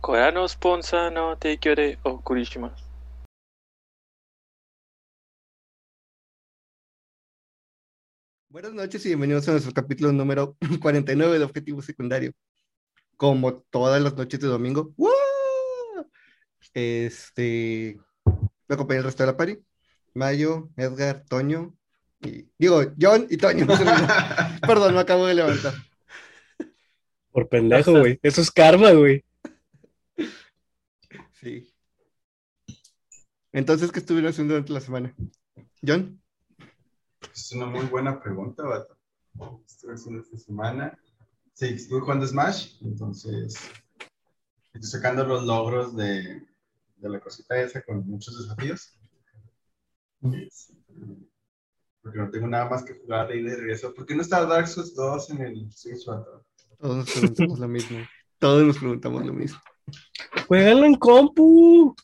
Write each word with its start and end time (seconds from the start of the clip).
Kora 0.00 0.32
no 0.32 0.48
sponsor 0.48 1.12
no 1.12 1.36
teikyo 1.36 1.74
de 1.74 1.98
okuri 2.02 2.44
shimasu. 2.44 2.84
Buenas 8.48 8.72
noches 8.72 9.04
y 9.04 9.08
bienvenidos 9.08 9.46
a 9.48 9.52
nuestro 9.52 9.74
capítulo 9.74 10.10
número 10.10 10.56
49 10.80 11.38
de 11.38 11.44
Objetivo 11.44 11.82
Secundario. 11.82 12.32
Como 13.18 13.62
todas 13.70 14.00
las 14.00 14.16
noches 14.16 14.40
de 14.40 14.48
domingo. 14.48 14.94
¡Woo! 14.96 15.10
Este. 16.72 18.00
Me 18.68 18.74
acompaña 18.74 19.00
el 19.00 19.04
resto 19.04 19.22
de 19.22 19.26
la 19.26 19.36
pari. 19.36 19.62
Mayo, 20.14 20.70
Edgar, 20.78 21.26
Toño. 21.28 21.74
Y, 22.22 22.48
digo, 22.58 22.80
John 22.98 23.26
y 23.28 23.36
Toño. 23.36 23.66
Perdón, 24.66 24.94
me 24.94 25.00
acabo 25.00 25.26
de 25.26 25.34
levantar. 25.34 25.74
Por 27.32 27.50
pendejo, 27.50 27.92
güey. 27.92 28.18
Eso 28.22 28.40
es 28.40 28.50
karma, 28.50 28.92
güey. 28.92 29.22
Sí. 31.40 31.72
Entonces, 33.52 33.90
¿qué 33.90 33.98
estuvieron 33.98 34.30
haciendo 34.30 34.54
durante 34.54 34.72
la 34.72 34.80
semana? 34.80 35.14
John. 35.84 36.20
Es 37.34 37.52
una 37.52 37.66
muy 37.66 37.86
buena 37.86 38.20
pregunta, 38.20 38.62
vato. 38.62 38.96
Estuve 39.66 39.94
haciendo 39.94 40.22
esta 40.22 40.36
semana. 40.36 40.98
Sí, 41.54 41.66
estuve 41.66 42.00
jugando 42.00 42.26
Smash, 42.26 42.76
entonces 42.82 43.54
estoy 44.72 44.90
sacando 44.90 45.26
los 45.26 45.44
logros 45.44 45.96
de, 45.96 46.46
de 46.96 47.08
la 47.08 47.20
cosita 47.20 47.60
esa 47.60 47.82
con 47.82 48.06
muchos 48.08 48.38
desafíos. 48.38 48.98
Es, 50.22 50.72
porque 52.02 52.18
no 52.18 52.30
tengo 52.30 52.46
nada 52.46 52.68
más 52.68 52.84
que 52.84 52.94
jugar 52.94 53.34
y 53.34 53.42
de 53.42 53.56
regreso. 53.56 53.92
¿Por 53.94 54.06
qué 54.06 54.14
no 54.14 54.22
está 54.22 54.44
Dark 54.46 54.68
Souls 54.68 54.94
2 54.94 55.30
en 55.30 55.40
el 55.42 55.72
Switch, 55.72 56.06
vato? 56.06 56.44
Todos 56.78 56.96
nos 56.96 57.10
preguntamos 57.10 57.58
lo 57.58 57.68
mismo. 57.68 57.98
Todos 58.38 58.64
nos 58.64 58.78
preguntamos 58.78 59.26
lo 59.26 59.32
mismo. 59.32 59.60
Juégalo 60.48 60.84
en 60.84 60.94
compu. 60.94 61.94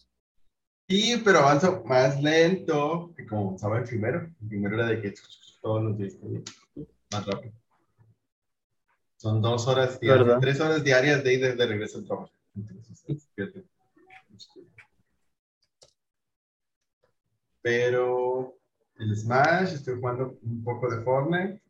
Sí, 0.89 1.21
pero 1.25 1.41
avanzo 1.41 1.83
más 1.85 2.23
lento 2.23 3.13
que 3.17 3.27
como 3.27 3.57
estaba 3.57 3.79
el 3.79 3.85
primero. 3.85 4.21
El 4.41 4.49
primero 4.49 4.77
era 4.77 4.87
de 4.87 5.01
que 5.01 5.15
todos 5.61 5.83
los 5.83 5.99
días 5.99 6.15
más 7.13 7.27
rápido. 7.27 7.53
Son 9.17 9.41
dos 9.43 9.67
horas 9.67 9.99
diarias, 9.99 10.27
¿Verdad? 10.27 10.41
tres 10.41 10.61
horas 10.61 10.85
diarias 10.85 11.25
de 11.25 11.35
ir 11.35 11.41
de, 11.41 11.55
de 11.57 11.67
regreso 11.67 11.99
al 11.99 12.05
trabajo. 12.05 12.31
Entonces. 12.55 13.05
Pero 17.63 18.57
el 18.99 19.17
Smash, 19.17 19.73
estoy 19.75 19.97
jugando 19.97 20.39
un 20.43 20.63
poco 20.63 20.89
de 20.89 21.03
Fortnite. 21.03 21.61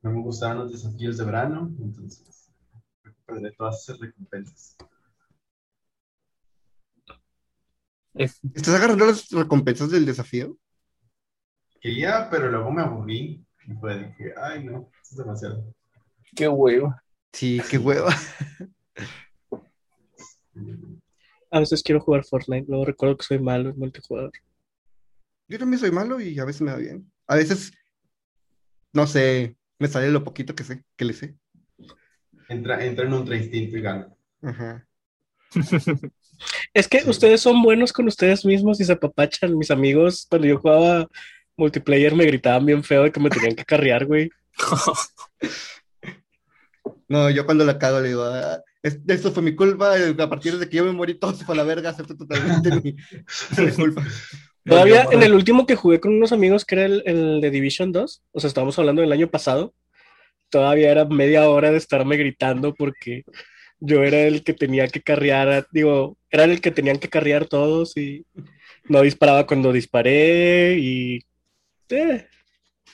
No 0.00 0.12
me 0.12 0.22
gustaron 0.22 0.58
los 0.60 0.72
desafíos 0.72 1.18
de 1.18 1.24
verano, 1.24 1.70
entonces 1.80 2.50
recuperaré 3.02 3.52
todas 3.56 3.82
esas 3.82 3.98
recompensas. 3.98 4.76
Es- 8.14 8.40
¿Estás 8.54 8.74
agarrando 8.74 9.06
las 9.06 9.28
recompensas 9.30 9.90
del 9.90 10.06
desafío? 10.06 10.56
Quería, 11.80 12.28
pero 12.30 12.50
luego 12.50 12.70
me 12.70 12.82
aburrí. 12.82 13.44
Y 13.66 13.72
fue 13.74 13.96
de 13.98 14.14
que, 14.16 14.32
ay, 14.40 14.64
no, 14.64 14.90
es 15.02 15.16
demasiado. 15.16 15.74
Qué 16.34 16.48
huevo. 16.48 16.94
Sí, 17.32 17.60
qué 17.70 17.78
hueva. 17.78 18.14
A 21.50 21.60
veces 21.60 21.82
quiero 21.82 22.00
jugar 22.00 22.24
Fortnite, 22.24 22.66
luego 22.68 22.84
recuerdo 22.84 23.16
que 23.16 23.24
soy 23.24 23.38
malo 23.38 23.70
en 23.70 23.78
multijugador. 23.78 24.32
Yo 25.48 25.58
también 25.58 25.80
soy 25.80 25.90
malo 25.90 26.20
y 26.20 26.38
a 26.38 26.44
veces 26.44 26.62
me 26.62 26.72
va 26.72 26.76
bien. 26.78 27.10
A 27.26 27.36
veces, 27.36 27.72
no 28.92 29.06
sé, 29.06 29.56
me 29.78 29.88
sale 29.88 30.10
lo 30.10 30.24
poquito 30.24 30.54
que 30.54 30.64
sé, 30.64 30.84
que 30.96 31.04
le 31.04 31.12
sé. 31.14 31.36
Entra, 32.48 32.84
entra 32.84 33.06
en 33.06 33.12
un 33.14 33.32
instinto 33.32 33.76
y 33.76 33.80
gana. 33.82 34.14
Ajá. 34.42 34.86
Es 36.74 36.88
que 36.88 37.00
Sí. 37.00 37.10
ustedes 37.10 37.40
son 37.40 37.62
buenos 37.62 37.92
con 37.92 38.06
ustedes 38.06 38.44
mismos 38.44 38.80
y 38.80 38.84
se 38.84 38.92
apapachan. 38.92 39.56
Mis 39.56 39.70
amigos, 39.70 40.26
cuando 40.30 40.48
yo 40.48 40.58
jugaba 40.58 41.08
multiplayer, 41.56 42.14
me 42.14 42.24
gritaban 42.24 42.64
bien 42.66 42.84
feo 42.84 43.02
de 43.04 43.12
que 43.12 43.20
me 43.20 43.30
tenían 43.30 43.54
que 43.56 43.64
carrear, 43.64 44.06
güey. 44.06 44.30
No, 47.08 47.30
yo 47.30 47.44
cuando 47.46 47.64
la 47.64 47.78
cago 47.78 48.00
le 48.00 48.08
digo, 48.08 48.22
"Ah, 48.24 48.60
es- 48.82 48.98
esto 49.08 49.32
fue 49.32 49.42
mi 49.42 49.54
culpa, 49.54 49.94
a 49.96 50.28
partir 50.30 50.58
de 50.58 50.68
que 50.68 50.76
yo 50.76 50.84
me 50.84 50.92
morí 50.92 51.14
todo 51.14 51.34
se 51.34 51.44
fue 51.44 51.54
a 51.54 51.58
la 51.58 51.64
verga, 51.64 51.90
acepto 51.90 52.16
totalmente 52.16 52.70
mi, 52.70 52.94
mi 53.58 53.72
culpa. 53.72 54.04
Todavía 54.64 55.06
en 55.10 55.22
el 55.22 55.32
último 55.34 55.66
que 55.66 55.76
jugué 55.76 56.00
con 56.00 56.12
unos 56.14 56.32
amigos, 56.32 56.64
que 56.66 56.74
era 56.74 56.84
el, 56.84 57.02
el 57.06 57.40
de 57.40 57.50
Division 57.50 57.92
2, 57.92 58.22
o 58.32 58.40
sea, 58.40 58.48
estábamos 58.48 58.78
hablando 58.78 59.00
del 59.00 59.12
año 59.12 59.28
pasado, 59.28 59.72
todavía 60.50 60.90
era 60.90 61.06
media 61.06 61.48
hora 61.48 61.70
de 61.70 61.78
estarme 61.78 62.16
gritando 62.18 62.74
porque 62.74 63.22
yo 63.80 64.02
era 64.02 64.22
el 64.22 64.42
que 64.44 64.54
tenía 64.54 64.88
que 64.88 65.02
carrear, 65.02 65.66
digo, 65.70 66.16
era 66.30 66.44
el 66.44 66.60
que 66.60 66.70
tenían 66.70 66.98
que 66.98 67.08
carrear 67.08 67.46
todos 67.46 67.96
y 67.96 68.26
no 68.88 69.02
disparaba 69.02 69.46
cuando 69.46 69.72
disparé 69.72 70.76
y... 70.78 71.18
eh, 71.90 72.26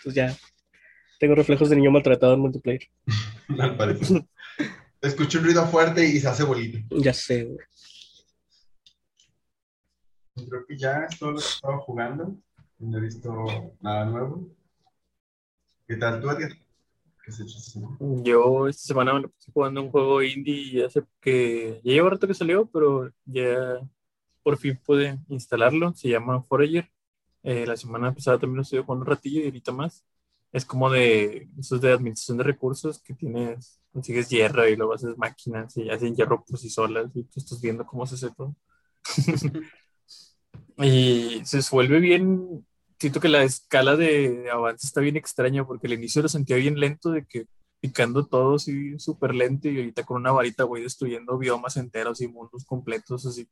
pues 0.03 0.15
ya, 0.15 0.37
tengo 1.19 1.35
reflejos 1.35 1.71
de 1.71 1.77
niño 1.77 1.91
maltratado 1.91 2.35
en 2.35 2.41
multiplayer. 2.41 2.89
Al 3.59 3.77
parecer. 3.77 4.25
Escucho 5.01 5.39
un 5.39 5.45
ruido 5.45 5.67
fuerte 5.67 6.05
y 6.05 6.19
se 6.19 6.29
hace 6.29 6.45
bolita. 6.45 6.79
Ya 6.91 7.13
sé, 7.13 7.45
güey. 7.45 7.59
Creo 10.35 10.67
que 10.67 10.77
ya 10.77 11.07
es 11.09 11.19
todo 11.19 11.33
lo 11.33 11.39
que 11.39 11.45
estaba 11.45 11.79
jugando. 11.79 12.37
No 12.79 12.99
he 12.99 13.01
visto 13.01 13.77
nada 13.81 14.05
nuevo. 14.07 14.49
¿Qué 15.87 15.97
tal 15.97 16.21
tú, 16.21 16.31
Edgar? 16.31 16.64
¿Qué 17.25 17.31
has 17.31 17.41
hecho? 17.41 17.59
Yo 18.23 18.69
esta 18.69 18.83
semana 18.83 19.15
me 19.15 19.29
puse 19.29 19.51
jugando 19.53 19.83
un 19.83 19.91
juego 19.91 20.23
indie 20.23 20.85
hace 20.85 21.03
que 21.21 21.81
ya 21.83 21.93
lleva 21.93 22.11
rato 22.11 22.27
que 22.27 22.35
salió, 22.35 22.67
pero 22.67 23.11
ya 23.25 23.81
por 24.43 24.59
fin 24.59 24.79
pude 24.85 25.19
instalarlo. 25.29 25.95
Se 25.95 26.09
llama 26.09 26.43
Forager. 26.43 26.91
Eh, 27.43 27.67
la 27.67 27.77
semana 27.77 28.15
pasada 28.15 28.39
también 28.39 28.57
lo 28.57 28.63
estuve 28.63 28.83
jugando 28.83 29.05
un 29.05 29.11
ratillo 29.11 29.41
y 29.41 29.47
ahorita 29.47 29.73
más. 29.73 30.05
Es 30.53 30.65
como 30.65 30.91
de 30.91 31.49
esos 31.59 31.81
de 31.81 31.93
administración 31.93 32.39
de 32.39 32.45
recursos 32.45 33.01
que 33.03 33.15
tienes, 33.15 33.81
consigues 33.93 34.29
hierro 34.29 34.69
y 34.69 34.77
luego 34.77 34.95
haces 34.95 35.17
máquinas 35.17 35.77
y 35.77 35.91
hacen 35.91 36.15
hierro 36.15 36.45
por 36.45 36.59
sí 36.59 36.71
solas 36.71 37.11
y 37.15 37.25
tú 37.25 37.41
estás 37.41 37.61
viendo 37.61 37.87
cómo 37.87 38.07
se 38.07 38.17
hace 38.17 38.31
todo. 38.35 38.55
y 40.79 41.43
se 41.45 41.61
vuelve 41.71 42.01
bien 42.01 42.67
siento 43.05 43.21
que 43.21 43.29
la 43.29 43.43
escala 43.43 43.97
de 43.97 44.49
avance 44.51 44.87
está 44.87 45.03
bien 45.03 45.17
extraña 45.19 45.67
porque 45.67 45.89
al 45.89 45.93
inicio 45.93 46.23
lo 46.23 46.29
sentía 46.31 46.57
bien 46.57 46.81
lento 46.81 47.11
de 47.11 47.27
que 47.27 47.47
picando 47.79 48.25
todo 48.27 48.55
así 48.55 48.99
súper 48.99 49.35
lento 49.35 49.69
y 49.69 49.77
ahorita 49.77 50.05
con 50.05 50.17
una 50.23 50.33
varita 50.33 50.65
voy 50.65 50.81
destruyendo 50.81 51.37
biomas 51.37 51.77
enteros 51.77 52.23
y 52.23 52.29
mundos 52.29 52.65
completos 52.65 53.27
así 53.27 53.47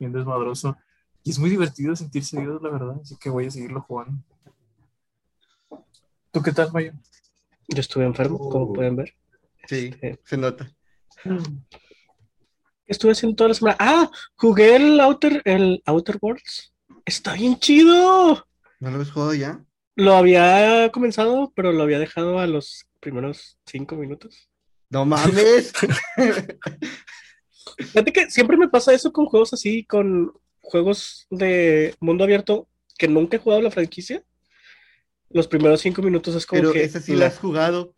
bien 0.00 0.12
desmadroso 0.12 0.76
y 1.22 1.30
es 1.30 1.38
muy 1.38 1.50
divertido 1.50 1.94
sentirse 1.94 2.40
Dios 2.40 2.60
la 2.60 2.70
verdad 2.70 2.96
así 3.00 3.16
que 3.16 3.30
voy 3.30 3.46
a 3.46 3.50
seguirlo 3.52 3.80
jugando 3.82 4.20
¿tú 6.32 6.42
qué 6.42 6.50
tal 6.50 6.72
Mayo? 6.72 6.92
Yo 7.68 7.78
estuve 7.80 8.06
enfermo, 8.06 8.38
como 8.38 8.64
Oh. 8.66 8.72
pueden 8.72 8.96
ver. 8.96 9.14
Sí, 9.68 9.94
Eh, 10.02 10.16
se 10.24 10.36
nota. 10.36 10.68
¿Qué 11.22 11.32
estuve 12.88 13.12
haciendo 13.12 13.36
toda 13.36 13.48
la 13.48 13.54
semana? 13.54 13.76
Ah, 13.78 14.10
jugué 14.34 14.74
el 14.76 14.98
Outer, 15.00 15.42
el 15.44 15.80
Outer 15.86 16.18
Worlds. 16.20 16.72
Está 17.04 17.34
bien 17.34 17.56
chido. 17.58 18.46
¿No 18.80 18.90
lo 18.90 18.96
habéis 18.96 19.10
jugado 19.12 19.34
ya? 19.34 19.64
Lo 19.94 20.14
había 20.14 20.90
comenzado, 20.92 21.52
pero 21.56 21.72
lo 21.72 21.82
había 21.82 21.98
dejado 21.98 22.38
a 22.38 22.46
los 22.46 22.84
primeros 23.00 23.58
cinco 23.66 23.96
minutos. 23.96 24.48
¡No 24.90 25.04
mames! 25.06 25.72
Fíjate 27.78 28.12
que 28.12 28.30
siempre 28.30 28.56
me 28.56 28.68
pasa 28.68 28.92
eso 28.92 29.12
con 29.12 29.26
juegos 29.26 29.52
así, 29.52 29.84
con 29.84 30.32
juegos 30.60 31.26
de 31.30 31.94
mundo 32.00 32.24
abierto 32.24 32.68
que 32.98 33.08
nunca 33.08 33.36
he 33.36 33.40
jugado 33.40 33.62
la 33.62 33.70
franquicia. 33.70 34.22
Los 35.30 35.48
primeros 35.48 35.80
cinco 35.80 36.02
minutos 36.02 36.34
es 36.34 36.46
como 36.46 36.60
Pero 36.62 36.72
que. 36.72 36.84
esa 36.84 37.00
sí 37.00 37.14
la- 37.14 37.26
has 37.26 37.38
jugado. 37.38 37.94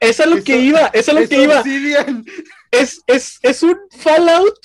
Es 0.00 0.20
a 0.20 0.26
lo 0.26 0.42
que 0.42 0.54
Eso- 0.54 0.62
iba, 0.62 0.86
es 0.88 1.08
a 1.08 1.12
lo 1.12 1.28
que 1.28 1.42
iba. 1.42 1.60
Obsidian. 1.60 2.24
Es, 2.70 3.00
es, 3.06 3.38
es 3.42 3.62
un 3.62 3.78
Fallout, 3.98 4.58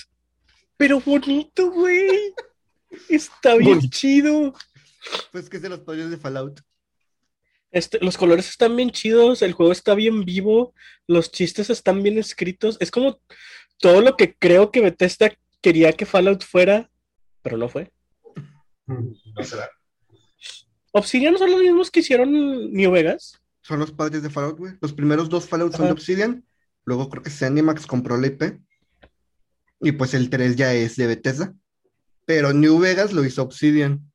pero 0.75 0.99
bonito, 0.99 1.71
güey. 1.71 2.33
Está 3.07 3.55
bien 3.55 3.75
Bonito. 3.77 3.95
chido. 3.95 4.53
Pues 5.31 5.49
que 5.49 5.57
es 5.57 5.63
de 5.63 5.69
los 5.69 5.79
padres 5.79 6.09
de 6.09 6.17
Fallout. 6.17 6.61
Este, 7.71 7.99
los 8.01 8.17
colores 8.17 8.49
están 8.49 8.75
bien 8.75 8.89
chidos, 8.89 9.41
el 9.41 9.53
juego 9.53 9.71
está 9.71 9.93
bien 9.93 10.25
vivo, 10.25 10.73
los 11.07 11.31
chistes 11.31 11.69
están 11.69 12.01
bien 12.01 12.17
escritos. 12.17 12.77
Es 12.79 12.89
como 12.89 13.21
todo 13.77 14.01
lo 14.01 14.17
que 14.17 14.35
creo 14.35 14.71
que 14.71 14.81
Bethesda 14.81 15.31
quería 15.61 15.93
que 15.93 16.05
Fallout 16.05 16.43
fuera, 16.43 16.89
pero 17.41 17.57
no 17.57 17.69
fue. 17.69 17.91
No 18.87 19.43
será. 19.43 19.69
Obsidian 20.91 21.37
son 21.37 21.51
los 21.51 21.61
mismos 21.61 21.91
que 21.91 21.99
hicieron 21.99 22.31
New 22.71 22.91
Vegas. 22.91 23.39
Son 23.61 23.79
los 23.79 23.91
padres 23.91 24.23
de 24.23 24.29
Fallout, 24.29 24.57
güey. 24.57 24.73
Los 24.81 24.93
primeros 24.93 25.29
dos 25.29 25.47
Fallout 25.47 25.75
son 25.75 25.85
de. 25.85 25.91
Obsidian. 25.91 26.45
Luego 26.85 27.09
creo 27.09 27.21
que 27.21 27.29
Zenimax 27.29 27.85
compró 27.85 28.17
la 28.17 28.27
IP. 28.27 28.59
Y 29.81 29.91
pues 29.91 30.13
el 30.15 30.29
3 30.29 30.55
ya 30.55 30.73
es 30.73 30.95
de 30.95 31.05
Bethesda. 31.05 31.53
Pero 32.25 32.51
New 32.51 32.79
Vegas 32.79 33.13
lo 33.13 33.23
hizo 33.23 33.43
Obsidian. 33.43 34.08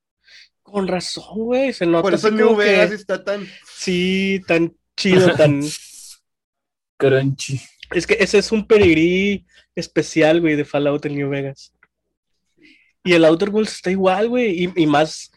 Con 0.64 0.88
razón, 0.88 1.24
güey. 1.36 1.72
Se 1.72 1.86
nota 1.86 2.02
Por 2.02 2.14
eso 2.14 2.30
New 2.32 2.56
que- 2.56 2.64
Vegas 2.64 2.90
está 2.90 3.22
tan. 3.22 3.46
Sí, 3.76 4.40
tan 4.48 4.74
chido, 4.96 5.32
tan. 5.36 5.60
Crunchy 6.96 7.60
Es 7.92 8.06
que 8.06 8.16
ese 8.20 8.38
es 8.38 8.50
un 8.52 8.66
peregrí 8.66 9.46
especial, 9.74 10.40
güey, 10.40 10.56
de 10.56 10.64
Fallout 10.64 11.04
en 11.06 11.14
New 11.16 11.28
Vegas. 11.28 11.72
Y 13.02 13.12
el 13.12 13.24
Outer 13.24 13.50
Worlds 13.50 13.74
está 13.74 13.90
igual, 13.90 14.28
güey, 14.28 14.64
y, 14.64 14.72
y 14.76 14.86
más 14.86 15.30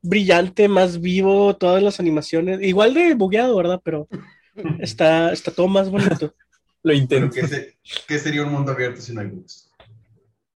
brillante, 0.00 0.68
más 0.68 1.00
vivo, 1.00 1.56
todas 1.56 1.82
las 1.82 1.98
animaciones. 1.98 2.60
Igual 2.62 2.94
de 2.94 3.14
bugueado, 3.14 3.56
¿verdad? 3.56 3.80
Pero 3.84 4.06
está, 4.80 5.32
está 5.32 5.50
todo 5.50 5.66
más 5.68 5.90
bonito. 5.90 6.34
Lo 6.82 6.92
intento. 6.92 7.34
¿qué, 7.34 7.46
se- 7.48 7.78
qué 8.06 8.18
sería 8.18 8.44
un 8.44 8.52
mundo 8.52 8.72
abierto 8.72 9.00
si 9.00 9.12
no 9.12 9.20
hay 9.20 9.26
bugs? 9.28 9.68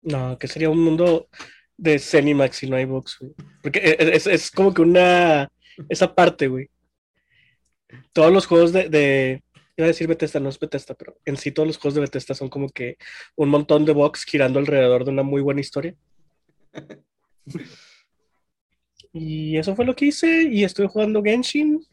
No, 0.04 0.38
que 0.38 0.48
sería 0.48 0.70
un 0.70 0.80
mundo 0.84 1.28
de 1.82 1.98
Zenimax 1.98 2.58
si 2.58 2.70
no 2.70 2.76
hay 2.76 2.86
box, 2.86 3.18
güey. 3.20 3.34
Porque 3.64 3.80
e- 3.80 3.98
e- 4.00 4.16
es, 4.16 4.28
es 4.28 4.52
como 4.52 4.74
que 4.74 4.84
una. 4.84 5.52
Esa 5.90 6.14
parte, 6.14 6.48
güey. 6.48 6.70
Todos 8.14 8.32
los 8.32 8.46
juegos 8.46 8.72
de, 8.72 8.88
de. 8.88 9.44
Iba 9.76 9.86
a 9.86 9.88
decir 9.88 10.08
Bethesda, 10.08 10.40
no 10.40 10.50
es 10.50 10.60
Bethesda, 10.60 10.94
pero 10.94 11.18
en 11.26 11.38
sí 11.38 11.52
todos 11.52 11.66
los 11.66 11.78
juegos 11.78 11.96
de 11.96 12.02
Bethesda 12.02 12.36
son 12.36 12.50
como 12.50 12.70
que 12.70 12.98
un 13.36 13.50
montón 13.50 13.84
de 13.84 13.94
box 13.94 14.26
girando 14.26 14.60
alrededor 14.60 15.06
de 15.06 15.12
una 15.12 15.24
muy 15.24 15.42
buena 15.42 15.62
historia. 15.62 15.96
Y 19.12 19.58
eso 19.58 19.76
fue 19.76 19.86
lo 19.86 19.96
que 19.96 20.06
hice. 20.06 20.44
Y 20.52 20.64
estuve 20.64 20.88
jugando 20.88 21.24
Genshin. 21.24 21.84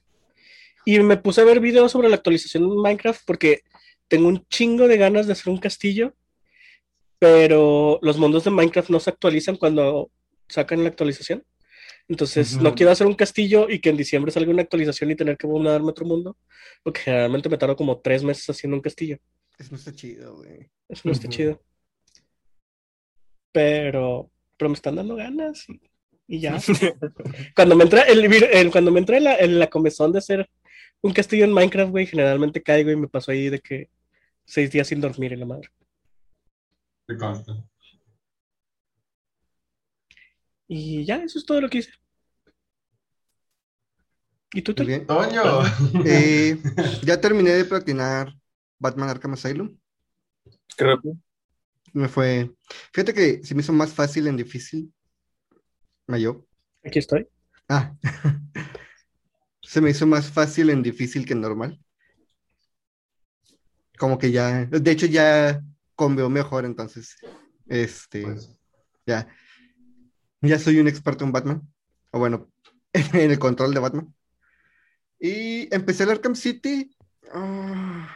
Y 0.84 0.98
me 1.00 1.16
puse 1.16 1.40
a 1.40 1.44
ver 1.44 1.60
videos 1.60 1.92
sobre 1.92 2.10
la 2.10 2.16
actualización 2.16 2.68
de 2.68 2.76
Minecraft 2.76 3.22
porque 3.26 3.62
tengo 4.06 4.28
un 4.28 4.46
chingo 4.48 4.86
de 4.86 4.98
ganas 4.98 5.26
de 5.26 5.32
hacer 5.32 5.50
un 5.50 5.58
castillo 5.58 6.14
pero 7.18 7.98
los 8.02 8.16
mundos 8.18 8.44
de 8.44 8.50
Minecraft 8.50 8.90
no 8.90 9.00
se 9.00 9.10
actualizan 9.10 9.56
cuando 9.56 10.10
sacan 10.48 10.82
la 10.82 10.88
actualización. 10.90 11.44
Entonces, 12.08 12.54
Ujú. 12.54 12.64
no 12.64 12.74
quiero 12.74 12.90
hacer 12.92 13.06
un 13.06 13.14
castillo 13.14 13.68
y 13.68 13.80
que 13.80 13.90
en 13.90 13.96
diciembre 13.98 14.32
salga 14.32 14.50
una 14.50 14.62
actualización 14.62 15.10
y 15.10 15.14
tener 15.16 15.36
que 15.36 15.46
mudarme 15.46 15.88
a 15.88 15.90
otro 15.90 16.06
mundo, 16.06 16.36
porque 16.82 17.00
generalmente 17.02 17.48
me 17.50 17.58
tardo 17.58 17.76
como 17.76 18.00
tres 18.00 18.22
meses 18.24 18.48
haciendo 18.48 18.76
un 18.76 18.82
castillo. 18.82 19.18
Eso 19.58 19.70
no 19.72 19.76
está 19.78 19.92
chido, 19.92 20.36
güey. 20.36 20.70
Eso 20.88 21.02
no 21.04 21.12
está 21.12 21.26
Ujú. 21.28 21.36
chido. 21.36 21.62
Pero, 23.52 24.30
pero 24.56 24.68
me 24.70 24.74
están 24.74 24.96
dando 24.96 25.16
ganas 25.16 25.68
y, 25.68 25.80
y 26.26 26.40
ya. 26.40 26.58
Cuando 27.56 27.74
me 27.76 27.84
entra 27.84 28.02
el, 28.02 28.24
el- 28.32 28.70
cuando 28.70 28.90
me 28.90 29.00
entra 29.00 29.18
la, 29.20 29.34
el- 29.34 29.58
la 29.58 29.68
comezón 29.68 30.12
de 30.12 30.18
hacer 30.18 30.48
un 31.02 31.12
castillo 31.12 31.44
en 31.44 31.52
Minecraft, 31.52 31.90
güey, 31.90 32.06
generalmente 32.06 32.62
caigo 32.62 32.90
y 32.90 32.96
me 32.96 33.08
paso 33.08 33.30
ahí 33.32 33.48
de 33.50 33.60
que 33.60 33.88
seis 34.44 34.70
días 34.70 34.88
sin 34.88 35.00
dormir 35.00 35.32
y 35.32 35.36
la 35.36 35.46
madre. 35.46 35.68
Me 37.08 37.16
consta. 37.16 37.52
Y 40.68 41.04
ya, 41.06 41.16
eso 41.16 41.38
es 41.38 41.46
todo 41.46 41.62
lo 41.62 41.70
que 41.70 41.78
hice. 41.78 41.90
¿Y 44.52 44.62
tú. 44.62 44.74
Toño. 44.74 45.02
Eh, 46.04 46.60
ya 47.02 47.20
terminé 47.20 47.50
de 47.50 47.64
platinar 47.64 48.34
Batman 48.78 49.08
Arkham 49.08 49.32
Asylum. 49.32 49.76
Qué 50.76 50.84
rápido. 50.84 51.16
Me 51.94 52.08
fue. 52.08 52.54
Fíjate 52.92 53.14
que 53.14 53.42
se 53.42 53.54
me 53.54 53.62
hizo 53.62 53.72
más 53.72 53.92
fácil 53.92 54.26
en 54.26 54.36
difícil. 54.36 54.92
Mayo. 56.06 56.46
Aquí 56.84 56.98
estoy. 56.98 57.26
Ah. 57.68 57.94
Se 59.62 59.82
me 59.82 59.90
hizo 59.90 60.06
más 60.06 60.30
fácil 60.30 60.70
en 60.70 60.82
difícil 60.82 61.26
que 61.26 61.34
en 61.34 61.42
normal. 61.42 61.78
Como 63.98 64.18
que 64.18 64.30
ya. 64.30 64.64
De 64.64 64.90
hecho, 64.90 65.04
ya 65.04 65.62
conveo 65.98 66.30
mejor, 66.30 66.64
entonces. 66.64 67.16
Este. 67.66 68.22
Pues, 68.22 68.56
Ya. 69.04 69.26
Ya 70.40 70.58
soy 70.60 70.78
un 70.78 70.86
experto 70.86 71.24
en 71.24 71.32
Batman. 71.32 71.62
O 72.12 72.20
bueno, 72.20 72.48
en 72.92 73.30
el 73.32 73.38
control 73.38 73.74
de 73.74 73.80
Batman. 73.80 74.14
Y 75.20 75.72
empecé 75.74 76.04
el 76.04 76.10
Arkham 76.10 76.36
City. 76.36 76.90
Ah, 77.34 78.14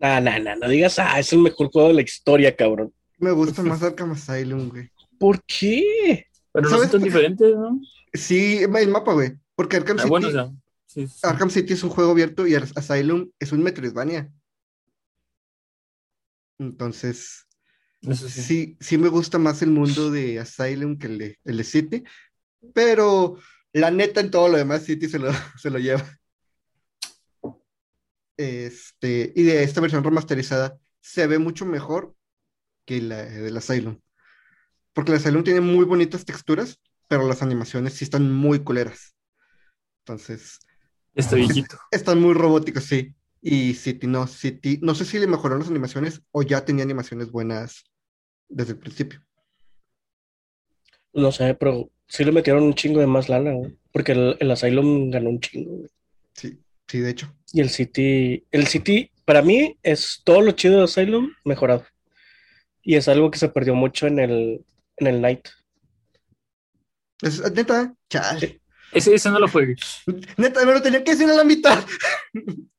Ah, 0.00 0.20
no, 0.20 0.38
no, 0.38 0.56
no 0.56 0.68
digas, 0.68 0.98
ah, 0.98 1.18
es 1.18 1.32
el 1.32 1.38
mejor 1.38 1.70
juego 1.70 1.88
de 1.88 1.94
la 1.94 2.02
historia, 2.02 2.54
cabrón. 2.54 2.92
me 3.18 3.30
gusta 3.30 3.62
más 3.62 3.82
Arkham 3.82 4.12
Asylum, 4.12 4.68
güey. 4.68 4.90
¿Por 5.18 5.42
qué? 5.44 6.26
Pero 6.52 6.68
no 6.68 6.78
son 6.78 6.90
tan 6.90 7.02
diferentes, 7.02 7.56
¿no? 7.56 7.80
Sí, 8.12 8.58
el 8.62 8.88
mapa, 8.88 9.14
güey. 9.14 9.32
Porque 9.54 9.76
Arkham 9.78 9.96
Ah, 9.98 10.02
City, 10.02 10.10
bueno, 10.10 10.28
o 10.28 10.32
sea. 10.32 10.50
Sí, 10.84 11.06
sí. 11.06 11.20
Arkham 11.22 11.48
City 11.48 11.72
es 11.72 11.82
un 11.82 11.88
juego 11.90 12.10
abierto 12.10 12.46
y 12.46 12.54
Asylum 12.54 13.30
es 13.38 13.52
un 13.52 13.62
Metroidvania. 13.62 14.30
Entonces, 16.58 17.46
Eso 18.02 18.28
sí. 18.28 18.42
sí, 18.42 18.76
sí 18.80 18.98
me 18.98 19.08
gusta 19.08 19.38
más 19.38 19.62
el 19.62 19.70
mundo 19.70 20.10
de 20.10 20.40
Asylum 20.40 20.98
que 20.98 21.06
el 21.06 21.18
de, 21.18 21.38
el 21.44 21.56
de 21.58 21.64
City. 21.64 22.04
Pero 22.74 23.38
la 23.72 23.90
neta 23.90 24.20
en 24.20 24.30
todo 24.30 24.48
lo 24.48 24.56
demás 24.58 24.84
City 24.84 25.08
se 25.08 25.18
lo, 25.18 25.30
se 25.58 25.70
lo 25.70 25.78
lleva. 25.78 26.04
Este, 28.36 29.32
y 29.34 29.42
de 29.44 29.62
esta 29.62 29.80
versión 29.80 30.04
remasterizada 30.04 30.78
se 31.00 31.26
ve 31.26 31.38
mucho 31.38 31.64
mejor 31.64 32.14
que 32.84 33.00
la 33.00 33.24
del 33.24 33.56
Asylum. 33.56 34.00
Porque 34.92 35.12
el 35.12 35.18
Asylum 35.18 35.44
tiene 35.44 35.60
muy 35.60 35.84
bonitas 35.84 36.24
texturas, 36.24 36.80
pero 37.08 37.26
las 37.26 37.42
animaciones 37.42 37.94
sí 37.94 38.04
están 38.04 38.32
muy 38.32 38.60
culeras. 38.64 39.16
Entonces, 40.04 40.58
Está 41.14 41.36
viejito. 41.36 41.78
están 41.90 42.20
muy 42.20 42.34
robóticos, 42.34 42.84
sí. 42.84 43.14
Y 43.48 43.74
City 43.74 44.08
no, 44.08 44.26
City, 44.26 44.80
no 44.82 44.92
sé 44.96 45.04
si 45.04 45.20
le 45.20 45.28
mejoraron 45.28 45.60
las 45.60 45.68
animaciones 45.68 46.20
o 46.32 46.42
ya 46.42 46.64
tenía 46.64 46.82
animaciones 46.82 47.30
buenas 47.30 47.84
desde 48.48 48.72
el 48.72 48.78
principio. 48.80 49.24
No 51.12 51.30
sé, 51.30 51.54
pero 51.54 51.88
sí 52.08 52.24
le 52.24 52.32
metieron 52.32 52.64
un 52.64 52.74
chingo 52.74 52.98
de 52.98 53.06
más 53.06 53.28
lana, 53.28 53.52
güey. 53.52 53.78
Porque 53.92 54.10
el, 54.10 54.36
el 54.40 54.50
Asylum 54.50 55.12
ganó 55.12 55.30
un 55.30 55.38
chingo, 55.38 55.76
güey. 55.76 55.88
Sí, 56.34 56.58
sí, 56.88 56.98
de 56.98 57.10
hecho. 57.10 57.32
Y 57.52 57.60
el 57.60 57.70
City, 57.70 58.44
el 58.50 58.66
City, 58.66 59.12
para 59.24 59.42
mí, 59.42 59.78
es 59.84 60.22
todo 60.24 60.40
lo 60.40 60.50
chido 60.50 60.78
de 60.78 60.82
Asylum 60.82 61.30
mejorado. 61.44 61.86
Y 62.82 62.96
es 62.96 63.06
algo 63.06 63.30
que 63.30 63.38
se 63.38 63.48
perdió 63.48 63.76
mucho 63.76 64.08
en 64.08 64.18
el, 64.18 64.64
en 64.96 65.06
el 65.06 65.20
Night. 65.20 65.50
Es, 67.22 67.48
neta, 67.52 67.94
chale. 68.10 68.60
Ese, 68.90 69.14
ese 69.14 69.30
no 69.30 69.38
lo 69.38 69.46
juegue. 69.46 69.76
Neta, 70.36 70.66
me 70.66 70.72
lo 70.72 70.82
tenía 70.82 71.04
que 71.04 71.12
decir 71.12 71.30
a 71.30 71.34
la 71.34 71.44
mitad. 71.44 71.86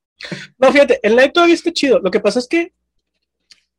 No, 0.57 0.71
fíjate, 0.71 0.99
el 1.03 1.15
Night 1.15 1.33
todavía 1.33 1.55
está 1.55 1.71
chido. 1.71 1.99
Lo 1.99 2.11
que 2.11 2.19
pasa 2.19 2.39
es 2.39 2.47
que 2.47 2.73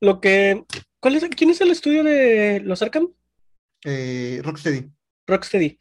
lo 0.00 0.20
que. 0.20 0.64
¿Cuál 1.00 1.16
es, 1.16 1.24
¿Quién 1.36 1.50
es 1.50 1.60
el 1.60 1.70
estudio 1.70 2.04
de 2.04 2.60
los 2.60 2.82
Arkham? 2.82 3.08
Eh, 3.84 4.40
Rocksteady. 4.42 4.88
Rocksteady. 5.26 5.78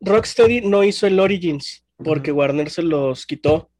Rocksteady 0.00 0.60
no 0.62 0.84
hizo 0.84 1.06
el 1.06 1.20
Origins 1.20 1.84
porque. 1.96 2.32
Warner 2.32 2.70
se 2.70 2.82
los 2.82 3.26
quitó 3.26 3.70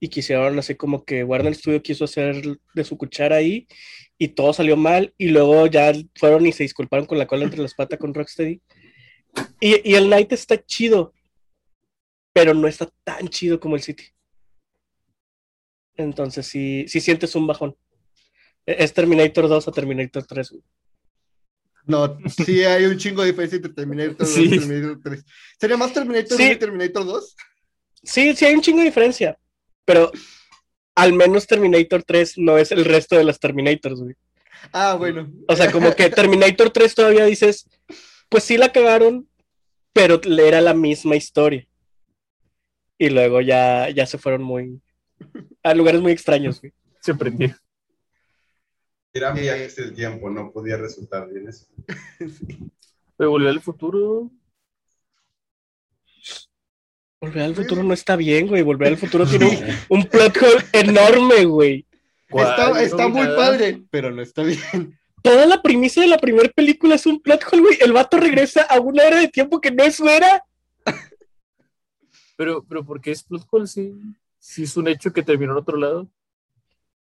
y 0.00 0.08
quisieron 0.08 0.58
así 0.58 0.74
como 0.74 1.04
que 1.04 1.24
Warner 1.24 1.54
Studio 1.54 1.82
quiso 1.82 2.04
hacer 2.04 2.42
de 2.74 2.84
su 2.84 2.98
cuchara 2.98 3.36
ahí 3.36 3.66
y 4.18 4.28
todo 4.28 4.52
salió 4.52 4.76
mal 4.76 5.14
y 5.16 5.28
luego 5.28 5.66
ya 5.66 5.92
fueron 6.16 6.46
y 6.46 6.52
se 6.52 6.62
disculparon 6.62 7.06
con 7.06 7.18
la 7.18 7.26
cola 7.26 7.44
entre 7.44 7.62
las 7.62 7.74
patas 7.74 7.98
con 7.98 8.12
Rocksteady. 8.12 8.60
Y, 9.60 9.90
y 9.90 9.94
el 9.94 10.08
Night 10.08 10.32
está 10.32 10.62
chido, 10.64 11.12
pero 12.32 12.54
no 12.54 12.68
está 12.68 12.88
tan 13.02 13.28
chido 13.28 13.58
como 13.58 13.76
el 13.76 13.82
City. 13.82 14.13
Entonces 15.96 16.46
sí, 16.46 16.86
sí 16.88 17.00
sientes 17.00 17.34
un 17.34 17.46
bajón. 17.46 17.76
E- 18.66 18.76
Es 18.84 18.92
Terminator 18.92 19.48
2 19.48 19.68
a 19.68 19.72
Terminator 19.72 20.24
3. 20.24 20.50
güey. 20.50 20.62
No, 21.86 22.18
sí 22.44 22.64
hay 22.64 22.86
un 22.86 22.96
chingo 22.96 23.20
de 23.22 23.28
diferencia 23.28 23.56
entre 23.56 23.72
Terminator 23.72 24.16
2 24.16 24.28
Sí. 24.28 24.44
y 24.44 24.50
Terminator 24.58 25.00
3. 25.02 25.24
¿Sería 25.60 25.76
más 25.76 25.92
Terminator 25.92 26.36
Sí. 26.36 26.42
1 26.44 26.52
y 26.52 26.56
Terminator 26.56 27.04
2? 27.04 27.36
Sí, 28.02 28.34
sí 28.34 28.44
hay 28.46 28.54
un 28.54 28.60
chingo 28.62 28.78
de 28.78 28.86
diferencia, 28.86 29.38
pero 29.84 30.10
al 30.94 31.12
menos 31.12 31.46
Terminator 31.46 32.02
3 32.02 32.38
no 32.38 32.56
es 32.58 32.72
el 32.72 32.84
resto 32.84 33.16
de 33.16 33.24
las 33.24 33.38
Terminators, 33.38 34.00
güey. 34.00 34.14
Ah, 34.72 34.94
bueno. 34.94 35.30
O 35.48 35.54
sea, 35.56 35.70
como 35.70 35.94
que 35.94 36.08
Terminator 36.08 36.70
3 36.70 36.94
todavía 36.94 37.24
dices, 37.26 37.68
pues 38.30 38.44
sí 38.44 38.56
la 38.56 38.72
cagaron, 38.72 39.28
pero 39.92 40.20
era 40.24 40.60
la 40.62 40.72
misma 40.72 41.16
historia. 41.16 41.66
Y 42.98 43.10
luego 43.10 43.40
ya, 43.42 43.90
ya 43.90 44.06
se 44.06 44.16
fueron 44.18 44.42
muy 44.42 44.80
a 45.62 45.74
lugares 45.74 46.00
muy 46.00 46.12
extraños, 46.12 46.60
güey. 46.60 46.72
Se 47.00 47.14
prendió. 47.14 47.54
Eran 49.12 49.36
Eh, 49.38 49.42
viajes 49.42 49.76
del 49.76 49.94
tiempo, 49.94 50.28
no 50.28 50.50
podía 50.50 50.76
resultar 50.76 51.28
bien 51.28 51.48
eso. 51.48 51.66
Pero 53.16 53.30
volvió 53.30 53.48
al 53.48 53.60
futuro. 53.60 54.30
Volver 57.20 57.42
al 57.42 57.54
futuro 57.54 57.82
no 57.82 57.94
está 57.94 58.16
bien, 58.16 58.48
güey. 58.48 58.62
Volver 58.62 58.88
al 58.88 58.96
futuro 58.96 59.24
tiene 59.30 59.46
un, 59.88 60.00
un 60.00 60.04
plot 60.06 60.36
hole 60.36 60.64
enorme, 60.72 61.44
güey. 61.44 61.86
Está, 62.28 62.70
¿Cuál? 62.70 62.82
está 62.82 63.02
No, 63.04 63.10
muy 63.10 63.26
padre, 63.26 63.82
pero 63.90 64.10
no 64.10 64.20
está 64.20 64.42
bien. 64.42 64.98
Toda 65.22 65.46
la 65.46 65.62
premisa 65.62 66.00
de 66.00 66.08
la 66.08 66.18
primera 66.18 66.48
película 66.50 66.96
es 66.96 67.06
un 67.06 67.20
plot 67.22 67.44
hole, 67.50 67.62
güey. 67.62 67.78
El 67.80 67.92
vato 67.92 68.18
regresa 68.18 68.62
a 68.62 68.80
una 68.80 69.04
era 69.04 69.20
de 69.20 69.28
tiempo 69.28 69.60
que 69.60 69.70
no 69.70 69.84
es 69.84 69.96
su 69.96 70.08
era. 70.08 70.44
Pero, 72.36 72.64
pero 72.64 72.84
¿por 72.84 73.00
qué 73.00 73.12
es 73.12 73.22
plot 73.22 73.46
hole 73.50 73.66
si, 73.68 73.94
si 74.46 74.64
es 74.64 74.76
un 74.76 74.88
hecho 74.88 75.10
que 75.10 75.22
terminó 75.22 75.52
en 75.52 75.58
otro 75.58 75.78
lado? 75.78 76.10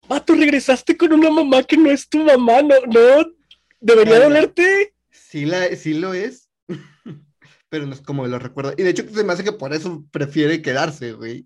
Vato, 0.08 0.34
regresaste 0.34 0.96
con 0.96 1.12
una 1.12 1.30
mamá 1.30 1.62
que 1.64 1.76
no 1.76 1.92
es 1.92 2.08
tu 2.08 2.20
mamá, 2.20 2.62
no, 2.62 2.76
no. 2.88 3.34
Debería 3.82 4.14
Claro. 4.16 4.30
dolerte. 4.30 4.94
Sí, 5.12 5.46
la, 5.46 5.76
sí 5.76 5.94
lo 5.94 6.14
es, 6.14 6.50
pero 7.70 7.86
no 7.86 7.94
es 7.94 8.00
como 8.02 8.26
lo 8.26 8.40
recuerda. 8.40 8.74
Y 8.78 8.84
de 8.84 8.92
hecho, 8.92 9.04
se 9.10 9.24
me 9.26 9.34
hace 9.34 9.44
que 9.44 9.52
por 9.52 9.74
eso 9.74 10.06
prefiere 10.10 10.62
quedarse, 10.62 11.12
güey. 11.12 11.46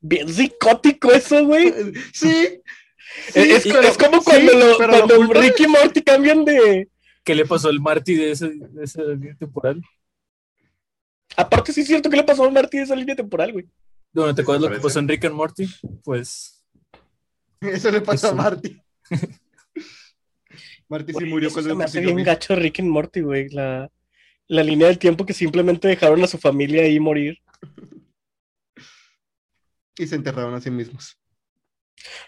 Bien 0.00 0.28
psicótico 0.28 1.10
eso, 1.10 1.44
güey. 1.46 1.72
Sí, 2.12 2.60
es, 3.34 3.64
pero- 3.64 3.80
es 3.80 3.96
como 3.96 4.18
sí, 4.18 4.24
cuando, 4.24 4.52
lo 4.52 4.76
cuando 4.76 5.32
Ricky 5.40 5.64
y 5.64 5.68
Morty 5.68 6.02
cambian 6.02 6.44
de. 6.44 6.88
¿Qué 7.24 7.34
le 7.34 7.46
pasó 7.46 7.68
al 7.70 7.80
Marty 7.80 8.14
de 8.14 8.30
ese, 8.32 8.50
de 8.50 8.84
esa 8.84 9.02
línea 9.04 9.34
temporal? 9.36 9.80
Aparte, 11.36 11.72
sí 11.72 11.80
es 11.80 11.86
cierto 11.86 12.10
que 12.10 12.16
le 12.16 12.24
pasó 12.24 12.44
a 12.44 12.50
Marty 12.50 12.76
de 12.78 12.82
esa 12.84 12.94
línea 12.96 13.16
temporal, 13.16 13.52
güey. 13.52 13.66
Bueno, 14.12 14.34
¿te 14.34 14.42
acuerdas 14.42 14.68
lo 14.68 14.76
que 14.76 14.82
pasó 14.82 14.98
en 14.98 15.08
Rick 15.08 15.24
and 15.26 15.34
Morty? 15.34 15.66
Pues 16.02 16.64
Eso 17.60 17.90
le 17.90 18.00
pasó 18.00 18.28
a 18.28 18.30
Eso. 18.30 18.36
Marty. 18.36 18.82
Marty 20.88 21.12
sí 21.12 21.24
murió 21.24 21.52
cuando 21.52 21.70
se 21.70 21.76
me 21.76 21.84
hace 21.84 22.00
bien 22.00 22.24
gacho 22.24 22.56
Rick 22.56 22.80
y 22.80 22.82
Morty, 22.82 23.20
güey. 23.20 23.48
La, 23.50 23.88
la 24.48 24.64
línea 24.64 24.88
del 24.88 24.98
tiempo 24.98 25.24
que 25.24 25.32
simplemente 25.32 25.86
dejaron 25.86 26.22
a 26.24 26.26
su 26.26 26.38
familia 26.38 26.82
ahí 26.82 26.98
morir. 26.98 27.38
y 29.96 30.06
se 30.06 30.16
enterraron 30.16 30.54
a 30.54 30.60
sí 30.60 30.70
mismos. 30.70 31.16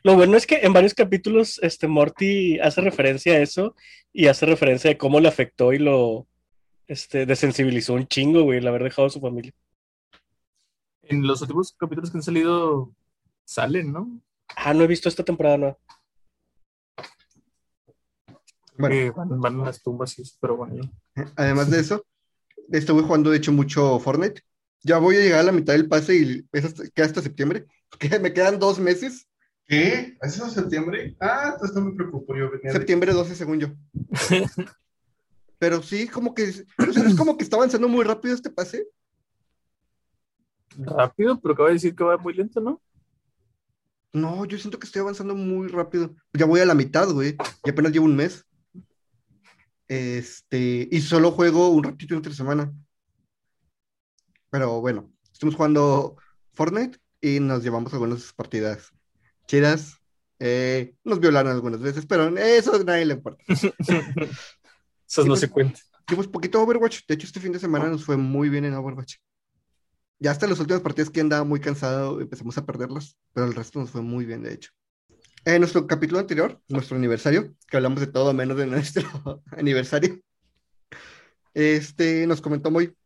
Lo 0.04 0.14
bueno 0.14 0.36
es 0.36 0.46
que 0.46 0.60
en 0.62 0.72
varios 0.72 0.94
capítulos 0.94 1.58
este 1.62 1.88
Morty 1.88 2.60
hace 2.60 2.80
referencia 2.82 3.32
a 3.34 3.38
eso 3.38 3.74
y 4.12 4.26
hace 4.26 4.46
referencia 4.46 4.90
de 4.90 4.98
cómo 4.98 5.18
le 5.18 5.28
afectó 5.28 5.72
y 5.72 5.78
lo 5.78 6.28
este, 6.86 7.26
desensibilizó 7.26 7.94
un 7.94 8.06
chingo, 8.06 8.42
güey, 8.42 8.58
el 8.58 8.68
haber 8.68 8.84
dejado 8.84 9.06
a 9.06 9.10
su 9.10 9.20
familia. 9.20 9.52
En 11.02 11.26
los 11.26 11.40
últimos 11.42 11.72
capítulos 11.78 12.10
que 12.10 12.18
han 12.18 12.22
salido 12.22 12.92
salen, 13.44 13.92
¿no? 13.92 14.20
Ah, 14.56 14.74
no 14.74 14.82
he 14.84 14.86
visto 14.86 15.08
esta 15.08 15.24
temporada, 15.24 15.56
no. 15.58 15.78
Bueno, 18.78 19.12
van, 19.14 19.40
van 19.40 19.60
a 19.60 19.64
las 19.66 19.82
tumbas 19.82 20.18
y 20.18 20.22
eso, 20.22 20.36
pero 20.40 20.56
bueno. 20.56 20.90
ya. 21.14 21.32
además 21.36 21.70
de 21.70 21.80
eso, 21.80 22.04
estuve 22.70 23.02
jugando 23.02 23.30
de 23.30 23.36
hecho 23.36 23.52
mucho 23.52 23.98
Fortnite. 24.00 24.42
Ya 24.84 24.98
voy 24.98 25.16
a 25.16 25.20
llegar 25.20 25.40
a 25.40 25.44
la 25.44 25.52
mitad 25.52 25.74
del 25.74 25.88
pase 25.88 26.16
y 26.16 26.44
es 26.52 26.64
hasta, 26.64 26.88
queda 26.90 27.06
hasta 27.06 27.22
septiembre. 27.22 27.66
Que 27.98 28.18
me 28.18 28.32
quedan 28.32 28.58
dos 28.58 28.78
meses. 28.78 29.28
¿Qué? 29.66 30.16
¿Es 30.22 30.36
eso 30.36 30.48
septiembre? 30.48 31.14
Ah, 31.20 31.50
entonces 31.52 31.76
no 31.76 31.84
me 31.84 31.94
preocupo. 31.94 32.34
Yo 32.34 32.50
venía 32.50 32.72
de- 32.72 32.78
Septiembre 32.78 33.12
12, 33.12 33.34
según 33.34 33.60
yo. 33.60 33.68
Pero 35.58 35.82
sí, 35.82 36.08
como 36.08 36.34
que 36.34 36.48
o 36.48 36.92
sea, 36.92 37.04
es 37.06 37.14
como 37.14 37.36
que 37.36 37.44
está 37.44 37.56
avanzando 37.56 37.86
muy 37.88 38.02
rápido 38.02 38.34
este 38.34 38.48
pase. 38.48 38.88
Rápido, 40.78 41.40
pero 41.40 41.54
acaba 41.54 41.68
de 41.68 41.74
decir 41.74 41.94
que 41.94 42.04
va 42.04 42.16
muy 42.18 42.34
lento, 42.34 42.60
¿no? 42.60 42.80
No, 44.12 44.44
yo 44.44 44.58
siento 44.58 44.78
que 44.78 44.86
estoy 44.86 45.00
avanzando 45.00 45.34
muy 45.34 45.68
rápido. 45.68 46.14
Ya 46.34 46.44
voy 46.44 46.60
a 46.60 46.66
la 46.66 46.74
mitad, 46.74 47.08
güey. 47.10 47.36
Y 47.64 47.70
apenas 47.70 47.92
llevo 47.92 48.04
un 48.04 48.16
mes. 48.16 48.44
Este, 49.88 50.88
y 50.90 51.00
solo 51.00 51.32
juego 51.32 51.70
un 51.70 51.84
ratito 51.84 52.14
entre 52.14 52.34
semana. 52.34 52.72
Pero 54.50 54.80
bueno, 54.80 55.10
estamos 55.32 55.54
jugando 55.54 56.16
Fortnite 56.52 56.98
y 57.20 57.40
nos 57.40 57.62
llevamos 57.62 57.92
algunas 57.92 58.32
partidas 58.32 58.92
chidas. 59.46 59.96
Eh, 60.38 60.94
nos 61.04 61.20
violaron 61.20 61.52
algunas 61.52 61.80
veces, 61.80 62.04
pero 62.04 62.36
eso 62.36 62.74
a 62.74 62.84
nadie 62.84 63.06
le 63.06 63.14
importa. 63.14 63.42
Esas 63.48 65.24
no 65.24 65.32
pues- 65.32 65.40
se 65.40 65.50
cuentan. 65.50 65.80
Llevamos 66.08 66.28
poquito 66.28 66.60
Overwatch. 66.60 67.06
De 67.06 67.14
hecho, 67.14 67.26
este 67.26 67.40
fin 67.40 67.52
de 67.52 67.58
semana 67.58 67.88
nos 67.88 68.04
fue 68.04 68.16
muy 68.16 68.48
bien 68.48 68.64
en 68.64 68.74
Overwatch. 68.74 69.16
Ya 70.22 70.30
hasta 70.30 70.46
las 70.46 70.60
últimas 70.60 70.82
partidas 70.82 71.10
que 71.10 71.20
andaba 71.20 71.42
muy 71.42 71.58
cansado, 71.58 72.20
empezamos 72.20 72.56
a 72.56 72.64
perderlas, 72.64 73.18
pero 73.32 73.44
el 73.44 73.54
resto 73.54 73.80
nos 73.80 73.90
fue 73.90 74.02
muy 74.02 74.24
bien, 74.24 74.44
de 74.44 74.52
hecho. 74.52 74.70
En 75.44 75.58
nuestro 75.58 75.84
capítulo 75.88 76.20
anterior, 76.20 76.62
nuestro 76.68 76.96
aniversario, 76.96 77.56
que 77.66 77.76
hablamos 77.76 77.98
de 77.98 78.06
todo 78.06 78.32
menos 78.32 78.56
de 78.56 78.66
nuestro 78.68 79.42
aniversario, 79.50 80.20
este, 81.54 82.24
nos 82.28 82.40
comentó 82.40 82.70
muy, 82.70 82.96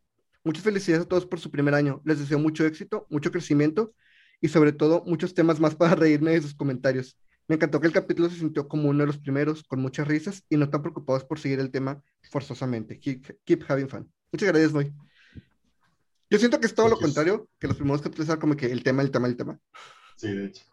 muchas 0.44 0.62
felicidades 0.62 1.06
a 1.06 1.08
todos 1.08 1.24
por 1.24 1.40
su 1.40 1.50
primer 1.50 1.72
año. 1.72 2.02
Les 2.04 2.18
deseo 2.18 2.38
mucho 2.38 2.66
éxito, 2.66 3.06
mucho 3.08 3.32
crecimiento 3.32 3.94
y 4.42 4.48
sobre 4.48 4.72
todo 4.72 5.02
muchos 5.06 5.32
temas 5.32 5.58
más 5.58 5.74
para 5.74 5.94
reírme 5.94 6.32
de 6.32 6.42
sus 6.42 6.54
comentarios. 6.54 7.18
Me 7.48 7.54
encantó 7.54 7.80
que 7.80 7.86
el 7.86 7.94
capítulo 7.94 8.28
se 8.28 8.36
sintió 8.36 8.68
como 8.68 8.90
uno 8.90 9.00
de 9.00 9.06
los 9.06 9.16
primeros, 9.16 9.62
con 9.62 9.80
muchas 9.80 10.06
risas 10.06 10.44
y 10.50 10.58
no 10.58 10.68
tan 10.68 10.82
preocupados 10.82 11.24
por 11.24 11.38
seguir 11.38 11.60
el 11.60 11.70
tema 11.70 12.02
forzosamente. 12.30 13.00
Keep, 13.00 13.38
keep 13.46 13.64
having 13.66 13.88
fun. 13.88 14.12
Muchas 14.30 14.50
gracias, 14.50 14.74
Moy. 14.74 14.92
Yo 16.28 16.38
siento 16.38 16.58
que 16.58 16.66
es 16.66 16.74
todo 16.74 16.88
lo 16.88 16.98
contrario, 16.98 17.48
que 17.58 17.68
los 17.68 17.76
primeros 17.76 18.02
capítulos 18.02 18.28
eran 18.28 18.40
como 18.40 18.56
que 18.56 18.66
el 18.66 18.82
tema, 18.82 19.02
el 19.02 19.10
tema, 19.10 19.28
el 19.28 19.36
tema. 19.36 19.58
Sí, 20.16 20.28
de 20.34 20.46
hecho. 20.46 20.64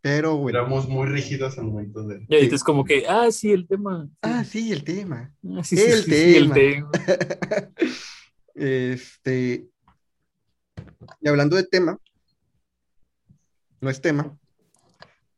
Pero 0.00 0.36
bueno. 0.36 0.60
Éramos 0.60 0.88
muy 0.88 1.06
rígidos 1.08 1.58
al 1.58 1.64
momento 1.64 2.02
de. 2.04 2.24
Y 2.28 2.34
ahorita 2.34 2.54
es 2.54 2.62
como 2.62 2.84
que, 2.84 3.04
ah, 3.08 3.30
sí, 3.32 3.50
el 3.50 3.66
tema. 3.66 4.08
Ah, 4.22 4.44
sí, 4.44 4.72
el 4.72 4.84
tema. 4.84 5.34
Ah, 5.44 5.64
sí, 5.64 5.76
sí, 5.76 5.82
el 5.82 6.04
sí, 6.04 6.10
sí, 6.12 6.36
el 6.36 6.52
tema. 6.52 6.90
tema. 6.90 7.72
Este. 8.54 9.68
Y 11.20 11.28
hablando 11.28 11.56
de 11.56 11.64
tema, 11.64 11.98
no 13.80 13.90
es 13.90 14.00
tema. 14.00 14.38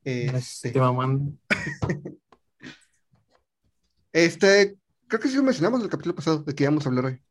Este, 0.04 0.70
Te 0.70 0.78
mamando. 0.78 1.32
este, 4.12 4.76
creo 5.08 5.20
que 5.20 5.28
sí 5.28 5.36
lo 5.36 5.42
mencionamos 5.42 5.80
en 5.80 5.84
el 5.84 5.90
capítulo 5.90 6.14
pasado 6.14 6.42
de 6.44 6.54
que 6.54 6.62
íbamos 6.64 6.86
a 6.86 6.88
hablar 6.90 7.06
hoy. 7.06 7.22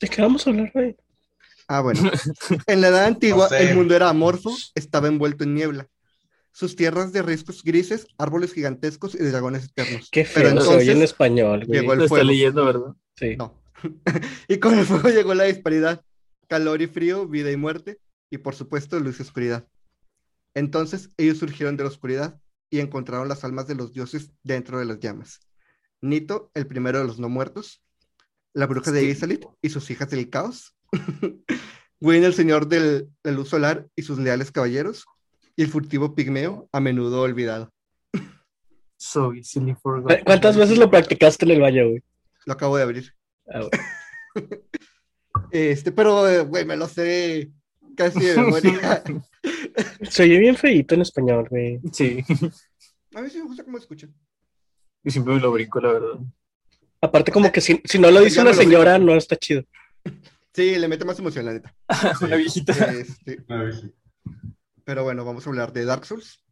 ¿De 0.00 0.08
qué 0.08 0.22
vamos 0.22 0.46
a 0.46 0.50
hablar, 0.50 0.70
güey? 0.72 0.96
Ah, 1.68 1.80
bueno. 1.80 2.00
En 2.66 2.80
la 2.80 2.88
edad 2.88 3.04
antigua, 3.04 3.44
No 3.50 3.56
sé. 3.56 3.70
el 3.70 3.76
mundo 3.76 3.94
era 3.94 4.08
amorfo, 4.08 4.54
estaba 4.74 5.08
envuelto 5.08 5.44
en 5.44 5.54
niebla. 5.54 5.88
Sus 6.52 6.74
tierras 6.74 7.12
de 7.12 7.22
riscos 7.22 7.62
grises, 7.62 8.06
árboles 8.18 8.52
gigantescos 8.52 9.14
y 9.14 9.18
dragones 9.18 9.64
eternos. 9.66 10.08
Qué 10.10 10.26
Pero 10.34 10.50
feo 10.50 10.60
se 10.62 10.68
oye 10.68 10.82
en 10.82 10.88
entonces 10.88 11.10
español, 11.10 11.64
güey. 11.66 11.80
llegó 11.80 11.92
el 11.92 12.00
está 12.00 12.08
fuego. 12.08 12.24
leyendo, 12.24 12.64
¿verdad? 12.64 12.94
Sí. 13.16 13.36
No. 13.36 13.62
y 14.48 14.58
con 14.58 14.78
el 14.78 14.84
fuego 14.84 15.08
llegó 15.10 15.32
la 15.34 15.44
disparidad, 15.44 16.02
calor 16.48 16.82
y 16.82 16.86
frío, 16.88 17.26
vida 17.28 17.50
y 17.52 17.56
muerte, 17.56 18.00
y 18.30 18.38
por 18.38 18.54
supuesto 18.56 18.98
luz 18.98 19.20
y 19.20 19.22
oscuridad. 19.22 19.66
Entonces 20.54 21.10
ellos 21.16 21.38
surgieron 21.38 21.76
de 21.76 21.84
la 21.84 21.90
oscuridad 21.90 22.40
y 22.68 22.80
encontraron 22.80 23.28
las 23.28 23.44
almas 23.44 23.66
de 23.68 23.76
los 23.76 23.92
dioses 23.92 24.32
dentro 24.42 24.78
de 24.80 24.84
las 24.86 24.98
llamas. 24.98 25.40
Nito, 26.00 26.50
el 26.54 26.66
primero 26.66 26.98
de 26.98 27.04
los 27.06 27.18
no 27.20 27.28
muertos, 27.28 27.82
la 28.54 28.66
bruja 28.66 28.90
de 28.92 29.00
Sí. 29.00 29.06
Isalit 29.10 29.44
y 29.62 29.68
sus 29.70 29.90
hijas 29.90 30.10
del 30.10 30.28
caos, 30.30 30.74
Wayne, 32.00 32.26
el 32.26 32.34
señor 32.34 32.66
del, 32.68 33.08
de 33.22 33.32
luz 33.32 33.48
solar 33.50 33.86
y 33.96 34.02
sus 34.02 34.18
leales 34.18 34.50
caballeros, 34.50 35.04
y 35.56 35.62
el 35.62 35.68
furtivo 35.68 36.14
pigmeo, 36.14 36.68
a 36.72 36.80
menudo 36.80 37.20
olvidado. 37.22 37.70
So 38.96 39.32
easily 39.34 39.74
¿Cu- 39.74 39.80
forgotten. 39.80 40.24
¿Cuántas 40.24 40.56
veces 40.56 40.78
lo 40.78 40.90
practicaste 40.90 41.44
en 41.46 41.50
el 41.52 41.60
baño, 41.60 41.88
güey? 41.88 42.02
Lo 42.46 42.52
acabo 42.52 42.76
de 42.76 42.82
abrir. 42.82 43.14
Ah. 43.52 43.66
Este, 45.52 45.90
pero, 45.90 46.28
eh, 46.28 46.40
güey, 46.42 46.64
me 46.64 46.76
lo 46.76 46.86
sé 46.86 47.50
casi 47.96 48.20
de 48.20 48.36
memoria. 48.40 49.02
Se 50.08 50.22
oye 50.22 50.38
bien 50.38 50.56
feíto 50.56 50.94
en 50.94 51.00
español, 51.02 51.46
güey. 51.50 51.80
Sí, 51.92 52.22
A 53.14 53.20
mí 53.22 53.30
sí 53.30 53.38
me 53.38 53.44
gusta 53.44 53.64
cómo 53.64 53.78
escucha. 53.78 54.08
y 55.02 55.10
siempre 55.10 55.34
me 55.34 55.40
lo 55.40 55.50
brinco, 55.52 55.80
la 55.80 55.92
verdad. 55.92 56.18
Aparte, 57.00 57.32
como 57.32 57.50
que 57.50 57.60
si, 57.60 57.80
si 57.84 57.98
no 57.98 58.10
lo 58.10 58.20
dice 58.20 58.36
Ya 58.36 58.42
una 58.42 58.54
señora, 58.54 58.98
no 58.98 59.14
está 59.14 59.36
chido. 59.36 59.64
Sí, 60.52 60.76
le 60.76 60.88
mete 60.88 61.04
más 61.04 61.18
emoción, 61.18 61.46
la 61.46 61.52
neta. 61.52 61.74
Una 62.20 62.36
viejita, 62.36 62.72
Este, 62.92 63.42
Una 63.48 63.64
vez. 63.64 63.82
pero 64.84 65.04
bueno, 65.04 65.24
vamos 65.24 65.46
a 65.46 65.50
hablar 65.50 65.72
de 65.72 65.84
Dark 65.84 66.04
Souls. 66.04 66.44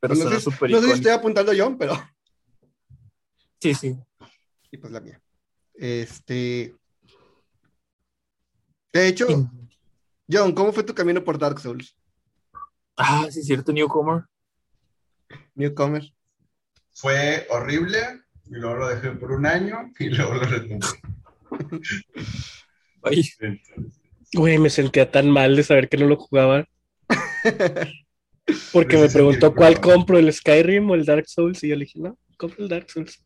pero 0.00 0.14
no, 0.14 0.30
sé, 0.30 0.40
súper 0.40 0.70
no 0.70 0.80
sé 0.80 0.86
si 0.86 0.92
estoy 0.92 1.12
apuntando 1.12 1.52
yo, 1.52 1.76
pero. 1.76 1.94
Sí, 3.60 3.74
sí. 3.74 3.96
Y 4.70 4.76
pues 4.78 4.92
la 4.92 5.00
mía. 5.00 5.20
Este. 5.74 6.74
De 8.92 9.08
hecho, 9.08 9.26
John, 10.30 10.52
¿cómo 10.52 10.72
fue 10.72 10.84
tu 10.84 10.94
camino 10.94 11.22
por 11.24 11.38
Dark 11.38 11.58
Souls? 11.60 11.96
Ah, 12.96 13.26
sí, 13.30 13.42
cierto, 13.42 13.72
Newcomer. 13.72 14.24
Newcomer. 15.54 16.12
Fue 16.92 17.46
horrible 17.50 18.21
y 18.52 18.58
luego 18.60 18.76
lo 18.76 18.88
dejé 18.88 19.10
por 19.12 19.32
un 19.32 19.46
año 19.46 19.90
y 19.98 20.08
luego 20.10 20.34
lo 20.34 20.42
retomé. 20.42 20.80
Ay, 23.02 23.22
Entonces, 23.40 23.98
Güey, 24.34 24.58
me 24.58 24.70
sentía 24.70 25.10
tan 25.10 25.30
mal 25.30 25.56
de 25.56 25.62
saber 25.62 25.88
que 25.88 25.96
no 25.98 26.06
lo 26.06 26.16
jugaba. 26.16 26.66
Porque 28.72 28.96
Me 28.96 29.02
me 29.04 29.08
preguntó 29.08 29.54
cuál 29.54 29.80
compro, 29.80 30.18
el 30.18 30.32
Skyrim 30.32 30.90
o 30.90 30.94
el 30.94 31.04
Dark 31.04 31.26
Souls. 31.28 31.62
Y 31.64 31.68
yo 31.68 31.76
le 31.76 31.84
dije, 31.84 31.98
no, 32.00 32.18
compro 32.38 32.62
el 32.64 32.68
Dark 32.68 32.90
Souls. 32.90 33.22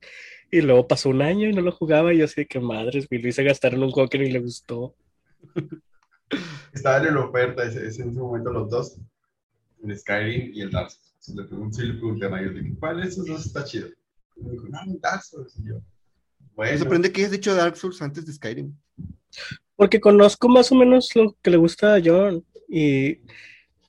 Y 0.50 0.60
luego 0.62 0.86
pasó 0.86 1.08
un 1.10 1.22
año 1.22 1.48
y 1.48 1.52
no 1.52 1.62
lo 1.62 1.72
jugaba. 1.72 2.12
Y 2.12 2.18
yo 2.18 2.24
así 2.24 2.42
de 2.42 2.46
que 2.46 2.58
madres, 2.60 3.06
güey, 3.08 3.22
lo 3.22 3.28
hice 3.28 3.44
gastar 3.44 3.74
en 3.74 3.82
un 3.82 3.90
juego 3.92 4.08
que 4.08 4.18
ni 4.18 4.30
le 4.30 4.40
gustó. 4.40 4.94
Estaban 6.72 7.06
en 7.06 7.16
oferta 7.16 7.64
ese, 7.64 7.86
ese- 7.86 8.02
en 8.02 8.10
ese 8.10 8.18
momento 8.18 8.52
los 8.52 8.68
dos, 8.68 8.98
el 9.84 9.96
Skyrim 9.96 10.52
y 10.52 10.60
el 10.62 10.70
Dark 10.72 10.90
Souls. 10.90 11.06
Entonces 11.28 11.36
le 11.36 11.44
pregunté, 11.44 11.76
sí 11.76 11.86
le 11.86 11.94
pregunté 11.94 12.26
a 12.26 12.28
Mario, 12.30 12.52
de 12.52 12.62
que, 12.62 12.74
¿cuál 12.74 13.00
de 13.00 13.08
esos 13.08 13.26
dos 13.26 13.46
está 13.46 13.64
chido? 13.64 13.88
Me 14.36 14.52
dijo, 14.52 14.68
no, 14.68 14.80
el 14.82 15.00
Dark 15.00 15.22
Souls. 15.22 15.54
Y 15.58 15.68
yo, 15.68 15.74
Me 15.76 15.82
bueno, 16.54 16.78
sorprende 16.78 17.12
que 17.12 17.20
hayas 17.22 17.32
dicho 17.32 17.54
Dark 17.54 17.76
Souls 17.76 18.00
antes 18.02 18.26
de 18.26 18.32
Skyrim. 18.32 18.74
Porque 19.74 20.00
conozco 20.00 20.48
más 20.48 20.70
o 20.72 20.74
menos 20.74 21.14
lo 21.14 21.36
que 21.42 21.50
le 21.50 21.56
gusta 21.56 21.94
a 21.94 22.00
John. 22.04 22.44
Y 22.68 23.20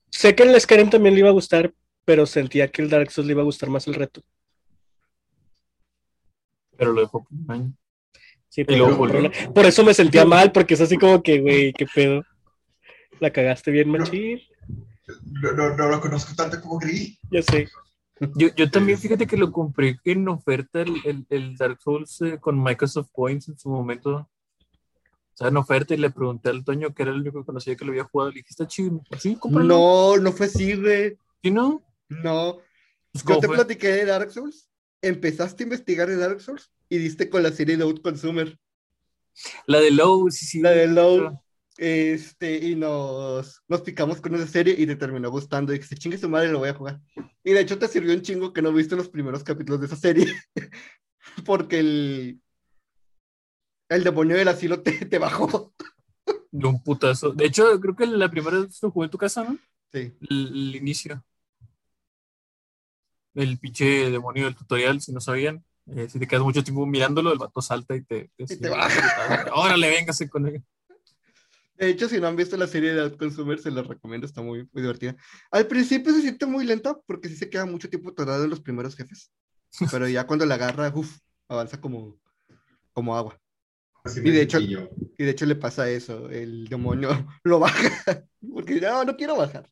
sé 0.09 0.35
que 0.35 0.43
el 0.43 0.59
Skyrim 0.59 0.89
también 0.89 1.15
le 1.15 1.21
iba 1.21 1.29
a 1.29 1.33
gustar, 1.33 1.73
pero 2.05 2.25
sentía 2.25 2.69
que 2.69 2.81
el 2.81 2.89
Dark 2.89 3.11
Souls 3.11 3.27
le 3.27 3.33
iba 3.33 3.41
a 3.41 3.45
gustar 3.45 3.69
más 3.69 3.87
el 3.87 3.93
reto. 3.93 4.21
pero 6.77 6.93
lo 6.93 7.01
dejó 7.01 7.23
por 7.23 7.33
un 7.33 7.51
año. 7.51 7.73
Sí, 8.49 8.63
luego 8.63 8.97
por, 8.97 9.53
por 9.53 9.65
eso 9.65 9.83
me 9.83 9.93
sentía 9.93 10.25
mal, 10.25 10.51
porque 10.51 10.75
es 10.75 10.81
así 10.81 10.97
como 10.97 11.21
que, 11.21 11.41
güey, 11.41 11.73
qué 11.73 11.85
pedo. 11.85 12.23
La 13.19 13.31
cagaste 13.31 13.71
bien, 13.71 13.89
machín. 13.89 14.39
No, 15.23 15.51
no, 15.53 15.75
no 15.75 15.89
lo 15.89 15.99
conozco 15.99 16.33
tanto 16.35 16.61
como 16.61 16.77
creí. 16.79 17.17
Ya 17.31 17.41
sé. 17.41 17.67
Yo, 18.35 18.47
yo 18.55 18.69
también, 18.71 18.97
fíjate 18.97 19.27
que 19.27 19.37
lo 19.37 19.51
compré 19.51 19.99
en 20.03 20.27
oferta 20.27 20.81
el, 20.81 20.95
el, 21.05 21.25
el 21.29 21.55
Dark 21.55 21.79
Souls 21.81 22.21
eh, 22.21 22.39
con 22.39 22.61
Microsoft 22.61 23.09
Points 23.13 23.47
en 23.49 23.57
su 23.57 23.69
momento. 23.69 24.15
O 24.15 25.37
sea, 25.37 25.49
en 25.49 25.57
oferta 25.57 25.93
y 25.93 25.97
le 25.97 26.09
pregunté 26.09 26.49
al 26.49 26.63
Toño, 26.63 26.93
que 26.95 27.03
era 27.03 27.11
el 27.11 27.21
único 27.21 27.39
que 27.39 27.45
conocía 27.45 27.75
que 27.75 27.85
lo 27.85 27.91
había 27.91 28.05
jugado. 28.05 28.31
Le 28.31 28.37
dije, 28.37 28.47
está 28.49 28.67
chido. 28.67 29.01
Sí, 29.19 29.35
cómpralo. 29.35 29.67
No, 29.67 30.17
no 30.17 30.31
fue 30.31 30.47
así, 30.47 30.73
güey. 30.75 31.15
¿Sí, 31.43 31.51
no? 31.51 31.83
No. 32.09 32.57
Pues, 33.11 33.23
Yo 33.23 33.27
¿cómo 33.27 33.39
te 33.39 33.47
fue? 33.47 33.55
platiqué 33.57 33.87
de 33.89 34.05
Dark 34.05 34.31
Souls, 34.31 34.69
empezaste 35.01 35.63
a 35.63 35.65
investigar 35.65 36.07
de 36.07 36.17
Dark 36.17 36.41
Souls 36.41 36.71
y 36.89 36.97
diste 36.97 37.29
con 37.29 37.43
la 37.43 37.51
serie 37.51 37.77
de 37.77 37.83
Outconsumer. 37.83 38.57
La 39.67 39.79
de 39.79 39.91
Low, 39.91 40.31
sí, 40.31 40.45
sí. 40.45 40.61
La 40.61 40.71
de 40.71 40.87
Low. 40.87 41.39
Este, 41.77 42.57
y 42.57 42.75
nos, 42.75 43.61
nos 43.67 43.81
picamos 43.81 44.19
con 44.19 44.33
esa 44.33 44.47
serie 44.47 44.75
y 44.77 44.87
te 44.87 44.95
terminó 44.95 45.29
gustando. 45.29 45.73
Y 45.73 45.79
que 45.79 45.85
se 45.85 45.95
chingue 45.95 46.17
su 46.17 46.27
madre, 46.27 46.51
lo 46.51 46.59
voy 46.59 46.69
a 46.69 46.73
jugar. 46.73 46.99
Y 47.43 47.53
de 47.53 47.61
hecho 47.61 47.77
te 47.77 47.87
sirvió 47.87 48.13
un 48.13 48.21
chingo 48.21 48.51
que 48.51 48.61
no 48.61 48.73
viste 48.73 48.95
los 48.95 49.09
primeros 49.09 49.43
capítulos 49.43 49.79
de 49.79 49.85
esa 49.85 49.95
serie. 49.95 50.33
Porque 51.45 51.79
el, 51.79 52.41
el 53.89 54.03
demonio 54.03 54.35
del 54.35 54.47
asilo 54.47 54.81
te, 54.81 55.05
te 55.05 55.19
bajó. 55.19 55.73
De 56.51 56.67
un 56.67 56.81
putazo. 56.81 57.31
De 57.31 57.45
hecho, 57.45 57.79
creo 57.79 57.95
que 57.95 58.07
la 58.07 58.29
primera 58.31 58.59
vez 58.59 58.81
lo 58.81 58.91
jugué 58.91 59.05
en 59.05 59.11
tu 59.11 59.17
casa, 59.17 59.43
¿no? 59.43 59.57
Sí. 59.91 60.13
El, 60.29 60.47
el 60.47 60.75
inicio. 60.75 61.23
El 63.35 63.59
pinche 63.59 64.09
demonio 64.09 64.45
del 64.45 64.55
tutorial, 64.55 64.99
si 64.99 65.13
no 65.13 65.21
sabían. 65.21 65.63
Eh, 65.85 66.09
si 66.09 66.19
te 66.19 66.27
quedas 66.27 66.43
mucho 66.43 66.63
tiempo 66.63 66.85
mirándolo, 66.85 67.31
el 67.31 67.37
vato 67.37 67.61
salta 67.61 67.95
y 67.95 68.03
te... 68.03 68.31
te, 68.35 68.57
te 68.57 68.69
baja. 68.69 69.45
Órale, 69.53 69.89
véngase 69.89 70.27
con 70.27 70.47
él. 70.47 70.63
De 71.77 71.89
hecho, 71.89 72.09
si 72.09 72.19
no 72.19 72.27
han 72.27 72.35
visto 72.35 72.57
la 72.57 72.67
serie 72.67 72.93
de 72.93 73.01
Outconsumer, 73.01 73.59
se 73.59 73.69
los 73.69 73.87
recomiendo, 73.87 74.25
está 74.25 74.41
muy, 74.41 74.67
muy 74.73 74.81
divertida. 74.81 75.15
Al 75.51 75.67
principio 75.67 76.11
se 76.11 76.21
siente 76.21 76.45
muy 76.47 76.65
lenta 76.65 76.97
porque 77.05 77.29
sí 77.29 77.35
se 77.35 77.49
queda 77.49 77.65
mucho 77.65 77.89
tiempo 77.89 78.09
atorado 78.09 78.43
en 78.43 78.49
los 78.49 78.59
primeros 78.59 78.95
jefes. 78.95 79.31
Pero 79.91 80.07
ya 80.07 80.25
cuando 80.25 80.45
la 80.45 80.55
agarra, 80.55 80.91
uff, 80.93 81.19
avanza 81.47 81.79
como, 81.79 82.17
como 82.93 83.15
agua. 83.15 83.39
Así 84.03 84.21
Y 84.23 84.31
de 84.31 84.41
hecho-. 84.41 84.59
Y 84.59 85.23
de 85.23 85.29
hecho 85.29 85.45
le 85.45 85.55
pasa 85.55 85.89
eso, 85.89 86.29
el 86.29 86.67
demonio 86.67 87.09
lo 87.43 87.59
baja, 87.59 88.25
porque 88.53 88.81
no, 88.81 89.03
no 89.03 89.15
quiero 89.15 89.35
bajar. 89.35 89.69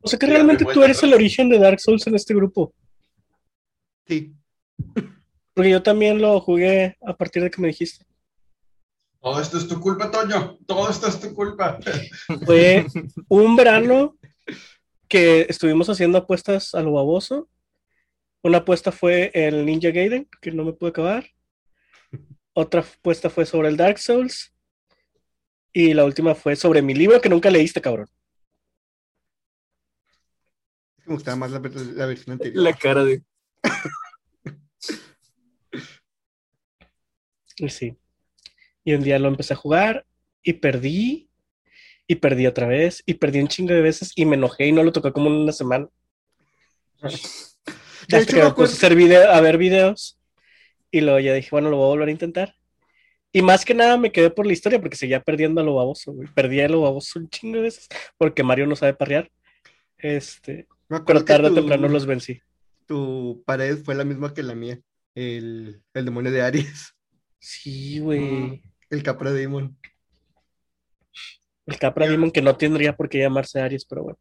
O 0.00 0.08
sea 0.08 0.18
que 0.18 0.26
realmente 0.26 0.64
tú 0.64 0.82
eres 0.82 1.02
el 1.02 1.14
origen 1.14 1.48
de 1.48 1.58
Dark 1.58 1.80
Souls 1.80 2.06
en 2.06 2.14
este 2.14 2.34
grupo. 2.34 2.74
Sí, 4.06 4.34
Porque 5.54 5.70
yo 5.70 5.82
también 5.82 6.20
lo 6.20 6.40
jugué 6.40 6.96
a 7.06 7.16
partir 7.16 7.42
de 7.42 7.50
que 7.50 7.60
me 7.60 7.68
dijiste. 7.68 8.04
Todo 9.22 9.40
esto 9.40 9.56
es 9.56 9.68
tu 9.68 9.78
culpa, 9.78 10.10
Toño. 10.10 10.58
Todo 10.66 10.90
esto 10.90 11.06
es 11.06 11.20
tu 11.20 11.32
culpa. 11.32 11.78
Fue 12.44 12.84
un 13.28 13.54
verano 13.54 14.18
que 15.08 15.46
estuvimos 15.48 15.88
haciendo 15.88 16.18
apuestas 16.18 16.74
a 16.74 16.82
lo 16.82 16.94
baboso. 16.94 17.48
Una 18.42 18.58
apuesta 18.58 18.90
fue 18.90 19.30
el 19.32 19.64
Ninja 19.64 19.90
Gaiden, 19.90 20.28
que 20.40 20.50
no 20.50 20.64
me 20.64 20.72
pude 20.72 20.90
acabar. 20.90 21.30
Otra 22.52 22.80
apuesta 22.80 23.30
fue 23.30 23.46
sobre 23.46 23.68
el 23.68 23.76
Dark 23.76 24.00
Souls. 24.00 24.52
Y 25.72 25.94
la 25.94 26.04
última 26.04 26.34
fue 26.34 26.56
sobre 26.56 26.82
mi 26.82 26.92
libro 26.92 27.20
que 27.20 27.28
nunca 27.28 27.48
leíste, 27.48 27.80
cabrón. 27.80 28.08
me 31.06 31.14
gustaba 31.14 31.36
más 31.36 31.52
la, 31.52 31.60
la 31.60 32.06
versión 32.06 32.32
anterior. 32.32 32.60
La 32.60 32.72
cara 32.74 33.04
de... 33.04 33.22
Y 37.58 37.68
sí. 37.68 37.96
Y 38.84 38.94
un 38.94 39.02
día 39.02 39.18
lo 39.18 39.28
empecé 39.28 39.54
a 39.54 39.56
jugar 39.56 40.04
y 40.42 40.54
perdí. 40.54 41.28
Y 42.06 42.16
perdí 42.16 42.46
otra 42.46 42.66
vez. 42.66 43.02
Y 43.06 43.14
perdí 43.14 43.40
un 43.40 43.48
chingo 43.48 43.72
de 43.74 43.80
veces. 43.80 44.12
Y 44.16 44.26
me 44.26 44.36
enojé 44.36 44.66
y 44.66 44.72
no 44.72 44.82
lo 44.82 44.92
toqué 44.92 45.12
como 45.12 45.28
en 45.28 45.36
una 45.36 45.52
semana. 45.52 45.88
De 48.08 48.16
Hasta 48.16 48.34
que 48.34 48.42
me 48.42 48.50
puse 48.50 48.72
a, 48.72 48.76
hacer 48.76 48.96
video- 48.96 49.30
a 49.30 49.40
ver 49.40 49.58
videos. 49.58 50.18
Y 50.90 51.00
luego 51.00 51.20
ya 51.20 51.32
dije, 51.34 51.48
bueno, 51.52 51.70
lo 51.70 51.76
voy 51.76 51.84
a 51.86 51.88
volver 51.90 52.08
a 52.08 52.12
intentar. 52.12 52.54
Y 53.32 53.40
más 53.40 53.64
que 53.64 53.74
nada 53.74 53.96
me 53.96 54.12
quedé 54.12 54.28
por 54.30 54.44
la 54.46 54.52
historia 54.52 54.80
porque 54.80 54.96
seguía 54.96 55.22
perdiendo 55.22 55.60
a 55.60 55.64
lo 55.64 55.76
baboso, 55.76 56.12
güey. 56.12 56.28
Perdí 56.34 56.60
a 56.60 56.68
lo 56.68 56.82
baboso 56.82 57.18
un 57.18 57.30
chingo 57.30 57.56
de 57.56 57.62
veces 57.62 57.88
porque 58.18 58.42
Mario 58.42 58.66
no 58.66 58.76
sabe 58.76 58.92
parrear. 58.92 59.30
Este, 59.96 60.66
pero 61.06 61.24
tarde 61.24 61.48
o 61.48 61.54
temprano 61.54 61.88
los 61.88 62.04
vencí. 62.04 62.42
Tu 62.86 63.42
pared 63.46 63.78
fue 63.82 63.94
la 63.94 64.04
misma 64.04 64.34
que 64.34 64.42
la 64.42 64.54
mía, 64.54 64.80
el, 65.14 65.80
el 65.94 66.04
demonio 66.04 66.30
de 66.32 66.42
Aries, 66.42 66.94
Sí, 67.38 68.00
güey. 68.00 68.62
El 68.92 69.02
Capra 69.02 69.32
Demon. 69.32 69.76
El 71.66 71.78
Capra 71.78 72.06
Demon 72.08 72.30
que 72.30 72.42
no 72.42 72.56
tendría 72.56 72.96
por 72.96 73.08
qué 73.08 73.18
llamarse 73.18 73.60
Aries, 73.60 73.84
pero 73.84 74.02
bueno. 74.04 74.18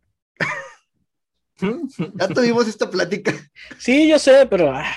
Ya 2.15 2.27
tuvimos 2.27 2.67
esta 2.67 2.89
plática, 2.89 3.33
Sí, 3.77 4.09
yo 4.09 4.17
sé, 4.17 4.47
pero 4.49 4.71
ah. 4.73 4.95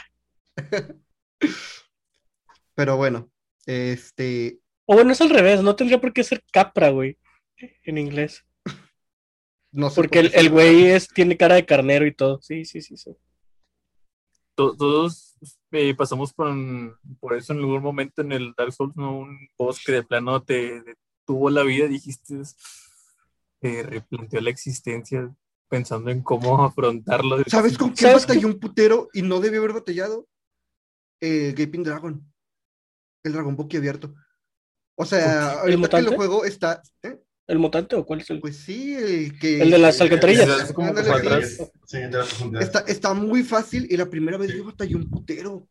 pero 2.74 2.96
bueno, 2.96 3.30
este, 3.66 4.60
O 4.86 4.94
bueno, 4.94 5.12
es 5.12 5.20
al 5.20 5.28
revés, 5.30 5.62
no 5.62 5.76
tendría 5.76 6.00
por 6.00 6.12
qué 6.12 6.24
ser 6.24 6.42
Capra, 6.50 6.88
güey. 6.90 7.18
En 7.84 7.98
inglés. 7.98 8.44
no 9.72 9.90
sé 9.90 9.96
Porque 9.96 10.20
por 10.22 10.26
el, 10.26 10.34
el 10.34 10.50
güey 10.50 10.84
es, 10.86 11.08
tiene 11.08 11.36
cara 11.36 11.56
de 11.56 11.66
carnero 11.66 12.06
y 12.06 12.14
todo. 12.14 12.40
Sí, 12.40 12.64
sí, 12.64 12.80
sí, 12.80 12.96
sí. 12.96 13.10
To- 14.54 14.74
Todos 14.76 15.36
eh, 15.74 15.94
pasamos 15.94 16.32
por, 16.32 16.48
por 17.20 17.34
eso 17.34 17.52
en 17.52 17.58
algún 17.58 17.82
momento 17.82 18.22
en 18.22 18.32
el 18.32 18.54
Dark 18.56 18.72
Souls, 18.72 18.96
¿no? 18.96 19.18
Un 19.18 19.48
boss 19.58 19.82
que 19.84 19.92
de 19.92 20.02
plano 20.02 20.42
te 20.42 20.82
detuvo 20.82 21.50
la 21.50 21.62
vida, 21.62 21.88
dijiste, 21.88 22.42
eh, 23.60 23.82
replanteó 23.82 24.40
la 24.40 24.50
existencia 24.50 25.34
pensando 25.68 26.10
en 26.10 26.22
cómo 26.22 26.64
afrontarlo. 26.64 27.38
¿Sabes 27.46 27.76
con 27.76 27.90
qué 27.90 28.02
¿Sabes 28.02 28.26
batalló 28.26 28.46
un 28.46 28.60
putero 28.60 29.08
y 29.12 29.22
no 29.22 29.40
debió 29.40 29.60
haber 29.60 29.72
batallado? 29.72 30.28
Eh, 31.20 31.54
Gaping 31.56 31.82
Dragon. 31.82 32.32
El 33.24 33.32
dragón 33.32 33.56
boquiabierto. 33.56 34.14
O 34.96 35.04
sea, 35.04 35.52
¿El 35.52 35.58
ahorita 35.58 35.66
que 35.66 35.72
lo 35.72 35.78
mutante? 35.78 36.16
juego 36.16 36.44
está. 36.44 36.82
¿eh? 37.02 37.20
¿El 37.46 37.58
mutante 37.58 37.94
o 37.94 38.06
cuál 38.06 38.20
es 38.20 38.30
el? 38.30 38.40
Pues 38.40 38.56
sí, 38.56 38.94
el 38.94 39.38
que. 39.38 39.60
El 39.60 39.70
de 39.70 39.78
las 39.78 40.00
alcantarillas. 40.00 40.48
Es 40.62 40.72
como 40.72 40.94
que 40.94 41.00
Ándale, 41.00 41.08
para 41.08 41.20
sí. 41.20 41.26
atrás. 41.26 41.72
Sí, 41.86 41.98
de 41.98 42.10
la 42.10 42.24
profundidad. 42.24 42.62
Está, 42.62 42.78
está 42.80 43.14
muy 43.14 43.42
fácil 43.42 43.86
y 43.90 43.96
la 43.96 44.06
primera 44.08 44.38
vez 44.38 44.54
yo 44.54 44.64
batallé 44.64 44.96
un 44.96 45.10
putero. 45.10 45.66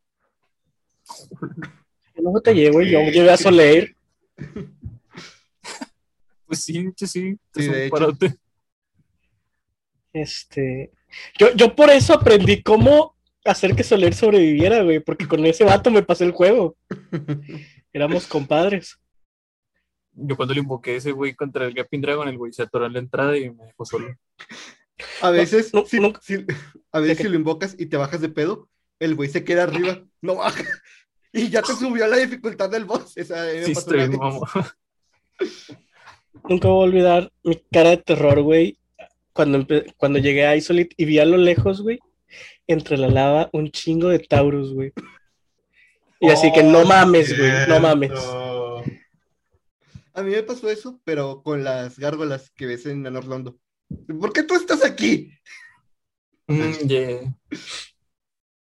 Yo 2.16 2.22
no 2.22 2.32
batallé, 2.32 2.70
güey. 2.70 2.92
Yo 2.92 3.00
llevé 3.10 3.32
a 3.32 3.38
Soleil. 3.38 3.96
Pues 6.46 6.60
sí, 6.60 6.92
sí. 6.96 7.08
Sí, 7.08 7.38
es 7.56 7.68
un 7.68 7.74
de 7.74 7.86
hecho. 7.86 7.96
parote. 7.96 8.36
Este. 10.14 10.92
Yo, 11.40 11.54
yo 11.56 11.76
por 11.76 11.90
eso 11.90 12.14
aprendí 12.14 12.62
cómo 12.62 13.16
hacer 13.46 13.76
que 13.76 13.84
Soler 13.84 14.14
sobreviviera, 14.14 14.84
güey. 14.84 15.00
Porque 15.00 15.28
con 15.28 15.44
ese 15.46 15.64
vato 15.64 15.90
me 15.90 16.04
pasé 16.04 16.26
el 16.26 16.32
juego. 16.32 16.78
Éramos 17.94 18.28
compadres. 18.28 19.00
Yo 20.16 20.36
cuando 20.36 20.54
le 20.54 20.60
invoqué 20.62 20.92
a 20.92 20.96
ese 20.98 21.12
güey 21.12 21.34
contra 21.34 21.66
el 21.66 21.74
Gaping 21.74 22.02
Dragon, 22.02 22.28
el 22.28 22.38
güey 22.38 22.54
se 22.54 22.64
atoró 22.64 22.86
en 22.86 22.94
la 22.94 23.00
entrada 23.00 23.38
y 23.38 23.50
me 23.50 23.66
dejó 23.66 23.86
solo. 23.86 24.16
A 25.22 25.32
veces, 25.32 25.74
no, 25.74 25.86
si, 25.86 26.00
no. 26.00 26.14
si- 26.22 26.46
a 26.92 27.00
veces 27.00 27.18
si 27.18 27.30
lo 27.30 27.36
invocas 27.36 27.76
y 27.80 27.88
te 27.88 27.98
bajas 27.98 28.22
de 28.22 28.30
pedo, 28.30 28.70
el 29.00 29.16
güey 29.16 29.28
se 29.30 29.44
queda 29.44 29.64
arriba, 29.64 30.04
no 30.22 30.36
baja. 30.36 30.64
Y 31.36 31.50
ya 31.50 31.64
te 31.64 31.74
subió 31.74 32.06
la 32.06 32.18
dificultad 32.18 32.70
del 32.70 32.86
boss. 32.86 33.18
Esa, 33.18 33.44
me 33.46 33.64
Sí, 33.66 33.72
estoy 33.72 34.08
bien. 34.08 34.20
Nunca 36.48 36.68
voy 36.68 36.84
a 36.84 36.88
olvidar 36.90 37.32
mi 37.44 37.60
cara 37.72 37.90
de 37.92 37.98
terror, 37.98 38.40
güey. 38.42 38.78
Cuando, 39.34 39.66
cuando 39.98 40.20
llegué 40.20 40.46
a 40.46 40.56
Isolite 40.56 40.94
y 40.96 41.06
vi 41.06 41.18
a 41.18 41.26
lo 41.26 41.38
lejos, 41.38 41.82
güey, 41.82 42.00
entre 42.68 42.98
la 43.00 43.08
lava 43.08 43.50
un 43.52 43.72
chingo 43.72 44.10
de 44.10 44.20
Taurus, 44.20 44.74
güey. 44.76 44.94
Y 46.20 46.30
así 46.30 46.52
que 46.54 46.62
no 46.62 46.82
Oh, 46.82 46.86
mames, 46.86 47.36
güey, 47.36 47.52
no 47.68 47.80
mames. 47.80 48.12
A 50.14 50.22
mí 50.22 50.32
me 50.32 50.44
pasó 50.44 50.70
eso, 50.70 51.00
pero 51.04 51.42
con 51.42 51.64
las 51.64 51.98
gárgolas 51.98 52.52
que 52.52 52.66
ves 52.66 52.86
en 52.86 53.06
Orlando. 53.08 53.58
¿Por 54.20 54.32
qué 54.32 54.44
tú 54.44 54.56
estás 54.56 54.86
aquí? 54.86 55.32
Mm, 56.48 56.88
yeah. 56.88 57.36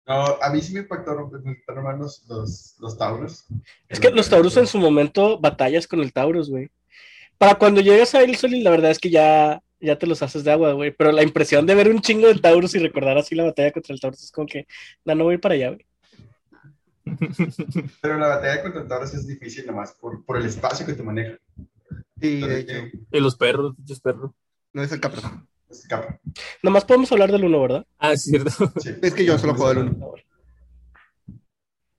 No, 0.07 0.37
a 0.41 0.49
mí 0.51 0.61
sí 0.61 0.73
me 0.73 0.81
impactaron, 0.81 1.31
me 1.43 1.51
impactaron 1.51 1.83
más 1.83 1.97
los, 1.97 2.25
los, 2.27 2.75
los 2.79 2.97
Tauros. 2.97 3.45
Es 3.89 3.99
que 3.99 4.11
los 4.11 4.29
Taurus 4.29 4.55
en 4.57 4.67
su 4.67 4.77
momento 4.77 5.39
batallas 5.39 5.87
con 5.87 5.99
el 5.99 6.13
Taurus, 6.13 6.49
güey. 6.49 6.69
Para 7.37 7.55
cuando 7.55 7.81
llegas 7.81 8.13
a 8.13 8.23
Isolite, 8.23 8.63
la 8.63 8.69
verdad 8.69 8.91
es 8.91 8.99
que 8.99 9.09
ya, 9.09 9.61
ya 9.79 9.97
te 9.97 10.05
los 10.05 10.21
haces 10.21 10.43
de 10.43 10.51
agua, 10.51 10.73
güey. 10.73 10.91
Pero 10.91 11.11
la 11.11 11.23
impresión 11.23 11.65
de 11.65 11.75
ver 11.75 11.89
un 11.89 12.01
chingo 12.01 12.27
de 12.27 12.35
Taurus 12.35 12.75
y 12.75 12.79
recordar 12.79 13.17
así 13.17 13.33
la 13.33 13.45
batalla 13.45 13.71
contra 13.71 13.93
el 13.93 13.99
Taurus 13.99 14.23
es 14.23 14.31
como 14.31 14.47
que, 14.47 14.67
no, 15.03 15.15
no 15.15 15.23
voy 15.23 15.33
a 15.33 15.35
ir 15.35 15.41
para 15.41 15.55
allá, 15.55 15.69
güey. 15.69 15.85
Pero 18.01 18.17
la 18.17 18.27
batalla 18.27 18.61
contra 18.63 18.81
el 18.81 18.87
Tauros 18.87 19.13
es 19.13 19.27
difícil 19.27 19.65
nomás 19.67 19.93
por, 19.93 20.23
por 20.25 20.37
el 20.37 20.45
espacio 20.45 20.85
que 20.85 20.93
te 20.93 21.03
maneja. 21.03 21.37
Sí, 22.19 22.39
de 22.41 22.59
Entonces, 22.59 22.59
hecho. 22.69 22.97
Y 23.11 23.19
los 23.19 23.35
perros, 23.35 23.75
pinches 23.75 23.99
perros. 23.99 24.31
No 24.73 24.81
es 24.83 24.91
el 24.91 24.99
Capra. 24.99 25.21
que 25.67 25.73
escapa. 25.73 26.19
Nomás 26.63 26.85
podemos 26.85 27.11
hablar 27.11 27.31
del 27.31 27.45
uno, 27.45 27.61
¿verdad? 27.61 27.85
Ah, 27.99 28.13
es 28.13 28.23
cierto. 28.23 28.49
Sí. 28.79 28.89
Es 29.01 29.13
que 29.13 29.25
yo 29.25 29.37
solo 29.37 29.53
juego 29.55 29.69
al 29.71 29.77
uno. 29.89 30.13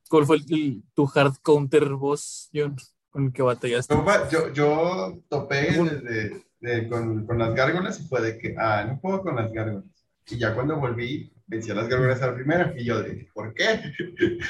¿Cuál 0.08 0.24
fue 0.26 0.36
el- 0.36 0.44
el- 0.52 0.82
tu 0.94 1.10
hard 1.14 1.34
counter 1.42 1.88
boss, 1.94 2.48
John, 2.54 2.76
con 3.10 3.26
el 3.26 3.32
que 3.32 3.42
batallaste? 3.42 3.94
Yo, 3.94 4.30
yo, 4.30 4.52
yo 4.52 5.22
topé 5.28 5.72
desde, 5.72 6.44
de- 6.60 6.88
con, 6.88 7.26
con 7.26 7.38
las 7.38 7.54
gárgolas 7.54 8.00
y 8.00 8.06
fue 8.08 8.20
de 8.22 8.38
que, 8.38 8.54
ah, 8.58 8.84
no 8.88 9.00
puedo 9.00 9.22
con 9.22 9.36
las 9.36 9.52
gárgolas. 9.52 9.84
Y 10.28 10.38
ya 10.38 10.54
cuando 10.54 10.76
volví, 10.78 11.32
vencí 11.46 11.70
a 11.70 11.74
las 11.74 11.88
gárgolas 11.88 12.20
a 12.22 12.28
la 12.28 12.34
primera 12.34 12.72
y 12.76 12.84
yo 12.84 13.02
de, 13.02 13.28
¿por 13.34 13.52
qué? 13.54 13.80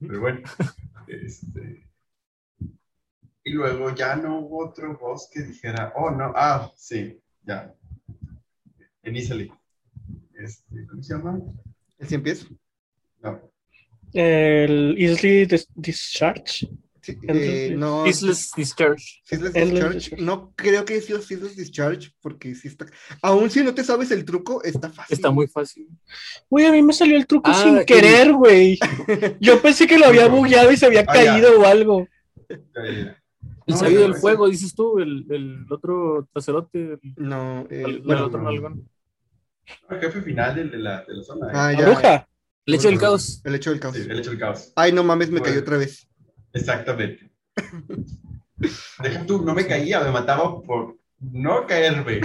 Pero 0.00 0.20
bueno, 0.20 0.40
este... 1.06 1.86
Y 3.42 3.52
luego 3.52 3.94
ya 3.94 4.16
no 4.16 4.40
hubo 4.40 4.68
otro 4.68 4.96
boss 4.98 5.28
que 5.32 5.40
dijera, 5.42 5.92
oh, 5.96 6.10
no, 6.10 6.32
ah, 6.36 6.70
sí, 6.76 7.18
ya. 7.42 7.74
En 9.02 9.16
Easily. 9.16 9.50
Este, 10.34 10.86
¿Cómo 10.86 11.02
se 11.02 11.14
llama? 11.14 11.40
¿El 11.98 12.06
100 12.06 12.22
pies? 12.22 12.46
No. 13.22 13.40
El 14.12 14.94
Easily 14.98 15.46
Dis- 15.46 15.68
Discharge. 15.74 16.68
Sí, 17.02 17.16
eh, 17.28 17.74
no. 17.76 18.04
Discharge. 18.04 19.22
Ceaseless 19.24 19.54
Endless 19.54 19.54
Discharge. 19.54 19.94
Discharge. 19.94 20.22
No 20.22 20.52
creo 20.54 20.84
que 20.84 20.94
haya 20.94 21.02
sido 21.02 21.20
Ceaseless 21.20 21.56
Discharge, 21.56 22.12
porque 22.20 22.54
sí 22.54 22.68
está. 22.68 22.86
Aún 23.22 23.50
si 23.50 23.62
no 23.64 23.74
te 23.74 23.82
sabes 23.84 24.10
el 24.10 24.24
truco, 24.24 24.62
está 24.62 24.90
fácil. 24.90 25.14
Está 25.14 25.30
muy 25.30 25.46
fácil. 25.46 25.88
Güey, 26.48 26.66
a 26.66 26.72
mí 26.72 26.82
me 26.82 26.92
salió 26.92 27.16
el 27.16 27.26
truco 27.26 27.50
Ah, 27.50 27.62
sin 27.62 27.84
querer, 27.84 28.32
güey. 28.32 28.78
Yo 29.40 29.60
pensé 29.62 29.86
que 29.86 29.98
lo 29.98 30.06
había 30.06 30.28
bugueado 30.28 30.70
y 30.72 30.76
se 30.76 30.86
había 30.86 31.04
Ah, 31.08 31.14
ya. 31.14 31.32
caído 31.32 31.60
o 31.60 31.64
algo. 31.66 32.06
El 32.48 33.16
No, 33.66 33.76
sabido 33.76 34.00
no, 34.00 34.06
del 34.06 34.10
ese- 34.12 34.20
fuego, 34.20 34.48
dices 34.48 34.74
tú, 34.74 34.98
el, 34.98 35.26
el 35.30 35.66
otro 35.70 36.28
traserote, 36.32 36.94
el, 36.94 37.00
No, 37.16 37.60
eh, 37.70 37.82
el- 37.86 37.90
el 37.96 38.02
bueno, 38.02 38.26
otro 38.26 38.38
no. 38.42 38.50
nalgón. 38.50 38.88
El 39.88 40.00
jefe 40.00 40.20
final 40.22 40.54
de 40.70 40.78
la, 40.78 41.04
de 41.04 41.14
la 41.14 41.22
zona. 41.22 41.46
¿eh? 41.46 41.50
Ah, 41.54 41.72
La 41.72 41.78
ya. 41.78 41.86
bruja. 41.86 42.28
El 42.66 42.74
hecho 42.74 42.88
del 42.88 42.98
caos. 42.98 43.40
El 43.44 43.54
hecho 43.54 43.70
del 43.70 43.80
caos. 43.80 43.96
Sí, 43.96 44.02
el 44.02 44.18
hecho 44.18 44.30
del 44.30 44.38
caos. 44.38 44.72
Ay, 44.76 44.92
no 44.92 45.02
mames, 45.04 45.28
me 45.30 45.38
Bueno. 45.38 45.46
cayó 45.46 45.60
otra 45.60 45.76
vez. 45.78 46.06
Exactamente. 46.52 47.30
Deja 49.02 49.24
tú, 49.26 49.42
no 49.44 49.54
me 49.54 49.66
caía, 49.66 50.00
me 50.00 50.10
mataba 50.10 50.60
por 50.62 50.98
no 51.20 51.66
caerme. 51.66 52.20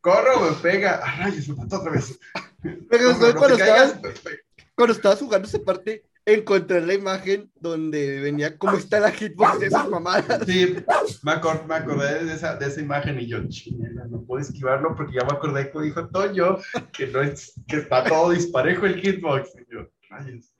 Corro, 0.00 0.40
me 0.50 0.56
pega. 0.62 1.00
Ah, 1.02 1.16
rayos, 1.24 1.48
me 1.48 1.56
mató 1.56 1.80
otra 1.80 1.92
vez. 1.92 2.18
Pero 2.90 3.12
No, 3.12 3.18
no, 3.18 3.28
no 3.32 3.34
cuando, 3.36 3.56
estabas, 3.56 3.92
caigas. 3.94 4.20
cuando 4.74 4.92
estabas 4.94 5.18
jugando 5.20 5.48
esa 5.48 5.58
parte, 5.60 6.04
encontré 6.24 6.80
la 6.84 6.94
imagen 6.94 7.50
donde 7.60 8.20
venía 8.20 8.56
cómo 8.58 8.76
está 8.76 8.98
la 9.00 9.12
hitbox 9.12 9.60
de 9.60 9.66
esas 9.66 9.88
mamadas. 9.88 10.40
Sí, 10.46 10.76
me, 11.22 11.32
acor- 11.32 11.64
me 11.66 11.74
acordé 11.76 12.24
de 12.24 12.34
esa, 12.34 12.56
de 12.56 12.66
esa 12.66 12.80
imagen 12.80 13.20
y 13.20 13.26
yo, 13.28 13.38
chingada, 13.48 14.06
no 14.08 14.22
puedo 14.22 14.42
esquivarlo 14.42 14.94
porque 14.96 15.14
ya 15.14 15.24
me 15.24 15.36
acordé 15.36 15.70
que 15.70 15.80
dijo 15.82 16.08
Toño 16.08 16.58
que, 16.92 17.06
no 17.08 17.22
es, 17.22 17.52
que 17.68 17.76
está 17.76 18.02
todo 18.04 18.30
disparejo 18.30 18.86
el 18.86 19.00
hitbox. 19.00 19.50
Y 19.56 19.72
yo, 19.72 19.88
rayos. 20.10 20.52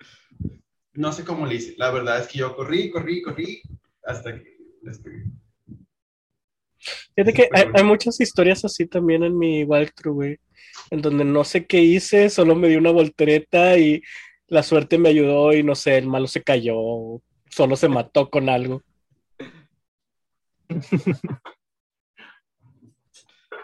No 0.96 1.12
sé 1.12 1.24
cómo 1.24 1.46
le 1.46 1.56
hice. 1.56 1.74
La 1.76 1.90
verdad 1.90 2.20
es 2.20 2.26
que 2.26 2.38
yo 2.38 2.56
corrí, 2.56 2.90
corrí, 2.90 3.22
corrí 3.22 3.62
hasta 4.02 4.35
que 4.35 4.56
les 4.82 4.98
pegué. 4.98 5.24
Fíjate 7.14 7.32
que 7.32 7.48
hay, 7.52 7.66
hay 7.74 7.85
muchas 7.85 8.20
historias 8.20 8.64
así 8.64 8.87
también 8.87 9.22
en 9.22 9.37
mi 9.37 9.64
walkthrough, 9.64 10.14
güey. 10.14 10.38
En 10.90 11.02
donde 11.02 11.24
no 11.24 11.44
sé 11.44 11.66
qué 11.66 11.80
hice, 11.80 12.30
solo 12.30 12.54
me 12.54 12.68
di 12.68 12.76
una 12.76 12.92
voltereta 12.92 13.76
y 13.78 14.02
la 14.48 14.62
suerte 14.62 14.96
me 14.98 15.09
ayudó 15.09 15.52
y 15.52 15.62
no 15.62 15.74
sé, 15.74 15.98
el 15.98 16.06
malo 16.06 16.26
se 16.26 16.42
cayó, 16.42 16.76
solo 17.50 17.76
se 17.76 17.88
mató 17.88 18.30
con 18.30 18.48
algo. 18.48 18.82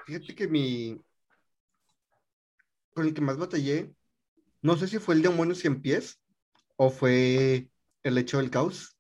Fíjate 0.07 0.35
que 0.35 0.49
mi. 0.49 1.01
Con 2.95 3.07
el 3.07 3.15
que 3.15 3.23
más 3.23 3.39
batallé, 3.39 3.91
no 4.61 4.77
sé 4.77 4.87
si 4.87 4.99
fue 4.99 5.15
el 5.15 5.23
demonio 5.23 5.55
100 5.55 5.81
pies 5.81 6.22
o 6.77 6.91
fue 6.91 7.69
el 8.03 8.19
hecho 8.19 8.39
del 8.39 8.51
caos. 8.51 8.97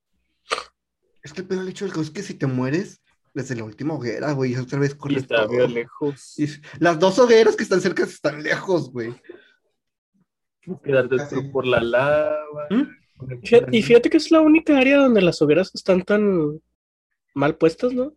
Es 1.22 1.32
que 1.32 1.40
el 1.42 1.46
peor 1.46 1.60
del 1.60 1.70
hecho 1.70 1.84
del 1.84 1.94
caos 1.94 2.06
es 2.08 2.12
que 2.12 2.22
si 2.22 2.34
te 2.34 2.46
mueres 2.46 3.00
desde 3.34 3.54
la 3.56 3.64
última 3.64 3.94
hoguera, 3.94 4.32
güey, 4.32 4.54
otra 4.56 4.78
vez 4.78 4.92
Y 4.92 4.96
corres 4.96 5.22
está 5.22 5.46
todo. 5.46 5.48
bien 5.56 5.74
lejos. 5.74 6.38
Y 6.38 6.48
las 6.80 6.98
dos 6.98 7.18
hogueras 7.18 7.56
que 7.56 7.62
están 7.62 7.80
cerca 7.80 8.02
están 8.04 8.42
lejos, 8.42 8.90
güey. 8.92 9.14
Quedarte 10.84 11.16
Casi. 11.16 11.34
tú 11.34 11.50
por 11.50 11.66
la 11.66 11.80
lava. 11.80 12.66
¿Mm? 12.70 13.38
Fíjate- 13.42 13.76
y 13.76 13.82
fíjate 13.82 14.10
que 14.10 14.16
es 14.16 14.30
la 14.30 14.40
única 14.40 14.76
área 14.78 14.98
donde 14.98 15.22
las 15.22 15.40
hogueras 15.42 15.70
están 15.74 16.02
tan 16.02 16.60
mal 17.34 17.56
puestas, 17.56 17.92
¿no? 17.92 18.14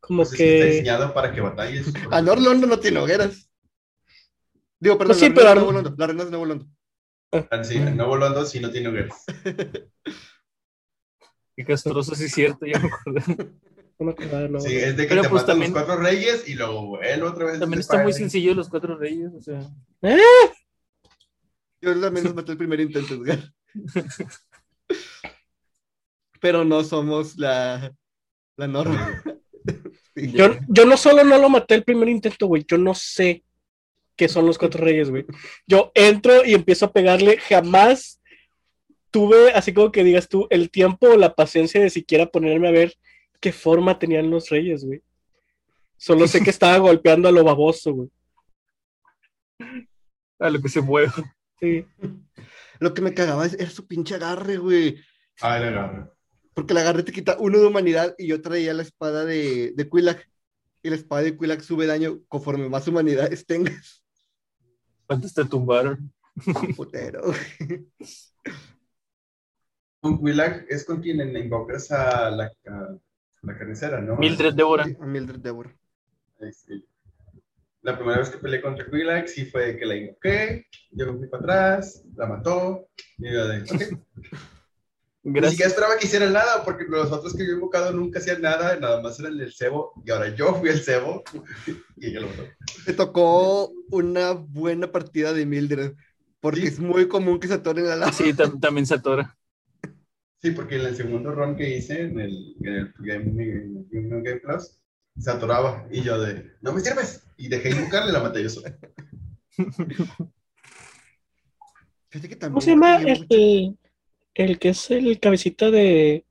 Como 0.00 0.22
Pues 0.22 0.32
es 0.32 0.38
que 0.38 0.54
está 0.54 0.64
que... 0.66 0.70
diseñado 0.72 1.14
para 1.14 1.32
que 1.32 1.40
batalles. 1.40 1.92
A 2.10 2.20
Norlondo 2.22 2.66
no 2.66 2.78
tiene 2.78 2.98
hogueras. 3.00 3.50
Digo, 4.80 4.96
perdón, 4.98 5.16
Pues 5.16 5.18
sí, 5.20 5.28
la 5.28 5.34
pero- 5.34 5.48
Arena 5.50 5.54
de 5.54 5.64
Nuevo 5.66 5.72
Londo, 5.82 5.94
la 5.98 6.04
Arena 6.04 6.24
de 6.24 6.30
Nuevo 6.30 6.46
Londo. 6.46 6.66
Ah, 7.32 7.62
Sí, 7.62 7.76
el 7.76 7.96
nuevo 7.96 8.16
Londo 8.16 8.44
sí 8.44 8.58
no 8.60 8.70
tiene 8.70 8.88
hogueras. 8.88 9.24
Qué 11.56 11.64
castroso, 11.64 12.14
sí 12.14 12.24
es 12.24 12.32
cierto, 12.32 12.64
ya 12.66 12.78
me 12.78 12.88
no 13.98 14.14
no. 14.48 14.60
Sí, 14.60 14.76
es 14.76 14.96
de 14.96 15.02
que 15.04 15.08
Pero 15.08 15.22
te 15.22 15.28
pues 15.28 15.44
también- 15.44 15.72
los 15.72 15.82
cuatro 15.84 16.00
reyes 16.02 16.48
y 16.48 16.54
luego 16.54 17.00
él 17.02 17.22
otra 17.24 17.46
vez. 17.46 17.58
También 17.58 17.80
está 17.80 18.02
muy 18.02 18.12
sencillo 18.12 18.54
los 18.54 18.68
cuatro 18.68 18.96
reyes, 18.96 19.32
o 19.34 19.40
sea. 19.42 19.60
Yo 21.80 22.00
también 22.00 22.24
nos 22.26 22.34
maté 22.34 22.52
el 22.52 22.58
primer 22.58 22.80
intento, 22.80 23.14
Edgar. 23.14 23.52
Pero 26.40 26.64
no 26.64 26.84
somos 26.84 27.36
la, 27.36 27.92
la 28.56 28.68
norma. 28.68 29.20
Sí. 30.14 30.32
Yo, 30.32 30.50
yo 30.68 30.84
no 30.86 30.96
solo 30.96 31.24
no 31.24 31.38
lo 31.38 31.48
maté 31.48 31.74
el 31.74 31.84
primer 31.84 32.08
intento, 32.08 32.46
güey, 32.46 32.64
yo 32.66 32.78
no 32.78 32.94
sé 32.94 33.44
qué 34.18 34.28
son 34.28 34.44
los 34.44 34.58
cuatro 34.58 34.84
reyes, 34.84 35.08
güey. 35.08 35.24
Yo 35.66 35.92
entro 35.94 36.44
y 36.44 36.52
empiezo 36.52 36.84
a 36.86 36.92
pegarle, 36.92 37.38
jamás 37.38 38.20
tuve, 39.10 39.52
así 39.52 39.72
como 39.72 39.90
que 39.90 40.04
digas 40.04 40.28
tú, 40.28 40.46
el 40.50 40.70
tiempo 40.70 41.08
o 41.08 41.16
la 41.16 41.34
paciencia 41.34 41.80
de 41.80 41.88
siquiera 41.88 42.26
ponerme 42.26 42.68
a 42.68 42.72
ver 42.72 42.92
qué 43.40 43.52
forma 43.52 43.98
tenían 43.98 44.28
los 44.30 44.50
reyes, 44.50 44.84
güey. 44.84 45.00
Solo 45.96 46.26
sé 46.28 46.42
que 46.42 46.50
estaba 46.50 46.76
golpeando 46.78 47.28
a 47.28 47.32
lo 47.32 47.42
baboso, 47.44 47.92
güey. 47.94 48.08
A 50.38 50.50
lo 50.50 50.60
que 50.60 50.68
se 50.68 50.80
mueve. 50.80 51.12
Sí. 51.60 51.84
Lo 52.78 52.94
que 52.94 53.02
me 53.02 53.14
cagaba 53.14 53.46
es- 53.46 53.54
era 53.54 53.70
su 53.70 53.86
pinche 53.86 54.14
agarre, 54.16 54.56
güey. 54.58 54.96
Ah, 55.40 55.58
el 55.58 55.64
agarre. 55.68 56.10
Porque 56.54 56.72
el 56.72 56.78
agarre 56.78 57.02
te 57.02 57.12
quita 57.12 57.36
uno 57.38 57.58
de 57.58 57.66
humanidad 57.66 58.14
y 58.18 58.28
yo 58.28 58.40
traía 58.42 58.74
la 58.74 58.82
espada 58.82 59.24
de, 59.24 59.72
de 59.74 59.88
Quilac. 59.88 60.28
Y 60.82 60.90
la 60.90 60.96
espada 60.96 61.22
de 61.22 61.36
Quilac 61.36 61.60
sube 61.60 61.86
daño 61.86 62.20
conforme 62.28 62.68
más 62.68 62.86
humanidades 62.86 63.46
tengas. 63.46 64.04
¿Cuántos 65.08 65.32
te 65.32 65.44
tumbaron? 65.46 66.12
Putero, 66.76 67.22
güey. 67.22 67.88
Un 70.02 70.22
Quilac 70.22 70.66
es 70.68 70.84
con 70.84 71.00
quien 71.00 71.18
invocas 71.34 71.90
a 71.90 72.30
la, 72.30 72.52
a 72.66 72.98
la 73.42 73.58
carnicera, 73.58 74.02
¿no? 74.02 74.16
Mildred 74.16 74.52
Débora. 74.52 74.84
A 74.84 75.06
Mildred 75.06 75.40
Deborah. 75.40 75.74
Este, 76.40 76.84
la 77.80 77.96
primera 77.96 78.18
vez 78.18 78.28
que 78.28 78.36
peleé 78.36 78.60
contra 78.60 78.84
Quilac 78.84 79.28
sí 79.28 79.46
fue 79.46 79.78
que 79.78 79.86
la 79.86 79.96
invoqué, 79.96 80.66
yo 80.90 81.10
me 81.10 81.18
fui 81.18 81.28
para 81.28 81.42
atrás, 81.42 82.04
la 82.14 82.26
mató, 82.26 82.90
y 83.16 83.32
yo 83.32 83.48
de, 83.48 83.64
ok. 85.22 85.24
Ni 85.24 85.30
siquiera 85.32 85.48
Gracias. 85.50 85.68
esperaba 85.68 85.98
que 85.98 86.06
hiciera 86.06 86.30
nada, 86.30 86.64
porque 86.64 86.84
los 86.88 87.10
otros 87.12 87.34
que 87.34 87.44
yo 87.44 87.50
he 87.52 87.54
invocado 87.54 87.92
nunca 87.92 88.18
hacían 88.18 88.40
nada, 88.42 88.76
nada 88.78 89.00
más 89.02 89.18
eran 89.20 89.38
el 89.40 89.52
cebo, 89.52 89.92
y 90.04 90.10
ahora 90.10 90.34
yo 90.34 90.54
fui 90.54 90.68
el 90.70 90.80
cebo, 90.80 91.22
y 91.96 92.06
ella 92.06 92.20
lo 92.20 92.28
mató. 92.28 92.44
Me 92.86 92.92
tocó 92.94 93.72
una 93.90 94.32
buena 94.32 94.90
partida 94.90 95.32
de 95.32 95.46
Mildred. 95.46 95.92
Porque 96.40 96.60
Sí. 96.60 96.66
es 96.68 96.78
muy 96.78 97.08
común 97.08 97.40
que 97.40 97.48
se 97.48 97.54
atoren 97.54 97.86
la 97.88 97.96
lava. 97.96 98.12
Sí, 98.12 98.32
tam- 98.32 98.60
también 98.60 98.86
se 98.86 98.94
atora. 98.94 99.36
Sí, 100.40 100.52
porque 100.52 100.76
en 100.76 100.86
el 100.86 100.94
segundo 100.94 101.32
run 101.32 101.56
que 101.56 101.76
hice, 101.76 102.00
en 102.02 102.20
el, 102.20 102.54
en 102.60 102.72
el 102.74 102.94
Game, 103.00 103.42
en 103.42 104.12
el 104.12 104.22
Game 104.22 104.38
Plus, 104.38 104.78
se 105.18 105.30
atoraba, 105.32 105.88
y 105.90 106.00
yo 106.02 106.16
de, 106.20 106.52
no 106.60 106.72
me 106.72 106.80
sirves, 106.80 107.24
y 107.36 107.48
dejé 107.48 107.70
de 107.70 107.76
invocarle, 107.80 108.12
la 108.12 108.22
maté 108.22 108.44
yo 108.44 108.50
solo. 108.50 108.68
Fíjate 112.10 112.28
que 112.28 112.36
también 112.36 112.52
¿Cómo 112.52 112.60
se 112.60 112.70
llama 112.70 112.98
mucho. 113.00 113.24
El, 114.44 114.50
el 114.50 114.58
que 114.58 114.70
es 114.70 114.90
el 114.90 115.18
cabecita 115.20 115.70
de... 115.70 116.24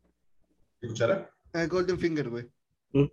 ¿Escuchara? 0.82 1.32
Ah, 1.54 1.66
Golden 1.66 2.00
Finger, 2.00 2.30
güey. 2.30 2.46
Mm. 2.94 3.06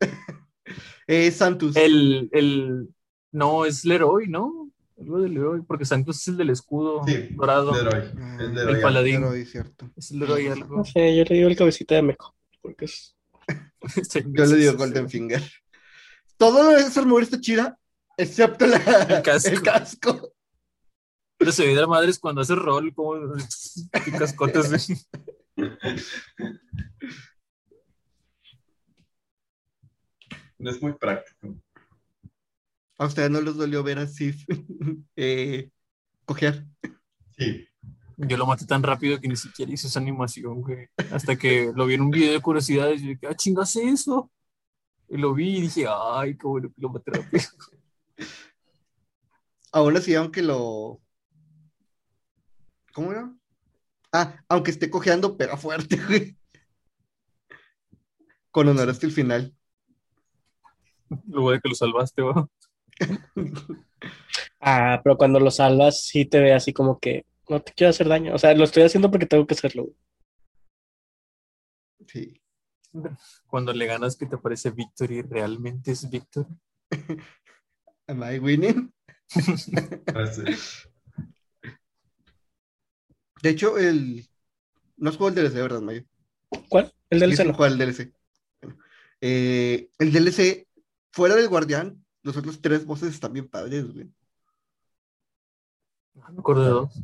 eh, 1.06 1.30
Santos. 1.30 1.74
El, 1.76 2.28
el. 2.32 2.88
No, 3.32 3.64
es 3.64 3.84
Leroy, 3.84 4.28
¿no? 4.28 4.70
Algo 4.98 5.20
de 5.20 5.28
Leroy, 5.28 5.62
porque 5.62 5.84
Santos 5.84 6.16
es 6.20 6.28
el 6.28 6.36
del 6.36 6.50
escudo 6.50 7.02
Sí, 7.06 7.28
dorado. 7.32 7.72
Leroy. 7.72 8.10
Ah, 8.18 8.36
Es 8.36 8.40
El 8.48 8.54
Leroy. 8.54 8.82
paladín. 8.82 9.20
Leroy, 9.20 9.44
cierto. 9.44 9.90
Es 9.96 10.10
Leroy 10.12 10.48
algo. 10.48 10.76
No 10.78 10.84
sé, 10.84 11.16
yo 11.16 11.24
le 11.24 11.34
digo 11.36 11.48
el 11.48 11.56
cabecita 11.56 11.94
de 11.96 12.02
Meco, 12.02 12.34
porque 12.62 12.84
es... 12.86 13.14
Yo 14.32 14.44
le 14.44 14.56
digo 14.56 14.74
Golden 14.74 15.08
Finger. 15.08 15.42
Todo 16.36 16.76
esa 16.76 17.00
armadura 17.00 17.24
está 17.24 17.40
chida, 17.40 17.78
excepto 18.16 18.66
la, 18.66 18.76
El 19.08 19.22
casco. 19.22 19.48
el 19.50 19.62
casco. 19.62 20.32
Pero 21.38 21.52
se 21.52 21.64
ve 21.66 21.74
de 21.74 21.80
la 21.80 21.86
madre 21.86 22.10
es 22.10 22.18
cuando 22.18 22.40
hace 22.40 22.54
rol, 22.54 22.92
como 22.94 23.16
de- 23.18 23.44
No 30.58 30.70
es 30.70 30.82
muy 30.82 30.92
práctico. 30.94 31.54
A 32.98 33.06
ustedes 33.06 33.30
no 33.30 33.40
les 33.40 33.54
dolió 33.54 33.82
ver 33.84 33.98
así 34.00 34.34
eh, 35.16 35.70
cojear. 36.24 36.64
Sí. 37.36 37.64
Yo 38.16 38.36
lo 38.36 38.46
maté 38.46 38.66
tan 38.66 38.82
rápido 38.82 39.20
que 39.20 39.28
ni 39.28 39.36
siquiera 39.36 39.70
hice 39.72 39.86
esa 39.86 40.00
animación, 40.00 40.60
güey. 40.62 40.88
Hasta 41.12 41.36
que 41.36 41.70
lo 41.74 41.86
vi 41.86 41.94
en 41.94 42.00
un 42.00 42.10
video 42.10 42.32
de 42.32 42.40
curiosidades 42.40 43.00
y 43.00 43.04
yo 43.04 43.08
dije, 43.10 43.26
ah, 43.28 43.36
chingas 43.36 43.76
eso. 43.76 44.32
Y 45.08 45.16
lo 45.16 45.32
vi 45.34 45.58
y 45.58 45.60
dije, 45.62 45.86
ay, 45.88 46.36
qué 46.36 46.46
bueno 46.48 46.68
que 46.70 46.80
lo 46.80 46.88
maté 46.90 47.12
rápido. 47.12 47.44
Aún 49.70 49.96
así, 49.96 50.14
aunque 50.16 50.42
lo. 50.42 51.00
¿Cómo 52.98 53.12
era? 53.12 53.32
Ah, 54.12 54.44
aunque 54.48 54.72
esté 54.72 54.90
cojeando, 54.90 55.36
pega 55.36 55.56
fuerte, 55.56 55.96
güey. 56.08 56.36
Con 58.50 58.66
honor 58.66 58.90
hasta 58.90 59.06
el 59.06 59.12
final. 59.12 59.54
Luego 61.28 61.52
de 61.52 61.60
que 61.60 61.68
lo 61.68 61.76
salvaste, 61.76 62.22
¿va? 62.22 62.48
Ah, 64.60 65.00
pero 65.04 65.16
cuando 65.16 65.38
lo 65.38 65.52
salvas, 65.52 66.02
sí 66.02 66.24
te 66.24 66.40
ve 66.40 66.52
así 66.52 66.72
como 66.72 66.98
que 66.98 67.24
no 67.48 67.62
te 67.62 67.72
quiero 67.72 67.90
hacer 67.90 68.08
daño. 68.08 68.34
O 68.34 68.38
sea, 68.38 68.52
lo 68.54 68.64
estoy 68.64 68.82
haciendo 68.82 69.12
porque 69.12 69.26
tengo 69.26 69.46
que 69.46 69.54
hacerlo. 69.54 69.84
güey. 69.84 69.96
Sí. 72.08 72.42
Cuando 73.46 73.72
le 73.72 73.86
ganas 73.86 74.16
que 74.16 74.26
te 74.26 74.34
aparece 74.34 74.72
Victory, 74.72 75.22
¿realmente 75.22 75.92
es 75.92 76.10
Victory? 76.10 76.48
Am 78.08 78.24
I 78.24 78.40
winning? 78.40 78.92
De 83.42 83.50
hecho, 83.50 83.78
el. 83.78 84.28
No 84.96 85.10
has 85.10 85.16
jugado 85.16 85.40
el 85.40 85.50
DLC, 85.50 85.54
¿verdad, 85.54 85.80
Mayo? 85.80 86.04
¿Cuál? 86.68 86.92
El 87.10 87.36
seno. 87.36 87.54
jugué 87.54 87.68
al 87.68 87.78
DLC. 87.78 88.12
Bueno, 88.60 88.78
eh, 89.20 89.90
el 89.98 90.12
DLC, 90.12 90.66
fuera 91.12 91.36
del 91.36 91.48
guardián, 91.48 92.04
los 92.22 92.36
otros 92.36 92.60
tres 92.60 92.84
voces 92.84 93.14
están 93.14 93.32
bien 93.32 93.48
padres, 93.48 93.92
güey. 93.92 94.08
Me 96.14 96.40
acuerdo 96.40 96.64
de 96.64 96.70
dos. 96.70 97.02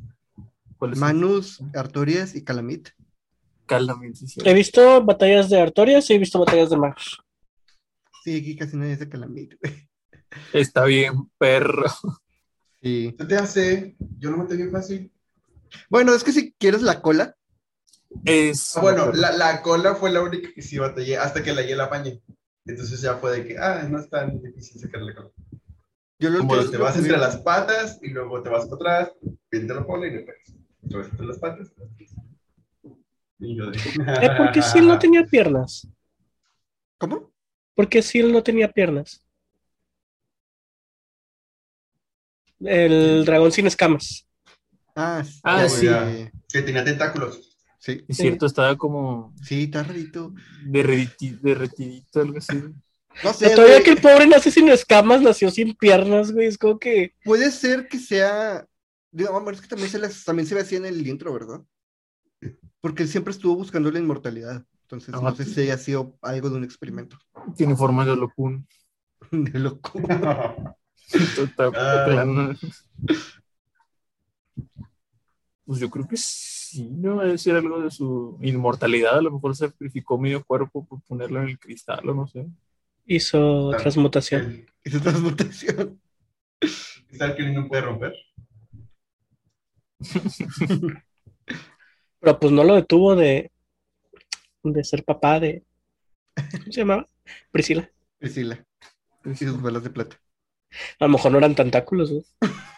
¿Cuáles 0.77 0.99
son? 0.99 1.07
Manus, 1.07 1.63
Artorias 1.75 2.35
y 2.35 2.43
Calamit. 2.43 2.91
Calamity, 3.67 4.17
sí, 4.17 4.29
sí. 4.29 4.41
He 4.45 4.53
visto 4.53 5.03
batallas 5.03 5.49
de 5.49 5.61
Artorias 5.61 6.11
y 6.11 6.15
he 6.15 6.19
visto 6.19 6.39
batallas 6.39 6.71
de 6.71 6.77
Magos. 6.77 7.23
Sí, 8.23 8.39
aquí 8.39 8.57
casi 8.57 8.77
nadie 8.77 8.93
es 8.93 8.99
de 8.99 9.09
Calamit, 9.09 9.55
güey. 9.61 9.89
Está 10.53 10.85
bien, 10.85 11.31
perro. 11.39 11.87
Sí. 12.83 13.15
¿Qué 13.17 13.25
te 13.25 13.37
hace? 13.37 13.97
Yo 14.19 14.31
lo 14.31 14.39
maté 14.39 14.57
bien 14.57 14.71
fácil. 14.71 15.11
Bueno, 15.89 16.15
es 16.15 16.25
que 16.25 16.33
si 16.33 16.53
quieres 16.53 16.83
la 16.83 17.01
cola, 17.01 17.37
Es. 18.25 18.77
Ah, 18.77 18.81
bueno, 18.81 19.13
la, 19.13 19.33
la 19.33 19.63
cola 19.63 19.95
fue 19.95 20.11
la 20.11 20.23
única 20.23 20.49
que 20.55 20.63
sí 20.63 20.79
batallé 20.79 21.19
hasta 21.19 21.43
que 21.43 21.53
la 21.53 21.63
y 21.63 21.75
la 21.75 21.85
apañé. 21.85 22.23
Entonces 22.67 23.01
ya 23.01 23.17
fue 23.17 23.33
de 23.33 23.47
que, 23.47 23.59
ah, 23.59 23.87
no 23.89 23.99
es 23.99 24.09
tan 24.09 24.41
difícil 24.41 24.81
sacarle 24.81 25.13
la 25.13 25.15
cola. 25.17 25.31
yo 26.19 26.31
lo 26.31 26.39
Como 26.39 26.59
que 26.59 26.69
Te 26.69 26.77
vas 26.79 26.97
entre 26.97 27.19
las 27.19 27.37
patas 27.39 27.99
y 28.03 28.09
luego 28.09 28.43
te 28.43 28.49
vas 28.49 28.67
para 28.67 29.03
atrás, 29.03 29.17
pinta 29.49 29.75
la 29.75 29.85
cola 29.85 30.07
y 30.07 30.13
le 30.13 30.21
pegas. 30.21 30.55
Te 30.89 30.97
vas 30.97 31.09
entre 31.09 31.27
las 31.27 31.39
patas. 31.39 31.73
Y 33.39 33.57
yo 33.57 33.71
de... 33.71 33.79
Eh, 33.79 34.31
¿Por 34.39 34.53
qué 34.53 34.63
Seal 34.63 34.87
no 34.87 34.99
tenía 34.99 35.25
piernas? 35.25 35.87
¿Cómo? 36.97 37.33
¿Por 37.75 37.89
qué 37.89 38.01
Seal 38.01 38.33
no 38.33 38.43
tenía 38.43 38.71
piernas? 38.73 39.23
El 42.61 43.25
dragón 43.27 43.53
sin 43.53 43.67
escamas. 43.67 44.27
Ah, 44.95 45.23
Ah, 45.43 45.69
sí. 45.69 45.87
güey. 45.89 46.31
Que 46.49 46.63
tenía 46.63 46.85
tentáculos. 46.85 47.51
Sí, 47.79 48.03
Es 48.09 48.17
cierto, 48.17 48.47
estaba 48.47 48.77
como 48.79 49.35
sí, 49.43 49.65
está 49.65 49.83
rarito. 49.83 50.33
derretidito, 50.65 52.21
algo 52.21 52.39
así. 52.39 52.63
No 53.23 53.33
sé, 53.33 53.51
todavía 53.51 53.75
güey, 53.75 53.83
que 53.85 53.91
el 53.91 54.01
pobre 54.01 54.27
nace 54.27 54.51
sin 54.51 54.69
escamas, 54.71 55.21
nació 55.23 55.51
sin 55.51 55.75
piernas, 55.75 56.33
güey. 56.33 56.47
Es 56.49 56.59
como 56.59 56.79
que. 56.79 57.15
puede 57.25 57.51
ser 57.51 57.89
que 57.89 57.99
sea. 57.99 58.67
Digo, 59.13 59.33
bueno, 59.33 59.51
es 59.51 59.61
que 59.61 59.69
también 59.69 59.91
se, 59.91 59.99
las- 59.99 60.25
también 60.25 60.47
se 60.49 60.55
ve 60.55 60.63
así 60.63 60.77
en 60.77 60.87
el 60.87 61.07
intro, 61.07 61.33
¿verdad? 61.33 61.61
Porque 62.81 63.05
él 63.05 63.09
siempre 63.09 63.31
estuvo 63.33 63.55
buscando 63.55 63.91
la 63.93 64.01
inmortalidad. 64.01 64.65
Entonces, 64.83 65.11
no 65.11 65.19
Ajá. 65.29 65.37
sé 65.37 65.45
si 65.45 65.61
haya 65.63 65.79
sido 65.79 66.17
algo 66.23 66.51
de 66.51 66.57
un 66.57 66.65
experimento. 66.65 67.19
Tiene 67.57 67.77
forma 67.77 68.05
de 68.05 68.13
Olokun. 68.13 68.67
De 69.31 69.59
Ah. 71.59 72.05
plano. 72.07 72.55
Pues 75.65 75.81
yo 75.81 75.89
creo 75.89 76.07
que 76.07 76.17
sí, 76.17 76.91
no 76.91 77.21
debe 77.21 77.39
ser 77.39 77.57
algo 77.57 77.81
de 77.81 77.91
su 77.91 78.39
inmortalidad. 78.43 79.19
A 79.19 79.23
lo 79.23 79.31
mejor 79.31 79.57
sacrificó 79.57 80.19
medio 80.19 80.45
cuerpo 80.45 80.85
por 80.85 81.01
ponerlo 81.03 81.43
en 81.43 81.49
el 81.49 81.59
cristal 81.59 82.09
o 82.09 82.15
no 82.15 82.27
sé. 82.27 82.47
Hizo 83.07 83.71
transmutación. 83.79 84.67
Esa 84.85 85.01
transmutación. 85.01 86.01
cristal 86.61 87.37
que 87.37 87.51
no 87.51 87.67
puede 87.69 87.83
romper. 87.83 88.15
Pero 92.21 92.39
pues 92.41 92.53
no 92.53 92.65
lo 92.65 92.75
detuvo 92.75 93.17
de, 93.17 93.51
de 94.63 94.85
ser 94.85 95.05
papá 95.05 95.41
de. 95.41 95.65
¿Cómo 96.35 96.73
se 96.73 96.81
llamaba? 96.81 97.09
Priscila. 97.51 97.91
Priscila. 98.19 98.65
Sus 99.35 99.63
balas 99.63 99.85
de 99.85 99.91
plata. 99.91 100.21
A 100.99 101.05
lo 101.05 101.11
mejor 101.11 101.33
no 101.33 101.39
eran 101.39 101.55
tentáculos, 101.55 102.11
güey. 102.11 102.25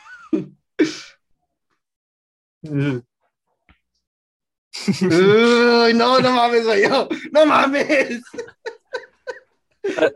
Uy, 5.03 5.95
no, 5.95 6.21
no 6.21 6.31
mames, 6.33 6.65
güey. 6.65 6.83
yo. 6.89 7.09
No 7.33 7.47
mames. 7.47 8.23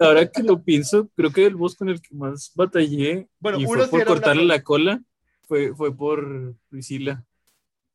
Ahora 0.00 0.28
que 0.30 0.42
lo 0.42 0.62
pienso, 0.62 1.08
creo 1.16 1.32
que 1.32 1.46
el 1.46 1.54
boss 1.54 1.76
con 1.76 1.88
el 1.88 2.00
que 2.00 2.14
más 2.14 2.50
batallé 2.54 3.28
Bueno, 3.38 3.60
y 3.60 3.64
fue 3.66 3.88
por 3.88 4.00
una 4.00 4.04
cortarle 4.04 4.44
la 4.44 4.62
cola 4.62 5.00
fue, 5.46 5.74
fue 5.74 5.96
por 5.96 6.54
Priscila. 6.68 7.24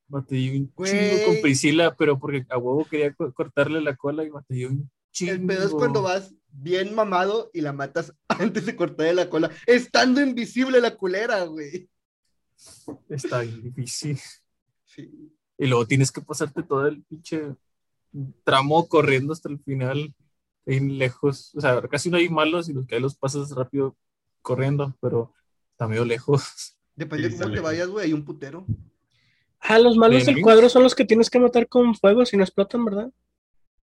Batallé 0.08 0.52
un 0.58 0.74
chingo 0.84 1.26
con 1.26 1.42
Priscila, 1.42 1.96
pero 1.96 2.18
porque 2.20 2.46
a 2.50 2.58
huevo 2.58 2.86
quería 2.86 3.14
co- 3.14 3.34
cortarle 3.34 3.82
la 3.82 3.96
cola 3.96 4.24
y 4.24 4.30
batallé 4.30 4.68
un 4.68 4.90
chingo. 5.12 5.34
El 5.34 5.46
pedo 5.46 5.66
es 5.66 5.72
cuando 5.74 6.02
vas 6.02 6.34
bien 6.50 6.96
mamado 6.96 7.50
y 7.54 7.62
la 7.62 7.74
matas 7.74 8.14
antes 8.30 8.66
de 8.66 8.76
cortarle 8.76 9.14
la 9.14 9.30
cola, 9.30 9.52
estando 9.66 10.22
invisible 10.22 10.80
la 10.80 10.96
culera, 10.96 11.44
güey. 11.44 11.90
Está 13.10 13.42
bien 13.42 13.64
difícil. 13.64 14.18
Sí. 14.96 15.32
Y 15.58 15.68
luego 15.68 15.86
tienes 15.86 16.12
que 16.12 16.22
pasarte 16.22 16.64
todo 16.64 16.88
el 16.88 17.04
pinche 17.04 17.56
tramo 18.44 18.88
corriendo 18.88 19.34
hasta 19.34 19.50
el 19.50 19.60
final, 19.60 20.14
bien 20.66 20.98
lejos. 20.98 21.54
O 21.56 21.62
sea, 21.62 21.82
casi 21.84 22.10
no 22.10 22.18
hay 22.18 22.30
malos 22.30 22.70
y 22.70 22.74
los 22.74 22.86
que 22.86 22.96
hay 22.96 23.02
los 23.02 23.16
pasas 23.16 23.52
rápido 23.52 23.96
corriendo, 24.42 24.96
pero 25.02 25.34
está 25.72 25.88
medio 25.88 26.06
lejos. 26.06 26.78
Depende 26.96 27.30
de 27.30 27.36
Sí, 27.36 27.42
cómo 27.42 27.54
te 27.54 27.60
vayas, 27.60 27.90
güey, 27.90 28.06
hay 28.06 28.14
un 28.14 28.24
putero. 28.24 28.66
Ah, 29.60 29.80
los 29.80 29.98
malos 29.98 30.26
¿De 30.26 30.34
del 30.34 30.42
cuadro 30.42 30.70
son 30.70 30.84
los 30.84 30.96
que 30.96 31.06
tienes 31.06 31.30
que 31.30 31.40
matar 31.40 31.68
con 31.68 31.96
fuego 31.96 32.26
si 32.26 32.38
no 32.38 32.44
explotan, 32.44 32.86
¿verdad? 32.86 33.12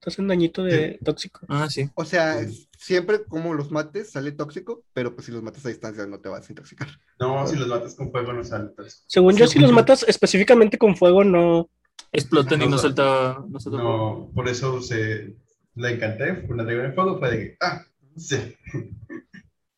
Te 0.02 0.10
hacen 0.10 0.28
dañito 0.28 0.64
de 0.64 0.98
tóxico. 1.06 1.42
Ah, 1.48 1.70
sí. 1.70 1.88
O 1.94 2.04
sea, 2.06 2.44
siempre 2.76 3.24
como 3.24 3.54
los 3.54 3.70
mates 3.72 4.10
sale 4.12 4.32
tóxico, 4.32 4.84
pero 4.94 5.14
pues 5.14 5.28
si 5.28 5.32
los 5.32 5.44
matas 5.44 5.64
a 5.66 5.70
distancia 5.70 6.08
no 6.08 6.20
te 6.20 6.28
vas 6.28 6.50
a 6.50 6.52
intoxicar. 6.52 6.88
No, 7.20 7.46
si 7.46 7.56
los 7.56 7.68
matas 7.68 7.94
con 7.94 8.12
fuego 8.12 8.34
no 8.34 8.44
sale. 8.44 8.70
pues. 8.76 9.04
Según 9.08 9.38
yo, 9.38 9.46
Sí, 9.46 9.54
si 9.54 9.60
los 9.60 9.72
matas 9.72 10.04
específicamente 10.08 10.80
con 10.80 10.98
fuego, 10.98 11.24
no. 11.24 11.70
Explotan 12.12 12.62
y 12.64 12.68
no 12.68 12.80
salta. 12.80 13.44
No 13.48 13.60
salta 13.60 13.78
No, 13.78 14.32
por 14.34 14.50
eso 14.50 14.74
usé, 14.74 15.36
la 15.76 15.92
encanté, 15.92 16.46
una 16.50 16.64
regla 16.64 16.84
de 16.86 16.94
fuego, 16.94 17.20
fue 17.20 17.30
de 17.32 17.38
que, 17.38 17.58
ah, 17.62 17.86
sí. 18.18 18.38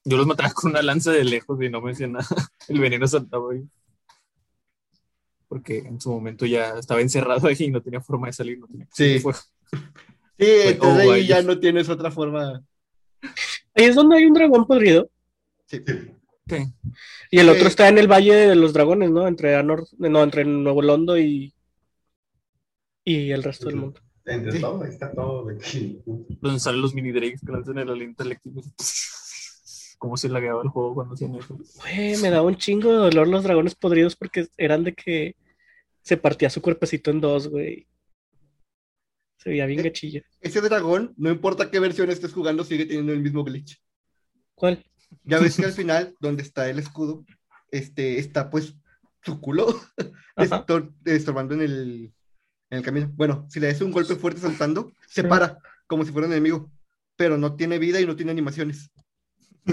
Yo 0.05 0.15
los 0.17 0.25
mataba 0.25 0.51
con 0.53 0.71
una 0.71 0.81
lanza 0.81 1.11
de 1.11 1.25
lejos 1.25 1.61
y 1.61 1.69
no 1.69 1.81
me 1.81 1.91
hacía 1.91 2.07
nada. 2.07 2.25
El 2.69 2.79
veneno 2.79 3.05
saltaba 3.07 3.51
ahí. 3.51 3.63
Porque 5.49 5.79
en 5.79 5.99
su 5.99 6.11
momento 6.11 6.45
ya 6.45 6.77
estaba 6.79 7.01
encerrado 7.01 7.45
ahí 7.47 7.55
y 7.59 7.69
no 7.71 7.81
tenía 7.81 7.99
forma 8.01 8.27
de 8.27 8.33
salir. 8.33 8.57
No 8.59 8.67
tenía 8.67 8.87
Sí. 8.93 9.19
fuego. 9.19 9.39
Sí, 10.39 10.45
entonces 10.65 11.07
oh, 11.07 11.11
ahí 11.11 11.27
ya 11.27 11.41
no 11.41 11.59
tienes 11.59 11.89
otra 11.89 12.11
forma. 12.11 12.63
Ahí 13.75 13.85
es 13.85 13.95
donde 13.95 14.17
hay 14.17 14.25
un 14.25 14.33
dragón 14.33 14.65
podrido. 14.65 15.09
Sí. 15.67 15.81
¿Qué? 16.47 16.67
Y 17.31 17.39
el 17.39 17.45
Sí. 17.47 17.51
otro 17.51 17.67
está 17.67 17.87
en 17.87 17.97
el 17.97 18.07
Valle 18.11 18.33
de 18.33 18.55
los 18.55 18.73
Dragones, 18.73 19.09
¿no? 19.11 19.27
Entre 19.27 19.55
Anor, 19.55 19.87
no, 19.97 20.23
entre 20.23 20.43
Nuevo 20.45 20.81
Londo 20.81 21.17
y. 21.17 21.53
Y 23.05 23.31
el 23.31 23.43
resto 23.43 23.67
del 23.67 23.75
mundo. 23.77 23.99
Entre 24.25 24.53
Sí. 24.53 24.61
todo, 24.61 24.83
ahí 24.83 24.89
está 24.89 25.11
todo. 25.13 25.45
De 25.45 25.57
que, 25.57 26.01
Donde 26.41 26.59
salen 26.59 26.81
los 26.81 26.93
mini 26.93 27.11
drakes 27.11 27.41
que 27.45 27.51
lanzan 27.51 27.77
el 27.77 27.89
aliento 27.89 28.23
eléctrico. 28.23 28.61
Cómo 29.97 30.17
se 30.17 30.27
lagueaba 30.29 30.61
el 30.63 30.69
juego 30.69 30.95
cuando 30.95 31.13
hacían 31.13 31.35
eso. 31.35 31.57
Güey, 31.81 32.17
me 32.17 32.29
daba 32.29 32.45
un 32.47 32.57
chingo 32.57 32.91
de 32.91 32.97
dolor 32.97 33.27
los 33.27 33.43
dragones 33.43 33.75
podridos 33.75 34.15
porque 34.15 34.47
eran 34.57 34.83
de 34.83 34.93
que 34.93 35.35
se 36.01 36.17
partía 36.17 36.49
su 36.49 36.61
cuerpecito 36.61 37.09
en 37.11 37.21
dos, 37.21 37.47
güey. 37.47 37.87
Se 39.43 39.49
veía 39.49 39.65
bien 39.65 39.83
gachillo. 39.83 40.21
Ese 40.39 40.61
dragón, 40.61 41.13
no 41.17 41.29
importa 41.29 41.69
qué 41.69 41.79
versión 41.79 42.09
estés 42.09 42.31
jugando, 42.33 42.63
sigue 42.63 42.85
teniendo 42.85 43.11
el 43.11 43.19
mismo 43.19 43.43
glitch. 43.43 43.81
¿Cuál? 44.55 44.85
Ya 45.23 45.39
ves 45.39 45.57
que 45.57 45.65
al 45.65 45.73
final, 45.73 46.15
donde 46.19 46.43
está 46.43 46.69
el 46.69 46.79
escudo, 46.79 47.25
este, 47.71 48.19
está 48.19 48.49
pues 48.49 48.75
su 49.21 49.39
culo 49.41 49.67
estor- 50.37 50.93
estorbando 51.05 51.53
en 51.55 51.61
el, 51.61 52.13
en 52.69 52.77
el 52.77 52.83
camino. 52.83 53.11
Bueno, 53.15 53.45
si 53.49 53.59
le 53.59 53.67
das 53.67 53.81
un 53.81 53.91
golpe 53.91 54.15
fuerte 54.15 54.39
saltando, 54.41 54.93
se 55.07 55.23
para, 55.23 55.59
como 55.87 56.05
si 56.05 56.11
fuera 56.11 56.27
un 56.27 56.33
enemigo, 56.33 56.71
pero 57.15 57.37
no 57.37 57.55
tiene 57.55 57.77
vida 57.79 57.99
y 58.01 58.05
no 58.05 58.15
tiene 58.15 58.31
animaciones. 58.31 58.89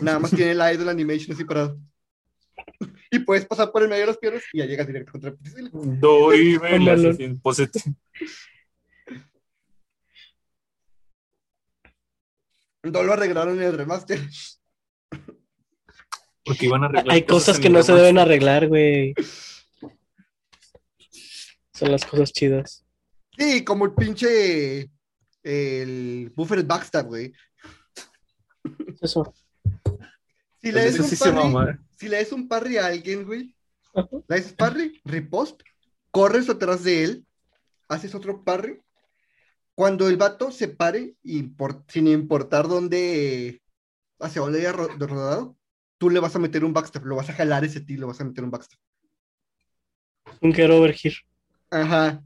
Nada 0.02 0.18
más 0.18 0.30
tiene 0.30 0.52
el 0.52 0.58
idle 0.74 0.90
animation 0.90 1.34
así 1.34 1.44
parado. 1.44 1.80
Y 3.10 3.20
puedes 3.20 3.44
pasar 3.46 3.72
por 3.72 3.82
el 3.82 3.88
medio 3.88 4.02
de 4.02 4.06
las 4.08 4.18
piernas 4.18 4.42
y 4.52 4.58
ya 4.58 4.66
llegas 4.66 4.86
directo 4.86 5.12
contra 5.12 5.34
Priscila. 5.34 5.70
Dorime, 5.72 6.70
le 6.72 6.78
Mamalón. 6.78 7.10
hace 7.12 7.24
así, 7.24 7.34
posete. 7.42 7.80
No 12.82 13.02
lo 13.02 13.12
arreglaron 13.12 13.58
en 13.58 13.64
el 13.64 13.76
remaster. 13.76 14.20
Porque 16.44 16.66
iban 16.66 16.82
a 16.82 16.86
arreglar 16.86 17.14
Hay 17.14 17.24
cosas 17.24 17.58
que 17.58 17.68
no 17.68 17.82
se 17.82 17.92
deben 17.92 18.18
arreglar, 18.18 18.68
güey. 18.68 19.14
Son 21.74 21.90
las 21.92 22.04
cosas 22.04 22.32
chidas. 22.32 22.84
Sí, 23.36 23.64
como 23.64 23.84
el 23.84 23.94
pinche. 23.94 24.90
El 25.42 26.32
buffer 26.34 26.62
backstab, 26.64 27.06
güey. 27.06 27.32
Eso. 29.00 29.32
Si 30.62 30.72
le, 30.72 30.82
des 30.82 30.94
Eso 30.94 31.04
un 31.04 31.08
sí 31.08 31.16
parry, 31.16 31.34
mama. 31.34 31.80
si 31.96 32.08
le 32.08 32.18
des 32.18 32.32
un 32.32 32.46
parry 32.46 32.76
a 32.76 32.86
alguien, 32.86 33.24
güey, 33.24 33.54
le 34.28 34.36
haces 34.36 34.52
parry, 34.52 35.00
ripost, 35.06 35.62
corres 36.10 36.50
atrás 36.50 36.84
de 36.84 37.04
él, 37.04 37.26
haces 37.88 38.14
otro 38.14 38.44
parry. 38.44 38.78
Cuando 39.80 40.08
el 40.10 40.18
vato 40.18 40.50
se 40.52 40.68
pare, 40.68 41.14
impor- 41.24 41.84
sin 41.88 42.06
importar 42.06 42.68
dónde, 42.68 43.62
hacia 44.18 44.42
dónde 44.42 44.58
haya 44.58 44.72
ro- 44.72 44.88
rodado, 44.98 45.56
tú 45.96 46.10
le 46.10 46.20
vas 46.20 46.36
a 46.36 46.38
meter 46.38 46.66
un 46.66 46.74
backstab, 46.74 47.06
lo 47.06 47.16
vas 47.16 47.30
a 47.30 47.32
jalar 47.32 47.64
ese 47.64 47.80
ti, 47.80 47.96
lo 47.96 48.06
vas 48.06 48.20
a 48.20 48.24
meter 48.24 48.44
un 48.44 48.50
backstab. 48.50 48.78
Un 50.42 50.52
get 50.52 50.68
over 50.70 50.94
here. 50.94 51.16
Ajá. 51.70 52.22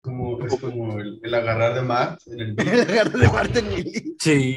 Como, 0.00 0.44
es 0.44 0.56
como 0.58 0.98
el, 0.98 1.20
el 1.22 1.32
agarrar 1.34 1.74
de 1.76 1.82
Matt 1.82 2.20
en 2.26 2.40
el 2.40 2.54
La 2.56 2.84
garra 2.84 3.16
de 3.16 3.28
Martin 3.28 3.68
Melee 3.68 4.14
Sí. 4.18 4.56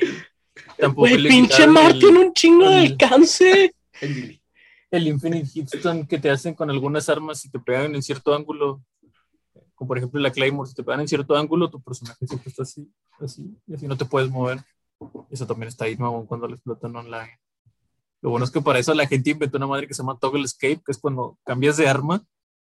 Tampoco 0.75 1.05
le 1.07 1.29
pinche 1.29 1.51
quitaron 1.53 1.73
Mar 1.75 1.91
el- 1.91 1.99
tiene 1.99 2.19
un 2.19 2.33
chingo 2.33 2.67
de 2.67 2.85
el- 2.85 2.91
alcance. 2.93 3.75
en 4.01 4.39
el 4.89 5.07
Infinite 5.07 5.47
Hitstone 5.53 6.07
que 6.07 6.17
te 6.17 6.31
hacen 6.31 6.55
con 6.55 6.71
algunas 6.71 7.07
armas 7.09 7.41
si 7.41 7.51
te 7.51 7.59
pegan 7.59 7.93
en 7.93 8.01
cierto 8.01 8.33
ángulo, 8.33 8.81
como 9.79 9.87
por 9.87 9.97
ejemplo 9.97 10.19
la 10.19 10.29
Claymore, 10.29 10.67
si 10.69 10.75
te 10.75 10.83
pegan 10.83 10.99
en 10.99 11.07
cierto 11.07 11.37
ángulo, 11.37 11.69
tu 11.69 11.81
personaje 11.81 12.27
siempre 12.27 12.49
está 12.49 12.63
así, 12.63 12.91
así, 13.21 13.57
y 13.65 13.75
así 13.75 13.87
no 13.87 13.95
te 13.95 14.03
puedes 14.03 14.29
mover. 14.29 14.59
Eso 15.29 15.47
también 15.47 15.69
está 15.69 15.85
ahí, 15.85 15.95
mamón, 15.95 16.25
cuando 16.25 16.49
lo 16.49 16.55
explotan 16.55 16.93
online. 16.93 17.39
Lo 18.21 18.29
bueno 18.31 18.43
es 18.43 18.51
que 18.51 18.59
para 18.59 18.77
eso 18.77 18.93
la 18.93 19.07
gente 19.07 19.29
inventó 19.29 19.55
una 19.55 19.67
madre 19.67 19.87
que 19.87 19.93
se 19.93 20.01
llama 20.03 20.19
Toggle 20.19 20.43
Escape, 20.43 20.81
que 20.85 20.91
es 20.91 20.97
cuando 20.97 21.37
cambias 21.45 21.77
de 21.77 21.87
arma, 21.87 22.21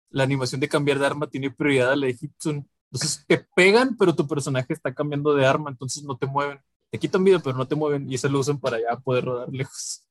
la 0.10 0.24
animación 0.24 0.60
de 0.60 0.68
cambiar 0.68 0.98
de 0.98 1.06
arma 1.06 1.28
tiene 1.28 1.52
prioridad 1.52 1.92
a 1.92 1.96
la 1.96 2.08
de 2.08 2.18
Hitstone. 2.20 2.66
Entonces 2.92 3.24
te 3.28 3.46
pegan, 3.56 3.96
pero 3.96 4.16
tu 4.16 4.28
personaje 4.28 4.74
está 4.74 4.92
cambiando 4.92 5.36
de 5.36 5.46
arma, 5.46 5.70
entonces 5.70 6.04
no 6.04 6.18
te 6.18 6.26
mueven. 6.26 6.60
Te 6.90 6.98
quitan 6.98 7.24
vida, 7.24 7.38
pero 7.44 7.56
no 7.56 7.68
te 7.68 7.76
mueven, 7.76 8.10
y 8.12 8.16
eso 8.16 8.28
lo 8.28 8.40
usan 8.40 8.60
para 8.60 8.80
ya 8.80 8.98
poder 8.98 9.26
rodar 9.26 9.50
lejos. 9.50 10.08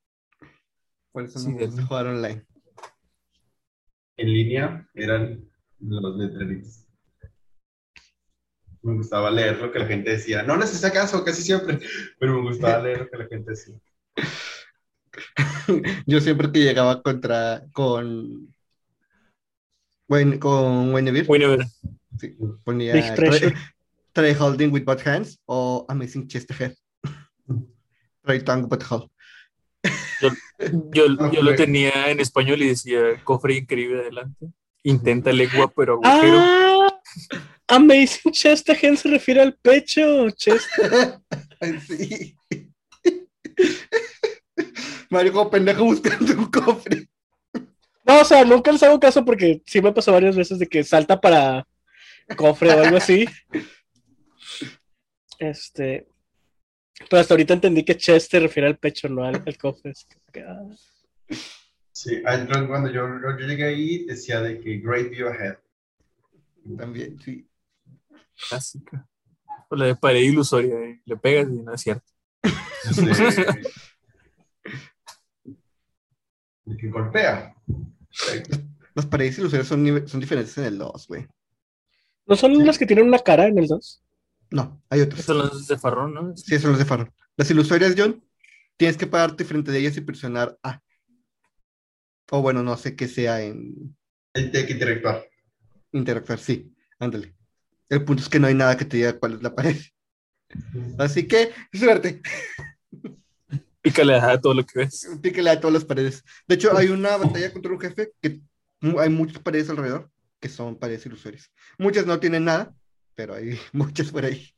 Por 1.11 1.25
eso 1.25 1.41
Sí, 1.41 1.53
de- 1.53 1.69
jugar 1.83 2.07
online. 2.07 2.47
en 4.17 4.33
línea 4.33 4.89
eran 4.95 5.49
los 5.81 6.17
letreritos. 6.17 6.82
Me 8.83 8.95
gustaba 8.97 9.31
leer 9.31 9.59
lo 9.59 9.71
que 9.71 9.79
la 9.79 9.87
gente 9.87 10.11
decía. 10.11 10.43
No 10.43 10.57
les 10.57 10.73
hacía 10.75 10.91
caso 10.93 11.25
casi 11.25 11.43
siempre, 11.43 11.79
pero 12.19 12.35
me 12.35 12.49
gustaba 12.49 12.83
leer 12.83 12.99
lo 13.01 13.09
que 13.11 13.17
la 13.19 13.27
gente 13.27 13.51
decía. 13.51 13.75
Yo 16.07 16.21
siempre 16.21 16.51
que 16.51 16.61
llegaba 16.61 17.03
contra 17.03 17.65
con 17.73 18.53
Wen- 20.09 20.39
con 20.39 20.95
Guinevere, 20.95 21.27
Whenever. 21.29 21.65
sí, 22.19 22.37
ponía 22.65 22.95
Big 22.95 23.15
pressure. 23.15 23.55
try, 24.13 24.35
holding 24.35 24.71
with 24.73 24.85
both 24.85 25.07
hands 25.07 25.39
o 25.47 25.87
amazing 25.89 26.27
chest 26.29 26.51
ahead. 26.51 26.75
Try 28.25 28.41
tongue 28.45 28.67
but 28.69 28.83
hold. 28.83 29.09
Yo, 30.93 31.07
Ah, 31.19 31.31
yo 31.33 31.43
lo 31.43 31.55
tenía 31.57 32.09
en 32.11 32.21
español 32.21 32.63
y 32.63 32.69
decía 32.69 33.01
cofre 33.25 33.55
increíble 33.57 34.01
adelante. 34.01 34.47
Intenta 34.85 35.33
lengua, 35.33 35.73
pero 35.75 35.95
agujero. 35.95 36.39
Ah, 36.41 36.89
Amazing 37.73 38.33
Chest 38.33 38.69
Hand 38.69 38.99
se 38.99 39.09
refiere 39.09 39.41
al 39.41 39.55
pecho. 39.55 40.29
Chest. 40.33 40.69
Ay, 41.61 41.81
sí. 41.81 42.37
Mario 45.09 45.33
como 45.33 45.51
pendejo 45.51 45.85
buscando 45.85 46.35
un 46.35 46.51
cofre. 46.51 47.09
No, 48.05 48.21
o 48.21 48.25
sea, 48.27 48.45
nunca 48.45 48.73
les 48.73 48.83
hago 48.83 49.01
caso 49.01 49.25
porque 49.25 49.63
sí 49.65 49.81
me 49.81 49.93
pasó 49.93 50.13
varias 50.13 50.37
veces 50.37 50.59
de 50.59 50.67
que 50.67 50.85
salta 50.85 51.19
para 51.19 51.67
cofre 52.37 52.75
o 52.75 52.83
algo 52.83 52.99
así. 52.99 53.25
Este. 55.39 56.07
Pero 57.09 57.21
hasta 57.21 57.33
ahorita 57.33 57.55
entendí 57.55 57.85
que 57.85 57.97
chest 57.97 58.31
se 58.31 58.41
refiere 58.41 58.69
al 58.69 58.77
pecho, 58.77 59.09
no 59.09 59.25
al, 59.25 59.43
al 59.47 59.57
cofre. 59.57 59.93
Es 59.93 60.07
como 60.13 60.27
que, 60.31 60.43
ah. 60.43 60.69
Sí, 61.91 62.23
ah, 62.27 62.35
entonces, 62.35 62.69
cuando 62.69 62.91
yo, 62.91 63.09
yo 63.23 63.47
llegué 63.47 63.65
ahí 63.65 64.05
decía 64.05 64.43
de 64.43 64.61
que 64.61 64.77
great 64.79 65.09
view 65.09 65.29
ahead. 65.29 65.57
También, 66.77 67.19
sí. 67.19 67.47
Clásica. 68.49 69.09
O 69.69 69.77
la 69.77 69.87
de 69.87 69.97
pared 69.97 70.21
ilusoria. 70.21 70.75
eh, 70.79 71.01
Le 71.05 71.17
pegas 71.17 71.49
y 71.49 71.63
no 71.63 71.73
es 71.75 71.81
cierto. 71.81 72.05
De 76.65 76.77
que 76.77 76.89
golpea. 76.91 77.55
Las 78.95 79.07
paredes 79.07 79.39
ilusorias 79.39 79.67
son, 79.67 80.07
son 80.09 80.21
diferentes 80.21 80.57
en 80.59 80.65
el 80.65 80.79
2, 80.79 81.07
güey. 81.09 81.27
¿No 82.27 82.37
son 82.37 82.65
las 82.65 82.79
que 82.79 82.87
tienen 82.87 83.07
una 83.09 83.19
cara 83.19 83.47
en 83.47 83.59
el 83.59 83.67
2? 83.67 84.03
No, 84.51 84.83
hay 84.91 85.01
otras. 85.01 85.25
Son 85.25 85.39
las 85.39 85.67
de 85.67 85.79
Farrón, 85.79 86.15
¿no? 86.15 86.37
Sí, 86.37 86.59
son 86.59 86.71
los 86.71 86.79
de 86.79 86.85
Farron. 86.85 87.11
Las 87.37 87.51
ilusorias, 87.51 87.95
John, 87.97 88.23
tienes 88.77 88.97
que 88.99 89.07
pararte 89.07 89.45
frente 89.45 89.73
de 89.73 89.79
ellas 89.79 89.97
y 89.97 90.03
presionar 90.03 90.59
A. 90.63 90.81
O 92.31 92.43
bueno, 92.43 92.63
no 92.63 92.77
sé 92.77 92.95
qué 92.95 93.09
sea 93.09 93.43
en 93.43 93.97
Hay 94.35 94.51
que 94.51 94.73
interactuar. 94.73 95.27
interactuar, 95.93 96.39
sí, 96.39 96.75
ándale. 96.99 97.35
El 97.93 98.05
punto 98.07 98.23
es 98.23 98.29
que 98.31 98.39
no 98.41 98.47
hay 98.47 98.55
nada 98.55 98.75
que 98.77 98.87
te 98.87 98.97
diga 98.97 99.19
cuál 99.19 99.35
es 99.35 99.43
la 99.43 99.55
pared. 99.55 99.77
Así 100.99 101.29
que, 101.29 101.51
suerte, 101.75 102.23
Pícale 103.83 104.15
a 104.15 104.41
todo 104.41 104.55
lo 104.55 104.65
que 104.65 104.79
ves. 104.79 105.09
píquele 105.21 105.51
a 105.51 105.61
todas 105.61 105.75
las 105.75 105.85
paredes. 105.85 106.25
De 106.49 106.55
hecho, 106.55 106.75
hay 106.77 106.89
una 106.89 107.17
batalla 107.19 107.53
contra 107.53 107.71
un 107.73 107.81
jefe 107.81 108.13
que 108.23 108.41
hay 108.99 109.11
muchas 109.11 109.43
paredes 109.43 109.69
alrededor 109.69 110.09
que 110.41 110.49
son 110.49 110.77
paredes 110.79 111.05
ilusorias. 111.05 111.51
Muchas 111.79 112.07
no 112.07 112.19
tienen 112.19 112.45
nada, 112.47 112.75
pero 113.15 113.35
hay 113.35 113.59
muchas 113.73 114.11
por 114.11 114.25
ahí. 114.25 114.49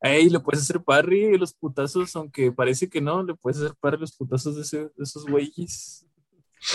Ey, 0.00 0.28
le 0.28 0.40
puedes 0.40 0.62
hacer 0.62 0.82
parry 0.82 1.38
los 1.38 1.54
putazos, 1.54 2.16
aunque 2.16 2.50
parece 2.50 2.88
que 2.88 3.00
no, 3.00 3.22
le 3.22 3.34
puedes 3.34 3.58
hacer 3.60 3.74
parry 3.78 3.98
los 4.00 4.16
putazos 4.16 4.56
de, 4.56 4.62
ese- 4.62 4.90
de 4.96 5.02
esos 5.04 5.24
güeyes. 5.24 6.04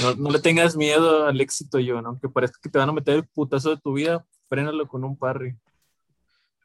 No, 0.02 0.16
no 0.16 0.30
le 0.32 0.40
tengas 0.40 0.76
miedo 0.78 1.26
al 1.26 1.42
éxito, 1.42 1.80
John, 1.86 2.06
aunque 2.06 2.30
parezca 2.30 2.60
que 2.62 2.70
te 2.70 2.78
van 2.78 2.90
a 2.90 2.94
meter 2.94 3.16
el 3.16 3.28
putazo 3.28 3.72
de 3.72 3.82
tu 3.82 3.94
vida, 3.94 4.26
frénalo 4.50 4.88
con 4.88 5.04
un 5.04 5.16
parry. 5.18 5.56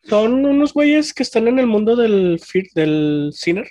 Son 0.02 0.44
unos 0.44 0.72
güeyes 0.74 1.14
que 1.14 1.22
están 1.22 1.46
en 1.48 1.58
el 1.58 1.66
mundo 1.66 1.94
del, 1.96 2.40
del 2.74 3.30
Sinner. 3.32 3.68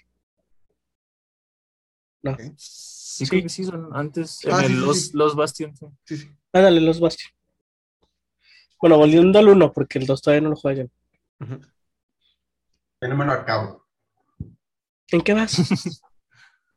No. 2.21 2.38
Sí, 2.58 3.26
Sí. 3.26 3.28
creo 3.30 3.43
que 3.43 3.49
sí, 3.49 3.63
son 3.63 3.89
antes, 3.95 4.43
en 4.43 4.52
Ah, 4.54 4.60
sí, 4.62 4.65
el 4.65 4.71
sí, 4.71 4.78
los, 4.78 4.97
sí. 5.08 5.12
los 5.13 5.36
Bastion. 5.36 5.76
sí. 5.78 5.86
Sí, 6.06 6.17
sí. 6.17 6.30
Ándale, 6.52 6.82
los 6.82 6.99
Bastion. 6.99 7.32
Bueno, 8.82 8.97
volviendo 8.97 9.38
al 9.38 9.49
1, 9.49 9.71
porque 9.71 9.99
el 9.99 10.08
2 10.08 10.21
todavía 10.21 10.41
no 10.41 10.49
lo 10.49 10.56
juegan. 10.56 10.89
Ujú. 11.39 11.60
Yo 13.02 13.08
no 13.08 13.15
me 13.15 13.26
lo 13.26 13.32
acabo. 13.34 13.86
¿En 15.10 15.21
qué 15.21 15.34
vas? 15.34 15.56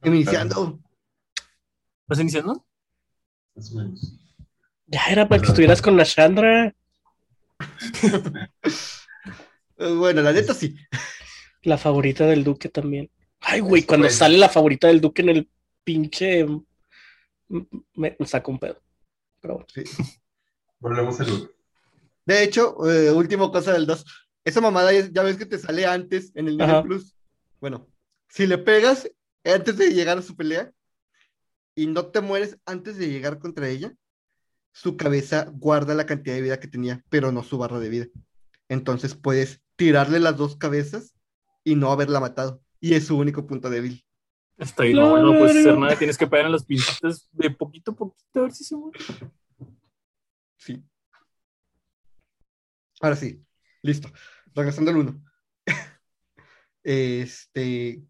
Iniciando. 0.05 0.79
¿Vas 2.07 2.21
iniciando? 2.21 2.67
Más 3.55 3.73
o 3.73 3.77
menos. 3.79 4.19
Ya 4.89 5.07
era 5.11 5.27
para 5.29 5.41
que 5.41 5.49
estuvieras 5.49 5.81
con 5.81 5.97
la 5.97 6.05
Chandra, 6.05 6.75
Bueno, 9.79 10.23
la 10.23 10.33
neta 10.33 10.55
sí. 10.55 10.77
la 11.63 11.77
favorita 11.79 12.27
del 12.27 12.45
Duque 12.45 12.69
también. 12.69 13.11
Ay, 13.41 13.61
güey, 13.61 13.83
cuando 13.83 14.09
sale 14.09 14.39
la 14.39 14.49
favorita 14.49 14.89
del 14.89 15.01
Duque 15.01 15.23
en 15.23 15.29
el 15.29 15.51
pinche. 15.85 16.41
m- 16.41 16.63
Me, 17.95 18.17
me 18.19 18.27
saca 18.27 18.51
un 18.51 18.59
pedo. 18.59 18.81
Pero 19.41 19.55
bueno. 19.55 19.67
sí. 19.73 19.85
Volvemos 20.81 21.21
al. 21.21 21.51
De 22.25 22.43
hecho, 22.43 22.77
eh, 22.91 23.11
última 23.13 23.51
cosa 23.53 23.73
del 23.73 23.87
2. 23.87 24.05
Esa 24.45 24.61
mamada 24.61 24.93
ya, 24.93 25.09
ya 25.13 25.23
ves 25.23 25.37
que 25.37 25.47
te 25.47 25.59
sale 25.59 25.87
antes 25.87 26.33
en 26.35 26.49
el 26.49 26.57
nivel 26.57 26.71
Ajá. 26.71 26.83
plus. 26.83 27.15
Bueno, 27.61 27.87
si 28.29 28.47
le 28.47 28.59
pegas 28.59 29.09
antes 29.45 29.77
de 29.77 29.91
llegar 29.93 30.19
a 30.19 30.23
su 30.23 30.35
pelea 30.37 30.73
y 31.75 31.87
no 31.87 32.07
te 32.07 32.21
mueres 32.21 32.59
antes 32.65 32.97
de 32.97 33.09
llegar 33.09 33.39
contra 33.39 33.69
ella, 33.69 33.93
su 34.77 34.99
cabeza 34.99 35.51
guarda 35.55 35.95
la 35.95 36.05
cantidad 36.05 36.35
de 36.35 36.43
vida 36.43 36.61
que 36.61 36.69
tenía, 36.69 37.03
pero 37.09 37.33
no 37.33 37.43
su 37.43 37.57
barra 37.57 37.79
de 37.79 37.89
vida. 37.89 38.07
Entonces 38.69 39.15
puedes 39.15 39.63
tirarle 39.75 40.21
las 40.21 40.37
dos 40.37 40.57
cabezas 40.57 41.17
y 41.65 41.77
no 41.77 41.91
haberla 41.91 42.21
matado. 42.21 42.61
Y 42.79 42.93
es 42.93 43.07
su 43.07 43.17
único 43.17 43.47
punto 43.47 43.71
débil. 43.71 44.05
Está 44.59 44.83
ahí, 44.83 44.93
no, 44.93 45.17
no 45.17 45.33
No, 45.33 45.39
puedes 45.39 45.57
hacer 45.57 45.79
nada, 45.79 45.97
tienes 45.97 46.19
que 46.19 46.27
pegar 46.27 46.45
en 46.45 46.53
las 46.53 46.67
pinchitas 46.67 47.27
de 47.33 47.51
poquito 47.51 47.93
a 47.93 47.97
poquito 47.97 48.39
a 48.39 48.43
ver 48.43 48.53
si 48.53 48.65
se 48.65 48.77
mueve. 48.77 48.99
Sí. 50.59 50.85
Ahora 53.01 53.17
sí, 53.17 53.43
listo. 53.81 54.13
Regresando 54.55 54.91
al 54.91 54.99
1. 54.99 55.23
este. 56.85 58.03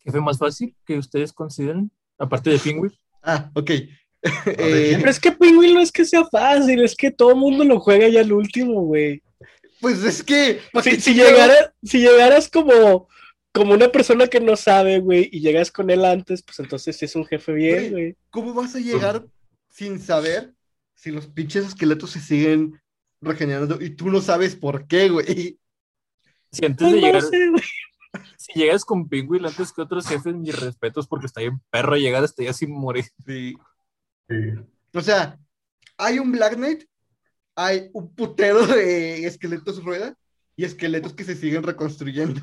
¿Qué 0.00 0.10
fue 0.10 0.20
más 0.20 0.38
fácil 0.38 0.76
que 0.84 0.98
ustedes 0.98 1.32
consideren? 1.32 1.92
Aparte 2.18 2.50
de 2.50 2.58
Pingüin. 2.58 2.92
Ah, 3.22 3.52
ok. 3.54 3.70
Eh, 4.22 4.96
Pero 4.98 5.10
es 5.10 5.20
que 5.20 5.32
Penguin 5.32 5.74
no 5.74 5.80
es 5.80 5.92
que 5.92 6.04
sea 6.04 6.24
fácil, 6.24 6.82
es 6.82 6.96
que 6.96 7.10
todo 7.10 7.30
el 7.30 7.36
mundo 7.36 7.64
lo 7.64 7.78
juega 7.80 8.08
ya 8.08 8.20
al 8.20 8.32
último, 8.32 8.82
güey. 8.82 9.22
Pues 9.80 10.02
es 10.02 10.22
que. 10.22 10.60
¿pa' 10.72 10.82
Si, 10.82 10.92
si, 10.92 11.12
chingados? 11.12 11.32
llegara- 11.32 11.74
si 11.82 11.98
llegaras 12.00 12.48
como, 12.48 13.08
como 13.52 13.74
una 13.74 13.88
persona 13.92 14.26
que 14.26 14.40
no 14.40 14.56
sabe, 14.56 14.98
güey, 15.00 15.28
y 15.30 15.40
llegas 15.40 15.70
con 15.70 15.90
él 15.90 16.04
antes, 16.04 16.42
pues 16.42 16.58
entonces 16.60 16.96
sí 16.96 17.04
es 17.04 17.14
un 17.16 17.26
jefe 17.26 17.52
bien, 17.52 17.92
Güey. 17.92 18.16
¿Cómo 18.30 18.52
vas 18.54 18.74
a 18.74 18.80
llegar 18.80 19.24
sin 19.68 20.00
saber 20.00 20.52
si 20.94 21.10
los 21.10 21.26
pinches 21.26 21.66
esqueletos 21.66 22.10
se 22.10 22.20
siguen 22.20 22.80
regenerando 23.20 23.80
y 23.82 23.90
tú 23.90 24.10
no 24.10 24.20
sabes 24.22 24.56
por 24.56 24.86
qué, 24.86 25.08
güey? 25.10 25.58
Si 26.50 26.64
antes 26.64 26.78
Pues 26.88 26.92
de 26.94 27.00
no 27.00 27.06
llegar, 27.06 27.22
sé, 27.22 27.48
güey. 27.50 27.62
si 28.38 28.52
llegas 28.58 28.84
con 28.84 29.08
Penguin 29.08 29.44
antes 29.46 29.72
que 29.72 29.82
otros 29.82 30.08
jefes, 30.08 30.34
mis 30.34 30.58
respetos 30.58 31.06
porque 31.06 31.26
está 31.26 31.42
bien 31.42 31.60
perro 31.70 31.96
llegar 31.96 32.24
hasta 32.24 32.42
allá 32.42 32.52
sin 32.54 32.70
morir. 32.72 33.04
Sí. 33.26 33.54
Sí. 34.28 34.34
O 34.92 35.00
sea, 35.00 35.38
hay 35.96 36.18
un 36.18 36.32
Black 36.32 36.54
Knight, 36.54 36.84
hay 37.54 37.90
un 37.92 38.14
putero 38.14 38.66
de 38.66 39.24
esqueletos 39.24 39.82
rueda 39.82 40.16
y 40.56 40.64
esqueletos 40.64 41.14
que 41.14 41.24
se 41.24 41.34
siguen 41.34 41.62
reconstruyendo. 41.62 42.40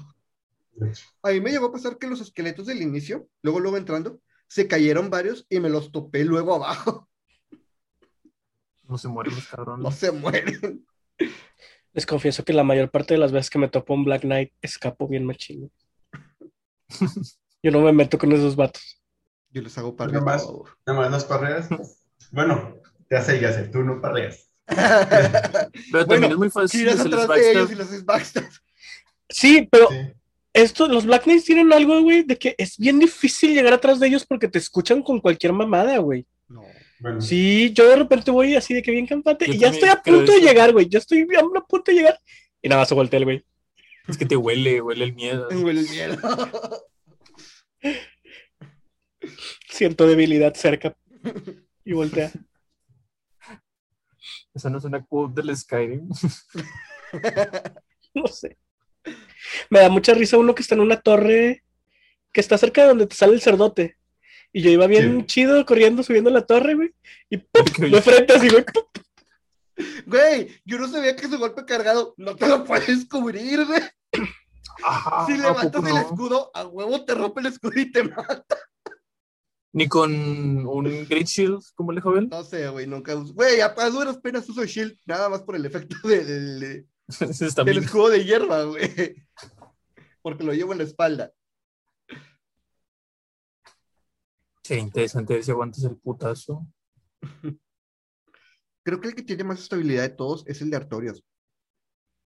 A 1.22 1.32
mí 1.32 1.42
me 1.42 1.52
llegó 1.52 1.68
a 1.68 1.72
pasar 1.72 1.98
que 1.98 2.08
los 2.08 2.22
esqueletos 2.22 2.66
del 2.66 2.82
inicio, 2.82 3.28
luego, 3.42 3.60
luego 3.60 3.78
entrando, 3.78 4.22
se 4.48 4.68
cayeron 4.68 5.10
varios 5.10 5.46
y 5.50 5.60
me 5.60 5.70
los 5.70 5.92
topé 5.92 6.24
luego 6.24 6.56
abajo. 6.56 7.10
No 8.84 8.98
se 8.98 9.08
mueren 9.08 9.36
los 9.36 9.48
cabrones. 9.48 9.84
No 9.84 9.92
se 9.92 10.12
mueren. 10.12 10.86
Les 11.94 12.06
confieso 12.06 12.44
que 12.44 12.54
la 12.54 12.64
mayor 12.64 12.90
parte 12.90 13.14
de 13.14 13.20
las 13.20 13.32
veces 13.32 13.50
que 13.50 13.60
me 13.60 13.70
topo 13.70 13.94
un 13.94 14.04
Black 14.04 14.22
Knight, 14.22 14.52
escapo 14.62 15.08
bien 15.08 15.26
machino. 15.26 15.70
Yo 17.64 17.72
no 17.72 17.82
me 17.82 17.94
meto 17.94 18.18
con 18.18 18.32
esos 18.32 18.56
vatos. 18.56 19.03
Yo 19.54 19.62
les 19.62 19.78
hago 19.78 19.96
para 19.96 20.12
Nada 20.12 20.26
más. 20.26 20.48
Nada 20.86 21.00
más 21.00 21.12
las 21.12 21.26
parreas. 21.26 21.70
Bueno, 22.32 22.76
ya 23.10 23.22
sé, 23.22 23.40
ya 23.40 23.54
sé, 23.54 23.64
tú 23.70 23.84
no 23.84 24.02
parreas. 24.02 24.50
Pero 24.68 26.06
también 26.06 26.08
Bueno, 26.08 26.28
es 26.28 26.38
muy 26.38 26.50
fácil 26.50 26.82
Giras 26.82 27.00
atrás 27.06 27.28
de 27.28 27.52
ellos 27.52 27.70
y 27.72 28.04
backstab. 28.04 28.46
Sí, 29.30 29.68
pero 29.72 29.90
Sí. 29.90 29.96
esto, 30.54 30.88
los 30.88 31.06
Black 31.06 31.24
Knights 31.24 31.46
tienen 31.46 31.72
algo, 31.74 32.02
güey, 32.02 32.24
de 32.24 32.38
que 32.38 32.56
es 32.58 32.78
bien 32.78 33.00
difícil 33.00 33.54
llegar 33.54 33.74
atrás 33.74 34.00
de 34.00 34.08
ellos 34.08 34.26
porque 34.26 34.48
te 34.48 34.60
escuchan 34.60 35.02
con 35.02 35.20
cualquier 35.20 35.54
mamada, 35.54 35.98
güey. 35.98 36.26
No. 36.48 36.64
Bueno, 37.00 37.22
Sí, 37.22 37.72
yo 37.74 37.88
de 37.90 37.96
repente 37.98 38.32
voy 38.32 38.56
así 38.56 38.74
de 38.74 38.82
que 38.82 38.92
bien 38.92 39.06
campante 39.08 39.46
Yo 39.46 39.54
y 39.54 39.58
ya 39.58 39.70
estoy 39.70 39.90
a 39.90 40.02
punto 40.02 40.32
de 40.32 40.40
llegar, 40.40 40.72
güey. 40.72 40.88
Ya 40.88 41.00
estoy 41.00 41.28
a 41.36 41.62
punto 41.68 41.92
de 41.92 41.98
llegar 41.98 42.20
y 42.62 42.70
nada 42.70 42.82
más 42.82 42.88
se 42.90 42.96
voltea 42.96 43.18
el 43.20 43.26
güey. 43.26 43.46
Es 44.08 44.18
que 44.18 44.26
te 44.26 44.36
huele, 44.36 44.82
huele 44.82 45.06
el 45.06 45.14
miedo. 45.14 45.48
Huele 45.52 45.82
el 45.82 45.90
miedo. 45.90 46.18
Siento 49.74 50.06
debilidad 50.06 50.54
cerca 50.54 50.96
y 51.84 51.94
voltea. 51.94 52.32
Esa 54.54 54.70
no 54.70 54.78
es 54.78 54.84
una 54.84 55.04
quote 55.04 55.42
del 55.42 55.58
Skyrim. 55.58 56.08
No 58.16 58.28
sé. 58.28 58.60
Me 59.72 59.80
da 59.80 59.90
mucha 59.90 60.14
risa 60.14 60.38
uno 60.38 60.54
que 60.54 60.62
está 60.62 60.76
en 60.76 60.82
una 60.82 61.02
torre 61.02 61.64
que 62.32 62.40
está 62.40 62.60
cerca 62.60 62.84
de 62.84 62.90
donde 62.90 63.08
te 63.08 63.16
sale 63.16 63.34
el 63.34 63.42
cerdote. 63.42 63.98
Y 64.52 64.62
yo 64.62 64.70
iba 64.70 64.86
bien 64.86 65.22
Sí. 65.22 65.26
chido 65.26 65.66
corriendo, 65.66 66.04
subiendo 66.04 66.30
la 66.30 66.46
torre, 66.46 66.76
güey. 66.76 66.94
Y 67.32 67.38
¡pum! 67.38 67.66
De 67.90 68.00
frente 68.04 68.34
así, 68.34 68.50
güey. 68.50 68.64
¡pum! 68.66 68.84
Güey, 70.06 70.62
yo 70.66 70.78
no 70.78 70.88
sabía 70.88 71.16
que 71.16 71.28
su 71.28 71.40
golpe 71.40 71.66
cargado 71.66 72.14
no 72.18 72.36
te 72.36 72.48
lo 72.48 72.64
puedes 72.64 73.08
cubrir, 73.10 73.66
güey. 73.66 73.82
Ajá, 74.84 75.26
Si 75.26 75.34
¿a 75.34 75.38
levantas 75.38 75.84
el 75.84 75.98
escudo, 75.98 76.52
a 76.54 76.68
huevo 76.68 77.04
te 77.06 77.16
rompe 77.16 77.42
el 77.42 77.48
escudo 77.48 77.80
y 77.80 77.92
te 77.92 78.04
mata. 78.04 78.58
Ni 79.76 79.88
con 79.88 80.14
un 80.14 80.84
Great 81.10 81.26
Shield 81.26 81.60
como 81.76 81.92
el 81.92 82.00
joven. 82.00 82.30
No 82.30 82.44
sé, 82.44 82.68
güey, 82.70 82.86
nunca 82.86 83.16
uso. 83.16 83.34
Güey, 83.34 83.60
a, 83.62 83.74
a 83.76 83.90
duras 83.90 84.18
penas 84.20 84.48
uso 84.48 84.64
shield, 84.66 84.96
nada 85.06 85.30
más 85.30 85.42
por 85.42 85.56
el 85.56 85.66
efecto 85.66 85.96
de- 86.08 86.24
del, 86.24 86.60
de- 86.60 86.88
del 87.66 87.66
bien. 87.66 87.84
escudo 87.84 88.10
de 88.10 88.24
hierba, 88.24 88.64
güey. 88.66 89.16
Porque 90.22 90.44
lo 90.44 90.54
llevo 90.54 90.72
en 90.74 90.78
la 90.78 90.84
espalda. 90.86 91.34
Sería 94.64 94.84
interesante 94.84 95.34
ver 95.34 95.44
si 95.44 95.52
aguantas 95.52 95.84
el 95.84 95.98
putazo. 95.98 96.66
Creo 98.84 99.02
que 99.02 99.08
el 99.10 99.16
que 99.16 99.24
tiene 99.24 99.44
más 99.44 99.60
estabilidad 99.60 100.04
de 100.04 100.10
todos 100.16 100.46
es 100.48 100.62
el 100.62 100.70
de 100.70 100.78
Artorias. 100.78 101.22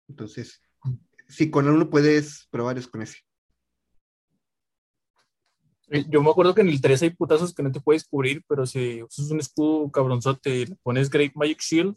Entonces, 0.07 0.61
si 1.27 1.49
con 1.49 1.67
uno 1.67 1.89
puedes 1.89 2.47
probar 2.51 2.77
es 2.77 2.87
con 2.87 3.01
ese. 3.01 3.17
Eh, 5.91 6.05
Yo 6.09 6.23
me 6.23 6.29
acuerdo 6.29 6.55
que 6.55 6.61
en 6.61 6.69
el 6.69 6.81
3 6.81 7.03
hay 7.03 7.09
putazos 7.11 7.53
que 7.53 7.61
no 7.63 7.71
te 7.71 7.81
puedes 7.81 8.05
cubrir, 8.05 8.43
pero 8.47 8.65
si 8.65 9.03
usas 9.03 9.29
un 9.29 9.39
escudo 9.39 9.91
cabronzote 9.91 10.49
y 10.49 10.65
le 10.65 10.75
pones 10.77 11.09
Great 11.09 11.33
Magic 11.35 11.59
Shield, 11.59 11.95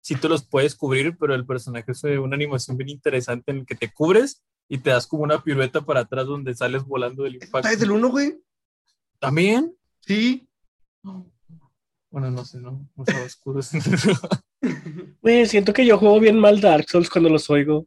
sí 0.00 0.14
te 0.14 0.28
los 0.28 0.46
puedes 0.46 0.74
cubrir, 0.74 1.16
pero 1.18 1.34
el 1.34 1.44
personaje 1.44 1.90
hace 1.90 2.18
una 2.18 2.36
animación 2.36 2.76
bien 2.76 2.90
interesante 2.90 3.50
en 3.50 3.58
el 3.58 3.66
que 3.66 3.74
te 3.74 3.92
cubres 3.92 4.42
y 4.68 4.78
te 4.78 4.90
das 4.90 5.06
como 5.06 5.24
una 5.24 5.42
pirueta 5.42 5.82
para 5.82 6.00
atrás 6.00 6.26
donde 6.26 6.54
sales 6.54 6.84
volando 6.84 7.24
del 7.24 7.34
impacto. 7.34 7.58
¿Está 7.58 7.70
desde 7.70 7.84
el 7.84 7.90
uno, 7.90 8.10
güey? 8.10 8.38
¿También? 9.18 9.76
Sí. 10.00 10.48
Bueno, 11.02 12.30
no 12.30 12.44
sé, 12.44 12.60
no 12.60 12.88
usaba 12.96 13.24
escudos. 13.24 13.70
Güey, 15.20 15.46
siento 15.46 15.72
que 15.72 15.84
yo 15.84 15.98
juego 15.98 16.20
bien 16.20 16.38
mal 16.38 16.60
Dark 16.60 16.88
Souls 16.88 17.10
cuando 17.10 17.28
los 17.28 17.50
oigo. 17.50 17.86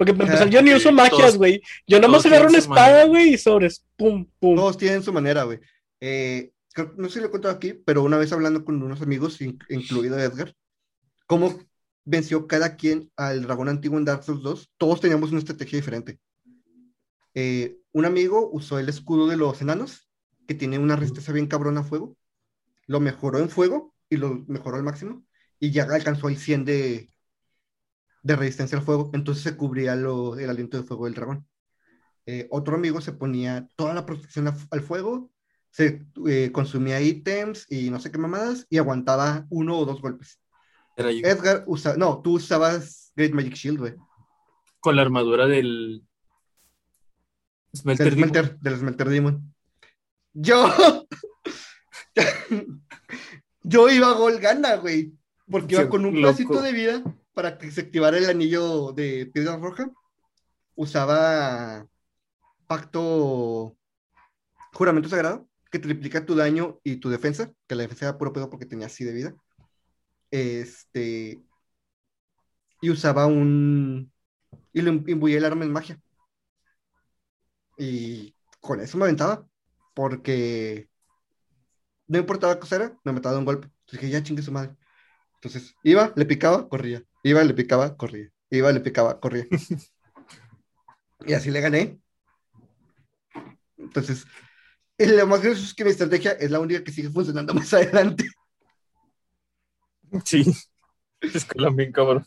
Porque 0.00 0.14
para 0.14 0.24
empezar, 0.30 0.48
yo 0.48 0.62
ni 0.62 0.72
uso 0.72 0.88
magias, 0.92 1.36
güey. 1.36 1.60
Yo 1.86 1.98
nada 1.98 2.08
más 2.08 2.22
todos 2.22 2.32
agarro 2.32 2.48
una 2.48 2.56
espada, 2.58 3.04
güey, 3.04 3.34
y 3.34 3.38
sobres. 3.38 3.84
Pum, 3.98 4.26
pum. 4.38 4.56
Todos 4.56 4.78
tienen 4.78 5.02
su 5.02 5.12
manera, 5.12 5.42
güey. 5.42 5.60
Eh, 6.00 6.52
no 6.96 7.08
sé 7.08 7.14
si 7.14 7.20
lo 7.20 7.26
he 7.26 7.30
contado 7.30 7.54
aquí, 7.54 7.74
pero 7.74 8.02
una 8.02 8.16
vez 8.16 8.32
hablando 8.32 8.64
con 8.64 8.82
unos 8.82 9.02
amigos, 9.02 9.38
in- 9.42 9.58
incluido 9.68 10.18
Edgar, 10.18 10.54
cómo 11.26 11.60
venció 12.06 12.46
cada 12.46 12.76
quien 12.76 13.10
al 13.14 13.42
dragón 13.42 13.68
antiguo 13.68 13.98
en 13.98 14.06
Dark 14.06 14.24
Souls 14.24 14.42
2, 14.42 14.70
todos 14.78 15.02
teníamos 15.02 15.32
una 15.32 15.40
estrategia 15.40 15.76
diferente. 15.78 16.18
Eh, 17.34 17.76
un 17.92 18.06
amigo 18.06 18.48
usó 18.52 18.78
el 18.78 18.88
escudo 18.88 19.28
de 19.28 19.36
los 19.36 19.60
enanos, 19.60 20.08
que 20.48 20.54
tiene 20.54 20.78
una 20.78 20.96
resistencia 20.96 21.34
bien 21.34 21.46
cabrona 21.46 21.80
a 21.80 21.84
fuego, 21.84 22.16
lo 22.86 23.00
mejoró 23.00 23.38
en 23.38 23.50
fuego 23.50 23.94
y 24.08 24.16
lo 24.16 24.44
mejoró 24.48 24.76
al 24.78 24.82
máximo, 24.82 25.24
y 25.58 25.72
ya 25.72 25.82
alcanzó 25.84 26.30
el 26.30 26.38
100 26.38 26.64
de, 26.64 27.12
de 28.22 28.36
resistencia 28.36 28.78
al 28.78 28.84
fuego, 28.84 29.10
entonces 29.14 29.42
se 29.42 29.56
cubría 29.56 29.96
lo- 29.96 30.38
el 30.38 30.50
aliento 30.50 30.76
de 30.76 30.82
fuego 30.84 31.06
del 31.06 31.14
dragón. 31.14 31.46
Eh, 32.26 32.46
otro 32.50 32.76
amigo 32.76 33.00
se 33.00 33.12
ponía 33.12 33.68
toda 33.76 33.94
la 33.94 34.04
protección 34.06 34.48
a- 34.48 34.56
al 34.70 34.82
fuego, 34.82 35.30
se 35.70 36.04
eh, 36.28 36.50
consumía 36.52 37.00
ítems 37.00 37.66
y 37.70 37.90
no 37.90 37.98
sé 38.00 38.10
qué 38.10 38.18
mamadas, 38.18 38.66
y 38.68 38.78
aguantaba 38.78 39.46
uno 39.50 39.78
o 39.78 39.84
dos 39.84 40.00
golpes. 40.02 40.40
Era 40.96 41.10
yo. 41.12 41.26
Edgar 41.26 41.64
usaba, 41.66 41.96
no, 41.96 42.20
tú 42.20 42.34
usabas 42.34 43.12
Great 43.16 43.32
Magic 43.32 43.54
Shield, 43.54 43.78
güey. 43.78 43.94
Con 44.80 44.96
la 44.96 45.02
armadura 45.02 45.46
del 45.46 46.02
Smelter 47.74 48.06
Del 48.06 48.14
Demon. 48.16 48.30
Smelter, 48.30 48.58
del 48.58 48.76
Smelter 48.78 49.08
Demon. 49.08 49.54
Yo. 50.32 50.66
Yo 53.62 53.88
iba 53.90 54.10
a 54.10 54.14
gol 54.14 54.38
gana, 54.40 54.76
güey. 54.76 55.12
Porque 55.48 55.74
iba 55.74 55.88
con 55.88 56.04
un 56.04 56.20
loco. 56.20 56.34
pedacito 56.36 56.62
de 56.62 56.72
vida 56.72 57.02
para 57.34 57.58
que 57.58 57.70
se 57.70 57.82
activara 57.82 58.18
el 58.18 58.28
anillo 58.28 58.92
de 58.92 59.26
piedra 59.32 59.56
roja. 59.56 59.90
Usaba 60.74 61.86
pacto 62.66 63.76
juramento 64.72 65.08
sagrado, 65.08 65.48
que 65.70 65.78
triplica 65.78 66.24
tu 66.24 66.34
daño 66.34 66.80
y 66.84 66.96
tu 66.96 67.10
defensa, 67.10 67.52
que 67.66 67.74
la 67.74 67.82
defensa 67.82 68.06
era 68.06 68.18
puro 68.18 68.32
pedo 68.32 68.50
porque 68.50 68.66
tenía 68.66 68.86
así 68.86 69.04
de 69.04 69.12
vida. 69.12 69.34
Este. 70.30 71.40
Y 72.80 72.90
usaba 72.90 73.26
un. 73.26 74.12
Y 74.72 74.82
lo 74.82 74.90
imbuía 74.92 75.38
el 75.38 75.44
arma 75.44 75.64
en 75.64 75.72
magia. 75.72 76.00
Y 77.76 78.34
con 78.60 78.80
eso 78.80 78.98
me 78.98 79.04
aventaba. 79.04 79.46
Porque 79.94 80.88
no 82.06 82.18
importaba 82.18 82.58
qué 82.58 82.74
era, 82.74 82.98
me 83.04 83.12
mataba 83.12 83.34
de 83.34 83.38
un 83.38 83.44
golpe. 83.44 83.66
Entonces 83.66 84.00
dije, 84.00 84.12
ya 84.12 84.22
chingue 84.22 84.42
su 84.42 84.52
madre. 84.52 84.76
Entonces 85.34 85.74
iba, 85.82 86.12
le 86.16 86.26
picaba, 86.26 86.68
corría. 86.68 87.04
Iba, 87.22 87.44
le 87.44 87.54
picaba, 87.54 87.96
corría. 87.96 88.30
Iba, 88.50 88.72
le 88.72 88.80
picaba, 88.80 89.20
corría. 89.20 89.46
y 91.26 91.32
así 91.32 91.50
le 91.50 91.60
gané. 91.60 92.00
Entonces, 93.76 94.26
lo 94.98 95.26
más 95.26 95.42
gracioso 95.42 95.64
es 95.66 95.74
que 95.74 95.84
mi 95.84 95.90
estrategia 95.90 96.32
es 96.32 96.50
la 96.50 96.60
única 96.60 96.84
que 96.84 96.92
sigue 96.92 97.10
funcionando 97.10 97.54
más 97.54 97.72
adelante. 97.74 98.24
Sí. 100.24 100.44
Escalan 101.20 101.76
bien 101.76 101.92
cabrón. 101.92 102.24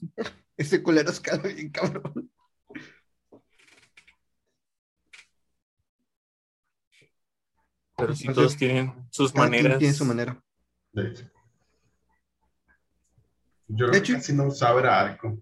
Ese 0.56 0.84
culero 0.84 1.10
escala 1.10 1.41
bien 1.44 1.72
cabrón. 1.72 2.32
Pero 7.96 8.16
sí, 8.16 8.28
Entonces, 8.28 8.36
todos 8.36 8.58
tienen 8.58 9.08
sus 9.12 9.32
Cada 9.32 9.50
quien 9.50 9.64
maneras. 9.64 9.80
tiene 9.80 9.94
su 9.94 10.06
manera. 10.06 10.44
De 10.91 11.10
hecho. 11.10 11.32
Yo 13.76 13.86
De 13.86 13.91
creo 13.91 14.01
hecho- 14.03 14.13
que 14.13 14.19
casi 14.19 14.34
no 14.34 14.45
usaba 14.47 14.80
era 14.80 14.99
arco. 14.99 15.39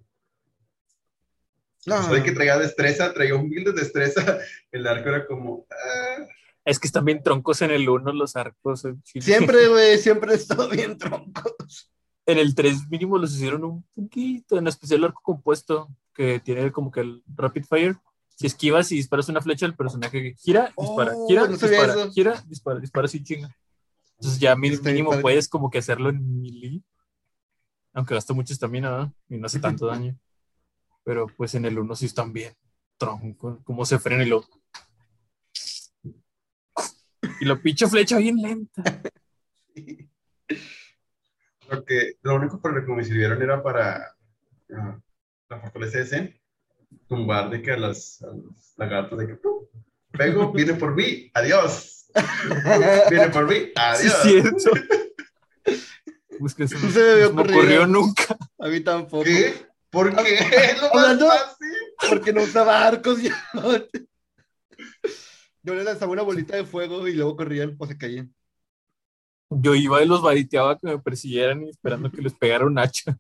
No, 1.86 2.00
O 2.00 2.04
sea, 2.04 2.14
de 2.14 2.24
que 2.24 2.32
traía 2.32 2.58
destreza, 2.60 3.12
traía 3.14 3.36
un 3.36 3.50
build 3.50 3.68
de 3.68 3.74
destreza. 3.82 4.22
El 4.72 4.86
arco 4.88 5.10
era 5.10 5.26
como. 5.26 5.66
ah, 5.72 6.26
Es 6.64 6.80
que 6.80 6.88
están 6.88 7.06
bien 7.06 7.24
troncos 7.24 7.62
en 7.64 7.72
el 7.72 7.90
1 7.90 8.14
los 8.14 8.36
arcos. 8.36 8.84
Chile. 9.04 9.26
Siempre, 9.26 9.68
güey, 9.68 9.98
siempre 9.98 10.34
he 10.34 10.36
estado 10.36 10.70
bien 10.70 10.98
troncos. 10.98 11.92
En 12.28 12.38
el 12.38 12.54
3 12.54 12.88
mínimo 12.90 13.18
los 13.18 13.34
hicieron 13.34 13.64
un 13.64 13.84
poquito, 13.96 14.58
en 14.60 14.68
especial 14.68 15.00
el 15.00 15.06
arco 15.06 15.22
compuesto. 15.24 15.90
que 16.14 16.40
tiene 16.40 16.72
como 16.72 16.92
que 16.92 17.00
el 17.00 17.24
rapid 17.36 17.64
fire. 17.66 17.96
Si 18.36 18.46
esquivas 18.48 18.92
y 18.92 18.96
disparas 18.96 19.30
una 19.30 19.42
flecha, 19.42 19.66
el 19.66 19.76
personaje 19.76 20.36
gira, 20.38 20.74
dispara, 20.78 21.14
Oh, 21.16 21.28
gira, 21.28 21.42
no 21.44 21.48
dispara, 21.58 22.10
gira, 22.12 22.44
dispara, 22.48 22.80
dispara 22.80 23.06
así 23.06 23.24
chinga. 23.24 23.56
Entonces 24.18 24.40
ya 24.40 24.56
mínimo 24.56 25.10
padre. 25.12 25.22
puedes 25.22 25.48
como 25.48 25.70
que 25.72 25.78
hacerlo 25.80 26.10
en 26.10 26.42
melee. 26.42 26.82
Aunque 27.94 28.14
gasta 28.14 28.34
mucha 28.34 28.54
estamina, 28.54 28.90
¿verdad? 28.90 29.12
Y 29.30 29.38
no 29.38 29.46
hace 29.46 29.60
tanto 29.60 29.88
daño. 29.88 30.18
Pero 31.04 31.28
pues 31.36 31.56
en 31.56 31.66
el 31.66 31.80
1 31.80 31.96
sí 31.96 32.06
están 32.06 32.32
bien. 32.32 32.54
Tronco, 32.98 33.60
como 33.64 33.86
se 33.86 33.98
frena 33.98 34.24
y 34.24 34.30
lo. 34.30 34.46
Y 37.40 37.46
lo 37.46 37.60
pinche 37.60 37.88
flecha 37.88 38.18
bien 38.18 38.36
lenta. 38.38 39.02
Lo, 41.70 41.84
que, 41.86 42.18
lo 42.22 42.36
único 42.36 42.62
para 42.62 42.76
lo 42.76 42.86
que 42.86 42.92
me 42.92 43.04
sirvieron 43.04 43.42
era 43.42 43.64
para 43.64 44.16
ah, 44.76 45.00
la 45.50 45.60
fortaleza 45.60 46.00
de 46.00 46.06
Zen, 46.06 46.42
tumbar 47.08 47.50
de 47.50 47.62
que 47.62 47.72
a 47.72 47.78
las, 47.78 48.22
a 48.22 48.28
los 48.28 48.74
lagartos 48.78 49.18
de 49.18 49.28
que 49.28 49.36
¡pum! 49.36 49.66
pego, 50.12 50.52
viene 50.52 50.74
por 50.76 50.94
mí, 50.96 51.32
adiós. 51.34 52.08
Viene 53.10 53.30
por 53.30 53.48
mí, 53.48 53.56
Sí, 53.56 53.72
adiós. 53.76 54.06
es 54.06 54.22
cierto. 54.22 54.72
Pues 56.42 56.56
que 56.56 56.64
eso 56.64 56.76
no, 56.80 56.86
No 56.88 56.92
se 56.92 57.00
me 57.00 57.12
había 57.12 57.28
ocurrido. 57.28 57.58
ocurrió 57.60 57.88
nunca. 57.88 58.38
A 58.60 58.68
mí 58.68 58.80
tampoco. 58.82 59.24
¿Qué? 59.24 59.66
¿Por 59.90 60.16
qué? 60.16 60.34
Es 60.72 60.82
lo 60.82 60.90
más 60.90 60.96
Hablando- 60.96 61.28
fácil. 61.28 61.68
Porque 62.10 62.34
no 62.34 62.42
usaba 62.44 62.86
arcos 62.88 63.22
ya. 63.22 63.36
Yo 65.64 65.76
les 65.76 65.86
lanzaba 65.86 66.12
una 66.12 66.24
bolita 66.24 66.56
de 66.56 66.66
fuego 66.66 67.08
y 67.08 67.14
luego 67.14 67.36
corrían 67.36 67.76
o 67.78 67.86
se 67.86 67.98
caían. 67.98 68.34
Yo 69.52 69.76
iba 69.76 70.02
y 70.02 70.08
los 70.08 70.22
bariteaba 70.22 70.78
que 70.80 70.88
me 70.88 70.98
persiguieran 71.00 71.64
y 71.64 71.70
esperando 71.70 72.12
que 72.12 72.22
les 72.22 72.34
pegara 72.34 72.66
un 72.66 72.80
hacha. 72.80 73.18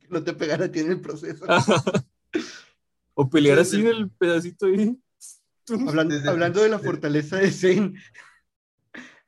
Que 0.00 0.08
no 0.08 0.22
te 0.24 0.32
pegara 0.32 0.64
a 0.64 0.72
ti 0.72 0.80
en 0.80 0.90
el 0.90 1.00
proceso. 1.00 1.44
o 3.14 3.28
pelear 3.30 3.58
Sí, 3.58 3.62
así 3.62 3.76
sí. 3.76 3.82
del 3.82 4.10
pedacito 4.10 4.66
ahí. 4.66 4.98
Hablando, 5.86 6.16
hablando 6.30 6.62
de 6.62 6.68
la 6.70 6.78
fortaleza 6.78 7.36
de 7.36 7.50
Zen, 7.52 7.94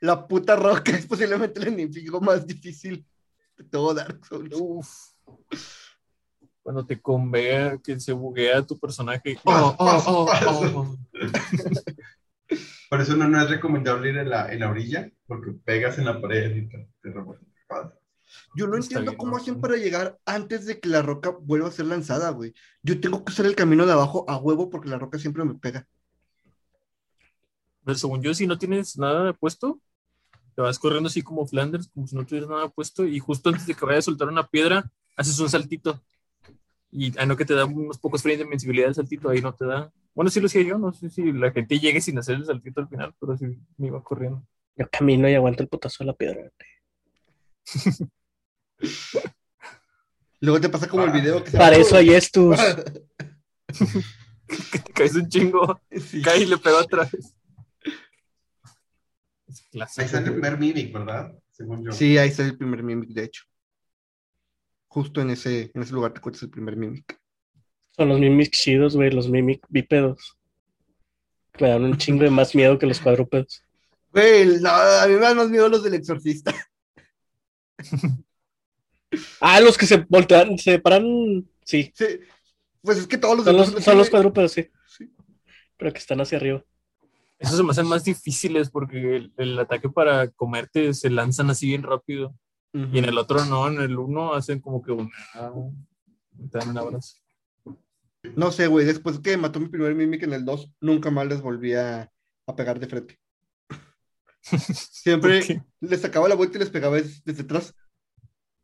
la 0.00 0.26
puta 0.26 0.56
roca 0.56 0.92
es 0.92 1.06
posiblemente 1.06 1.60
el 1.60 1.68
enemigo 1.68 2.20
más 2.20 2.46
difícil 2.46 3.06
de 3.56 3.64
todo 3.64 3.94
Dark 3.94 4.24
Souls. 4.26 4.54
Uf. 4.58 4.88
Cuando 6.62 6.84
te 6.84 7.00
convea, 7.00 7.78
que 7.78 7.98
se 8.00 8.12
buguea 8.12 8.62
tu 8.62 8.78
personaje. 8.78 9.38
Oh, 9.44 9.76
oh, 9.78 10.04
oh, 10.06 10.26
oh. 10.74 10.96
Por 12.90 13.00
eso 13.00 13.16
no, 13.16 13.28
no 13.28 13.40
es 13.40 13.48
recomendable 13.48 14.10
ir 14.10 14.18
en 14.18 14.30
la, 14.30 14.52
en 14.52 14.60
la 14.60 14.70
orilla, 14.70 15.10
porque 15.26 15.52
pegas 15.52 15.96
en 15.98 16.06
la 16.06 16.20
pared 16.20 16.56
y 16.56 16.68
te, 16.68 16.88
te. 17.00 17.14
Yo 18.56 18.66
no 18.66 18.76
Está 18.76 18.86
entiendo 18.86 19.12
bien, 19.12 19.18
cómo 19.18 19.32
¿no? 19.32 19.36
hacen 19.36 19.60
para 19.60 19.76
llegar 19.76 20.18
antes 20.26 20.66
de 20.66 20.80
que 20.80 20.88
la 20.88 21.02
roca 21.02 21.30
vuelva 21.30 21.68
a 21.68 21.72
ser 21.72 21.86
lanzada, 21.86 22.30
güey. 22.30 22.52
Yo 22.82 23.00
tengo 23.00 23.24
que 23.24 23.32
usar 23.32 23.46
el 23.46 23.54
camino 23.54 23.86
de 23.86 23.92
abajo 23.92 24.24
a 24.28 24.36
huevo 24.38 24.70
porque 24.70 24.88
la 24.88 24.98
roca 24.98 25.18
siempre 25.18 25.44
me 25.44 25.54
pega. 25.54 25.86
Pero 27.84 27.96
según 27.96 28.22
yo, 28.22 28.34
si 28.34 28.46
no 28.46 28.58
tienes 28.58 28.98
nada 28.98 29.32
puesto, 29.32 29.80
te 30.54 30.62
vas 30.62 30.78
corriendo 30.78 31.08
así 31.08 31.22
como 31.22 31.46
Flanders, 31.46 31.88
como 31.94 32.06
si 32.06 32.16
no 32.16 32.24
tuvieras 32.26 32.48
nada 32.50 32.68
puesto, 32.68 33.04
y 33.06 33.18
justo 33.18 33.48
antes 33.50 33.66
de 33.66 33.74
que 33.74 33.84
vaya 33.84 33.98
a 33.98 34.02
soltar 34.02 34.28
una 34.28 34.46
piedra, 34.46 34.90
haces 35.16 35.38
un 35.40 35.48
saltito. 35.50 36.02
Y 36.92 37.16
a 37.18 37.26
no 37.26 37.36
que 37.36 37.44
te 37.44 37.54
da 37.54 37.64
unos 37.66 37.98
pocos 37.98 38.22
frames 38.22 38.38
de 38.38 38.44
invencibilidad 38.44 38.88
el 38.88 38.94
saltito, 38.94 39.28
ahí 39.28 39.40
no 39.40 39.54
te 39.54 39.64
da. 39.64 39.92
Bueno, 40.14 40.30
sí 40.30 40.40
lo 40.40 40.46
hacía 40.46 40.62
yo, 40.62 40.76
no 40.78 40.92
sé 40.92 41.08
si 41.08 41.32
la 41.32 41.52
gente 41.52 41.78
llegue 41.78 42.00
sin 42.00 42.18
hacer 42.18 42.34
el 42.36 42.44
saltito 42.46 42.80
al 42.80 42.88
final, 42.88 43.14
pero 43.20 43.36
sí 43.36 43.46
me 43.76 43.86
iba 43.86 44.02
corriendo. 44.02 44.42
Yo 44.76 44.88
camino 44.90 45.28
y 45.28 45.34
aguanto 45.34 45.62
el 45.62 45.68
putazo 45.68 46.02
de 46.02 46.06
la 46.06 46.14
piedra. 46.14 46.50
Luego 50.40 50.60
te 50.60 50.68
pasa 50.68 50.88
como 50.88 51.04
el 51.04 51.10
Ah, 51.10 51.12
video 51.12 51.44
que 51.44 51.50
se 51.50 51.58
Para 51.58 51.76
eso 51.76 51.96
hay 51.96 52.10
estos. 52.10 52.58
Que 54.72 54.80
te 54.80 54.92
caes 54.92 55.14
un 55.14 55.28
chingo, 55.28 55.80
Sí. 55.96 56.22
cae 56.22 56.40
y 56.42 56.46
le 56.46 56.58
pega 56.58 56.78
otra 56.80 57.04
vez. 57.04 57.34
Es 59.50 59.62
clásico. 59.70 60.00
Ahí 60.00 60.06
está 60.06 60.18
el 60.18 60.24
primer 60.24 60.58
Mimic, 60.58 60.92
¿verdad? 60.92 61.32
Según 61.50 61.84
yo. 61.84 61.92
Sí, 61.92 62.16
ahí 62.16 62.28
está 62.28 62.44
el 62.44 62.56
primer 62.56 62.82
Mimic, 62.82 63.10
de 63.10 63.24
hecho. 63.24 63.42
Justo 64.86 65.20
en 65.20 65.30
ese, 65.30 65.70
en 65.74 65.82
ese 65.82 65.92
lugar 65.92 66.12
te 66.12 66.18
encuentras 66.18 66.44
el 66.44 66.50
primer 66.50 66.76
Mimic. 66.76 67.18
Son 67.92 68.08
los 68.08 68.20
mimics 68.20 68.58
chidos, 68.58 68.96
güey, 68.96 69.10
los 69.10 69.28
mimic 69.28 69.66
bípedos. 69.68 70.38
Me 71.58 71.68
dan 71.68 71.84
un 71.84 71.98
chingo 71.98 72.22
de 72.22 72.30
más 72.30 72.54
miedo 72.54 72.78
que 72.78 72.86
los 72.86 73.00
cuadrúpedos. 73.00 73.62
Güey, 74.12 74.60
no, 74.60 74.70
a 74.70 75.06
mí 75.06 75.14
me 75.14 75.20
dan 75.20 75.36
más 75.36 75.50
miedo 75.50 75.68
los 75.68 75.82
del 75.82 75.94
exorcista. 75.94 76.54
Ah, 79.40 79.58
los 79.58 79.76
que 79.76 79.86
se 79.86 80.06
voltean, 80.08 80.56
se 80.56 80.78
paran. 80.78 81.04
Sí, 81.64 81.92
Sí, 81.96 82.04
Pues 82.80 82.98
es 82.98 83.08
que 83.08 83.18
todos 83.18 83.38
los 83.38 83.44
son 83.44 83.56
los, 83.56 83.84
son 83.84 83.98
los 83.98 84.08
cuadrúpedos, 84.08 84.52
sí. 84.52 84.70
Sí. 84.86 85.12
Pero 85.76 85.92
que 85.92 85.98
están 85.98 86.20
hacia 86.20 86.38
arriba. 86.38 86.64
Esos 87.40 87.56
se 87.56 87.62
me 87.64 87.70
hacen 87.70 87.88
más 87.88 88.04
difíciles 88.04 88.70
porque 88.70 89.16
el, 89.16 89.32
el 89.38 89.58
ataque 89.58 89.88
para 89.88 90.28
comerte 90.30 90.94
se 90.94 91.10
lanzan 91.10 91.50
así 91.50 91.66
bien 91.66 91.82
rápido. 91.82 92.34
Y 92.72 92.98
en 92.98 93.04
el 93.06 93.18
otro 93.18 93.44
no, 93.46 93.66
en 93.66 93.80
el 93.80 93.98
uno 93.98 94.34
hacen 94.34 94.60
como 94.60 94.80
que. 94.82 94.94
Te 96.52 96.58
dan 96.58 96.68
un 96.68 96.78
abrazo. 96.78 97.16
No 98.36 98.52
sé, 98.52 98.66
güey, 98.68 98.86
después 98.86 99.18
que 99.18 99.36
mató 99.36 99.58
mi 99.58 99.68
primer 99.68 99.94
Mimic 99.94 100.22
en 100.22 100.34
el 100.34 100.44
2, 100.44 100.70
nunca 100.80 101.10
más 101.10 101.26
les 101.26 101.40
volví 101.40 101.74
a, 101.74 102.12
a 102.46 102.54
pegar 102.54 102.78
de 102.78 102.86
frente. 102.86 103.18
Siempre 104.42 105.40
les 105.80 106.00
sacaba 106.00 106.28
la 106.28 106.34
vuelta 106.34 106.56
y 106.58 106.60
les 106.60 106.70
pegaba 106.70 106.96
des- 106.96 107.24
desde 107.24 107.42
atrás. 107.42 107.74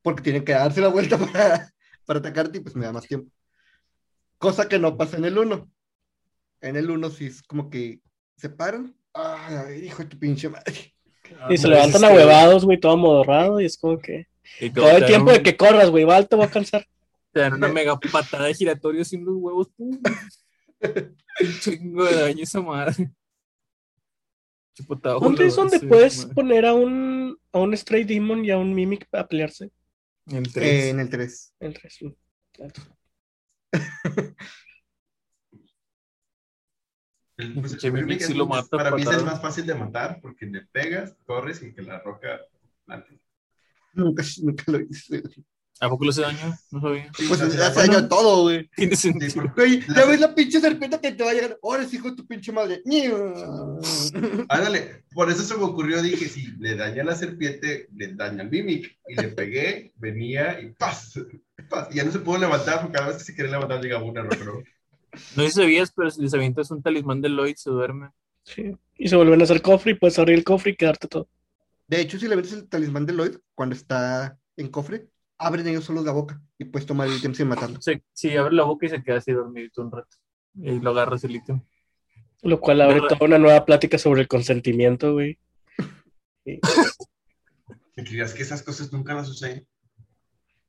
Porque 0.02 0.22
tienen 0.22 0.44
que 0.44 0.52
darse 0.52 0.80
la 0.80 0.88
vuelta 0.88 1.18
para, 1.32 1.72
para 2.04 2.18
atacarte 2.20 2.58
y 2.58 2.60
pues 2.60 2.76
me 2.76 2.84
da 2.84 2.92
más 2.92 3.06
tiempo. 3.06 3.30
Cosa 4.38 4.68
que 4.68 4.78
no 4.78 4.96
pasa 4.96 5.16
en 5.16 5.24
el 5.24 5.38
1. 5.38 5.70
En 6.60 6.76
el 6.76 6.90
1 6.90 7.10
sí 7.10 7.26
es 7.26 7.42
como 7.42 7.70
que 7.70 8.00
se 8.36 8.48
paran. 8.50 8.94
Ay, 9.14 9.86
hijo 9.86 10.02
de 10.02 10.08
tu 10.10 10.18
pinche 10.18 10.48
madre. 10.48 10.94
Y 11.50 11.56
se 11.56 11.66
Ah, 11.66 11.70
levantan 11.70 12.02
es 12.04 12.08
que- 12.08 12.14
ahuevados, 12.14 12.64
güey, 12.64 12.78
todo 12.78 12.92
amodorrado. 12.92 13.60
Y 13.60 13.64
es 13.66 13.76
como 13.78 13.98
que. 13.98 14.26
y 14.60 14.70
Todo 14.70 14.90
el 14.90 15.06
tiempo 15.06 15.30
dan 15.30 15.38
de 15.38 15.42
que 15.42 15.56
corras, 15.56 15.90
güey, 15.90 16.02
igual 16.02 16.28
te 16.28 16.36
voy 16.36 16.44
a 16.46 16.50
cansar. 16.50 16.86
Te 17.32 17.40
dan 17.40 17.54
una 17.54 17.68
mega 17.68 17.98
patada 17.98 18.44
de 18.46 18.54
giratorio 18.54 19.04
sin 19.04 19.24
los 19.24 19.34
huevos. 19.36 19.68
¡pum! 19.76 19.98
Un 20.80 21.60
chingo 21.60 22.04
de 22.04 22.14
daño 22.20 22.42
esa 22.44 22.60
madre. 22.62 23.10
Chupotado, 24.74 25.20
¿Dónde 25.20 25.46
es 25.46 25.56
donde 25.56 25.80
puedes 25.80 26.18
madre. 26.18 26.34
poner 26.34 26.66
a 26.66 26.74
un, 26.74 27.38
a 27.52 27.58
un 27.58 27.76
Stray 27.76 28.04
Demon 28.04 28.44
y 28.44 28.50
a 28.50 28.58
un 28.58 28.74
Mimic 28.74 29.08
a 29.12 29.26
pelearse? 29.26 29.70
El 30.26 30.46
Eh, 30.46 30.50
3. 30.52 30.84
en 30.86 31.00
el 31.00 31.08
3. 31.08 31.54
El 31.60 31.74
tres, 31.74 31.98
mm, 32.02 32.08
claro. 32.52 32.72
El, 37.38 37.54
pues, 37.54 37.72
el 37.84 38.20
sí 38.20 38.34
lo 38.34 38.46
mata 38.46 38.76
para 38.78 38.90
mí 38.92 39.02
es 39.02 39.22
más 39.22 39.42
fácil 39.42 39.66
de 39.66 39.74
matar 39.74 40.20
porque 40.22 40.46
le 40.46 40.62
pegas, 40.72 41.14
corres 41.26 41.62
y 41.62 41.72
que 41.74 41.82
la 41.82 41.98
roca. 42.00 42.40
Nunca, 43.92 44.22
nunca 44.42 44.64
lo 44.72 44.80
hice. 44.80 45.22
¿A 45.78 45.90
poco 45.90 46.04
le 46.04 46.10
hace 46.10 46.22
daño? 46.22 46.54
No 46.70 46.80
sabía. 46.80 47.10
Pues 47.28 47.38
Sí, 47.38 47.58
hace 47.60 47.80
daño 47.80 47.98
a 47.98 48.08
todo, 48.08 48.42
güey. 48.44 48.66
Tiene 48.76 48.96
sentido. 48.96 49.52
Güey, 49.54 49.82
La- 49.88 49.96
ya 49.96 50.06
ves 50.06 50.20
la 50.20 50.34
pinche 50.34 50.58
serpiente 50.60 50.98
que 50.98 51.12
te 51.12 51.22
va 51.22 51.30
a 51.30 51.34
llegar. 51.34 51.58
Ahora 51.62 51.82
es 51.82 51.92
hijo 51.92 52.08
de 52.10 52.16
tu 52.16 52.26
pinche 52.26 52.50
madre. 52.52 52.82
Ándale, 54.48 55.04
por 55.12 55.30
eso 55.30 55.42
se 55.42 55.54
me 55.56 55.64
ocurrió, 55.64 56.00
dije, 56.00 56.28
si 56.28 56.46
le 56.58 56.76
daña 56.76 57.02
a 57.02 57.06
la 57.06 57.14
serpiente, 57.14 57.88
le 57.94 58.14
daña 58.14 58.42
al 58.42 58.50
Mimic. 58.50 58.98
Y 59.08 59.14
le 59.16 59.28
pegué, 59.28 59.92
venía 59.96 60.58
y 60.60 60.70
¡paz! 60.72 61.12
¡paz! 61.68 61.88
Y 61.90 61.96
ya 61.96 62.04
no 62.04 62.12
se 62.12 62.20
pudo 62.20 62.38
levantar, 62.38 62.80
porque 62.80 62.94
cada 62.96 63.08
vez 63.08 63.18
que 63.18 63.24
se 63.24 63.34
quiere 63.34 63.50
levantar 63.50 63.82
llegaba 63.82 64.04
una 64.04 64.22
roca. 64.22 64.62
¿No? 65.36 65.42
Sé 65.42 65.50
si 65.50 65.60
sabías, 65.60 65.92
pero 65.92 66.10
si 66.10 66.22
les 66.22 66.34
avientas 66.34 66.70
un 66.70 66.82
talismán 66.82 67.20
de 67.20 67.28
Lloyd, 67.28 67.56
se 67.56 67.70
duerme. 67.70 68.10
Sí. 68.44 68.76
Y 68.96 69.08
se 69.08 69.16
vuelven 69.16 69.40
a 69.40 69.44
hacer 69.44 69.62
cofre 69.62 69.92
y 69.92 69.94
puedes 69.94 70.18
abrir 70.18 70.38
el 70.38 70.44
cofre 70.44 70.72
y 70.72 70.76
quedarte 70.76 71.08
todo. 71.08 71.28
De 71.88 72.00
hecho, 72.00 72.18
si 72.18 72.28
le 72.28 72.36
ves 72.36 72.52
el 72.52 72.68
talismán 72.68 73.06
de 73.06 73.12
Lloyd, 73.12 73.36
cuando 73.54 73.74
está 73.74 74.38
en 74.56 74.68
cofre, 74.68 75.08
abren 75.38 75.66
ellos 75.68 75.84
solos 75.84 76.04
la 76.04 76.12
boca 76.12 76.40
y 76.58 76.64
puedes 76.64 76.86
tomar 76.86 77.08
el 77.08 77.16
ítem 77.16 77.34
sin 77.34 77.48
matarlo. 77.48 77.80
Se, 77.80 78.02
sí, 78.12 78.36
abre 78.36 78.54
la 78.54 78.64
boca 78.64 78.86
y 78.86 78.88
se 78.88 79.02
queda 79.02 79.18
así 79.18 79.32
dormidito 79.32 79.82
un 79.82 79.92
rato. 79.92 80.16
Y 80.54 80.80
lo 80.80 80.90
agarras 80.90 81.24
el 81.24 81.36
ítem. 81.36 81.60
Lo 82.42 82.60
cual 82.60 82.80
abre 82.80 83.00
toda 83.00 83.26
una 83.26 83.38
nueva 83.38 83.64
plática 83.64 83.98
sobre 83.98 84.22
el 84.22 84.28
consentimiento, 84.28 85.12
güey. 85.12 85.38
¿Me 86.44 88.04
creías 88.04 88.34
que 88.34 88.42
esas 88.42 88.62
cosas 88.62 88.92
nunca 88.92 89.14
las 89.14 89.28
usé? 89.28 89.66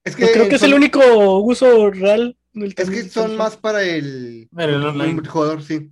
Es 0.03 0.15
Pues 0.15 0.31
creo 0.31 0.49
que 0.49 0.55
es 0.55 0.63
el 0.63 0.73
único 0.73 1.39
uso 1.39 1.91
real 1.91 2.37
Es 2.75 2.89
que 2.89 3.09
son 3.09 3.37
más 3.37 3.57
para 3.57 3.83
el, 3.83 4.49
online. 4.51 5.13
multijugador, 5.13 5.61
sí. 5.61 5.91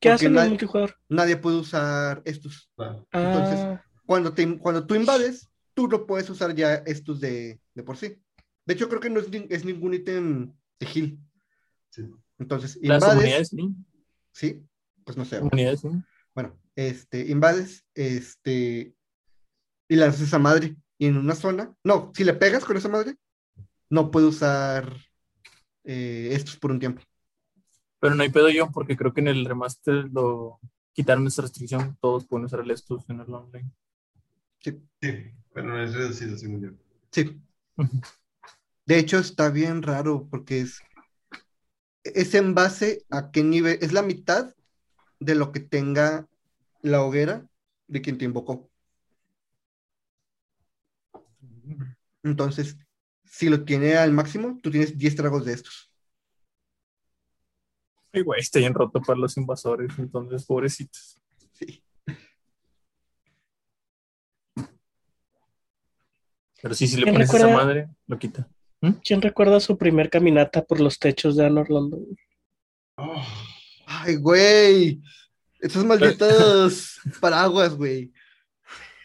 ¿Qué 0.00 0.10
porque 0.10 0.26
hacen 0.26 0.38
el 0.38 0.48
multijugador? 0.50 0.96
Nadie 1.08 1.36
puede 1.36 1.56
usar 1.56 2.22
estos. 2.24 2.70
Claro. 2.76 3.06
Entonces, 3.12 3.58
Ah, 3.60 3.84
Cuando, 4.06 4.32
te, 4.32 4.58
cuando 4.58 4.86
tú 4.86 4.94
invades, 4.94 5.48
tú 5.74 5.88
no 5.88 6.06
puedes 6.06 6.28
usar 6.30 6.54
ya 6.54 6.74
estos 6.86 7.20
de, 7.20 7.60
de 7.74 7.82
por 7.82 7.96
sí. 7.96 8.16
De 8.66 8.74
hecho, 8.74 8.88
creo 8.88 9.00
que 9.00 9.10
no 9.10 9.20
es, 9.20 9.28
es 9.50 9.64
ningún 9.64 9.94
ítem 9.94 10.52
de 10.78 10.86
heal. 10.86 11.18
Sí. 11.90 12.08
Entonces, 12.38 12.78
invades, 12.82 13.48
sí. 13.48 13.74
sí, 14.32 14.66
pues 15.04 15.16
no 15.16 15.24
sé. 15.24 15.40
Sí. 15.76 15.88
Bueno, 16.34 16.58
este, 16.76 17.26
invades, 17.28 17.84
este, 17.94 18.94
y 19.88 19.96
lanzas 19.96 20.22
esa 20.22 20.38
madre. 20.38 20.76
Y 20.98 21.06
en 21.06 21.16
una 21.16 21.34
zona, 21.34 21.74
no, 21.82 22.12
si 22.14 22.24
le 22.24 22.34
pegas 22.34 22.64
con 22.64 22.76
esa 22.76 22.88
madre, 22.88 23.16
no 23.90 24.10
puede 24.10 24.26
usar 24.26 24.96
eh, 25.84 26.30
estos 26.32 26.56
por 26.56 26.70
un 26.70 26.78
tiempo. 26.78 27.02
Pero 28.00 28.14
no 28.14 28.22
hay 28.22 28.30
pedo 28.30 28.50
yo, 28.50 28.70
porque 28.70 28.96
creo 28.96 29.12
que 29.12 29.20
en 29.20 29.28
el 29.28 29.44
remaster 29.44 30.08
lo 30.12 30.58
quitaron 30.92 31.26
esa 31.26 31.42
restricción. 31.42 31.96
Todos 32.00 32.26
pueden 32.26 32.46
usar 32.46 32.60
el 32.60 32.70
estos 32.70 33.08
en 33.08 33.20
el 33.20 33.32
online. 33.32 33.70
Sí, 34.60 34.82
pero 35.52 35.68
no 35.68 35.82
es 35.82 35.94
reducido, 35.94 36.36
según 36.36 36.60
yo. 36.60 36.70
Sí. 37.10 37.40
De 38.86 38.98
hecho, 38.98 39.18
está 39.18 39.50
bien 39.50 39.82
raro 39.82 40.26
porque 40.30 40.60
es, 40.60 40.80
es 42.02 42.34
en 42.34 42.54
base 42.54 43.04
a 43.10 43.30
qué 43.30 43.42
nivel, 43.42 43.78
es 43.80 43.92
la 43.92 44.02
mitad 44.02 44.54
de 45.20 45.34
lo 45.34 45.52
que 45.52 45.60
tenga 45.60 46.26
la 46.82 47.02
hoguera 47.02 47.46
de 47.86 48.02
quien 48.02 48.18
te 48.18 48.26
invocó. 48.26 48.70
Entonces, 52.22 52.76
si 53.34 53.48
lo 53.48 53.64
tiene 53.64 53.96
al 53.96 54.12
máximo, 54.12 54.60
tú 54.62 54.70
tienes 54.70 54.96
10 54.96 55.16
tragos 55.16 55.44
de 55.44 55.54
estos. 55.54 55.90
Ay, 58.12 58.22
güey, 58.22 58.40
está 58.40 58.60
bien 58.60 58.72
roto 58.72 59.02
para 59.02 59.18
los 59.18 59.36
invasores, 59.36 59.90
entonces, 59.98 60.44
pobrecitos. 60.46 61.20
Sí. 61.52 61.82
Pero 66.62 66.74
sí, 66.76 66.86
si 66.86 66.96
le 66.96 67.02
¿Quién 67.02 67.14
pones 67.16 67.34
esa 67.34 67.48
madre, 67.48 67.88
lo 68.06 68.16
quita. 68.20 68.48
¿Quién 69.04 69.20
recuerda 69.20 69.58
su 69.58 69.76
primer 69.76 70.10
caminata 70.10 70.62
por 70.64 70.78
los 70.78 71.00
techos 71.00 71.34
de 71.34 71.46
Anor 71.46 71.68
London? 71.70 72.06
Oh, 72.96 73.26
Ay, 73.84 74.14
güey. 74.14 75.02
Esos 75.58 75.84
malditos 75.84 77.00
paraguas, 77.20 77.74
güey. 77.74 78.12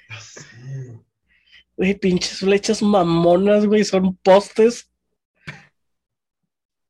ya 0.07 0.19
sé. 0.19 1.08
Güey, 1.79 1.97
pinches 1.97 2.39
flechas 2.39 2.83
mamonas, 2.83 3.65
güey, 3.65 3.85
son 3.85 4.13
postes. 4.17 4.91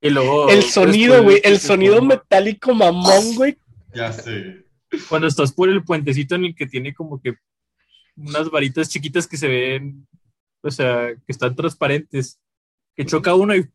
Y 0.02 0.10
luego. 0.10 0.50
El 0.50 0.64
sonido, 0.64 1.14
después, 1.14 1.42
güey, 1.42 1.42
el 1.44 1.60
sonido 1.60 1.98
como- 1.98 2.08
metálico 2.08 2.74
mamón, 2.74 3.36
güey. 3.36 3.56
Ya 3.94 4.12
sé. 4.12 4.66
Cuando 5.08 5.28
estás 5.28 5.52
por 5.52 5.70
el 5.70 5.84
puentecito 5.84 6.34
en 6.34 6.46
el 6.46 6.56
que 6.56 6.66
tiene 6.66 6.96
como 6.96 7.22
que 7.22 7.36
unas 8.16 8.50
varitas 8.50 8.90
chiquitas 8.90 9.28
que 9.28 9.38
se 9.38 9.48
ven, 9.48 10.08
o 10.64 10.72
sea, 10.72 11.10
que 11.14 11.32
están 11.32 11.56
transparentes, 11.56 12.40
que 12.96 13.06
choca 13.06 13.36
uno 13.36 13.56
y 13.56 13.70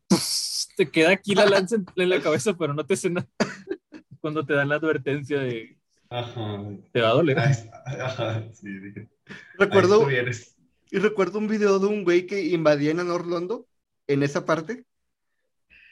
te 0.77 0.91
queda 0.91 1.11
aquí 1.13 1.37
la 1.37 1.47
lanza 1.47 1.77
en, 1.77 2.09
la 2.09 2.21
cabeza, 2.21 2.55
pero 2.55 2.75
no 2.75 2.85
te 2.85 2.95
hace 2.95 3.11
nada. 3.11 3.29
Cuando 4.21 4.45
te 4.45 4.55
dan 4.55 4.69
la 4.69 4.75
advertencia 4.75 5.39
de 5.39 5.79
Ajá. 6.11 6.61
te 6.91 7.01
va 7.01 7.11
a 7.11 7.13
doler. 7.13 7.39
Ajá, 7.39 8.49
sí, 8.53 8.69
dije. 8.81 9.09
Recuerdo, 9.57 10.09
Ahí. 10.09 10.17
Y 10.95 10.99
recuerdo 10.99 11.41
un 11.41 11.49
video 11.49 11.81
de 11.81 11.87
un 11.89 12.05
güey 12.05 12.25
que 12.25 12.41
invadía 12.41 12.93
en 12.93 13.01
Anor 13.01 13.27
Londo, 13.27 13.67
en 14.07 14.23
esa 14.23 14.45
parte, 14.45 14.87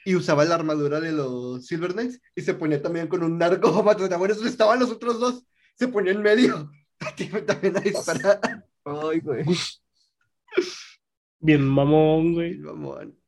y 0.05 0.15
usaba 0.15 0.45
la 0.45 0.55
armadura 0.55 1.01
de 1.01 1.11
los 1.11 1.67
Silver 1.67 1.93
Knights, 1.93 2.21
y 2.37 2.43
se 2.43 2.55
ponía 2.55 2.81
también 2.81 3.09
con 3.09 3.25
un 3.25 3.37
narco 3.37 3.73
bueno, 3.83 4.27
eso 4.33 4.47
estaban 4.47 4.79
los 4.79 4.93
otros 4.93 5.19
dos, 5.19 5.45
se 5.75 5.89
ponía 5.89 6.13
en 6.13 6.23
medio, 6.23 6.71
también 7.47 7.77
a 7.79 7.81
disparar. 7.81 8.39
Ay, 8.85 9.19
güey. 9.19 9.45
Bien 11.41 11.67
mamón, 11.67 12.35
güey. 12.35 12.59
Mamón. 12.59 13.19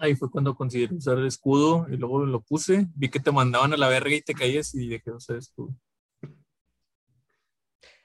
Ahí 0.00 0.16
fue 0.16 0.28
cuando 0.32 0.56
consideré 0.56 0.96
usar 0.96 1.16
el 1.16 1.28
escudo 1.28 1.86
y 1.88 1.96
luego 1.96 2.26
lo 2.26 2.40
puse. 2.40 2.88
Vi 2.96 3.08
que 3.08 3.20
te 3.20 3.30
mandaban 3.30 3.72
a 3.72 3.76
la 3.76 3.86
verga 3.86 4.16
y 4.16 4.20
te 4.20 4.34
caías 4.34 4.74
y 4.74 4.88
dejé 4.88 5.12
de 5.12 5.16
usar 5.16 5.36
escudo. 5.36 5.76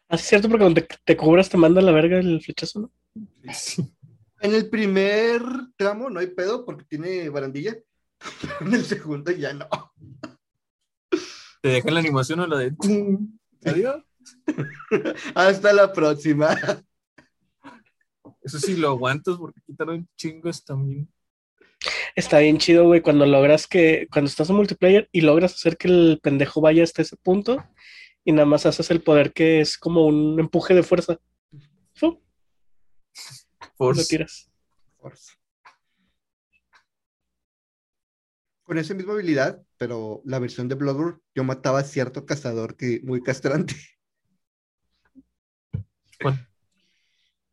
Así 0.07 0.21
es 0.21 0.29
cierto, 0.29 0.49
porque 0.49 0.63
cuando 0.63 0.81
te, 0.81 0.87
te 1.03 1.17
cobras 1.17 1.49
te 1.49 1.57
manda 1.57 1.81
la 1.81 1.91
verga 1.91 2.19
el 2.19 2.41
flechazo, 2.41 2.79
¿no? 2.79 2.91
Sí. 3.51 3.83
En 4.41 4.53
el 4.53 4.69
primer 4.69 5.41
tramo 5.75 6.09
no 6.09 6.19
hay 6.19 6.27
pedo 6.27 6.65
porque 6.65 6.85
tiene 6.85 7.29
barandilla, 7.29 7.75
en 8.61 8.73
el 8.73 8.85
segundo 8.85 9.31
ya 9.31 9.53
no. 9.53 9.67
Te 11.61 11.69
dejan 11.69 11.93
la 11.95 11.99
animación 11.99 12.41
o 12.41 12.47
la 12.47 12.57
de. 12.59 12.71
¡tum! 12.71 13.39
Adiós. 13.65 14.03
Hasta 15.35 15.73
la 15.73 15.91
próxima. 15.91 16.55
Eso 18.43 18.59
sí 18.59 18.75
lo 18.75 18.89
aguantas 18.89 19.37
porque 19.37 19.61
quitaron 19.65 20.07
chingos 20.15 20.63
también. 20.63 21.09
Está 22.15 22.39
bien 22.39 22.59
chido, 22.59 22.85
güey, 22.85 23.01
cuando 23.01 23.25
logras 23.25 23.67
que, 23.67 24.07
cuando 24.11 24.29
estás 24.29 24.49
en 24.49 24.55
multiplayer 24.55 25.09
y 25.11 25.21
logras 25.21 25.55
hacer 25.55 25.77
que 25.77 25.87
el 25.87 26.19
pendejo 26.21 26.61
vaya 26.61 26.83
hasta 26.83 27.01
ese 27.01 27.17
punto 27.17 27.63
y 28.25 28.31
nada 28.33 28.45
más 28.45 28.65
haces 28.65 28.91
el 28.91 29.01
poder 29.01 29.31
que 29.31 29.61
es 29.61 29.77
como 29.77 30.05
un 30.07 30.39
empuje 30.39 30.73
de 30.73 30.83
fuerza. 30.83 31.17
¡Fum! 31.93 32.19
Lo 33.61 33.69
Force. 33.77 34.05
tiras. 34.05 34.51
Con 38.63 38.79
esa 38.79 38.95
misma 38.95 39.13
habilidad, 39.13 39.61
pero 39.77 40.21
la 40.25 40.39
versión 40.39 40.67
de 40.67 40.75
Bloodborne, 40.75 41.19
yo 41.35 41.43
mataba 41.43 41.79
a 41.79 41.83
cierto 41.83 42.25
cazador 42.25 42.75
que 42.75 42.99
muy 43.03 43.21
castrante. 43.21 43.75
¿Cuál? 46.19 46.49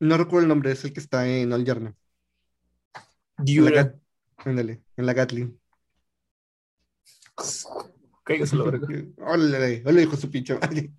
No 0.00 0.16
recuerdo 0.16 0.44
el 0.44 0.48
nombre, 0.48 0.72
es 0.72 0.84
el 0.84 0.92
que 0.94 1.00
está 1.00 1.28
en 1.28 1.52
All 1.52 1.64
Yarna. 1.64 1.90
En 1.90 3.04
la, 3.36 3.44
Diura. 3.44 3.82
Gat- 3.84 4.00
ándale, 4.38 4.82
en 4.96 5.06
la 5.06 5.12
Gatling. 5.12 5.60
Cáigase 8.24 8.56
la 8.56 8.64
verga. 8.64 8.86
Órale, 9.18 9.80
órale, 9.82 10.00
dijo 10.00 10.16
su 10.16 10.30
pinche 10.30 10.54
madre. 10.54 10.90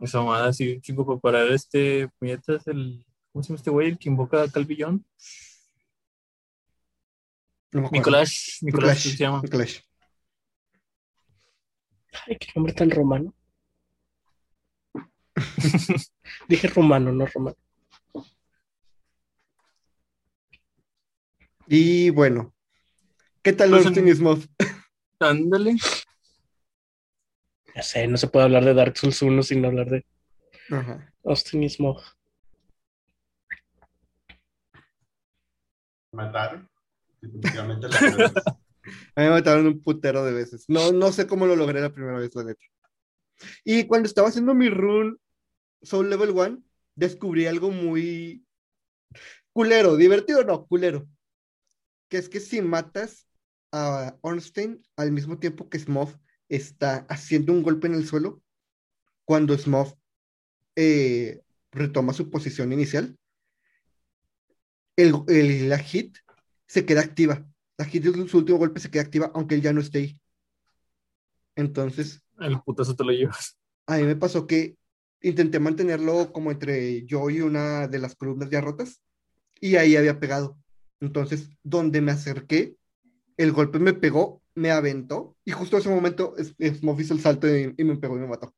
Esa 0.00 0.18
mamada 0.18 0.48
así, 0.48 0.74
un 0.74 0.80
chingo 0.80 1.06
para 1.06 1.18
parar 1.20 1.48
este 1.52 2.08
puñetas, 2.18 2.66
el. 2.66 3.04
¿Cómo 3.32 3.42
se 3.42 3.48
llama 3.48 3.56
este 3.58 3.70
güey? 3.70 3.88
El 3.90 3.98
que 3.98 4.08
invoca 4.08 4.42
a 4.42 4.50
Calvillón. 4.50 5.04
No. 7.72 7.88
Nicolás. 7.92 8.58
Nicolás 8.62 8.98
se 9.00 9.16
llama. 9.16 9.40
Nicolás. 9.42 9.82
Ay, 12.26 12.36
qué 12.38 12.48
nombre 12.54 12.72
tan 12.72 12.90
romano. 12.90 13.34
Dije 16.48 16.68
romano, 16.68 17.12
no 17.12 17.26
romano. 17.26 17.56
Y 21.66 22.10
bueno, 22.10 22.54
¿qué 23.42 23.52
tal 23.52 23.70
Pues 23.70 23.82
en- 23.82 23.88
Austin 23.88 24.16
Smith? 24.16 24.50
Ándale. 25.20 25.76
Ya 27.74 27.82
sé, 27.82 28.06
no 28.06 28.16
se 28.16 28.28
puede 28.28 28.46
hablar 28.46 28.64
de 28.64 28.74
Dark 28.74 28.96
Souls 28.96 29.22
1 29.22 29.42
sin 29.42 29.64
hablar 29.64 29.88
de 29.88 30.06
Ajá. 30.70 31.12
Austin 31.24 31.62
y 31.62 31.68
Smog. 31.68 32.02
Matar. 36.12 36.68
Definitivamente 37.20 37.88
la 37.88 38.00
verdad. 38.00 38.32
A 39.14 39.20
mí 39.20 39.26
me 39.26 39.30
mataron 39.30 39.66
un 39.66 39.82
putero 39.82 40.24
de 40.24 40.32
veces. 40.32 40.64
No, 40.68 40.92
no 40.92 41.12
sé 41.12 41.26
cómo 41.26 41.46
lo 41.46 41.56
logré 41.56 41.80
la 41.80 41.92
primera 41.92 42.18
vez, 42.18 42.34
la 42.34 42.44
neta. 42.44 42.64
Y 43.64 43.86
cuando 43.86 44.06
estaba 44.06 44.28
haciendo 44.28 44.54
mi 44.54 44.70
run 44.70 45.20
Soul 45.82 46.08
Level 46.08 46.30
1, 46.30 46.62
descubrí 46.94 47.46
algo 47.46 47.70
muy 47.70 48.44
culero, 49.52 49.96
divertido 49.96 50.42
no, 50.44 50.66
culero. 50.66 51.06
Que 52.08 52.16
es 52.16 52.28
que 52.28 52.40
si 52.40 52.62
matas 52.62 53.27
a 53.72 54.16
Ornstein 54.22 54.82
al 54.96 55.12
mismo 55.12 55.38
tiempo 55.38 55.68
que 55.68 55.78
Smurf 55.78 56.16
está 56.48 57.06
haciendo 57.08 57.52
un 57.52 57.62
golpe 57.62 57.86
en 57.86 57.94
el 57.94 58.06
suelo, 58.06 58.42
cuando 59.24 59.56
Smurf 59.56 59.92
eh, 60.76 61.42
retoma 61.72 62.12
su 62.12 62.30
posición 62.30 62.72
inicial, 62.72 63.16
el, 64.96 65.14
el- 65.28 65.68
la 65.68 65.78
hit 65.78 66.16
se 66.66 66.84
queda 66.84 67.00
activa. 67.02 67.46
La 67.76 67.84
hit 67.84 68.02
de 68.04 68.28
su 68.28 68.38
último 68.38 68.58
golpe 68.58 68.80
se 68.80 68.90
queda 68.90 69.02
activa, 69.02 69.30
aunque 69.34 69.54
él 69.54 69.62
ya 69.62 69.72
no 69.72 69.80
esté 69.80 69.98
ahí. 69.98 70.20
Entonces, 71.56 72.22
El 72.38 72.60
putazo 72.62 72.94
te 72.94 73.04
lo 73.04 73.10
llevas. 73.12 73.58
a 73.86 73.96
mí 73.98 74.04
me 74.04 74.16
pasó 74.16 74.46
que 74.46 74.76
intenté 75.20 75.58
mantenerlo 75.58 76.32
como 76.32 76.50
entre 76.50 77.04
yo 77.06 77.28
y 77.30 77.40
una 77.40 77.88
de 77.88 77.98
las 77.98 78.14
columnas 78.14 78.50
ya 78.50 78.60
rotas, 78.60 79.02
y 79.60 79.76
ahí 79.76 79.96
había 79.96 80.20
pegado. 80.20 80.58
Entonces, 81.00 81.50
donde 81.62 82.00
me 82.00 82.12
acerqué, 82.12 82.77
el 83.38 83.52
golpe 83.52 83.78
me 83.78 83.94
pegó, 83.94 84.42
me 84.54 84.70
aventó, 84.70 85.36
y 85.44 85.52
justo 85.52 85.76
en 85.76 85.80
ese 85.80 85.88
momento 85.88 86.34
es- 86.36 86.54
Smurf 86.78 87.00
hizo 87.00 87.14
el 87.14 87.20
salto 87.20 87.48
y, 87.48 87.74
y 87.78 87.84
me 87.84 87.96
pegó 87.96 88.16
y 88.16 88.20
me 88.20 88.26
mató. 88.26 88.54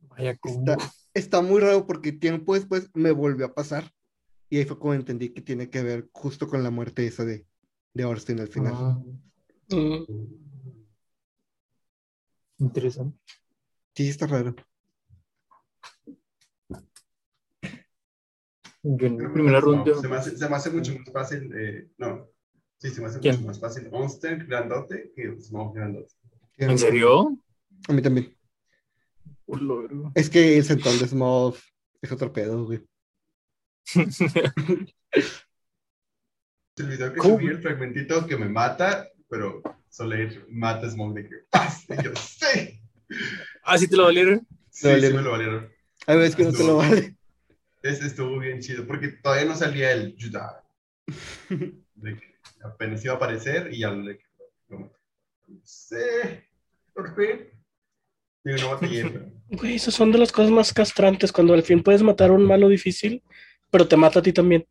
Vaya. 0.00 0.38
Está, 0.42 0.78
está 1.14 1.40
muy 1.42 1.60
raro 1.60 1.86
porque 1.86 2.10
tiempo 2.12 2.54
después 2.54 2.90
me 2.94 3.12
volvió 3.12 3.46
a 3.46 3.54
pasar, 3.54 3.92
y 4.50 4.58
ahí 4.58 4.64
fue 4.64 4.78
como 4.78 4.94
entendí 4.94 5.30
que 5.30 5.40
tiene 5.42 5.70
que 5.70 5.82
ver 5.82 6.08
justo 6.12 6.48
con 6.48 6.62
la 6.62 6.70
muerte 6.70 7.06
esa 7.06 7.24
de, 7.24 7.46
de 7.94 8.04
Orstein 8.04 8.40
al 8.40 8.48
final. 8.48 8.74
Ah, 8.74 8.98
Mm, 9.68 10.04
interesante. 12.58 13.18
Sí, 13.94 14.08
está 14.08 14.26
raro. 14.26 14.54
Yo 18.84 19.06
en 19.06 19.18
la 19.22 19.32
primera 19.32 19.60
ronda. 19.60 19.94
Se 20.00 20.08
me, 20.08 20.16
hace, 20.16 20.36
se 20.36 20.48
me 20.48 20.56
hace 20.56 20.70
mucho 20.70 20.92
más 20.98 21.12
fácil. 21.12 21.50
eh, 21.56 21.88
no. 21.98 22.28
Sí, 22.78 22.90
se 22.90 23.00
me 23.00 23.06
hace 23.06 23.20
¿Quién? 23.20 23.36
mucho 23.36 23.46
más 23.48 23.60
fácil. 23.60 23.88
Monster 23.90 24.44
grandote 24.46 25.12
que 25.14 25.40
Smoke 25.40 25.76
grandote. 25.76 26.12
¿En 26.56 26.78
serio? 26.78 27.38
A 27.88 27.92
mí 27.92 28.02
también. 28.02 28.36
Lo. 29.46 29.86
Es 30.14 30.28
que 30.30 30.56
el 30.58 30.64
sentón 30.64 30.98
de 30.98 31.06
Smurf 31.06 31.62
es 32.00 32.10
otro 32.10 32.32
pedo, 32.32 32.64
güey. 32.64 32.82
El 36.76 36.88
video 36.88 37.12
que 37.12 37.18
¿Cómo? 37.18 37.36
subí, 37.36 37.48
el 37.48 37.60
fragmentito 37.60 38.26
que 38.26 38.36
me 38.36 38.48
mata, 38.48 39.06
pero 39.28 39.62
Soler 39.90 40.46
mata 40.48 40.86
a 40.86 40.90
Smoke 40.90 41.14
de 41.16 41.28
que 41.28 41.36
¡paz! 41.50 41.84
Y 41.88 42.02
yo, 42.02 42.12
¡sí! 42.16 42.80
Ah, 43.62 43.76
sí 43.76 43.86
te 43.88 43.96
lo 43.96 44.04
valieron. 44.04 44.46
Sí, 44.70 44.86
valieron. 44.88 45.10
sí 45.10 45.16
me 45.18 45.22
lo 45.22 45.30
valieron. 45.32 45.70
A 46.06 46.14
ver, 46.14 46.24
es 46.24 46.34
que 46.34 46.44
no 46.44 46.52
te 46.52 46.64
lo 46.64 46.76
vale. 46.78 47.14
Ese 47.82 48.06
estuvo 48.06 48.38
bien 48.38 48.60
chido, 48.60 48.86
porque 48.86 49.08
todavía 49.08 49.46
no 49.46 49.56
salía 49.56 49.92
el 49.92 50.16
Judah. 50.20 50.62
De 51.94 52.16
que 52.16 52.36
apenas 52.62 53.04
iba 53.04 53.14
a 53.14 53.16
aparecer 53.16 53.72
y 53.72 53.80
ya 53.80 53.90
le... 53.90 54.20
como, 54.68 54.92
Sí, 55.64 55.96
por 56.94 57.14
fin. 57.14 57.48
Digo, 58.44 58.58
no 58.58 58.70
batallé, 58.70 59.04
pero... 59.10 59.32
Güey, 59.50 59.74
esas 59.74 59.94
son 59.94 60.12
de 60.12 60.18
las 60.18 60.32
cosas 60.32 60.50
más 60.50 60.72
castrantes, 60.72 61.32
cuando 61.32 61.54
al 61.54 61.62
fin 61.62 61.82
puedes 61.82 62.02
matar 62.02 62.30
a 62.30 62.34
un 62.34 62.44
malo 62.44 62.68
difícil, 62.68 63.22
pero 63.70 63.86
te 63.86 63.96
mata 63.96 64.20
a 64.20 64.22
ti 64.22 64.32
también. 64.32 64.66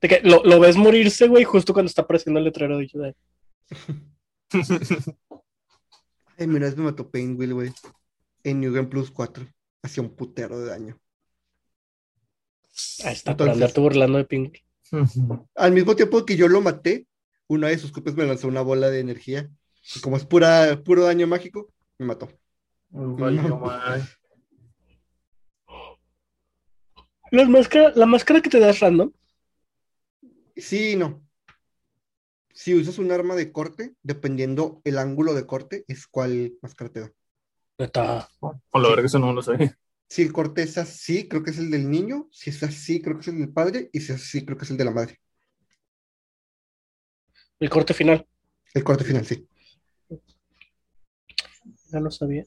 De 0.00 0.08
que 0.08 0.20
lo, 0.22 0.42
lo 0.44 0.60
ves 0.60 0.76
morirse, 0.76 1.26
güey, 1.26 1.44
justo 1.44 1.72
cuando 1.72 1.88
está 1.88 2.02
apareciendo 2.02 2.38
el 2.38 2.44
letrero 2.44 2.78
de 2.78 2.88
Judai. 2.88 3.14
Ay, 6.38 6.46
mira, 6.46 6.70
me 6.70 6.84
mató 6.84 7.10
Painwheel, 7.10 7.54
güey. 7.54 7.72
En 8.44 8.60
New 8.60 8.72
Game 8.72 8.88
Plus 8.88 9.10
4. 9.10 9.46
Hacía 9.82 10.02
un 10.02 10.14
putero 10.14 10.60
de 10.60 10.66
daño. 10.66 11.00
Ahí 13.04 13.12
está, 13.14 13.36
por 13.36 13.46
Entonces- 13.48 13.54
andarte 13.54 13.80
burlando 13.80 14.18
de 14.18 14.24
Ping. 14.24 14.50
Al 15.54 15.72
mismo 15.72 15.96
tiempo 15.96 16.24
que 16.24 16.36
yo 16.36 16.48
lo 16.48 16.60
maté, 16.60 17.06
una 17.48 17.68
de 17.68 17.78
sus 17.78 17.92
copias 17.92 18.14
me 18.16 18.24
lanzó 18.26 18.48
una 18.48 18.60
bola 18.62 18.88
de 18.90 19.00
energía. 19.00 19.50
Y 19.94 20.00
como 20.00 20.16
es 20.16 20.24
pura, 20.24 20.82
puro 20.84 21.04
daño 21.04 21.26
mágico, 21.26 21.72
me 21.98 22.06
mató. 22.06 22.28
Las 27.30 27.48
máscara- 27.48 27.92
la 27.94 28.06
máscara 28.06 28.40
que 28.40 28.50
te 28.50 28.60
das 28.60 28.80
random, 28.80 29.12
Sí 30.56 30.92
y 30.92 30.96
no. 30.96 31.22
Si 32.54 32.74
usas 32.74 32.98
un 32.98 33.12
arma 33.12 33.34
de 33.34 33.52
corte, 33.52 33.94
dependiendo 34.02 34.80
el 34.84 34.96
ángulo 34.96 35.34
de 35.34 35.44
corte, 35.44 35.84
es 35.88 36.06
cuál 36.06 36.54
máscara 36.62 36.90
te 36.90 37.00
da. 37.00 37.12
Por 38.40 38.80
la 38.80 38.88
verdad 38.88 39.02
que 39.02 39.06
eso 39.08 39.18
no 39.18 39.34
lo 39.34 39.42
sabía. 39.42 39.78
Si 40.08 40.22
el 40.22 40.32
corte 40.32 40.62
es 40.62 40.78
así, 40.78 41.28
creo 41.28 41.42
que 41.42 41.50
es 41.50 41.58
el 41.58 41.70
del 41.70 41.90
niño. 41.90 42.28
Si 42.30 42.50
es 42.50 42.62
así, 42.62 43.02
creo 43.02 43.16
que 43.16 43.22
es 43.22 43.28
el 43.28 43.38
del 43.38 43.52
padre. 43.52 43.90
Y 43.92 44.00
si 44.00 44.12
es 44.12 44.20
así, 44.22 44.44
creo 44.44 44.56
que 44.56 44.64
es 44.64 44.70
el 44.70 44.76
de 44.76 44.84
la 44.84 44.90
madre. 44.92 45.20
el 47.58 47.70
corte 47.70 47.94
final, 47.94 48.26
El 48.74 48.84
corte 48.84 49.02
final, 49.02 49.24
sí. 49.24 49.48
ya 51.90 52.00
lo 52.00 52.10
sabía. 52.10 52.44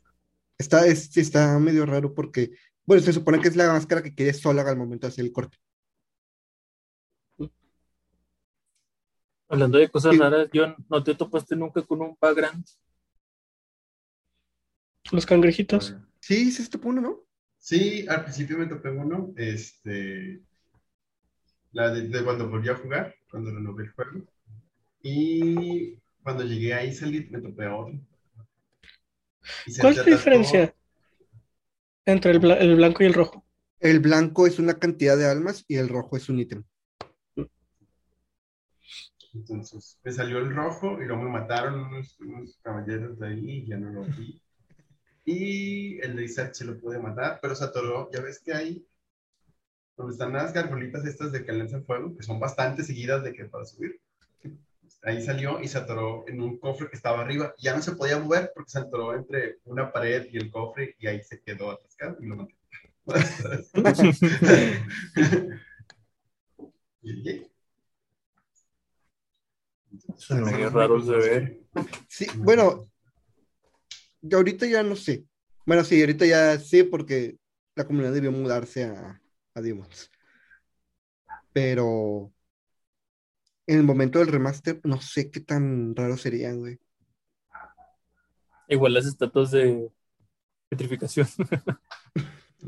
Está, 0.57 0.85
es- 0.85 1.17
está 1.17 1.57
medio 1.57 1.85
raro 1.87 2.13
porque, 2.13 2.51
bueno, 2.85 3.01
se 3.01 3.11
supone 3.13 3.39
que 3.41 3.47
es 3.47 3.55
la 3.55 3.73
máscara 3.73 4.03
que 4.03 4.13
quieres 4.13 4.39
sola 4.39 4.61
al 4.61 4.77
momento 4.77 5.07
de 5.07 5.13
hacer 5.13 5.25
el 5.25 5.31
corte. 5.31 5.57
Hablando 9.47 9.79
de 9.79 9.89
cosas 9.89 10.13
Sí. 10.13 10.19
raras, 10.19 10.47
John, 10.53 10.75
¿no 10.89 11.03
te 11.03 11.15
topaste 11.15 11.55
nunca 11.55 11.81
con 11.81 12.01
un 12.01 12.15
background? 12.21 12.63
Los 15.11 15.25
cangrejitos. 15.25 15.95
Sí, 16.19 16.51
sí, 16.51 16.61
este 16.61 16.77
uno, 16.83 17.01
¿no? 17.01 17.23
Sí, 17.59 18.05
al 18.07 18.23
principio 18.23 18.57
me 18.57 18.65
topé 18.65 18.89
uno, 18.89 19.33
este, 19.37 20.41
la 21.71 21.89
de, 21.91 22.07
de 22.09 22.23
cuando 22.23 22.49
volví 22.49 22.69
a 22.69 22.75
jugar, 22.75 23.15
cuando 23.31 23.51
renové 23.51 23.83
el 23.85 23.91
juego. 23.91 24.25
Y 25.03 25.95
cuando 26.23 26.43
llegué 26.45 26.73
a 26.73 26.83
Iselit 26.85 27.31
me 27.31 27.41
topé 27.41 27.65
a 27.65 27.75
otro. 27.75 27.99
¿Cuál 29.79 29.93
es 29.93 29.97
la 29.97 30.03
diferencia 30.03 30.75
entre 32.05 32.31
el, 32.31 32.41
bla- 32.41 32.57
el 32.59 32.75
blanco 32.75 33.03
y 33.03 33.05
el 33.05 33.13
rojo? 33.13 33.45
El 33.81 33.99
blanco 33.99 34.47
es 34.47 34.57
una 34.57 34.79
cantidad 34.79 35.17
de 35.17 35.25
almas 35.29 35.65
y 35.67 35.75
el 35.75 35.89
rojo 35.89 36.15
es 36.15 36.29
un 36.29 36.39
ítem. 36.39 36.63
Entonces 39.33 39.97
me 40.03 40.11
salió 40.11 40.37
el 40.37 40.53
rojo 40.55 41.01
y 41.01 41.05
luego 41.05 41.23
me 41.23 41.29
mataron 41.31 41.79
unos, 41.85 42.19
unos 42.19 42.59
caballeros 42.61 43.17
de 43.17 43.27
ahí 43.27 43.49
y 43.63 43.65
ya 43.67 43.77
no 43.77 43.89
lo 43.91 44.03
vi. 44.05 44.39
Y 45.31 45.99
el 46.01 46.15
de 46.15 46.23
Isaac 46.23 46.55
se 46.55 46.65
lo 46.65 46.79
pude 46.79 46.97
matar, 46.97 47.37
pero 47.39 47.53
se 47.53 47.63
atoró. 47.63 48.09
Ya 48.11 48.19
ves 48.19 48.39
que 48.39 48.51
hay 48.51 48.83
donde 49.95 50.13
están 50.13 50.33
las 50.33 50.53
gargolitas 50.53 51.05
estas 51.05 51.31
de 51.31 51.45
que 51.45 51.51
lanzan 51.51 51.85
fuego, 51.85 52.17
que 52.17 52.23
son 52.23 52.39
bastante 52.39 52.83
seguidas 52.83 53.23
de 53.23 53.31
que 53.31 53.45
para 53.45 53.63
subir. 53.63 54.01
Ahí 55.03 55.21
salió 55.21 55.61
y 55.61 55.67
se 55.67 55.77
atoró 55.77 56.27
en 56.27 56.41
un 56.41 56.57
cofre 56.57 56.89
que 56.89 56.95
estaba 56.95 57.21
arriba. 57.21 57.53
Ya 57.59 57.75
no 57.75 57.83
se 57.83 57.91
podía 57.91 58.17
mover 58.17 58.51
porque 58.55 58.71
se 58.71 58.79
atoró 58.79 59.13
entre 59.13 59.59
una 59.65 59.93
pared 59.93 60.27
y 60.31 60.37
el 60.37 60.49
cofre 60.49 60.95
y 60.97 61.05
ahí 61.05 61.23
se 61.23 61.39
quedó 61.43 61.69
atascado 61.69 62.17
y 62.19 62.25
lo 62.25 62.35
maté. 62.35 62.55
Son 70.17 70.43
medio 70.43 70.71
raros 70.71 71.05
de 71.05 71.17
ver. 71.17 71.59
Sí, 72.07 72.25
bueno, 72.35 72.88
yo 74.21 74.37
ahorita 74.37 74.65
ya 74.67 74.83
no 74.83 74.95
sé. 74.95 75.25
Bueno, 75.65 75.83
sí, 75.83 75.99
ahorita 76.01 76.25
ya 76.25 76.59
sé 76.59 76.85
porque 76.85 77.37
la 77.75 77.85
comunidad 77.85 78.13
debió 78.13 78.31
mudarse 78.31 78.85
a, 78.85 79.21
a 79.53 79.61
Demons. 79.61 80.11
Pero 81.53 82.31
en 83.67 83.77
el 83.77 83.83
momento 83.85 84.19
del 84.19 84.27
remaster, 84.27 84.81
no 84.83 84.99
sé 85.01 85.31
qué 85.31 85.39
tan 85.39 85.95
raro 85.95 86.17
serían, 86.17 86.59
güey. 86.59 86.77
Igual 88.67 88.93
las 88.93 89.05
estatuas 89.05 89.51
de 89.51 89.89
petrificación. 90.69 91.27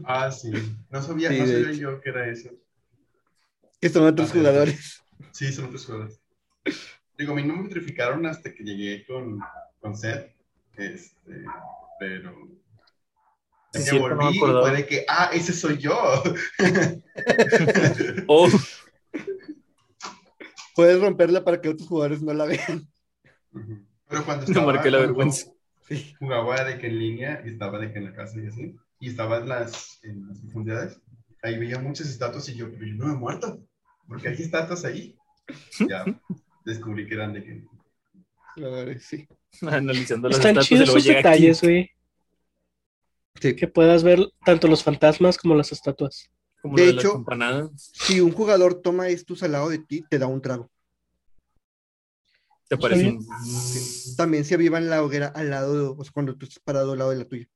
Ah, 0.06 0.32
sí. 0.32 0.52
No 0.90 1.02
sabía, 1.02 1.30
Sí, 1.30 1.40
no 1.40 1.46
sabía 1.46 1.72
yo 1.74 2.02
que 2.02 2.10
era 2.10 2.30
eso. 2.30 2.50
Que 3.80 3.90
son 3.90 4.06
otros 4.06 4.30
Ah, 4.30 4.34
jugadores. 4.34 5.02
Sí, 5.32 5.52
son 5.52 5.66
otros 5.66 5.86
juegos. 5.86 6.20
Digo, 7.18 7.34
a 7.34 7.36
mí 7.36 7.44
no 7.44 7.56
me 7.56 7.64
petrificaron 7.64 8.26
hasta 8.26 8.54
que 8.54 8.64
llegué 8.64 9.06
con, 9.06 9.40
con 9.80 9.96
Seth. 9.96 10.32
Este, 10.78 11.46
pero. 12.00 12.48
Sí, 13.74 13.98
no 13.98 14.08
me 14.08 14.16
volví, 14.16 14.38
acordaba. 14.38 14.68
fue 14.68 14.78
de 14.78 14.86
que, 14.86 15.06
ah, 15.08 15.30
ese 15.34 15.54
soy 15.54 15.78
yo. 15.78 15.96
Oh, 18.28 18.48
Puedes 20.76 21.02
romperla 21.02 21.44
para 21.44 21.62
que 21.62 21.70
otros 21.70 21.88
jugadores 21.88 22.22
no 22.22 22.34
la 22.34 22.46
vean. 22.46 22.88
Pero 24.08 24.26
cuando 24.26 24.46
me 24.46 24.52
estaba. 24.52 24.74
marqué 24.74 24.92
la 24.92 25.00
vergüenza. 25.00 25.52
Sí. 25.88 26.16
Jugaba 26.20 26.64
de 26.64 26.78
que 26.78 26.88
en 26.88 27.00
línea 27.00 27.42
y 27.46 27.50
estaba 27.50 27.80
de 27.80 27.92
que 27.92 28.00
en 28.00 28.06
la 28.06 28.14
casa 28.14 28.40
y 28.40 28.48
así. 28.48 28.76
Y 29.00 29.10
estaba 29.10 29.38
en 29.38 29.50
las, 29.50 30.00
en 30.04 30.28
las 30.28 30.40
profundidades. 30.40 31.02
Ahí 31.44 31.58
veía 31.58 31.80
muchas 31.80 32.08
estatuas 32.08 32.48
y 32.50 32.56
yo, 32.56 32.72
pero 32.72 32.86
yo 32.86 32.94
no 32.96 33.08
me 33.08 33.14
he 33.14 33.18
muerto. 33.18 33.62
Porque 34.08 34.30
hay 34.30 34.36
estatuas 34.36 34.86
ahí. 34.86 35.18
Ya 35.88 36.06
descubrí 36.66 37.08
que 37.08 37.16
eran 37.16 37.34
de 37.34 37.44
que. 37.44 39.00
Sí. 39.00 39.28
analizando 39.70 40.30
las 40.30 40.38
Están 40.38 40.58
chidos 40.60 41.04
llega 41.04 41.18
detalles, 41.18 41.62
güey. 41.62 41.92
Sí. 43.40 43.56
Que 43.56 43.68
puedas 43.68 44.04
ver 44.04 44.20
tanto 44.46 44.68
los 44.68 44.84
fantasmas 44.84 45.38
como 45.38 45.56
las 45.56 45.72
estatuas. 45.72 46.30
como 46.62 46.76
De 46.76 46.90
hecho-. 46.90 47.24
Si 47.78 48.20
un 48.22 48.32
jugador 48.32 48.82
toma 48.82 49.08
estos 49.08 49.42
al 49.44 49.54
lado 49.54 49.70
de 49.70 49.80
ti, 49.80 50.04
te 50.10 50.20
da 50.20 50.28
un 50.28 50.42
trago. 50.42 50.70
Te 52.68 52.78
parece. 52.78 53.18
También 54.16 54.46
se 54.46 54.54
avivan 54.56 54.90
la 54.90 55.04
hoguera 55.04 55.28
al 55.28 55.50
lado, 55.50 55.74
de- 55.94 56.02
o 56.02 56.04
sea, 56.04 56.14
cuando 56.14 56.36
tú 56.38 56.46
estás 56.46 56.60
parado 56.64 56.94
al 56.94 57.00
lado 57.00 57.12
de 57.12 57.18
la 57.18 57.26
tuya. 57.26 57.48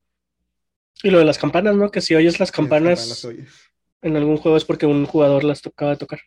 Y 1.03 1.09
lo 1.09 1.19
de 1.19 1.25
las 1.25 1.37
campanas, 1.37 1.75
¿no? 1.75 1.91
Que 1.91 2.01
si 2.01 2.15
oyes 2.15 2.39
las 2.39 2.51
campanas 2.51 3.07
Las 3.07 3.25
oyes. 3.25 3.49
en 4.01 4.15
algún 4.17 4.37
juego 4.37 4.57
es 4.57 4.65
porque 4.65 4.85
un 4.85 5.05
jugador 5.05 5.43
las 5.43 5.61
tocaba 5.61 5.91
de 5.91 5.97
tocar. 5.97 6.19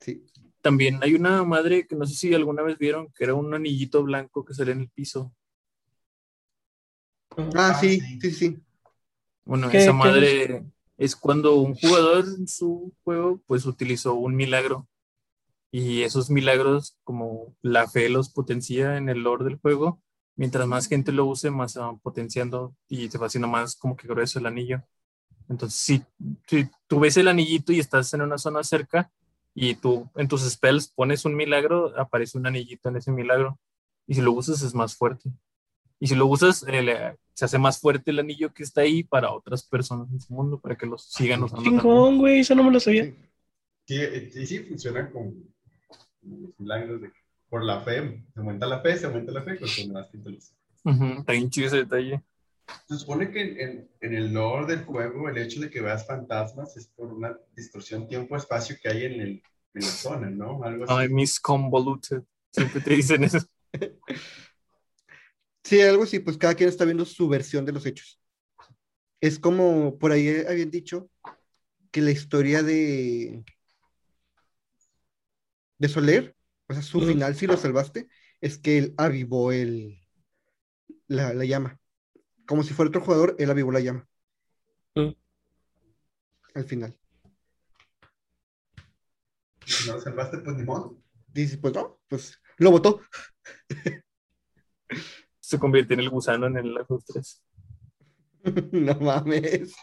Sí. 0.00 0.26
También 0.64 0.98
hay 1.02 1.14
una 1.14 1.44
madre 1.44 1.86
que 1.86 1.94
no 1.94 2.06
sé 2.06 2.14
si 2.14 2.34
alguna 2.34 2.62
vez 2.62 2.78
vieron, 2.78 3.08
que 3.14 3.24
era 3.24 3.34
un 3.34 3.52
anillito 3.54 4.02
blanco 4.02 4.44
que 4.46 4.54
salía 4.54 4.72
en 4.72 4.80
el 4.80 4.88
piso. 4.90 5.32
Ah, 7.36 7.44
Ah, 7.54 7.74
sí, 7.74 8.00
sí. 8.00 8.18
sí, 8.20 8.30
sí. 8.32 8.58
Bueno, 9.44 9.70
¿Qué- 9.70 9.78
esa 9.78 9.92
madre 9.92 10.64
es 10.96 11.14
cuando 11.16 11.56
un 11.56 11.74
jugador 11.74 12.24
en 12.38 12.48
su 12.48 12.94
juego 13.04 13.42
pues 13.46 13.66
utilizó 13.66 14.14
un 14.14 14.34
milagro 14.36 14.88
y 15.72 16.02
esos 16.02 16.30
milagros 16.30 16.96
como 17.04 17.56
la 17.62 17.88
fe 17.88 18.08
los 18.08 18.30
potencia 18.30 18.96
en 18.96 19.08
el 19.10 19.20
lore 19.22 19.44
del 19.44 19.58
juego. 19.58 20.00
Mientras 20.36 20.66
más 20.66 20.88
gente 20.88 21.12
lo 21.12 21.26
use, 21.26 21.50
más 21.50 21.72
se 21.72 21.80
van 21.80 21.98
potenciando 22.00 22.74
y 22.88 23.10
se 23.10 23.18
va 23.18 23.26
haciendo 23.26 23.48
más 23.48 23.76
como 23.76 23.96
que 23.96 24.08
grueso 24.08 24.38
el 24.38 24.46
anillo. 24.46 24.82
Entonces, 25.48 25.78
si, 25.80 26.02
si 26.48 26.68
tú 26.88 27.00
ves 27.00 27.16
el 27.18 27.28
anillito 27.28 27.72
y 27.72 27.80
estás 27.80 28.14
en 28.14 28.22
una 28.22 28.38
zona 28.38 28.64
cerca 28.64 29.12
y 29.54 29.74
tú 29.76 30.10
en 30.16 30.28
tus 30.28 30.42
spells 30.50 30.88
pones 30.88 31.24
un 31.24 31.34
milagro, 31.36 31.92
aparece 31.98 32.38
un 32.38 32.46
anillito 32.46 32.88
en 32.88 32.96
ese 32.96 33.12
milagro. 33.12 33.58
Y 34.06 34.14
si 34.14 34.20
lo 34.20 34.32
usas 34.32 34.62
es 34.62 34.74
más 34.74 34.96
fuerte. 34.96 35.30
Y 36.00 36.08
si 36.08 36.14
lo 36.14 36.26
usas, 36.26 36.64
eh, 36.68 36.82
le- 36.82 37.16
se 37.34 37.44
hace 37.46 37.58
más 37.58 37.80
fuerte 37.80 38.10
el 38.10 38.18
anillo 38.20 38.52
que 38.52 38.62
está 38.62 38.82
ahí 38.82 39.02
para 39.04 39.32
otras 39.32 39.64
personas 39.64 40.10
en 40.12 40.20
su 40.20 40.32
mundo, 40.34 40.60
para 40.60 40.76
que 40.76 40.86
los 40.86 41.04
sigan 41.04 41.42
usando. 41.42 41.62
Chingón, 41.64 42.18
güey, 42.18 42.40
eso 42.40 42.54
no 42.54 42.64
me 42.64 42.70
lo 42.72 42.80
sabía. 42.80 43.04
Sí. 43.86 44.30
Sí, 44.32 44.46
sí 44.46 44.58
funciona 44.60 45.10
con 45.10 45.34
los 46.22 46.58
milagros 46.58 47.00
de 47.02 47.08
que 47.08 47.18
por 47.48 47.62
la 47.64 47.80
fe. 47.82 48.24
Se 48.34 48.40
aumenta 48.40 48.66
la 48.66 48.80
fe, 48.80 48.96
se 48.96 49.06
aumenta 49.06 49.32
la 49.32 49.42
fe, 49.42 49.54
pues 49.56 49.76
con 49.76 49.92
más 49.92 50.10
títulos. 50.10 50.52
Ujú, 50.84 51.04
Está 51.20 51.32
bien 51.32 51.50
chido 51.50 51.66
ese 51.68 51.76
detalle. 51.78 52.22
Se 52.88 52.98
supone 52.98 53.30
que 53.30 53.40
en, 53.40 53.60
en- 53.60 53.90
en 54.00 54.14
el 54.14 54.32
lore 54.32 54.74
del 54.76 54.84
juego 54.84 55.28
el 55.28 55.38
hecho 55.38 55.60
de 55.60 55.70
que 55.70 55.80
veas 55.80 56.06
fantasmas 56.06 56.76
es 56.76 56.88
por 56.88 57.12
una 57.12 57.36
distorsión 57.54 58.06
tiempo-espacio 58.08 58.76
que 58.82 58.88
hay 58.88 59.04
en, 59.04 59.20
el, 59.20 59.30
en 59.74 59.82
la 59.82 59.88
zona, 59.88 60.30
¿no? 60.30 60.62
Algo 60.62 60.84
así. 60.84 60.92
Ay, 60.96 61.08
Miss 61.08 61.40
Convoluted. 61.40 62.22
Siempre 62.52 62.80
te 62.80 62.90
dicen 62.94 63.24
eso. 63.24 63.38
Sí, 65.66 65.80
algo 65.80 66.02
así, 66.02 66.18
pues 66.18 66.36
cada 66.36 66.54
quien 66.54 66.68
está 66.68 66.84
viendo 66.84 67.06
su 67.06 67.26
versión 67.26 67.64
de 67.64 67.72
los 67.72 67.86
hechos. 67.86 68.20
Es 69.18 69.38
como 69.38 69.98
por 69.98 70.12
ahí 70.12 70.44
habían 70.46 70.70
dicho 70.70 71.08
que 71.90 72.02
la 72.02 72.10
historia 72.10 72.62
de 72.62 73.42
de 75.78 75.88
Soler, 75.88 76.36
o 76.68 76.74
sea, 76.74 76.82
su 76.82 77.00
final, 77.00 77.34
si 77.34 77.46
lo 77.46 77.56
salvaste, 77.56 78.08
es 78.40 78.58
que 78.58 78.78
él 78.78 78.94
avivó 78.96 79.52
el 79.52 79.98
la, 81.08 81.32
la 81.32 81.44
llama. 81.44 81.80
Como 82.46 82.62
si 82.62 82.74
fuera 82.74 82.88
otro 82.88 83.00
jugador, 83.00 83.36
él 83.38 83.50
avivó 83.50 83.72
la 83.72 83.80
llama. 83.80 84.06
Al 86.54 86.64
final. 86.64 86.96
No 89.86 89.94
lo 89.94 90.00
salvaste, 90.00 90.38
pues 90.38 90.56
ni 90.56 90.64
modo. 90.64 90.98
Dice, 91.32 91.58
pues 91.58 91.74
no, 91.74 91.98
pues 92.08 92.40
lo 92.58 92.70
votó. 92.70 93.00
Se 95.40 95.58
convierte 95.58 95.94
en 95.94 96.00
el 96.00 96.10
gusano 96.10 96.46
en 96.46 96.56
el 96.56 96.74
Last 96.74 96.90
of 96.90 96.98
Us 96.98 97.04
3. 97.06 97.42
No 98.72 98.94
mames. 99.00 99.74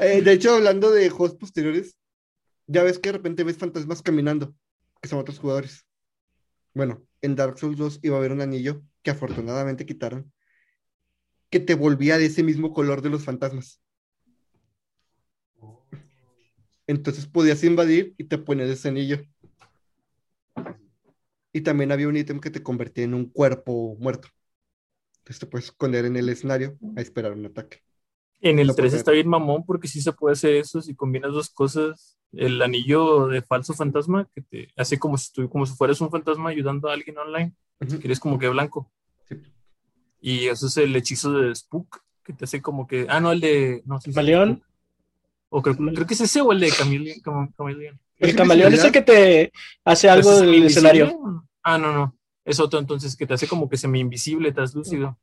Eh, 0.00 0.22
de 0.22 0.32
hecho, 0.32 0.54
hablando 0.54 0.90
de 0.90 1.10
juegos 1.10 1.36
posteriores, 1.36 1.96
ya 2.66 2.82
ves 2.82 2.98
que 2.98 3.10
de 3.10 3.18
repente 3.18 3.44
ves 3.44 3.58
fantasmas 3.58 4.02
caminando, 4.02 4.54
que 5.00 5.08
son 5.08 5.18
otros 5.18 5.38
jugadores. 5.38 5.86
Bueno, 6.74 7.06
en 7.20 7.36
Dark 7.36 7.58
Souls 7.58 7.76
2 7.76 8.00
iba 8.02 8.16
a 8.16 8.18
haber 8.18 8.32
un 8.32 8.40
anillo 8.40 8.82
que 9.02 9.10
afortunadamente 9.10 9.86
quitaron, 9.86 10.32
que 11.50 11.60
te 11.60 11.74
volvía 11.74 12.16
de 12.18 12.26
ese 12.26 12.42
mismo 12.42 12.72
color 12.72 13.02
de 13.02 13.10
los 13.10 13.24
fantasmas. 13.24 13.80
Entonces 16.86 17.26
podías 17.26 17.62
invadir 17.64 18.14
y 18.18 18.24
te 18.24 18.38
ponías 18.38 18.70
ese 18.70 18.88
anillo. 18.88 19.20
Y 21.52 21.62
también 21.62 21.92
había 21.92 22.08
un 22.08 22.16
ítem 22.16 22.40
que 22.40 22.50
te 22.50 22.62
convertía 22.62 23.04
en 23.04 23.14
un 23.14 23.26
cuerpo 23.26 23.96
muerto. 23.98 24.28
Entonces 25.18 25.40
te 25.40 25.46
puedes 25.46 25.66
esconder 25.66 26.04
en 26.04 26.16
el 26.16 26.28
escenario 26.28 26.78
a 26.96 27.00
esperar 27.00 27.32
un 27.32 27.46
ataque. 27.46 27.82
En 28.40 28.58
el 28.58 28.68
Lo 28.68 28.74
3 28.74 28.92
puede 28.92 28.98
está 28.98 29.12
bien 29.12 29.28
mamón 29.28 29.64
porque 29.66 29.86
sí 29.86 30.00
se 30.00 30.12
puede 30.12 30.32
hacer 30.32 30.54
eso 30.54 30.80
si 30.80 30.94
combinas 30.94 31.32
dos 31.32 31.50
cosas. 31.50 32.16
El 32.32 32.62
anillo 32.62 33.26
de 33.26 33.42
falso 33.42 33.74
fantasma 33.74 34.28
que 34.34 34.42
te 34.42 34.68
hace 34.76 34.98
como 34.98 35.18
si, 35.18 35.32
tú, 35.32 35.48
como 35.50 35.66
si 35.66 35.74
fueras 35.74 36.00
un 36.00 36.10
fantasma 36.10 36.50
ayudando 36.50 36.88
a 36.88 36.94
alguien 36.94 37.18
online, 37.18 37.54
Ujú. 37.80 37.98
que 37.98 38.06
eres 38.06 38.20
como 38.20 38.38
que 38.38 38.48
blanco. 38.48 38.90
Y 40.20 40.46
eso 40.46 40.66
es 40.66 40.76
el 40.76 40.94
hechizo 40.94 41.32
de 41.32 41.54
Spook, 41.54 42.02
que 42.24 42.32
te 42.32 42.44
hace 42.44 42.60
como 42.60 42.86
que... 42.86 43.06
Ah, 43.08 43.20
no, 43.20 43.32
el 43.32 43.40
de... 43.40 43.82
No, 43.86 44.00
sí, 44.00 44.10
sí, 44.10 44.14
Camaleón. 44.14 44.62
O 45.48 45.62
creo, 45.62 45.76
creo 45.76 46.06
que 46.06 46.14
es 46.14 46.20
ese 46.20 46.40
o 46.40 46.52
el 46.52 46.60
de 46.60 46.70
Chameleon. 46.70 47.18
Cam- 47.20 47.54
Chameleon. 47.56 47.98
El 48.18 48.30
¿Es 48.30 48.36
camaleón 48.36 48.72
es 48.74 48.84
el 48.84 48.92
que 48.92 49.00
te 49.02 49.52
hace 49.84 50.08
algo 50.10 50.28
¿Pero 50.28 50.42
ese 50.42 50.44
es 50.44 50.52
del 50.52 50.64
escenario. 50.66 51.44
Ah, 51.62 51.78
no, 51.78 51.92
no. 51.92 52.16
Es 52.44 52.60
otro 52.60 52.78
entonces 52.78 53.16
que 53.16 53.26
te 53.26 53.34
hace 53.34 53.48
como 53.48 53.68
que 53.68 53.76
semi-invisible, 53.76 54.52
translúcido. 54.52 55.18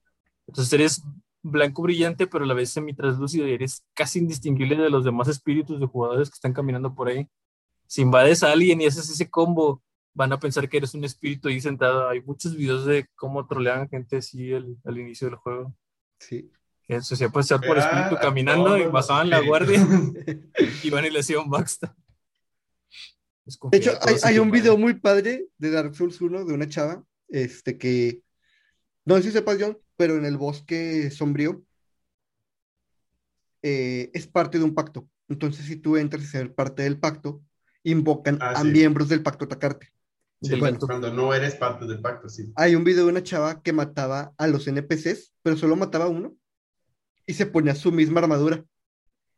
Entonces 0.48 0.74
eres 0.74 1.04
blanco 1.43 1.84
brillante, 1.84 2.26
pero 2.28 2.43
a 2.43 2.48
la 2.48 2.54
vez 2.56 2.72
semi-translúcido 2.72 3.48
y 3.48 3.54
eres 3.54 3.84
casi 3.93 4.20
indistinguible 4.20 4.76
de 4.76 4.89
los 4.89 5.06
demás 5.06 5.28
espíritus 5.28 5.80
de 5.80 5.86
jugadores 5.86 6.30
que 6.30 6.36
están 6.36 6.54
caminando 6.54 6.93
por 6.93 7.08
ahí. 7.08 7.28
Si 7.86 8.02
invades 8.02 8.43
a 8.43 8.52
alguien 8.52 8.82
y 8.82 8.88
haces 8.88 9.10
ese 9.10 9.30
combo, 9.30 9.82
van 10.18 10.34
a 10.34 10.39
pensar 10.39 10.68
que 10.68 10.78
eres 10.78 10.93
un 10.95 11.03
espíritu 11.03 11.47
ahí 11.47 11.61
sentado. 11.61 12.09
Hay 12.09 12.22
muchos 12.22 12.55
videos 12.55 12.86
de 12.86 13.07
cómo 13.15 13.45
trolean 13.47 13.88
gente 13.88 14.18
así 14.18 14.51
al, 14.53 14.76
al 14.84 14.97
inicio 14.97 15.28
del 15.30 15.38
juego. 15.38 15.76
Sí. 16.20 16.51
Que 16.88 17.01
se 17.01 17.13
hacía 17.13 17.30
pasar 17.30 17.59
por 17.59 17.78
Era 17.78 17.86
espíritu 17.86 18.15
a 18.15 18.20
caminando 18.20 18.78
y 18.78 18.88
pasaban 18.88 19.30
la 19.30 19.41
guardia 19.41 19.80
y 20.84 20.89
van 20.89 21.05
y 21.05 21.11
le 21.11 21.20
hacían 21.20 21.49
backstab. 21.49 21.93
De 23.72 23.78
hecho, 23.78 23.91
hay, 24.01 24.15
hay 24.24 24.39
un 24.39 24.51
video 24.51 24.74
muy 24.74 24.93
muy 24.93 24.93
padre 24.95 25.47
de 25.57 25.72
Dark 25.72 25.95
Souls 25.95 26.20
1 26.20 26.45
de 26.45 26.53
una 26.53 26.68
chava, 26.68 27.03
este 27.30 27.78
que, 27.78 28.22
no 29.05 29.15
sé 29.18 29.24
si 29.24 29.32
sepas, 29.32 29.57
John, 29.59 29.78
pero 29.95 30.18
en 30.18 30.26
el 30.26 30.38
bosque 30.38 31.09
sombrío 31.11 31.63
eh, 33.61 34.09
es 34.13 34.28
parte 34.28 34.57
de 34.57 34.63
un 34.65 34.74
pacto. 34.74 35.07
Entonces, 35.30 35.65
si 35.65 35.76
tú 35.78 35.97
entras 35.97 36.24
a 36.24 36.28
ser 36.28 36.55
parte 36.55 36.84
del 36.84 36.99
pacto, 36.99 37.41
invocan 37.84 38.38
Ah, 38.41 38.51
a 38.51 38.61
sí. 38.61 38.68
miembros 38.68 39.09
del 39.09 39.24
pacto 39.24 39.45
a 39.45 39.47
atacarte. 39.47 39.93
Sí, 40.42 40.60
cuando, 40.60 40.80
pacto. 40.80 40.88
cuando 40.88 41.14
no 41.14 41.34
eres 41.34 41.56
parte 41.56 41.86
del 41.86 42.00
pacto, 42.00 42.30
sí. 42.30 42.52
Hay 42.56 42.76
un 42.76 42.84
video 42.84 43.06
de 43.06 43.12
una 43.12 43.24
chava 43.24 43.62
que 43.62 43.74
mataba 43.74 44.34
a 44.38 44.48
los 44.48 44.68
NPCs, 44.68 45.34
pero 45.42 45.58
solo 45.58 45.76
mataba 45.76 46.06
a 46.06 46.10
uno 46.10 46.36
y 47.26 47.34
se 47.34 47.46
ponía 47.46 47.74
su 47.76 47.92
misma 47.92 48.22
armadura 48.22 48.64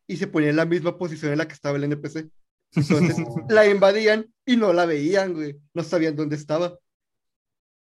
y 0.06 0.16
se 0.16 0.26
ponía 0.26 0.50
en 0.50 0.56
la 0.56 0.66
misma 0.66 0.98
posición 0.98 1.32
en 1.32 1.38
la 1.38 1.48
que 1.48 1.54
estaba 1.54 1.76
el 1.76 1.84
NPC. 1.84 2.30
Entonces 2.72 3.16
la 3.48 3.66
invadían 3.66 4.32
y 4.44 4.56
no 4.56 4.72
la 4.72 4.84
veían, 4.84 5.34
güey. 5.34 5.58
No 5.72 5.82
sabían 5.82 6.16
dónde 6.16 6.36
estaba. 6.36 6.78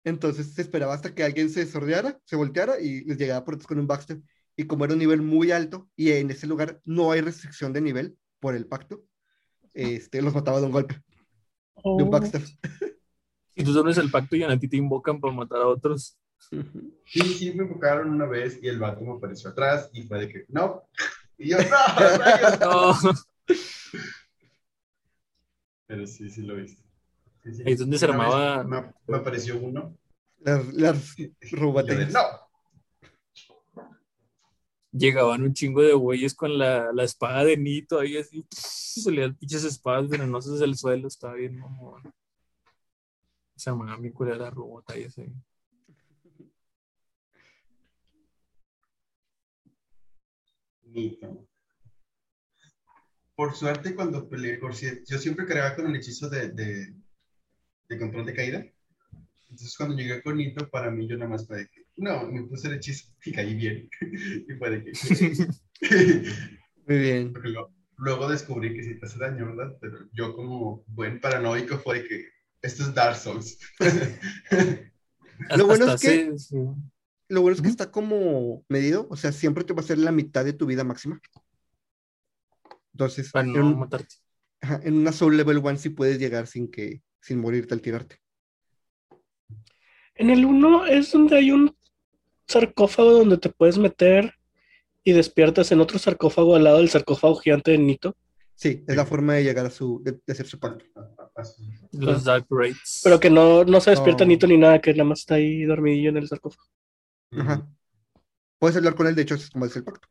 Entonces 0.04 0.54
se 0.54 0.62
esperaba 0.62 0.94
hasta 0.94 1.16
que 1.16 1.24
alguien 1.24 1.50
se 1.50 1.66
sordeara, 1.66 2.20
se 2.26 2.36
volteara 2.36 2.80
y 2.80 3.04
les 3.06 3.18
llegaba 3.18 3.46
por 3.46 3.56
detrás 3.56 3.68
con 3.68 3.80
un 3.80 3.88
backstab. 3.88 4.22
Y 4.56 4.66
como 4.66 4.86
era 4.86 4.94
un 4.94 5.00
nivel 5.00 5.22
muy 5.22 5.52
alto 5.52 5.90
y 5.96 6.12
en 6.12 6.30
ese 6.32 6.48
lugar 6.48 6.82
no 6.86 7.12
hay 7.12 7.22
restricción 7.22 7.74
de 7.74 7.82
nivel 7.82 8.18
por 8.40 8.56
el 8.56 8.68
pacto, 8.68 9.04
este, 9.74 10.22
los 10.22 10.34
mataba 10.34 10.60
de 10.60 10.68
un 10.68 10.72
golpe, 10.72 11.02
de 11.84 12.04
un 12.04 12.10
backstab. 12.10 12.44
Y 13.56 13.64
tú 13.64 13.74
sabes 13.74 13.98
el 13.98 14.12
pacto 14.12 14.36
y 14.36 14.44
a 14.44 14.60
ti 14.60 14.68
te 14.68 14.78
invocan 14.78 15.20
para 15.20 15.34
matar 15.34 15.62
a 15.62 15.68
otros. 15.68 16.18
Sí, 17.06 17.22
sí, 17.22 17.54
me 17.54 17.64
invocaron 17.64 18.10
una 18.10 18.26
vez 18.26 18.60
y 18.62 18.68
el 18.68 18.78
vato 18.80 19.02
me 19.02 19.14
apareció 19.14 19.50
atrás 19.50 19.90
y 19.94 20.04
fue 20.04 20.20
de 20.20 20.30
que, 20.30 20.46
no. 20.50 20.84
Y 21.38 21.50
yo, 21.50 21.58
no, 21.58 21.64
rayos". 22.18 22.60
No. 22.62 22.94
Pero 25.88 26.08
sí, 26.08 26.30
sí 26.30 26.42
lo 26.44 26.56
viste. 26.56 26.82
Sí, 27.44 27.54
sí. 27.56 27.64
Ahí 27.66 27.74
es 27.74 27.80
donde 27.80 27.98
se 27.98 28.06
Una 28.06 28.14
armaba- 28.16 28.64
Me, 28.64 28.94
me 29.08 29.18
apareció 29.18 29.58
uno. 29.60 29.98
De, 30.40 30.96
robobatallas. 31.52 32.14
no. 32.14 32.20
Llegaban 34.92 35.44
un 35.44 35.54
chingo 35.54 35.82
de 35.82 35.94
güeyes 35.94 36.34
con 36.34 36.58
la, 36.58 36.94
la 36.94 37.04
espada 37.04 37.44
de 37.44 37.58
Nito 37.58 38.00
ahí 38.00 38.16
así. 38.18 38.46
Salían 38.50 39.36
pinches 39.36 39.66
espadas 39.66 40.08
venenosas 40.08 40.60
del 40.60 40.78
suelo. 40.78 41.08
Estaba 41.10 41.34
bien 41.34 41.60
mamón. 41.60 42.02
Se 43.56 43.70
armaba 43.70 43.98
mi 43.98 44.12
cura 44.12 44.36
la 44.38 44.50
robota 44.50 44.98
y 44.98 45.04
así. 45.06 45.24
Nito. 50.94 51.28
Por 53.36 53.54
suerte, 53.56 53.94
cuando 53.96 54.30
peleé, 54.30 54.58
por 54.58 54.74
si- 54.76 55.04
yo 55.08 55.18
siempre 55.18 55.46
creaba 55.46 55.76
con 55.76 55.88
el 55.88 55.96
hechizo 55.98 56.30
de, 56.30 56.50
de, 56.50 56.94
de 57.90 58.00
control 58.00 58.26
de 58.26 58.34
caída. 58.34 58.66
Entonces, 59.50 59.76
cuando 59.78 59.96
llegué 59.96 60.22
con 60.24 60.38
Nito, 60.38 60.70
para 60.70 60.92
mí 60.92 61.08
yo 61.08 61.18
nada 61.18 61.32
más 61.32 61.48
fue 61.48 61.60
de 61.60 61.68
que, 61.68 61.86
no, 61.98 62.28
me 62.32 62.44
puse 62.44 62.68
el 62.70 62.76
hechizo 62.76 63.10
y 63.26 63.32
caí 63.34 63.56
bien. 63.56 63.90
y 64.50 64.54
fue 64.56 64.70
de 64.72 64.84
que. 64.84 64.92
Muy 66.88 67.00
bien. 67.00 67.34
Lo- 67.44 67.72
luego 67.98 68.30
descubrí 68.30 68.74
que 68.76 68.84
sí 68.84 69.00
te 69.00 69.06
hace 69.06 69.20
daño, 69.20 69.48
¿verdad? 69.56 69.78
Pero 69.82 70.00
yo, 70.14 70.36
como 70.36 70.84
buen 70.88 71.20
paranoico, 71.20 71.78
fue 71.80 72.02
de 72.02 72.08
que 72.08 72.26
esto 72.66 72.84
es 72.84 72.94
Dark 72.94 73.16
Souls. 73.18 73.58
Lo 75.56 75.66
bueno 75.68 75.94
es 75.94 76.02
que- 76.02 76.38
sí. 76.38 76.56
Lo 77.28 77.42
bueno 77.42 77.56
es 77.56 77.62
que 77.62 77.70
está 77.70 77.90
como 77.92 78.64
medido, 78.70 79.08
o 79.10 79.16
sea, 79.18 79.32
siempre 79.32 79.64
te 79.64 79.74
va 79.74 79.82
a 79.82 79.86
ser 79.86 79.98
la 79.98 80.12
mitad 80.12 80.46
de 80.46 80.54
tu 80.54 80.66
vida 80.68 80.84
máxima. 80.84 81.20
Entonces, 82.94 83.32
Para 83.32 83.48
en, 83.48 83.54
no 83.54 83.66
un- 83.66 83.80
matarte. 83.80 84.16
ajá, 84.62 84.80
en 84.84 84.96
una 84.98 85.12
Soul 85.12 85.36
Level 85.36 85.58
1 85.58 85.78
sí 85.78 85.90
puedes 85.90 86.20
llegar 86.20 86.46
sin 86.48 86.70
que, 86.70 87.02
sin 87.22 87.40
morirte 87.40 87.74
al 87.74 87.82
tirarte. 87.82 88.18
En 90.16 90.30
el 90.30 90.46
1 90.46 90.86
es 90.86 91.12
donde 91.12 91.38
hay 91.38 91.52
un 91.52 91.76
sarcófago 92.48 93.12
donde 93.12 93.38
te 93.40 93.50
puedes 93.50 93.78
meter 93.80 94.36
y 95.04 95.12
despiertas 95.14 95.72
en 95.72 95.82
otro 95.82 95.98
sarcófago 96.00 96.56
al 96.56 96.64
lado 96.64 96.78
del 96.78 96.90
sarcófago 96.90 97.36
gigante 97.38 97.72
de 97.72 97.80
Nito. 97.80 98.16
Sí, 98.54 98.84
es 98.88 98.96
la 98.96 99.06
forma 99.06 99.34
de 99.34 99.44
llegar 99.44 99.66
a 99.66 99.70
su, 99.72 100.00
de, 100.04 100.14
de 100.26 100.32
hacer 100.34 100.46
su 100.48 100.60
pacto. 100.60 100.86
Los 101.92 102.24
Dark 102.24 102.46
Raids. 102.50 103.02
Pero 103.04 103.20
que 103.20 103.30
no, 103.30 103.64
no 103.64 103.82
se 103.82 103.92
despierta 103.92 104.24
No. 104.24 104.30
Nito 104.30 104.48
ni 104.48 104.58
nada, 104.58 104.80
que 104.82 104.92
nada 104.92 105.04
más 105.06 105.20
está 105.20 105.36
ahí 105.36 105.64
dormidillo 105.64 106.10
en 106.10 106.18
el 106.18 106.28
sarcófago. 106.28 106.68
Ajá. 107.32 107.68
Puedes 108.60 108.78
hablar 108.78 108.96
con 108.96 109.08
él, 109.08 109.16
de 109.16 109.24
hecho, 109.24 109.36
es 109.36 109.50
como 109.50 109.66
es 109.66 109.76
el 109.76 109.84
pacto. 109.84 110.08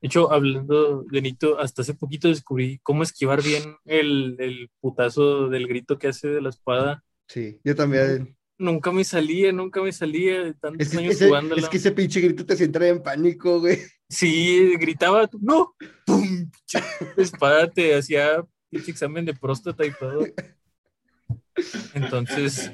De 0.00 0.08
hecho, 0.08 0.30
hablando 0.30 1.04
de 1.10 1.22
Nito, 1.22 1.58
hasta 1.58 1.82
hace 1.82 1.94
poquito 1.94 2.28
descubrí 2.28 2.78
cómo 2.82 3.02
esquivar 3.02 3.42
bien 3.42 3.76
el, 3.84 4.36
el 4.38 4.70
putazo 4.80 5.48
del 5.48 5.66
grito 5.66 5.98
que 5.98 6.08
hace 6.08 6.28
de 6.28 6.42
la 6.42 6.50
espada. 6.50 7.02
Sí, 7.28 7.58
yo 7.64 7.74
también. 7.74 8.36
Nunca 8.58 8.90
me 8.92 9.04
salía, 9.04 9.52
nunca 9.52 9.82
me 9.82 9.92
salía 9.92 10.42
de 10.42 10.54
tantos 10.54 10.86
Es 10.86 10.92
que, 10.92 10.98
años 10.98 11.14
ese, 11.14 11.26
jugándolo. 11.26 11.60
es 11.60 11.68
que 11.68 11.76
ese 11.76 11.92
pinche 11.92 12.20
grito 12.20 12.44
te 12.44 12.54
hace 12.54 12.64
entrar 12.64 12.88
en 12.88 13.02
pánico, 13.02 13.60
güey. 13.60 13.78
Sí, 14.08 14.76
gritaba, 14.78 15.28
¡no! 15.40 15.74
¡Pum! 16.06 16.50
Espada 17.16 17.70
te 17.70 17.94
hacía 17.94 18.44
pinche 18.70 18.90
examen 18.90 19.24
de 19.24 19.34
próstata 19.34 19.84
y 19.84 19.92
todo. 19.92 20.26
Entonces, 21.94 22.72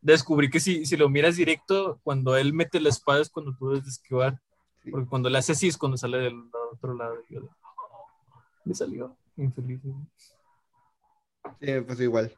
descubrí 0.00 0.50
que 0.50 0.60
si, 0.60 0.84
si 0.86 0.96
lo 0.96 1.08
miras 1.08 1.36
directo, 1.36 2.00
cuando 2.02 2.36
él 2.36 2.52
mete 2.52 2.80
la 2.80 2.88
espada 2.88 3.20
es 3.20 3.30
cuando 3.30 3.54
tú 3.54 3.68
debes 3.68 3.84
de 3.84 3.90
esquivar. 3.90 4.40
Sí. 4.82 4.90
Porque 4.90 5.08
cuando 5.08 5.30
le 5.30 5.38
hace 5.38 5.52
así 5.52 5.68
es 5.68 5.78
cuando 5.78 5.96
sale 5.96 6.18
del 6.18 6.50
otro 6.72 6.94
lado. 6.94 7.16
Y 7.28 7.34
yo 7.34 7.40
de, 7.40 7.48
me 8.64 8.74
salió 8.74 9.16
infeliz. 9.36 9.80
Sí, 11.60 11.66
me 11.66 11.82
pasó 11.82 12.02
igual. 12.02 12.34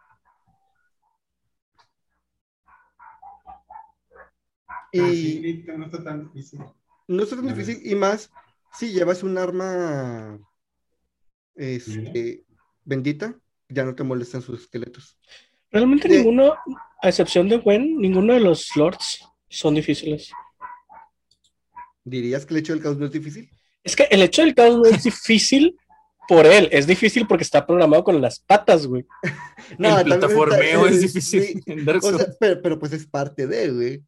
Y 4.92 5.00
Ah, 5.00 5.10
sí, 5.10 5.64
no 5.76 5.84
está 5.86 6.02
tan 6.02 6.24
difícil. 6.24 6.60
no 7.08 7.22
es 7.22 7.30
tan 7.30 7.46
difícil, 7.46 7.80
y 7.84 7.94
más 7.94 8.30
si 8.72 8.92
llevas 8.92 9.22
un 9.22 9.36
arma 9.36 10.38
este, 11.54 12.44
bendita, 12.86 13.36
ya 13.68 13.84
no 13.84 13.94
te 13.94 14.02
molestan 14.02 14.40
sus 14.40 14.62
esqueletos. 14.62 15.18
Realmente 15.70 16.08
De- 16.08 16.16
ninguno, 16.18 16.54
a 17.02 17.08
excepción 17.08 17.48
de 17.50 17.58
Gwen, 17.58 17.98
ninguno 17.98 18.32
de 18.32 18.40
los 18.40 18.74
lords 18.76 19.20
son 19.50 19.74
difíciles. 19.74 20.30
¿Dirías 22.04 22.46
que 22.46 22.54
el 22.54 22.60
hecho 22.60 22.72
del 22.72 22.82
caos 22.82 22.96
no 22.98 23.06
es 23.06 23.12
difícil? 23.12 23.50
Es 23.82 23.96
que 23.96 24.04
el 24.04 24.22
hecho 24.22 24.42
del 24.42 24.54
caos 24.54 24.76
no 24.78 24.84
es 24.86 25.02
difícil 25.04 25.76
por 26.28 26.46
él, 26.46 26.68
es 26.72 26.86
difícil 26.86 27.26
porque 27.26 27.44
está 27.44 27.66
programado 27.66 28.02
con 28.04 28.20
las 28.20 28.38
patas, 28.40 28.86
güey. 28.86 29.04
el 29.70 29.76
también 29.78 30.04
plataformeo 30.06 30.86
está- 30.86 30.96
es 30.96 31.02
eh, 31.02 31.06
difícil 31.06 31.42
sí, 31.42 31.60
en 31.66 31.84
Dark 31.84 32.02
o 32.04 32.08
sea, 32.08 32.18
Souls. 32.18 32.36
pero, 32.40 32.62
pero 32.62 32.78
pues 32.78 32.92
es 32.92 33.06
parte 33.06 33.46
de, 33.46 33.70
güey. 33.70 34.02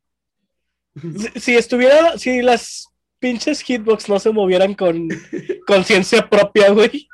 Si, 1.35 1.41
si 1.41 1.57
estuviera, 1.57 2.19
si 2.19 2.43
las 2.43 2.89
pinches 3.21 3.61
hitbox 3.63 4.09
no 4.09 4.19
se 4.19 4.31
movieran 4.33 4.75
con 4.75 5.09
conciencia 5.67 6.29
propia, 6.29 6.71
güey, 6.71 7.09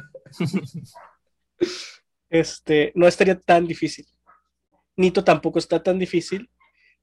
este, 2.31 2.93
no 2.95 3.07
estaría 3.07 3.39
tan 3.39 3.67
difícil. 3.67 4.07
Nito 4.97 5.25
tampoco 5.25 5.59
está 5.59 5.83
tan 5.83 5.99
difícil. 5.99 6.49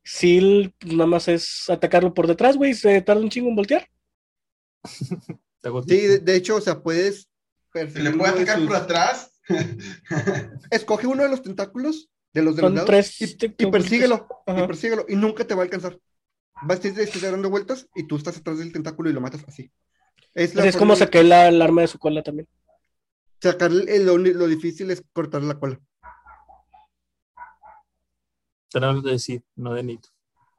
Sil 0.04 0.74
nada 0.86 1.06
más 1.06 1.28
es 1.28 1.70
atacarlo 1.70 2.14
por 2.14 2.26
detrás, 2.28 2.58
güey, 2.58 2.74
se 2.74 3.02
tarda 3.02 3.22
un 3.22 3.30
chingo 3.30 3.50
en 3.50 3.56
voltear. 3.56 3.88
Sí, 5.88 6.08
de, 6.20 6.36
hecho, 6.36 6.56
o 6.56 6.62
sea, 6.62 6.82
puedes 6.82 7.30
¿Se 7.74 8.02
le 8.02 8.12
puede 8.12 8.32
atacar 8.32 8.58
sus- 8.58 8.68
por 8.68 8.76
atrás? 8.78 9.32
Escoge 10.72 11.08
uno 11.08 11.24
de 11.24 11.30
los 11.30 11.42
tentáculos 11.42 12.10
de 12.34 12.42
los 12.42 12.56
de 12.56 12.62
Son 12.62 12.76
los 12.76 12.88
lados 12.88 12.88
tres 12.88 13.22
y, 13.22 13.38
y 13.58 13.66
persíguelo, 13.72 14.28
Ajá. 14.48 14.64
y 14.64 14.68
persíguelo, 14.68 15.06
y 15.08 15.16
nunca 15.16 15.46
te 15.46 15.54
va 15.54 15.62
a 15.62 15.66
alcanzar. 15.66 16.00
Vas 16.64 16.84
a 16.84 16.88
estar 16.88 17.32
dando 17.32 17.50
vueltas 17.50 17.88
y 17.96 18.08
tú 18.08 18.18
estás 18.18 18.38
atrás 18.38 18.60
del 18.60 18.72
tentáculo 18.72 19.10
y 19.10 19.14
lo 19.14 19.22
matas 19.22 19.44
así. 19.48 19.72
Es, 20.34 20.56
la 20.56 20.62
Así 20.62 20.70
es 20.70 20.78
como 20.78 20.94
de- 20.94 21.00
saqué 21.00 21.24
la, 21.24 21.48
el 21.50 21.62
arma 21.62 21.82
de 21.82 21.88
su 21.88 22.00
cola 22.00 22.24
también. 22.24 22.48
Sacar 23.42 23.72
el- 23.72 24.06
lo, 24.06 24.18
lo 24.18 24.48
difícil 24.48 24.92
es 24.92 25.04
cortar 25.14 25.44
la 25.44 25.60
cola. 25.60 25.80
Tenemos 28.70 29.04
de 29.04 29.12
decir, 29.12 29.44
no 29.56 29.74
de 29.74 29.84
Nito. 29.84 30.10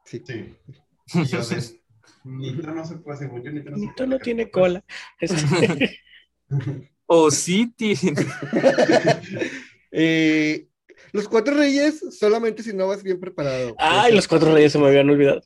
Sí. 0.05 0.19
De- 1.13 1.81
Nitro 2.25 2.73
no 2.73 2.85
se 2.85 2.97
puede, 2.97 3.17
según 3.19 3.43
yo, 3.43 3.51
Nitro 3.51 3.71
no 3.71 3.77
Nito 3.77 4.05
no 4.07 4.19
tiene 4.19 4.49
cola. 4.51 4.83
O 7.05 7.29
sí 7.31 7.71
tiene. 7.75 8.13
Eh, 9.95 10.67
los 11.11 11.27
cuatro 11.27 11.53
reyes 11.53 12.03
solamente 12.17 12.63
si 12.63 12.73
no 12.73 12.87
vas 12.87 13.03
bien 13.03 13.19
preparado. 13.19 13.75
Ay, 13.77 14.15
los 14.15 14.27
cuatro 14.27 14.51
reyes 14.51 14.71
se 14.71 14.79
me 14.79 14.87
habían 14.87 15.07
olvidado. 15.07 15.43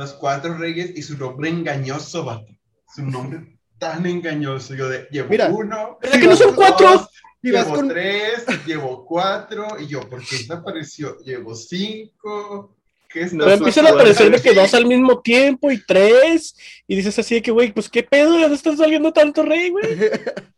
Los 0.00 0.14
cuatro 0.14 0.56
reyes 0.56 0.92
y 0.96 1.02
su 1.02 1.18
nombre 1.18 1.50
engañoso, 1.50 2.24
vato. 2.24 2.50
Su 2.94 3.02
nombre 3.04 3.58
tan 3.78 4.06
engañoso. 4.06 4.74
Yo 4.74 4.88
de, 4.88 5.06
llevo 5.10 5.28
Mira, 5.28 5.48
uno. 5.50 5.98
¿Verdad 6.00 6.20
que 6.20 6.26
no 6.26 6.36
son 6.36 6.46
llevo 6.48 6.56
cuatro? 6.56 6.90
dos, 6.90 7.08
llevo 7.42 7.74
con- 7.74 7.88
tres, 7.90 8.44
llevo 8.66 9.04
cuatro, 9.04 9.66
y 9.78 9.86
yo, 9.88 10.00
¿por 10.08 10.20
qué 10.26 10.38
desapareció? 10.38 11.18
Llevo 11.18 11.54
cinco. 11.54 12.76
¿Qué 13.12 13.22
está 13.24 13.36
Pero 13.38 13.50
empiezan 13.52 13.86
a 13.88 13.90
aparecer 13.90 14.30
de 14.30 14.40
que 14.40 14.54
dos 14.54 14.72
al 14.72 14.86
mismo 14.86 15.20
tiempo 15.20 15.70
y 15.70 15.84
tres. 15.84 16.56
Y 16.86 16.96
dices 16.96 17.18
así 17.18 17.34
de 17.34 17.42
que, 17.42 17.50
güey, 17.50 17.70
pues 17.72 17.90
qué 17.90 18.02
pedo, 18.02 18.32
¿de 18.34 18.40
dónde 18.42 18.56
están 18.56 18.78
saliendo 18.78 19.12
tanto 19.12 19.42
rey, 19.42 19.68
güey? 19.68 19.84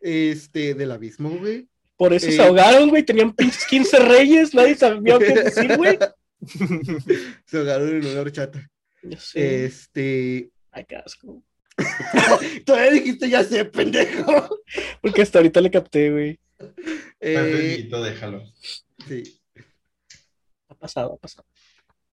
Este, 0.00 0.74
del 0.74 0.92
abismo, 0.92 1.30
güey. 1.30 1.66
Por 1.96 2.12
eso 2.12 2.28
Eh. 2.28 2.32
se 2.32 2.42
ahogaron, 2.42 2.88
güey. 2.90 3.02
Tenían 3.02 3.32
pinches 3.32 3.64
15 3.66 3.98
reyes, 3.98 4.54
nadie 4.54 4.76
sabía 4.76 5.18
qué 5.18 5.34
decir, 5.34 5.76
güey. 5.76 5.98
Se 7.46 7.58
ahogaron 7.58 7.88
en 7.88 8.06
una 8.06 8.20
horchata. 8.20 8.70
Yo 9.02 9.18
sé. 9.18 9.64
Este. 9.64 10.50
Ay, 10.70 10.84
qué 10.86 10.96
asco. 10.96 11.42
Todavía 12.66 12.90
dijiste 12.92 13.28
ya 13.28 13.44
sé, 13.44 13.64
pendejo. 13.64 14.60
Porque 15.02 15.22
hasta 15.22 15.38
ahorita 15.38 15.60
le 15.60 15.70
capté, 15.70 16.10
güey. 16.10 16.40
Eh, 17.20 17.34
Perfectito, 17.34 18.02
déjalo. 18.02 18.44
sí. 19.06 19.40
Ha 20.68 20.74
pasado, 20.74 21.14
ha 21.14 21.16
pasado. 21.16 21.46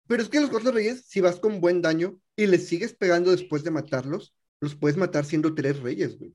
Pero 0.07 0.21
es 0.21 0.29
que 0.29 0.39
los 0.39 0.49
cuatro 0.49 0.71
reyes, 0.71 1.05
si 1.07 1.19
vas 1.19 1.39
con 1.39 1.59
buen 1.59 1.81
daño 1.81 2.19
y 2.35 2.45
les 2.45 2.67
sigues 2.67 2.93
pegando 2.93 3.31
después 3.31 3.63
de 3.63 3.71
matarlos, 3.71 4.33
los 4.59 4.75
puedes 4.75 4.97
matar 4.97 5.25
siendo 5.25 5.53
tres 5.55 5.79
reyes, 5.79 6.17
güey. 6.17 6.33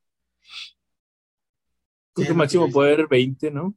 Que 2.14 2.24
Sí, 2.24 2.32
máximo 2.34 2.68
haber 2.80 3.06
20, 3.06 3.50
¿no? 3.50 3.74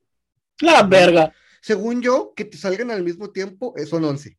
La 0.59 0.83
verga. 0.83 1.33
Según 1.63 2.01
yo, 2.01 2.33
que 2.35 2.43
te 2.43 2.57
salgan 2.57 2.91
al 2.91 3.03
mismo 3.03 3.29
tiempo 3.31 3.73
eh, 3.77 3.85
son 3.85 4.03
11. 4.03 4.37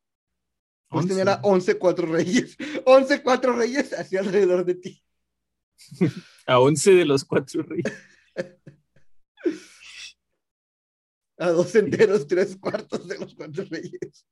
Puedes 0.89 1.05
11. 1.07 1.09
tener 1.09 1.29
a 1.31 1.41
11 1.43 1.79
cuatro 1.79 2.07
reyes. 2.07 2.55
11 2.85 3.23
cuatro 3.23 3.57
reyes 3.57 3.99
hacia 3.99 4.21
alrededor 4.21 4.67
de 4.67 4.75
ti. 4.75 5.03
A 6.47 6.61
11 6.61 6.93
de 6.93 7.07
los 7.07 7.25
cuatro 7.25 7.63
reyes. 7.63 7.91
A 11.39 11.49
dos 11.49 11.75
enteros, 11.75 12.29
tres 12.29 12.57
cuartos 12.57 13.09
de 13.09 13.19
los 13.19 13.35
cuatro 13.35 13.65
reyes. 13.71 14.27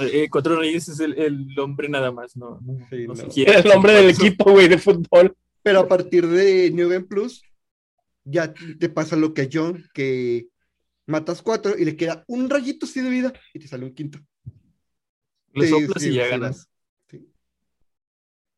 Eh, 0.00 0.28
cuatro 0.30 0.56
reyes 0.56 0.88
es 0.88 1.00
el, 1.00 1.16
el 1.16 1.58
hombre 1.58 1.88
nada 1.88 2.12
más, 2.12 2.36
¿no? 2.36 2.60
no, 2.60 2.86
Sí, 2.90 3.06
no. 3.06 3.14
El 3.52 3.64
nombre 3.64 3.94
del 3.94 4.10
equipo, 4.10 4.50
güey, 4.50 4.68
de 4.68 4.76
fútbol. 4.78 5.34
Pero 5.62 5.80
a 5.80 5.88
partir 5.88 6.26
de 6.26 6.70
New 6.72 6.90
Game 6.90 7.06
Plus, 7.06 7.42
ya 8.24 8.52
te 8.52 8.90
pasa 8.90 9.16
lo 9.16 9.32
que 9.32 9.42
a 9.42 9.48
John, 9.50 9.88
que 9.94 10.48
matas 11.06 11.42
cuatro 11.42 11.76
y 11.76 11.84
le 11.84 11.96
queda 11.96 12.24
un 12.26 12.48
rayito 12.48 12.86
así 12.86 13.00
de 13.00 13.10
vida 13.10 13.32
y 13.52 13.58
te 13.58 13.68
sale 13.68 13.84
un 13.84 13.94
quinto. 13.94 14.18
Lo 15.52 15.62
Sí, 15.62 15.68
soplas 15.68 16.02
sí, 16.02 16.10
y 16.10 16.14
ya 16.14 16.24
sí 16.24 16.30
ganas. 16.30 16.68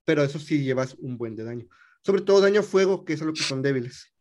Pero 0.05 0.23
eso 0.23 0.39
sí 0.39 0.63
llevas 0.63 0.95
un 0.95 1.19
buen 1.19 1.35
de 1.35 1.45
daño. 1.45 1.67
Sobre 2.03 2.23
todo 2.23 2.41
daño 2.41 2.61
a 2.61 2.63
fuego, 2.63 3.05
que 3.05 3.15
es 3.15 3.23
a 3.23 3.25
lo 3.25 3.33
que 3.33 3.43
son 3.43 3.61
débiles. 3.61 4.15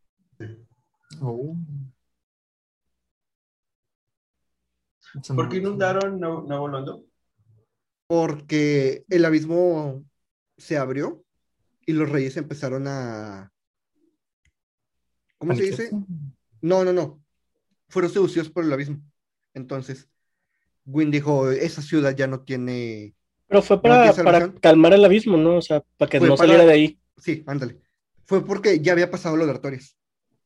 Oh. 1.20 1.56
¿Por 5.34 5.48
qué 5.48 5.58
inundaron 5.58 6.18
Nuevo, 6.18 6.42
Nuevo 6.42 6.68
London? 6.68 7.06
Porque 8.08 9.04
el 9.08 9.24
abismo 9.24 10.04
se 10.56 10.76
abrió 10.76 11.24
y 11.86 11.92
los 11.92 12.10
reyes 12.10 12.36
empezaron 12.36 12.86
a. 12.88 13.52
¿Cómo 15.38 15.54
se 15.54 15.62
dice? 15.62 15.90
No, 16.60 16.84
no, 16.84 16.92
no. 16.92 17.22
Fueron 17.88 18.10
seducidos 18.10 18.50
por 18.50 18.64
el 18.64 18.72
abismo. 18.72 19.00
Entonces, 19.54 20.08
Gwyn 20.84 21.10
dijo: 21.10 21.50
Esa 21.50 21.82
ciudad 21.82 22.14
ya 22.16 22.26
no 22.26 22.40
tiene. 22.40 23.14
Pero 23.48 23.62
fue 23.62 23.76
¿No 23.76 23.82
para, 23.82 24.52
calmar 24.60 24.92
el 24.92 25.04
abismo, 25.04 25.36
¿no? 25.36 25.56
O 25.56 25.62
sea, 25.62 25.82
para 25.96 26.10
que 26.10 26.18
Fue 26.18 26.28
no 26.28 26.34
para- 26.36 26.48
saliera 26.48 26.64
de 26.66 26.72
ahí. 26.72 27.00
Sí, 27.16 27.44
ándale. 27.46 27.80
Fue 28.24 28.44
porque 28.44 28.80
ya 28.80 28.92
había 28.92 29.10
pasado 29.10 29.36
lo 29.36 29.46
de 29.46 29.52
Artorias. 29.52 29.96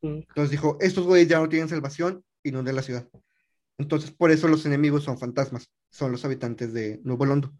Mm. 0.02 0.18
Entonces 0.28 0.50
dijo: 0.50 0.76
Estos 0.80 1.04
güeyes 1.06 1.28
ya 1.28 1.38
no 1.38 1.48
tienen 1.48 1.68
salvación, 1.68 2.24
inunden 2.42 2.76
la 2.76 2.82
ciudad. 2.82 3.08
Entonces, 3.78 4.10
por 4.10 4.30
eso 4.30 4.46
los 4.48 4.66
enemigos 4.66 5.04
son 5.04 5.18
fantasmas, 5.18 5.70
son 5.88 6.12
los 6.12 6.24
habitantes 6.26 6.74
de 6.74 7.00
Nuevo 7.02 7.24
Londo. 7.24 7.52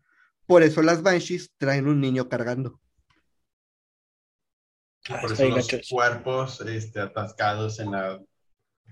Por 0.47 0.63
eso 0.63 0.83
las 0.83 1.03
Banshees 1.03 1.53
traen 1.57 1.89
un 1.89 2.01
niño 2.01 2.29
cargando. 2.29 2.79
Ah, 5.09 5.21
Por 5.23 5.33
eso 5.33 5.49
los 5.49 5.67
gacho 5.67 5.79
cuerpos 5.91 6.61
este, 6.61 7.01
atascados 7.01 7.81
en 7.81 7.93
la 7.93 8.21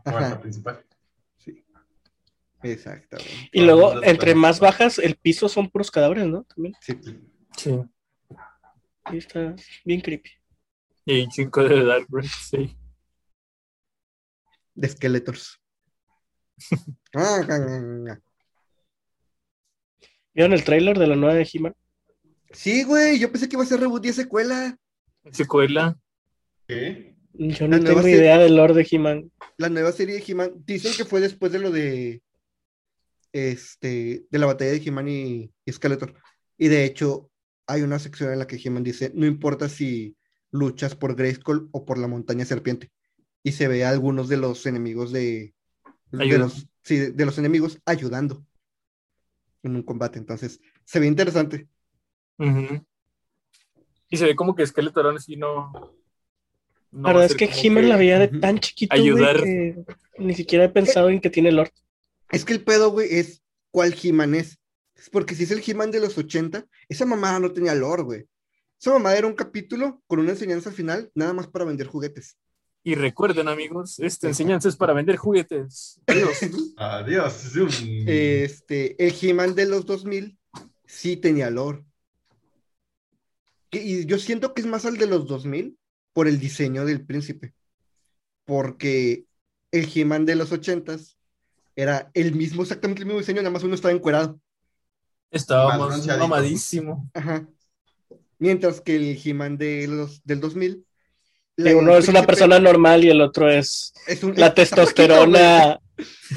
puerta 0.04 0.40
principal. 0.40 0.84
sí. 1.36 1.64
Exactamente. 2.62 3.50
Y 3.52 3.62
luego, 3.62 4.02
entre 4.02 4.34
más 4.34 4.60
bajas, 4.60 4.98
el 4.98 5.16
piso 5.16 5.48
son 5.48 5.70
puros 5.70 5.90
cadáveres, 5.90 6.26
¿no? 6.26 6.44
También. 6.44 6.74
Sí. 6.80 6.98
Sí. 7.56 7.80
Y 9.12 9.16
está 9.16 9.54
bien 9.84 10.00
creepy. 10.00 10.30
Y 11.04 11.26
5 11.30 11.64
de 11.64 11.84
Dark 11.84 12.06
Breath, 12.08 12.30
sí. 12.30 12.76
De 14.74 14.86
esqueletos. 14.86 15.60
Ah. 17.14 18.18
¿Vieron 20.34 20.52
el 20.52 20.62
tráiler 20.62 20.98
de 20.98 21.06
la 21.06 21.16
nueva 21.16 21.34
de 21.34 21.48
He-Man? 21.50 21.74
Sí, 22.52 22.84
güey, 22.84 23.18
yo 23.18 23.32
pensé 23.32 23.48
que 23.48 23.56
iba 23.56 23.62
a 23.62 23.66
ser 23.66 23.80
reboot 23.80 24.04
y 24.04 24.12
secuela. 24.12 24.76
Secuela. 25.32 25.96
¿Qué? 26.66 27.16
Yo 27.34 27.68
no 27.68 27.78
tengo 27.80 28.02
serie- 28.02 28.18
idea 28.18 28.38
del 28.38 28.56
lore 28.56 28.74
de 28.74 28.86
He-Man. 28.90 29.30
La 29.56 29.68
nueva 29.68 29.92
serie 29.92 30.16
de 30.16 30.24
He-Man, 30.26 30.52
dicen 30.64 30.92
que 30.96 31.04
fue 31.04 31.20
después 31.20 31.52
de 31.52 31.58
lo 31.58 31.70
de 31.70 32.22
este 33.32 34.24
de 34.30 34.38
la 34.38 34.46
batalla 34.46 34.70
de 34.72 34.82
He-Man 34.84 35.08
y, 35.08 35.52
y 35.64 35.72
Skeletor. 35.72 36.14
Y 36.56 36.68
de 36.68 36.84
hecho, 36.84 37.30
hay 37.66 37.82
una 37.82 37.98
sección 37.98 38.32
en 38.32 38.38
la 38.38 38.46
que 38.46 38.56
He-Man 38.62 38.82
dice, 38.84 39.12
no 39.14 39.26
importa 39.26 39.68
si 39.68 40.16
luchas 40.50 40.94
por 40.94 41.14
Grayskull 41.14 41.68
o 41.72 41.84
por 41.84 41.98
la 41.98 42.08
montaña 42.08 42.44
serpiente, 42.44 42.90
y 43.42 43.52
se 43.52 43.68
ve 43.68 43.84
a 43.84 43.90
algunos 43.90 44.28
de 44.28 44.38
los 44.38 44.64
enemigos 44.66 45.12
de, 45.12 45.54
de 46.10 46.38
los, 46.38 46.66
sí, 46.82 46.96
de 46.96 47.26
los 47.26 47.38
enemigos 47.38 47.78
ayudando 47.84 48.44
en 49.62 49.76
un 49.76 49.82
combate. 49.82 50.18
Entonces, 50.18 50.60
se 50.84 50.98
ve 51.00 51.06
interesante. 51.06 51.68
Y 54.08 54.16
se 54.16 54.24
ve 54.24 54.34
como 54.34 54.54
que 54.54 54.66
Skeletor 54.66 55.06
aún 55.06 55.16
así 55.16 55.36
no. 55.36 55.94
No 56.90 57.08
verdad 57.08 57.24
es 57.24 57.34
que 57.36 57.48
como 57.48 57.60
He-Man 57.62 57.88
la 57.88 57.96
veía 57.96 58.18
de 58.18 58.28
tan 58.28 58.58
chiquito, 58.58 58.94
que 59.42 59.84
ni 60.18 60.34
siquiera 60.34 60.64
he 60.64 60.68
pensado 60.68 61.10
en 61.10 61.20
que 61.20 61.30
tiene 61.30 61.52
Lord. 61.52 61.70
Es 62.30 62.44
que 62.44 62.52
el 62.52 62.62
pedo, 62.64 62.90
güey, 62.90 63.08
es 63.10 63.42
cuál 63.70 63.94
He-Man 64.00 64.34
es. 64.34 64.58
Es 64.94 65.10
porque 65.10 65.34
si 65.34 65.44
es 65.44 65.50
el 65.50 65.62
He-Man 65.64 65.90
de 65.90 66.00
los 66.00 66.18
80, 66.18 66.66
esa 66.88 67.06
mamada 67.06 67.38
no 67.38 67.52
tenía 67.52 67.74
lore, 67.74 68.02
güey. 68.02 68.24
Esa 68.80 68.92
mamada 68.92 69.16
era 69.16 69.26
un 69.26 69.34
capítulo 69.34 70.02
con 70.06 70.18
una 70.20 70.30
enseñanza 70.30 70.70
al 70.70 70.74
final, 70.76 71.10
nada 71.14 71.32
más 71.32 71.46
para 71.46 71.64
vender 71.64 71.86
juguetes. 71.86 72.36
Y 72.84 72.94
recuerden, 72.94 73.48
amigos, 73.48 73.98
esta 73.98 74.28
enseñanza 74.28 74.68
es 74.68 74.76
para 74.76 74.92
vender 74.92 75.16
juguetes. 75.16 76.00
Adiós. 76.06 76.38
Adiós. 76.76 77.52
Este, 78.06 78.96
el 79.04 79.14
He-Man 79.20 79.54
de 79.54 79.66
los 79.66 79.84
2000 79.84 80.38
sí 80.86 81.16
tenía 81.16 81.50
lore. 81.50 81.84
Que- 83.70 83.82
Y 83.82 84.06
yo 84.06 84.18
siento 84.18 84.54
que 84.54 84.62
es 84.62 84.66
más 84.66 84.84
al 84.86 84.96
de 84.96 85.06
los 85.06 85.26
2000 85.26 85.76
por 86.18 86.26
el 86.26 86.40
diseño 86.40 86.84
del 86.84 87.06
príncipe. 87.06 87.52
Porque 88.44 89.22
el 89.70 89.88
He-Man 89.94 90.26
de 90.26 90.34
los 90.34 90.50
80s 90.50 91.14
era 91.76 92.10
el 92.12 92.34
mismo, 92.34 92.62
exactamente 92.62 93.02
el 93.02 93.06
mismo 93.06 93.20
diseño, 93.20 93.40
nada 93.40 93.52
más 93.52 93.62
uno 93.62 93.76
estaba 93.76 93.94
encuerado. 93.94 94.40
Estábamos 95.30 95.86
bronceadito. 95.86 96.26
mamadísimo. 96.26 97.08
Ajá. 97.14 97.46
Mientras 98.40 98.80
que 98.80 98.96
el 98.96 99.16
He-Man 99.24 99.58
de 99.58 99.86
los, 99.86 100.20
del 100.24 100.40
2000. 100.40 100.84
Que 101.56 101.62
la- 101.62 101.76
uno 101.76 101.96
es 101.96 102.08
una 102.08 102.24
persona 102.24 102.58
normal 102.58 103.04
y 103.04 103.10
el 103.10 103.20
otro 103.20 103.48
es 103.48 103.92
es 104.08 104.24
un- 104.24 104.34
la 104.36 104.52
testosterona 104.52 105.78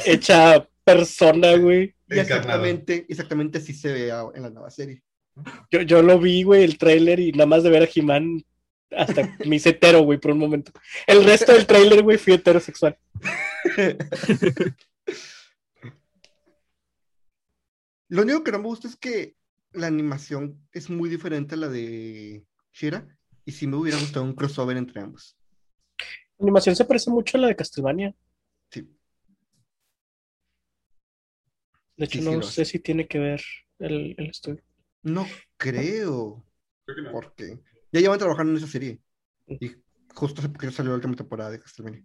hecha 0.06 0.70
persona, 0.84 1.58
güey. 1.58 1.96
Exactamente, 2.08 3.08
exactamente 3.10 3.58
así 3.58 3.74
se 3.74 3.92
ve 3.92 4.10
en 4.36 4.44
la 4.44 4.52
nueva 4.52 4.70
serie. 4.70 5.02
Yo, 5.72 5.82
yo 5.82 6.04
lo 6.04 6.20
vi, 6.20 6.44
güey, 6.44 6.64
el 6.66 6.78
tráiler 6.78 7.20
y 7.20 7.32
nada 7.32 7.48
más 7.48 7.64
de 7.64 7.72
ver 7.72 7.82
a 7.82 7.90
He-Man 7.92 8.44
hasta 8.96 9.36
me 9.46 9.56
hice 9.56 9.70
hetero, 9.70 10.02
güey, 10.02 10.20
por 10.20 10.32
un 10.32 10.40
momento. 10.40 10.72
El 11.08 11.24
resto 11.24 11.54
del 11.54 11.66
tráiler, 11.68 12.04
güey, 12.04 12.18
fui 12.18 12.34
heterosexual. 12.34 12.98
Lo 18.10 18.24
único 18.24 18.44
que 18.44 18.52
no 18.52 18.60
me 18.60 18.66
gusta 18.66 18.88
es 18.88 18.96
que 18.96 19.36
la 19.72 19.88
animación 19.88 20.68
es 20.74 20.90
muy 20.90 21.10
diferente 21.10 21.56
a 21.56 21.58
la 21.58 21.70
de 21.70 22.46
Shira. 22.74 23.08
Y 23.46 23.54
sí 23.54 23.66
me 23.68 23.78
hubiera 23.78 23.98
gustado 23.98 24.24
un 24.26 24.36
crossover 24.36 24.78
entre 24.78 25.02
ambos. 25.02 25.36
La 26.38 26.44
animación 26.46 26.76
se 26.76 26.86
parece 26.86 27.10
mucho 27.10 27.38
a 27.38 27.42
la 27.42 27.48
de 27.48 27.56
Castlevania. 27.56 28.14
Sí. 28.70 28.88
De 31.98 32.06
hecho, 32.06 32.20
Sí, 32.20 32.26
no 32.26 32.42
sé 32.44 32.66
si 32.66 32.80
tiene 32.80 33.08
que 33.08 33.18
ver 33.20 33.42
el, 33.80 34.14
el 34.18 34.30
estudio. 34.30 34.62
No 35.04 35.26
creo, 35.58 36.46
Creo 36.86 36.96
que 36.96 37.02
no. 37.02 37.12
porque 37.12 37.60
ya 37.92 38.00
llevan 38.00 38.20
trabajando 38.20 38.52
en 38.52 38.58
esa 38.58 38.68
serie. 38.68 39.00
Y 39.48 39.76
justo 40.14 40.42
poquito 40.42 40.72
salió 40.72 40.92
la 40.92 40.96
última 40.96 41.16
temporada 41.16 41.52
de 41.52 41.60
Castlevania. 41.60 42.04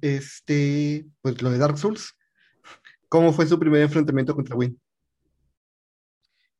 Este, 0.00 1.06
pues 1.20 1.42
lo 1.42 1.50
de 1.50 1.58
Dark 1.58 1.78
Souls. 1.78 2.16
¿Cómo 3.08 3.32
fue 3.32 3.46
su 3.46 3.58
primer 3.58 3.82
enfrentamiento 3.82 4.34
contra 4.34 4.56
Win? 4.56 4.78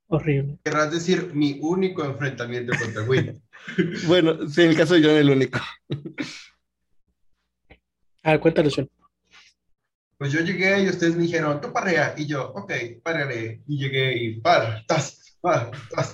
Horrible. 0.09 0.59
Querrás 0.65 0.91
decir 0.91 1.35
mi 1.35 1.59
único 1.61 2.05
enfrentamiento 2.05 2.73
contra 2.79 3.03
Win. 3.03 3.43
Bueno, 4.07 4.49
sí, 4.49 4.63
en 4.63 4.71
el 4.71 4.77
caso 4.77 4.95
de 4.95 5.03
John, 5.03 5.17
el 5.17 5.31
único. 5.31 5.59
Ah, 8.23 8.39
cuéntale, 8.39 8.71
Sean. 8.71 8.89
Pues 10.17 10.33
yo 10.33 10.41
llegué 10.41 10.83
y 10.83 10.89
ustedes 10.89 11.17
me 11.17 11.25
dijeron, 11.25 11.61
tú 11.61 11.73
parrea. 11.73 12.15
Y 12.17 12.27
yo, 12.27 12.51
ok, 12.53 12.73
pararé. 13.03 13.63
Y 13.67 13.79
llegué 13.79 14.17
y 14.17 14.41
par, 14.41 14.85
tas, 14.87 15.28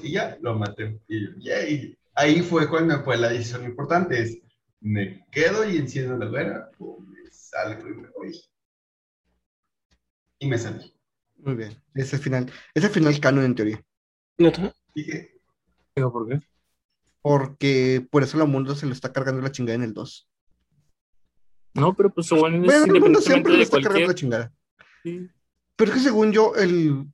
Y 0.02 0.12
ya 0.12 0.38
lo 0.40 0.58
maté. 0.58 1.00
Y 1.08 1.24
yo, 1.24 1.30
yay. 1.38 1.98
Ahí 2.14 2.42
fue 2.42 2.68
cuando 2.68 3.02
fue 3.02 3.16
la 3.16 3.28
decisión 3.28 3.64
importante. 3.64 4.20
Es, 4.20 4.38
me 4.80 5.26
quedo 5.30 5.68
y 5.68 5.76
enciendo 5.76 6.16
la 6.16 6.26
hoguera, 6.26 6.70
o 6.78 7.00
me 7.00 7.30
salgo 7.30 7.88
y 7.88 7.94
me 7.94 8.08
voy. 8.10 8.40
Y 10.38 10.46
me 10.46 10.58
salí. 10.58 10.94
Muy 11.36 11.54
bien. 11.54 11.82
Es 11.94 12.12
el 12.12 12.20
final. 12.20 12.52
Es 12.74 12.84
el 12.84 12.90
final 12.90 13.18
canon 13.20 13.44
en 13.44 13.54
teoría. 13.54 13.84
¿Neta? 14.38 14.74
Dije, 14.94 15.40
¿por 15.94 16.28
qué? 16.28 16.40
Porque 17.22 18.06
por 18.10 18.22
eso 18.22 18.36
la 18.38 18.44
mundo 18.44 18.74
se 18.74 18.86
lo 18.86 18.92
está 18.92 19.12
cargando 19.12 19.40
la 19.40 19.50
chingada 19.50 19.76
en 19.76 19.82
el 19.82 19.94
2. 19.94 20.28
No, 21.74 21.94
pero 21.94 22.12
pues 22.12 22.30
es 22.30 22.38
Bueno, 22.38 22.64
el 22.94 23.00
mundo 23.00 23.20
siempre 23.20 23.56
le 23.56 23.62
está 23.62 23.80
cargando 23.80 24.08
la 24.08 24.14
chingada. 24.14 24.52
Sí. 25.02 25.28
Pero 25.76 25.90
es 25.90 25.96
que 25.96 26.02
según 26.04 26.32
yo, 26.32 26.54
el, 26.54 27.06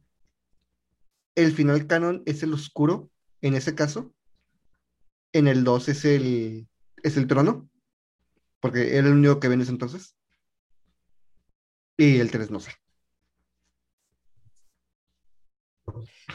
el 1.43 1.53
final 1.53 1.87
canon 1.87 2.23
es 2.27 2.43
el 2.43 2.53
oscuro, 2.53 3.11
en 3.41 3.55
ese 3.55 3.75
caso. 3.75 4.13
En 5.33 5.47
el 5.47 5.65
2 5.65 5.89
es 5.89 6.05
el, 6.05 6.69
es 7.03 7.17
el 7.17 7.27
trono, 7.27 7.69
porque 8.61 8.97
era 8.97 9.07
el 9.07 9.15
único 9.15 9.41
que 9.41 9.49
ven 9.49 9.61
en 9.61 9.63
ese 9.63 9.73
entonces. 9.73 10.17
Y 11.97 12.19
el 12.19 12.31
3 12.31 12.51
no 12.51 12.61
sé. 12.61 12.73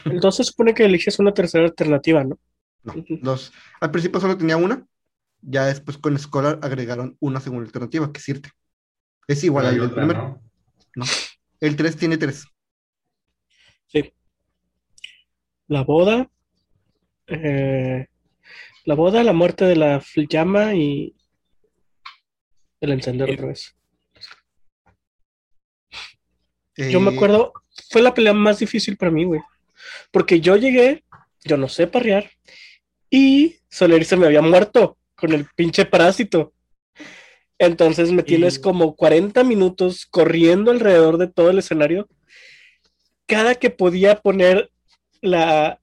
Entonces 0.04 0.46
se 0.46 0.50
supone 0.50 0.74
que 0.74 0.84
eliges 0.84 1.18
una 1.18 1.32
tercera 1.32 1.64
alternativa, 1.64 2.24
¿no? 2.24 2.38
No, 2.84 2.94
los, 3.22 3.52
al 3.80 3.90
principio 3.90 4.20
solo 4.20 4.38
tenía 4.38 4.56
una, 4.56 4.86
ya 5.40 5.66
después 5.66 5.98
con 5.98 6.18
Scholar 6.18 6.60
agregaron 6.62 7.16
una 7.20 7.40
segunda 7.40 7.66
alternativa, 7.66 8.12
que 8.12 8.18
es 8.18 8.28
Irte. 8.28 8.50
Es 9.26 9.42
igual 9.42 9.66
al 9.66 9.78
del 9.78 9.90
primero. 9.90 10.40
¿no? 10.94 11.04
El 11.60 11.76
3 11.76 11.96
tiene 11.96 12.16
3. 12.16 12.44
Sí. 13.86 14.12
La 15.68 15.82
boda. 15.82 16.30
eh, 17.28 18.06
la 18.84 18.94
boda, 18.94 19.24
la 19.24 19.32
muerte 19.32 19.64
de 19.64 19.74
la 19.74 20.00
llama 20.28 20.74
y 20.74 21.16
el 22.80 22.92
encender 22.92 23.32
otra 23.32 23.46
vez. 23.48 23.74
Yo 26.76 27.00
me 27.00 27.10
Eh, 27.10 27.14
acuerdo, 27.14 27.52
fue 27.90 28.02
la 28.02 28.14
pelea 28.14 28.32
más 28.32 28.58
difícil 28.60 28.96
para 28.96 29.10
mí, 29.10 29.24
güey. 29.24 29.40
Porque 30.12 30.40
yo 30.40 30.56
llegué, 30.56 31.02
yo 31.44 31.56
no 31.56 31.68
sé 31.68 31.86
parrear, 31.88 32.30
y 33.10 33.56
Soler 33.68 34.04
se 34.04 34.16
me 34.16 34.26
había 34.26 34.42
muerto 34.42 34.98
con 35.16 35.32
el 35.32 35.46
pinche 35.56 35.84
parásito. 35.84 36.52
Entonces 37.58 38.12
me 38.12 38.22
tienes 38.22 38.58
Y- 38.58 38.60
como 38.60 38.94
40 38.94 39.42
minutos 39.42 40.06
corriendo 40.06 40.70
alrededor 40.70 41.16
de 41.18 41.26
todo 41.26 41.50
el 41.50 41.58
escenario. 41.58 42.08
Cada 43.26 43.54
que 43.56 43.70
podía 43.70 44.20
poner 44.20 44.70
la... 45.20 45.78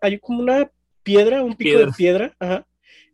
Hay 0.00 0.18
como 0.18 0.40
una 0.40 0.70
piedra, 1.02 1.42
un 1.42 1.54
pico 1.56 1.78
de 1.78 1.92
Piedra. 1.96 2.34
ajá, 2.38 2.66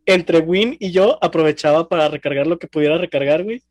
entre 0.07 0.39
Win 0.39 0.77
y 0.79 0.91
yo 0.93 1.19
aprovechaba 1.23 1.89
para 1.89 2.09
recargar 2.09 2.47
lo 2.47 2.59
que 2.59 2.67
pudiera 2.67 2.99
recargar, 2.99 3.43
güey. 3.45 3.63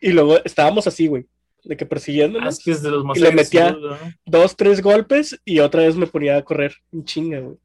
Y 0.00 0.10
luego 0.10 0.38
estábamos 0.44 0.86
así, 0.86 1.06
güey, 1.06 1.26
de 1.64 1.76
que 1.76 1.84
Ah, 1.84 1.88
persiguiéndonos 1.88 2.58
es 2.58 2.64
que 2.64 2.70
es 2.72 2.82
de 2.82 2.90
los 2.90 3.04
más 3.04 3.16
Y 3.16 3.20
le 3.20 3.32
metía- 3.32 3.76
dos, 4.24 4.56
tres 4.56 4.82
golpes 4.82 5.40
y 5.44 5.60
otra 5.60 5.82
vez 5.82 5.96
me 5.96 6.06
ponía 6.06 6.36
a 6.36 6.42
correr. 6.42 6.74
Un 6.92 7.04
chinga, 7.04 7.40
güey. 7.40 7.56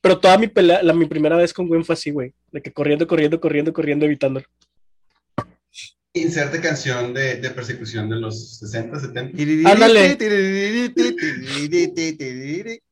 Pero 0.00 0.18
toda 0.18 0.36
mi 0.36 0.48
pelea, 0.48 0.82
la, 0.82 0.92
mi 0.92 1.06
primera 1.06 1.36
vez 1.36 1.52
con 1.54 1.66
Gwen 1.66 1.84
fue 1.84 1.94
así, 1.94 2.10
güey. 2.10 2.34
De 2.50 2.60
que 2.60 2.72
corriendo, 2.72 3.06
corriendo, 3.06 3.40
corriendo, 3.40 3.72
corriendo, 3.72 4.04
evitándolo. 4.04 4.46
Inserte 6.14 6.60
canción 6.60 7.14
de, 7.14 7.36
de 7.36 7.50
persecución 7.50 8.10
de 8.10 8.16
los 8.16 8.58
60, 8.58 9.00
70. 9.00 9.70
Ándale. 9.70 10.18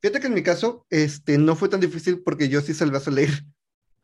Fíjate 0.00 0.20
que 0.20 0.26
en 0.26 0.34
mi 0.34 0.42
caso, 0.42 0.84
este, 0.90 1.38
no 1.38 1.54
fue 1.54 1.68
tan 1.68 1.80
difícil 1.80 2.22
porque 2.22 2.48
yo 2.48 2.60
sí 2.60 2.74
salvé 2.74 2.96
a 2.96 3.00
Soleil. 3.00 3.30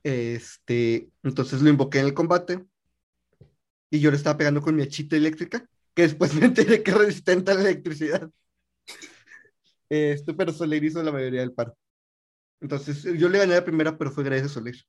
Este, 0.05 1.09
entonces 1.23 1.63
lo 1.63 1.71
invoqué 1.71 2.01
en 2.01 2.07
el 2.07 2.15
combate 2.15 2.63
y 3.91 4.01
yo 4.01 4.11
le 4.11 4.17
estaba 4.17 4.37
pegando 4.37 4.61
con 4.61 4.77
mi 4.77 4.83
hachita 4.83 5.17
eléctrica, 5.17 5.67
que 5.95 6.03
después 6.03 6.35
me 6.35 6.47
enteré 6.47 6.83
que 6.83 6.91
es 6.91 6.97
resistente 6.97 7.51
a 7.51 7.55
la 7.55 7.63
electricidad. 7.63 8.31
Este, 9.89 10.35
pero 10.35 10.53
Soleil 10.53 10.85
hizo 10.85 11.03
la 11.03 11.13
mayoría 11.13 11.41
del 11.41 11.53
paro. 11.53 11.77
Entonces 12.61 13.03
yo 13.03 13.29
le 13.29 13.39
gané 13.39 13.55
la 13.55 13.65
primera, 13.65 13.97
pero 13.97 14.11
fue 14.11 14.25
gracias 14.25 14.51
a 14.51 14.55
Soleil. 14.55 14.85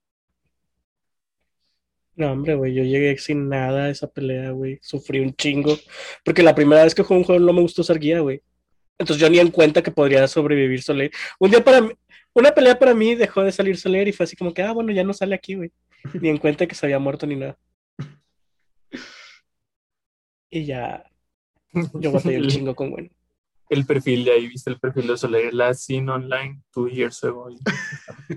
No, 2.16 2.32
hombre, 2.32 2.56
güey, 2.56 2.74
yo 2.74 2.84
llegué 2.84 3.18
sin 3.18 3.50
nada 3.50 3.86
a 3.86 3.90
esa 3.90 4.08
pelea, 4.08 4.52
güey. 4.52 4.80
Sufrí 4.82 5.20
un 5.20 5.36
chingo. 5.36 5.78
Porque 6.24 6.44
la 6.44 6.56
primera 6.56 6.84
vez 6.84 6.96
que 6.96 7.04
jugué 7.04 7.20
un 7.20 7.26
juego 7.26 7.42
no 7.42 7.54
me 7.54 7.62
gustó 7.62 7.82
usar 7.82 8.00
guía, 8.00 8.20
güey. 8.22 8.42
Entonces 8.98 9.22
yo 9.22 9.30
ni 9.30 9.40
en 9.40 9.52
cuenta 9.52 9.84
que 9.84 9.92
podría 9.92 10.28
sobrevivir 10.28 10.82
Soler. 10.82 11.12
Un 11.40 11.52
día 11.52 11.64
para 11.64 11.82
mí, 11.82 11.92
una 12.34 12.52
pelea 12.52 12.80
para 12.80 12.94
mí 12.94 13.16
dejó 13.16 13.44
de 13.44 13.52
salir 13.52 13.78
Soler 13.78 14.08
y 14.08 14.14
fue 14.14 14.24
así 14.24 14.36
como 14.36 14.54
que, 14.54 14.62
ah, 14.62 14.72
bueno, 14.72 14.94
ya 14.94 15.04
no 15.04 15.14
sale 15.14 15.36
aquí, 15.36 15.56
güey. 15.56 15.72
Ni 16.22 16.30
en 16.30 16.38
cuenta 16.38 16.68
que 16.68 16.76
se 16.76 16.86
había 16.86 17.00
muerto 17.00 17.28
ni 17.28 17.36
nada. 17.36 17.58
Y 20.50 20.66
ya, 20.66 21.04
yo 21.96 22.12
batallé 22.12 22.38
un 22.40 22.48
chingo 22.48 22.76
con 22.76 22.92
Gwen. 22.92 23.12
El 23.70 23.86
perfil 23.86 24.26
de 24.26 24.32
ahí, 24.32 24.48
viste 24.48 24.70
el 24.70 24.80
perfil 24.80 25.08
de 25.08 25.18
Soler, 25.18 25.54
Last 25.54 25.82
Seen 25.82 26.10
Online 26.10 26.62
two 26.72 26.88
years 26.88 27.24
ago. 27.24 27.50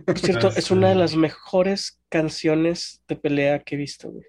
Por 0.06 0.18
cierto, 0.18 0.48
es 0.48 0.70
una 0.70 0.88
de 0.88 0.94
las 0.94 1.16
mejores 1.16 2.00
canciones 2.08 3.02
de 3.08 3.16
pelea 3.16 3.58
que 3.60 3.74
he 3.74 3.78
visto, 3.78 4.10
güey. 4.10 4.24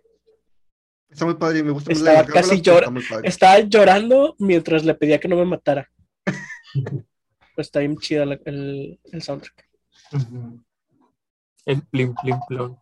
Está 1.10 1.26
muy 1.26 1.36
padre, 1.36 1.64
me 1.64 1.72
gusta 1.72 1.92
Estaba 1.92 2.22
la 2.22 2.26
casi 2.28 2.56
está 2.58 2.82
padre. 3.10 3.28
Estaba 3.28 3.60
llorando 3.62 4.36
mientras 4.38 4.84
le 4.86 4.94
pedía 4.94 5.20
que 5.20 5.28
no 5.28 5.36
me 5.36 5.46
matara. 5.46 5.90
Pues 7.56 7.68
está 7.68 7.80
bien 7.80 7.98
chida 7.98 8.26
la- 8.26 8.40
el, 8.46 9.00
el 9.12 9.22
soundtrack. 9.22 9.68
Ujú. 10.14 10.64
El 11.66 11.82
plim 11.88 12.16
plim 12.16 12.38
plon. 12.48 12.78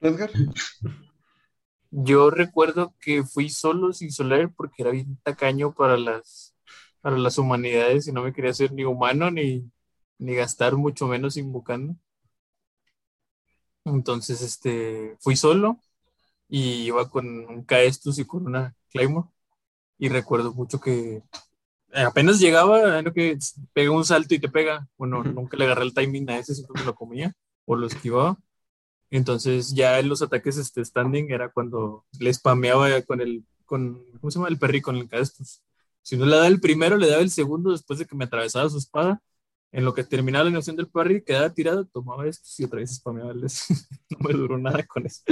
Edgar, 0.00 0.30
Yo 1.90 2.30
recuerdo 2.30 2.94
que 3.00 3.24
fui 3.24 3.48
solo 3.48 3.92
sin 3.92 4.12
Soler 4.12 4.50
porque 4.54 4.82
era 4.82 4.92
bien 4.92 5.18
tacaño 5.24 5.72
para 5.74 5.96
las, 5.96 6.54
para 7.00 7.18
las 7.18 7.38
humanidades 7.38 8.08
y 8.08 8.12
no 8.12 8.22
me 8.22 8.32
quería 8.32 8.54
ser 8.54 8.72
ni 8.72 8.84
humano 8.84 9.30
ni, 9.30 9.70
ni 10.18 10.34
gastar 10.34 10.76
mucho 10.76 11.06
menos 11.06 11.36
invocando. 11.36 11.96
Entonces, 13.84 14.42
este, 14.42 15.16
fui 15.20 15.36
solo 15.36 15.80
y 16.48 16.84
iba 16.86 17.08
con 17.10 17.26
un 17.46 17.64
Caestus 17.64 18.18
y 18.18 18.24
con 18.26 18.46
una 18.46 18.74
Claymore. 18.90 19.28
Y 19.98 20.08
recuerdo 20.08 20.52
mucho 20.54 20.80
que 20.80 21.22
apenas 21.94 22.40
llegaba, 22.40 23.02
lo 23.02 23.12
que 23.12 23.38
pega 23.72 23.90
un 23.90 24.04
salto 24.04 24.34
y 24.34 24.40
te 24.40 24.48
pega. 24.48 24.88
Bueno, 24.98 25.22
nunca 25.24 25.56
le 25.56 25.64
agarré 25.64 25.84
el 25.84 25.94
timing 25.94 26.30
a 26.30 26.38
ese, 26.38 26.54
siempre 26.54 26.80
me 26.80 26.86
lo 26.86 26.94
comía 26.94 27.34
o 27.64 27.76
lo 27.76 27.86
esquivaba. 27.86 28.38
Entonces 29.10 29.74
ya 29.74 29.98
en 29.98 30.08
los 30.08 30.22
ataques 30.22 30.56
este, 30.58 30.84
standing 30.84 31.30
era 31.30 31.50
cuando 31.50 32.04
le 32.18 32.32
spameaba 32.34 33.00
con 33.02 33.20
el, 33.20 33.44
con, 33.64 34.04
¿cómo 34.20 34.30
se 34.30 34.38
llama? 34.38 34.48
El 34.48 34.58
perry 34.58 34.80
con 34.82 34.96
el 34.96 35.08
Caestus. 35.08 35.62
Si 36.06 36.16
no 36.16 36.24
le 36.24 36.36
daba 36.36 36.46
el 36.46 36.60
primero, 36.60 36.96
le 36.96 37.08
daba 37.08 37.20
el 37.20 37.30
segundo 37.30 37.72
después 37.72 37.98
de 37.98 38.06
que 38.06 38.14
me 38.14 38.26
atravesaba 38.26 38.70
su 38.70 38.78
espada. 38.78 39.20
En 39.72 39.84
lo 39.84 39.92
que 39.92 40.04
terminaba 40.04 40.44
la 40.44 40.50
animación 40.50 40.76
del 40.76 40.86
parry, 40.86 41.20
quedaba 41.20 41.52
tirado, 41.52 41.84
tomaba 41.84 42.28
esto 42.28 42.48
y 42.58 42.64
otra 42.64 42.78
vez 42.78 42.94
spameaba 42.94 43.32
el. 43.32 43.40
No 44.10 44.18
me 44.20 44.32
duró 44.32 44.56
nada 44.56 44.86
con 44.86 45.04
eso. 45.04 45.24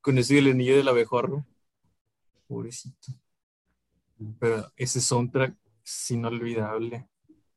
Con 0.00 0.16
eso 0.16 0.32
y 0.32 0.38
el 0.38 0.50
anillo 0.50 0.78
del 0.78 0.88
abejorro. 0.88 1.46
Pobrecito. 2.46 3.12
Pero 4.40 4.72
ese 4.76 4.98
soundtrack 4.98 5.54
es 5.84 6.10
inolvidable. 6.10 7.06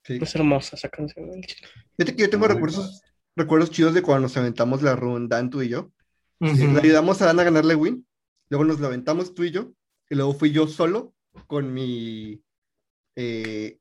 sí. 0.03 0.19
Es 0.21 0.35
hermosa 0.35 0.75
esa 0.75 0.89
canción. 0.89 1.31
del 1.31 1.45
chile. 1.45 1.69
Fíjate 1.95 2.17
que 2.17 2.23
yo 2.23 2.29
tengo 2.29 2.47
Muy 2.47 2.53
recuerdos, 2.53 3.01
recuerdos 3.33 3.71
chidos 3.71 3.93
de 3.93 4.01
cuando 4.01 4.23
nos 4.23 4.35
aventamos 4.35 4.81
la 4.81 4.97
ronda, 4.97 5.37
Dan, 5.37 5.49
tú 5.49 5.61
y 5.61 5.69
yo. 5.69 5.89
Le 6.41 6.81
ayudamos 6.81 7.21
a 7.21 7.27
Dan 7.27 7.39
a 7.39 7.45
ganarle 7.45 7.75
win, 7.75 8.05
luego 8.49 8.65
nos 8.65 8.81
la 8.81 8.87
aventamos 8.87 9.33
tú 9.33 9.45
y 9.45 9.51
yo, 9.51 9.71
y 10.09 10.15
luego 10.15 10.33
fui 10.33 10.51
yo 10.51 10.67
solo 10.67 11.13
con 11.47 11.73
mi 11.73 12.41
eh, 13.15 13.79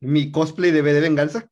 mi 0.00 0.30
cosplay 0.30 0.70
de 0.70 0.82
B 0.82 0.92
de 0.92 1.00
venganza, 1.00 1.48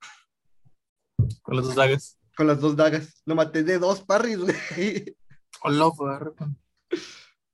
Con 1.42 1.56
las 1.56 1.64
dos 1.66 1.74
dagas. 1.74 2.18
con 2.36 2.46
las 2.46 2.60
dos 2.60 2.76
dagas. 2.76 3.22
Lo 3.24 3.34
maté 3.34 3.62
de 3.64 3.78
dos 3.78 4.02
parries, 4.02 4.38
güey. 4.38 5.16
Hola. 5.62 5.90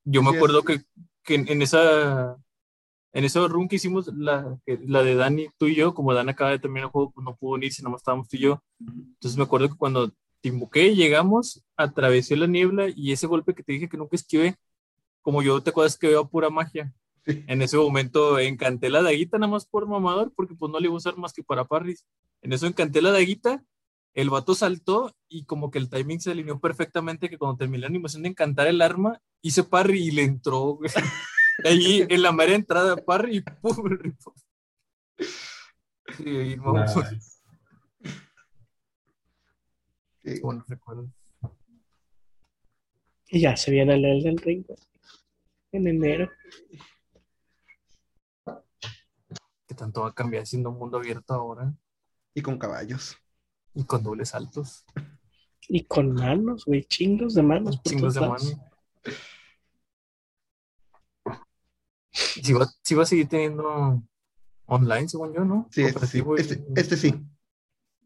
Yo 0.05 0.22
me 0.22 0.30
Sí, 0.30 0.36
acuerdo 0.36 0.62
que, 0.64 0.82
que 1.24 1.34
en, 1.36 1.62
esa 1.62 2.36
en 3.14 3.24
esa 3.24 3.47
run 3.47 3.68
que 3.68 3.76
hicimos, 3.76 4.09
la, 4.09 4.59
la 4.66 5.02
de 5.02 5.14
Dani, 5.14 5.48
tú 5.59 5.66
y 5.66 5.76
yo, 5.76 5.94
como 5.94 6.12
Dan 6.14 6.28
acaba 6.28 6.51
de 6.51 6.59
terminar 6.59 6.86
el 6.86 6.90
juego, 6.90 7.12
pues 7.12 7.24
no 7.24 7.36
pudo 7.36 7.55
unirse, 7.55 7.82
nomás 7.82 8.01
estábamos 8.01 8.28
tú 8.28 8.36
y 8.36 8.40
yo. 8.40 8.62
Entonces 8.80 9.36
me 9.39 9.44
acuerdo 9.44 9.68
que 9.68 9.76
cuando 9.76 10.10
te 10.40 10.48
invoqué, 10.48 10.94
llegamos, 10.94 11.64
atravesé 11.76 12.36
la 12.36 12.47
niebla 12.48 12.89
y 12.94 13.12
ese 13.12 13.26
golpe 13.28 13.55
que 13.55 13.62
te 13.62 13.72
dije 13.72 13.89
que 13.89 13.97
nunca 13.97 14.16
esquivé, 14.16 14.56
como 15.23 15.43
yo 15.43 15.62
te 15.62 15.70
acuerdas 15.70 15.97
que 15.97 16.09
veo 16.09 16.28
pura 16.28 16.51
magia. 16.51 16.93
Sí. 17.24 17.44
En 17.47 17.62
ese 17.62 17.77
momento 17.77 18.39
encanté 18.39 18.90
la 18.90 19.01
daguita 19.01 19.39
nada 19.39 19.53
más 19.53 19.65
por 19.65 19.86
mamador, 19.86 20.32
porque 20.35 20.55
pues 20.55 20.70
no 20.70 20.81
le 20.81 20.86
iba 20.86 20.94
a 20.94 20.99
usar 20.99 21.16
más 21.16 21.32
que 21.32 21.44
para 21.44 21.65
parries. 21.65 22.05
En 22.43 22.53
eso 22.53 22.66
encanté 22.66 23.01
la 23.01 23.12
daguita, 23.12 23.65
el 24.15 24.28
vato 24.28 24.55
saltó 24.55 25.15
y 25.28 25.44
como 25.44 25.70
que 25.70 25.78
el 25.78 25.89
timing 25.89 26.20
se 26.20 26.32
alineó 26.32 26.61
perfectamente 26.61 27.31
que 27.31 27.39
cuando 27.39 27.57
terminé 27.57 27.82
la 27.82 27.86
animación 27.86 28.23
de 28.23 28.31
encantar 28.31 28.66
el 28.66 28.82
arma, 28.82 29.20
hice 29.40 29.65
parry 29.65 30.09
y 30.09 30.11
le 30.11 30.24
entró, 30.24 30.61
güey. 30.74 30.90
Ahí 31.65 32.05
en 32.09 32.23
la 32.23 32.32
mera 32.32 32.55
entrada, 32.55 32.97
parry 32.97 33.36
y 33.36 33.40
pum. 33.40 33.77
Sí, 36.16 36.28
ahí, 36.28 36.57
vamos. 36.57 36.97
Nice. 36.97 37.43
Sí. 40.24 40.40
Bueno, 40.40 40.65
recuerdo. 40.69 41.11
Y 43.28 43.40
ya 43.40 43.57
se 43.57 43.70
viene 43.70 43.94
el 43.94 44.05
Elden 44.05 44.36
Ring 44.36 44.65
güey. 44.66 44.78
En 45.73 45.89
enero. 45.89 46.31
Que 49.66 49.74
tanto 49.74 50.03
va 50.03 50.09
a 50.09 50.15
cambiar 50.15 50.47
siendo 50.47 50.70
un 50.70 50.78
mundo 50.78 50.99
abierto 50.99 51.32
ahora 51.35 51.73
Y 52.35 52.43
con 52.43 52.59
caballos. 52.59 53.16
y 53.74 53.85
con 53.85 54.03
dobles 54.03 54.31
saltos, 54.31 54.85
Y 55.69 55.85
con 55.85 56.12
manos, 56.12 56.65
güey, 56.66 56.85
chingos 56.85 57.35
de 57.35 57.43
manos. 57.43 57.82
chingos 57.82 58.15
de 58.15 58.20
lados. 58.20 58.44
mano. 58.55 58.69
Si 62.12 62.53
va, 62.53 62.66
sí 62.82 62.94
va 62.94 63.05
a 63.05 63.07
seguir 63.07 63.28
teniendo 63.28 64.03
online, 64.66 65.09
según 65.09 65.32
yo, 65.32 65.44
¿no? 65.44 65.69
Sí, 65.70 65.82
este 65.82 66.07
sí. 66.07 66.23
Este, 66.36 66.65
este 66.77 66.97
sí. 66.97 67.15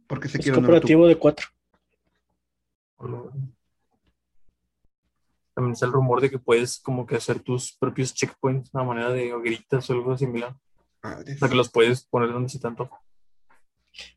Porque 0.06 0.28
se 0.28 0.38
Es 0.38 0.44
quiere 0.44 0.58
cooperativo 0.60 1.06
de 1.08 1.18
cuatro. 1.18 1.48
También 5.56 5.72
está 5.72 5.86
el 5.86 5.92
rumor 5.92 6.20
de 6.20 6.28
que 6.28 6.38
puedes 6.38 6.78
como 6.80 7.06
que 7.06 7.16
hacer 7.16 7.40
tus 7.40 7.72
propios 7.72 8.12
checkpoints, 8.12 8.68
una 8.74 8.84
manera 8.84 9.10
de 9.10 9.32
hogueritas 9.32 9.88
o 9.88 9.94
algo 9.94 10.18
similar. 10.18 10.54
O 11.02 11.24
sea, 11.24 11.48
que 11.48 11.54
los 11.54 11.70
puedes 11.70 12.04
poner 12.04 12.30
donde 12.30 12.50
se 12.50 12.58
tanto. 12.58 12.90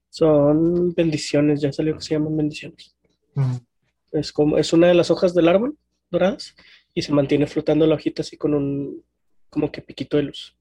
Son 0.09 0.93
bendiciones, 0.93 1.61
ya 1.61 1.71
salió 1.71 1.95
que 1.95 2.01
se 2.01 2.15
llaman 2.15 2.35
bendiciones. 2.35 2.93
Es 4.11 4.33
como, 4.33 4.57
es 4.57 4.73
una 4.73 4.87
de 4.87 4.93
las 4.95 5.11
hojas 5.11 5.33
del 5.33 5.47
árbol 5.47 5.77
doradas 6.11 6.55
y 6.93 7.03
se 7.03 7.13
mantiene 7.13 7.47
flotando 7.47 7.87
la 7.87 7.95
hojita 7.95 8.21
así 8.21 8.35
con 8.35 8.53
un 8.53 9.05
como 9.49 9.71
que 9.71 9.81
piquito 9.81 10.17
de 10.17 10.23
luz. 10.23 10.57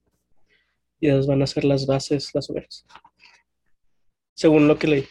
Y 1.01 1.09
esas 1.09 1.27
van 1.27 1.41
a 1.41 1.47
ser 1.47 1.65
las 1.65 1.87
bases, 1.87 2.33
las 2.33 2.49
hogueras. 2.49 2.85
Según 4.33 4.69
lo 4.69 4.79
que 4.79 4.87
leí. 4.87 5.05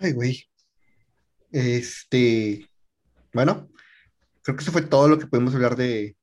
Ay, 0.00 0.12
güey. 0.14 0.48
Este. 1.58 2.68
Bueno, 3.32 3.68
creo 4.42 4.56
que 4.56 4.62
eso 4.62 4.72
fue 4.72 4.82
todo 4.82 5.08
lo 5.08 5.18
que 5.18 5.26
pudimos 5.26 5.54
hablar 5.54 5.74
de, 5.76 6.14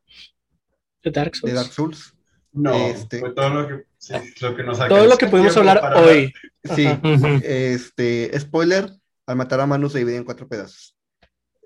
De 1.03 1.11
Dark 1.11 1.31
de 1.31 1.39
Souls. 1.39 1.53
Dark 1.55 1.71
Souls. 1.73 2.13
No, 2.51 2.71
Este- 2.73 3.19
fue 3.19 3.33
todo 3.33 3.49
lo 3.49 3.67
que, 3.67 3.85
sí, 3.97 4.13
lo 4.41 4.55
que 4.55 4.63
nos 4.63 4.77
Todo 4.77 5.07
lo 5.07 5.17
que 5.17 5.25
pudimos 5.25 5.57
hablar 5.57 5.81
para- 5.81 5.99
hoy. 6.01 6.31
Sí, 6.75 6.85
Ajá. 7.03 7.37
este. 7.43 8.39
Spoiler: 8.39 8.91
al 9.25 9.35
matar 9.35 9.59
a 9.61 9.65
Manu 9.65 9.89
se 9.89 9.99
divide 9.99 10.17
en 10.17 10.23
cuatro 10.23 10.47
pedazos. 10.47 10.95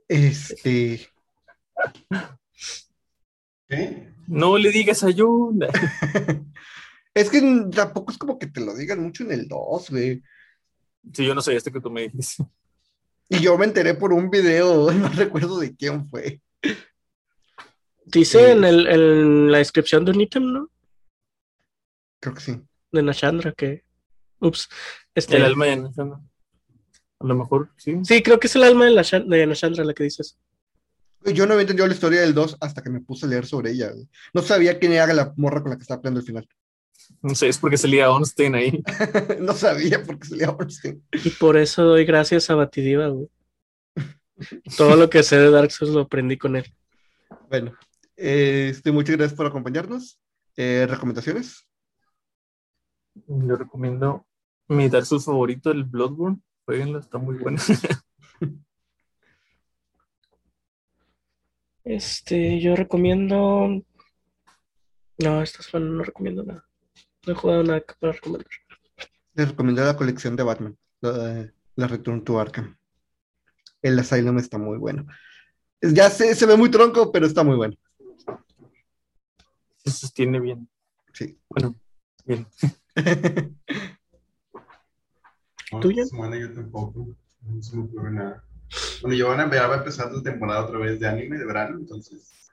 Este. 0.08 1.06
¿Qué? 3.68 4.14
No 4.28 4.58
le 4.58 4.72
digas 4.72 5.04
ayuda. 5.04 5.68
Es 7.14 7.32
que 7.32 7.42
tampoco 7.74 8.12
es 8.12 8.18
como 8.20 8.38
que 8.38 8.46
te 8.46 8.62
lo 8.62 8.76
digan 8.76 9.02
mucho 9.02 9.24
en 9.24 9.32
el 9.32 9.48
2, 9.48 9.90
güey. 9.90 10.22
Sí, 11.12 11.26
yo 11.26 11.34
no 11.34 11.42
sabía 11.42 11.58
esto 11.58 11.72
que 11.72 11.82
tú 11.82 11.90
me 11.90 12.04
dijiste. 12.04 12.44
Y 13.30 13.40
yo 13.40 13.58
me 13.58 13.66
enteré 13.66 13.94
por 13.94 14.14
un 14.14 14.30
video, 14.30 14.92
no 14.94 15.10
recuerdo 15.10 15.60
de 15.60 15.76
quién 15.76 16.08
fue. 16.10 16.42
Dice 18.06 18.40
Sí. 18.40 18.52
en, 18.52 18.64
el, 18.64 18.88
en 18.88 19.52
la 19.52 19.58
descripción 19.58 20.06
de 20.06 20.12
un 20.12 20.22
ítem, 20.22 20.44
¿no? 20.54 20.70
Creo 22.22 22.36
que 22.36 22.42
sí. 22.42 22.62
De 22.92 23.04
Nashandra 23.04 23.52
que. 23.52 23.84
Ups. 24.40 24.70
Este, 25.14 25.36
El 25.38 25.44
alma 25.46 25.66
de 25.66 25.76
Nashandra. 25.78 26.20
A 27.20 27.26
lo 27.26 27.36
mejor, 27.36 27.70
sí. 27.78 27.98
Sí, 28.04 28.22
creo 28.22 28.40
que 28.40 28.48
es 28.48 28.56
el 28.56 28.64
alma 28.64 28.86
de, 28.86 28.92
la, 28.92 29.02
de 29.04 29.86
la 29.86 29.94
que 29.94 30.04
dices. 30.04 30.38
Yo 31.26 31.46
no 31.46 31.54
había 31.54 31.64
entendido 31.64 31.88
la 31.88 31.94
historia 31.96 32.22
del 32.22 32.34
2 32.34 32.58
hasta 32.62 32.82
que 32.82 32.90
me 32.92 33.02
puse 33.02 33.26
a 33.26 33.30
leer 33.30 33.46
sobre 33.46 33.72
ella. 33.72 33.92
No 34.34 34.42
sabía 34.42 34.78
quién 34.80 34.94
era 34.94 35.12
la 35.14 35.34
morra 35.36 35.62
con 35.62 35.72
la 35.72 35.78
que 35.78 35.82
estaba 35.82 36.00
peleando 36.02 36.20
al 36.22 36.26
final. 36.26 36.48
No 37.22 37.36
sé, 37.36 37.48
es 37.48 37.58
porque 37.58 37.78
salía 37.78 38.12
Onstein 38.12 38.56
ahí. 38.56 38.84
no 39.40 39.54
sabía 39.54 40.04
por 40.04 40.20
qué 40.20 40.28
salía 40.28 40.52
Ornstein. 40.52 41.04
Y 41.12 41.30
por 41.32 41.58
eso 41.58 41.84
doy 41.84 42.06
gracias 42.06 42.50
a 42.50 42.56
Batidiva, 42.56 43.08
güey. 43.08 43.30
Todo 44.78 44.96
lo 44.96 45.10
que 45.10 45.24
sé 45.24 45.38
de 45.38 45.50
Dark 45.50 45.72
Souls 45.72 45.94
lo 45.94 46.02
aprendí 46.02 46.38
con 46.38 46.56
él. 46.56 46.66
Bueno, 47.50 47.74
eh, 48.16 48.70
este, 48.72 48.92
muchas 48.92 49.18
gracias 49.18 49.36
por 49.36 49.48
acompañarnos. 49.48 50.20
Eh, 50.56 50.86
¿Recomendaciones? 50.88 51.68
Yo 53.28 53.56
recomiendo 53.56 54.28
mi 54.68 54.90
Dark 54.90 55.06
Souls 55.06 55.26
favorito, 55.26 55.72
el 55.72 55.84
Bloodborne. 55.84 56.40
Jueguenlo, 56.66 57.00
está 57.00 57.18
muy 57.18 57.38
bueno. 57.38 57.58
Este, 61.90 62.60
yo 62.60 62.76
recomiendo. 62.76 63.82
No, 65.20 65.42
esta 65.42 65.64
semana 65.64 65.90
no 65.90 66.04
recomiendo 66.04 66.44
nada. 66.44 66.67
No 67.28 67.34
he 67.34 67.36
jugado 67.36 67.64
nada 67.64 67.84
para 68.00 68.14
recomendar. 68.14 68.48
Les 69.34 69.50
recomiendo 69.50 69.84
la 69.84 69.98
colección 69.98 70.38
de 70.38 70.44
Batman, 70.44 70.78
la, 71.02 71.52
la 71.76 71.88
Return 71.88 72.24
to 72.24 72.40
Arkham. 72.40 72.78
El 73.82 74.00
Asylum 74.00 74.38
está 74.40 74.58
muy 74.58 74.78
bueno. 74.78 75.06
Ya 75.82 76.10
sé, 76.10 76.34
se 76.36 76.46
ve 76.46 76.56
muy 76.56 76.72
tronco, 76.72 77.12
pero 77.12 77.28
está 77.28 77.44
muy 77.44 77.58
bueno. 77.58 77.76
se 79.78 79.92
sostiene 79.92 80.40
bien. 80.40 80.70
Sí. 81.14 81.38
Bueno, 81.50 81.76
bien. 82.26 82.48
Esta 85.70 86.06
semana 86.06 86.40
yo 86.40 86.54
tampoco. 86.54 87.10
No 87.42 87.62
se 87.62 87.76
me 87.76 87.84
ocurre 87.84 88.12
nada. 88.12 88.44
Bueno, 89.02 89.18
yo 89.18 89.28
van 89.28 89.42
a 89.42 89.54
ya 89.54 89.68
va 89.68 89.76
a 89.76 89.80
empezar 89.80 90.12
la 90.14 90.24
temporada 90.24 90.66
otra 90.66 90.80
vez 90.80 90.98
de 91.00 91.08
anime 91.08 91.38
de 91.38 91.46
verano, 91.46 91.78
entonces. 91.78 92.50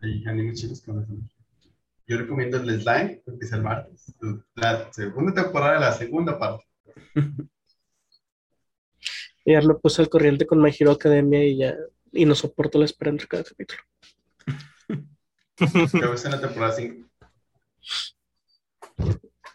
Hay 0.00 0.24
animes 0.26 0.58
chidos 0.58 0.80
que 0.80 0.92
van 0.92 1.04
a 1.04 1.06
ver. 1.06 1.39
Yo 2.10 2.18
recomiendo 2.18 2.56
el 2.56 2.80
Slime, 2.80 3.22
que 3.24 3.30
empieza 3.30 3.54
el 3.54 3.62
martes. 3.62 4.12
La 4.56 4.92
segunda 4.92 5.32
temporada, 5.32 5.78
la 5.78 5.92
segunda 5.92 6.36
parte. 6.38 6.64
Ya 9.46 9.60
me 9.62 9.74
puse 9.74 10.02
al 10.02 10.10
corriente 10.10 10.46
con 10.46 10.60
My 10.60 10.70
Hero 10.78 10.92
Academia 10.92 11.42
y 11.42 11.56
ya. 11.56 11.74
Y 12.12 12.26
no 12.26 12.34
soporto 12.34 12.78
la 12.78 12.84
espera 12.84 13.10
entre 13.10 13.26
cada 13.26 13.42
capítulo. 13.42 13.80
Creo 15.56 16.10
que 16.10 16.14
es 16.14 16.24
en 16.24 16.30
la 16.30 16.40
temporada 16.40 16.72
5. 16.72 17.08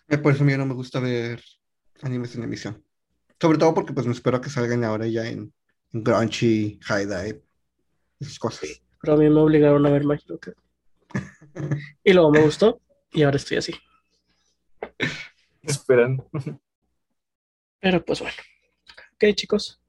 Eh, 0.10 0.18
Por 0.18 0.34
eso 0.34 0.44
a 0.44 0.46
mí 0.46 0.58
no 0.58 0.66
me 0.66 0.74
gusta 0.74 1.00
ver 1.00 1.42
animes 2.02 2.36
en 2.36 2.44
emisión. 2.44 2.84
Sobre 3.40 3.60
todo 3.60 3.76
porque 3.76 3.94
pues 3.94 4.08
me 4.08 4.14
espero 4.14 4.38
a 4.38 4.42
que 4.42 4.50
salgan 4.50 4.84
ahora 4.84 5.06
ya 5.08 5.28
en, 5.28 5.54
en 5.94 6.04
Crunchy, 6.04 6.80
High 6.82 7.06
Dive, 7.06 7.44
esas 8.20 8.40
cosas. 8.40 8.82
Pero 9.02 9.14
a 9.14 9.18
mí 9.18 9.30
me 9.30 9.40
obligaron 9.40 9.86
a 9.86 9.92
ver 9.92 10.04
My 10.04 10.16
Hero 10.16 10.36
Academia. 10.36 10.65
Y 12.04 12.14
luego 12.14 12.32
me 12.32 12.42
gustó 12.42 12.82
y 13.12 13.24
ahora 13.24 13.38
estoy 13.38 13.58
así. 13.58 13.74
Esperan. 15.62 16.24
Pero 17.80 18.04
pues 18.04 18.20
bueno. 18.20 18.36
Ok, 19.14 19.36
chicos. 19.36 19.82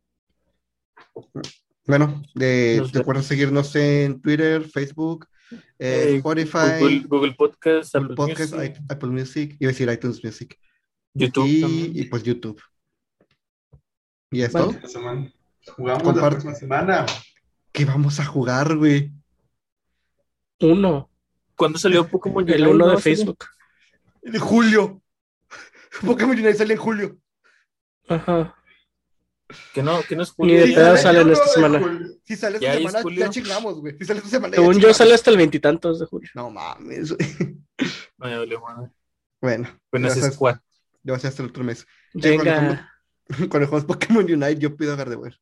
Bueno, 1.87 2.23
recuerden 2.35 3.23
seguirnos 3.23 3.75
en 3.77 4.21
Twitter, 4.21 4.65
Facebook, 4.65 5.29
eh, 5.79 6.09
Eh, 6.11 6.17
Spotify, 6.17 6.81
Google, 6.81 7.01
Google 7.07 7.35
Podcast, 7.35 7.95
Apple 7.95 8.05
Apple 8.13 8.17
Podcast, 8.17 8.55
Music, 8.55 8.77
i- 8.77 8.85
Apple 8.93 9.09
Music, 9.11 9.57
iba 9.61 9.71
a 9.71 9.73
decir 9.73 9.89
iTunes 9.91 10.25
Music, 10.25 10.59
YouTube 11.15 11.47
y, 11.47 12.05
pues 12.05 12.23
YouTube. 12.25 12.61
¿Y 14.31 14.43
es 14.43 14.53
todo? 14.53 14.73
Semana. 14.89 15.33
Jugamos 15.77 16.17
la 16.17 16.29
próxima 16.31 16.55
semana. 16.55 17.07
¿Qué 17.73 17.85
vamos 17.85 18.19
a 18.21 18.25
jugar, 18.25 18.77
güey? 18.77 19.13
Uno. 20.61 21.09
¿Cuándo 21.57 21.79
salió 21.79 22.07
Pokémon 22.09 22.49
El 22.49 22.55
Unite, 22.63 22.71
uno 22.75 22.87
no? 22.87 22.93
de 22.93 22.99
Facebook. 23.03 23.45
En 24.23 24.39
julio. 24.41 25.03
Pokémon 26.05 26.33
Unite 26.39 26.55
sale 26.55 26.75
en 26.75 26.81
julio. 26.81 27.17
Ajá. 28.09 28.55
Que 29.73 29.83
no, 29.83 30.03
que 30.03 30.17
no 30.17 30.25
es 30.25 30.35
Ni 30.39 30.55
de 30.55 30.61
Julio. 30.63 30.75
pedo 30.75 30.87
sale 30.97 31.03
salen 31.03 31.27
el 31.29 31.33
esta 31.33 31.45
de 31.45 31.51
semana. 31.53 31.79
julio. 31.81 32.09
Si 32.25 32.37
sale 32.37 32.59
Ya 32.59 32.69
esta 32.75 32.77
es 32.79 32.87
semana, 32.87 33.03
julio. 33.03 33.21
ya 33.21 33.31
chingamos, 33.31 33.81
güey. 33.81 33.97
Si 33.99 34.05
sale 34.05 34.19
esta 34.19 34.31
semana, 34.31 34.55
Según 34.57 34.79
yo 34.81 34.93
sale 34.93 35.15
hasta 35.15 35.31
el 35.31 35.37
veintitantos 35.37 36.01
de 36.01 36.07
julio. 36.07 36.31
No 36.35 36.51
mames. 36.51 37.15
No, 38.19 38.29
ya 38.29 38.39
valió 38.39 38.61
madre. 38.61 38.91
Bueno, 39.41 39.69
Bueno, 39.93 40.07
ya 40.09 40.13
ese 40.13 40.21
sabes, 40.23 40.35
Squad. 40.35 40.57
ya 41.03 41.13
va 41.13 41.17
a 41.17 41.21
ser 41.21 41.29
hasta 41.29 41.43
el 41.43 41.51
otro 41.51 41.63
mes. 41.63 41.87
Llega 42.15 42.91
Cuando 43.49 43.67
jugamos 43.67 43.85
Pokémon 43.87 44.25
Unite, 44.25 44.57
yo 44.59 44.75
pido 44.77 44.93
a 44.95 44.97
Gardevoir. 44.97 45.39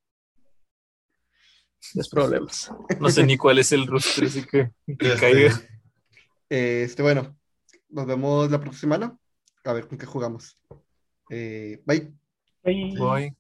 los 1.95 2.09
problemas. 2.09 2.70
No 3.01 3.09
sé 3.11 3.23
ni 3.24 3.36
cuál 3.36 3.59
es 3.59 3.73
el 3.73 3.86
rostro, 3.86 4.27
así 4.27 4.43
que, 4.45 4.70
que 4.99 5.09
sé. 5.11 5.20
caiga. 5.20 5.61
Este, 6.56 7.02
bueno, 7.02 7.36
nos 7.89 8.06
vemos 8.06 8.48
la 8.48 8.60
próxima 8.60 8.97
semana. 8.97 9.18
A 9.64 9.72
ver 9.72 9.89
con 9.89 9.98
qué 9.98 10.06
jugamos. 10.06 10.56
Eh, 11.28 11.82
bye. 11.85 12.12
Bye. 12.62 12.97
Voy. 12.97 13.36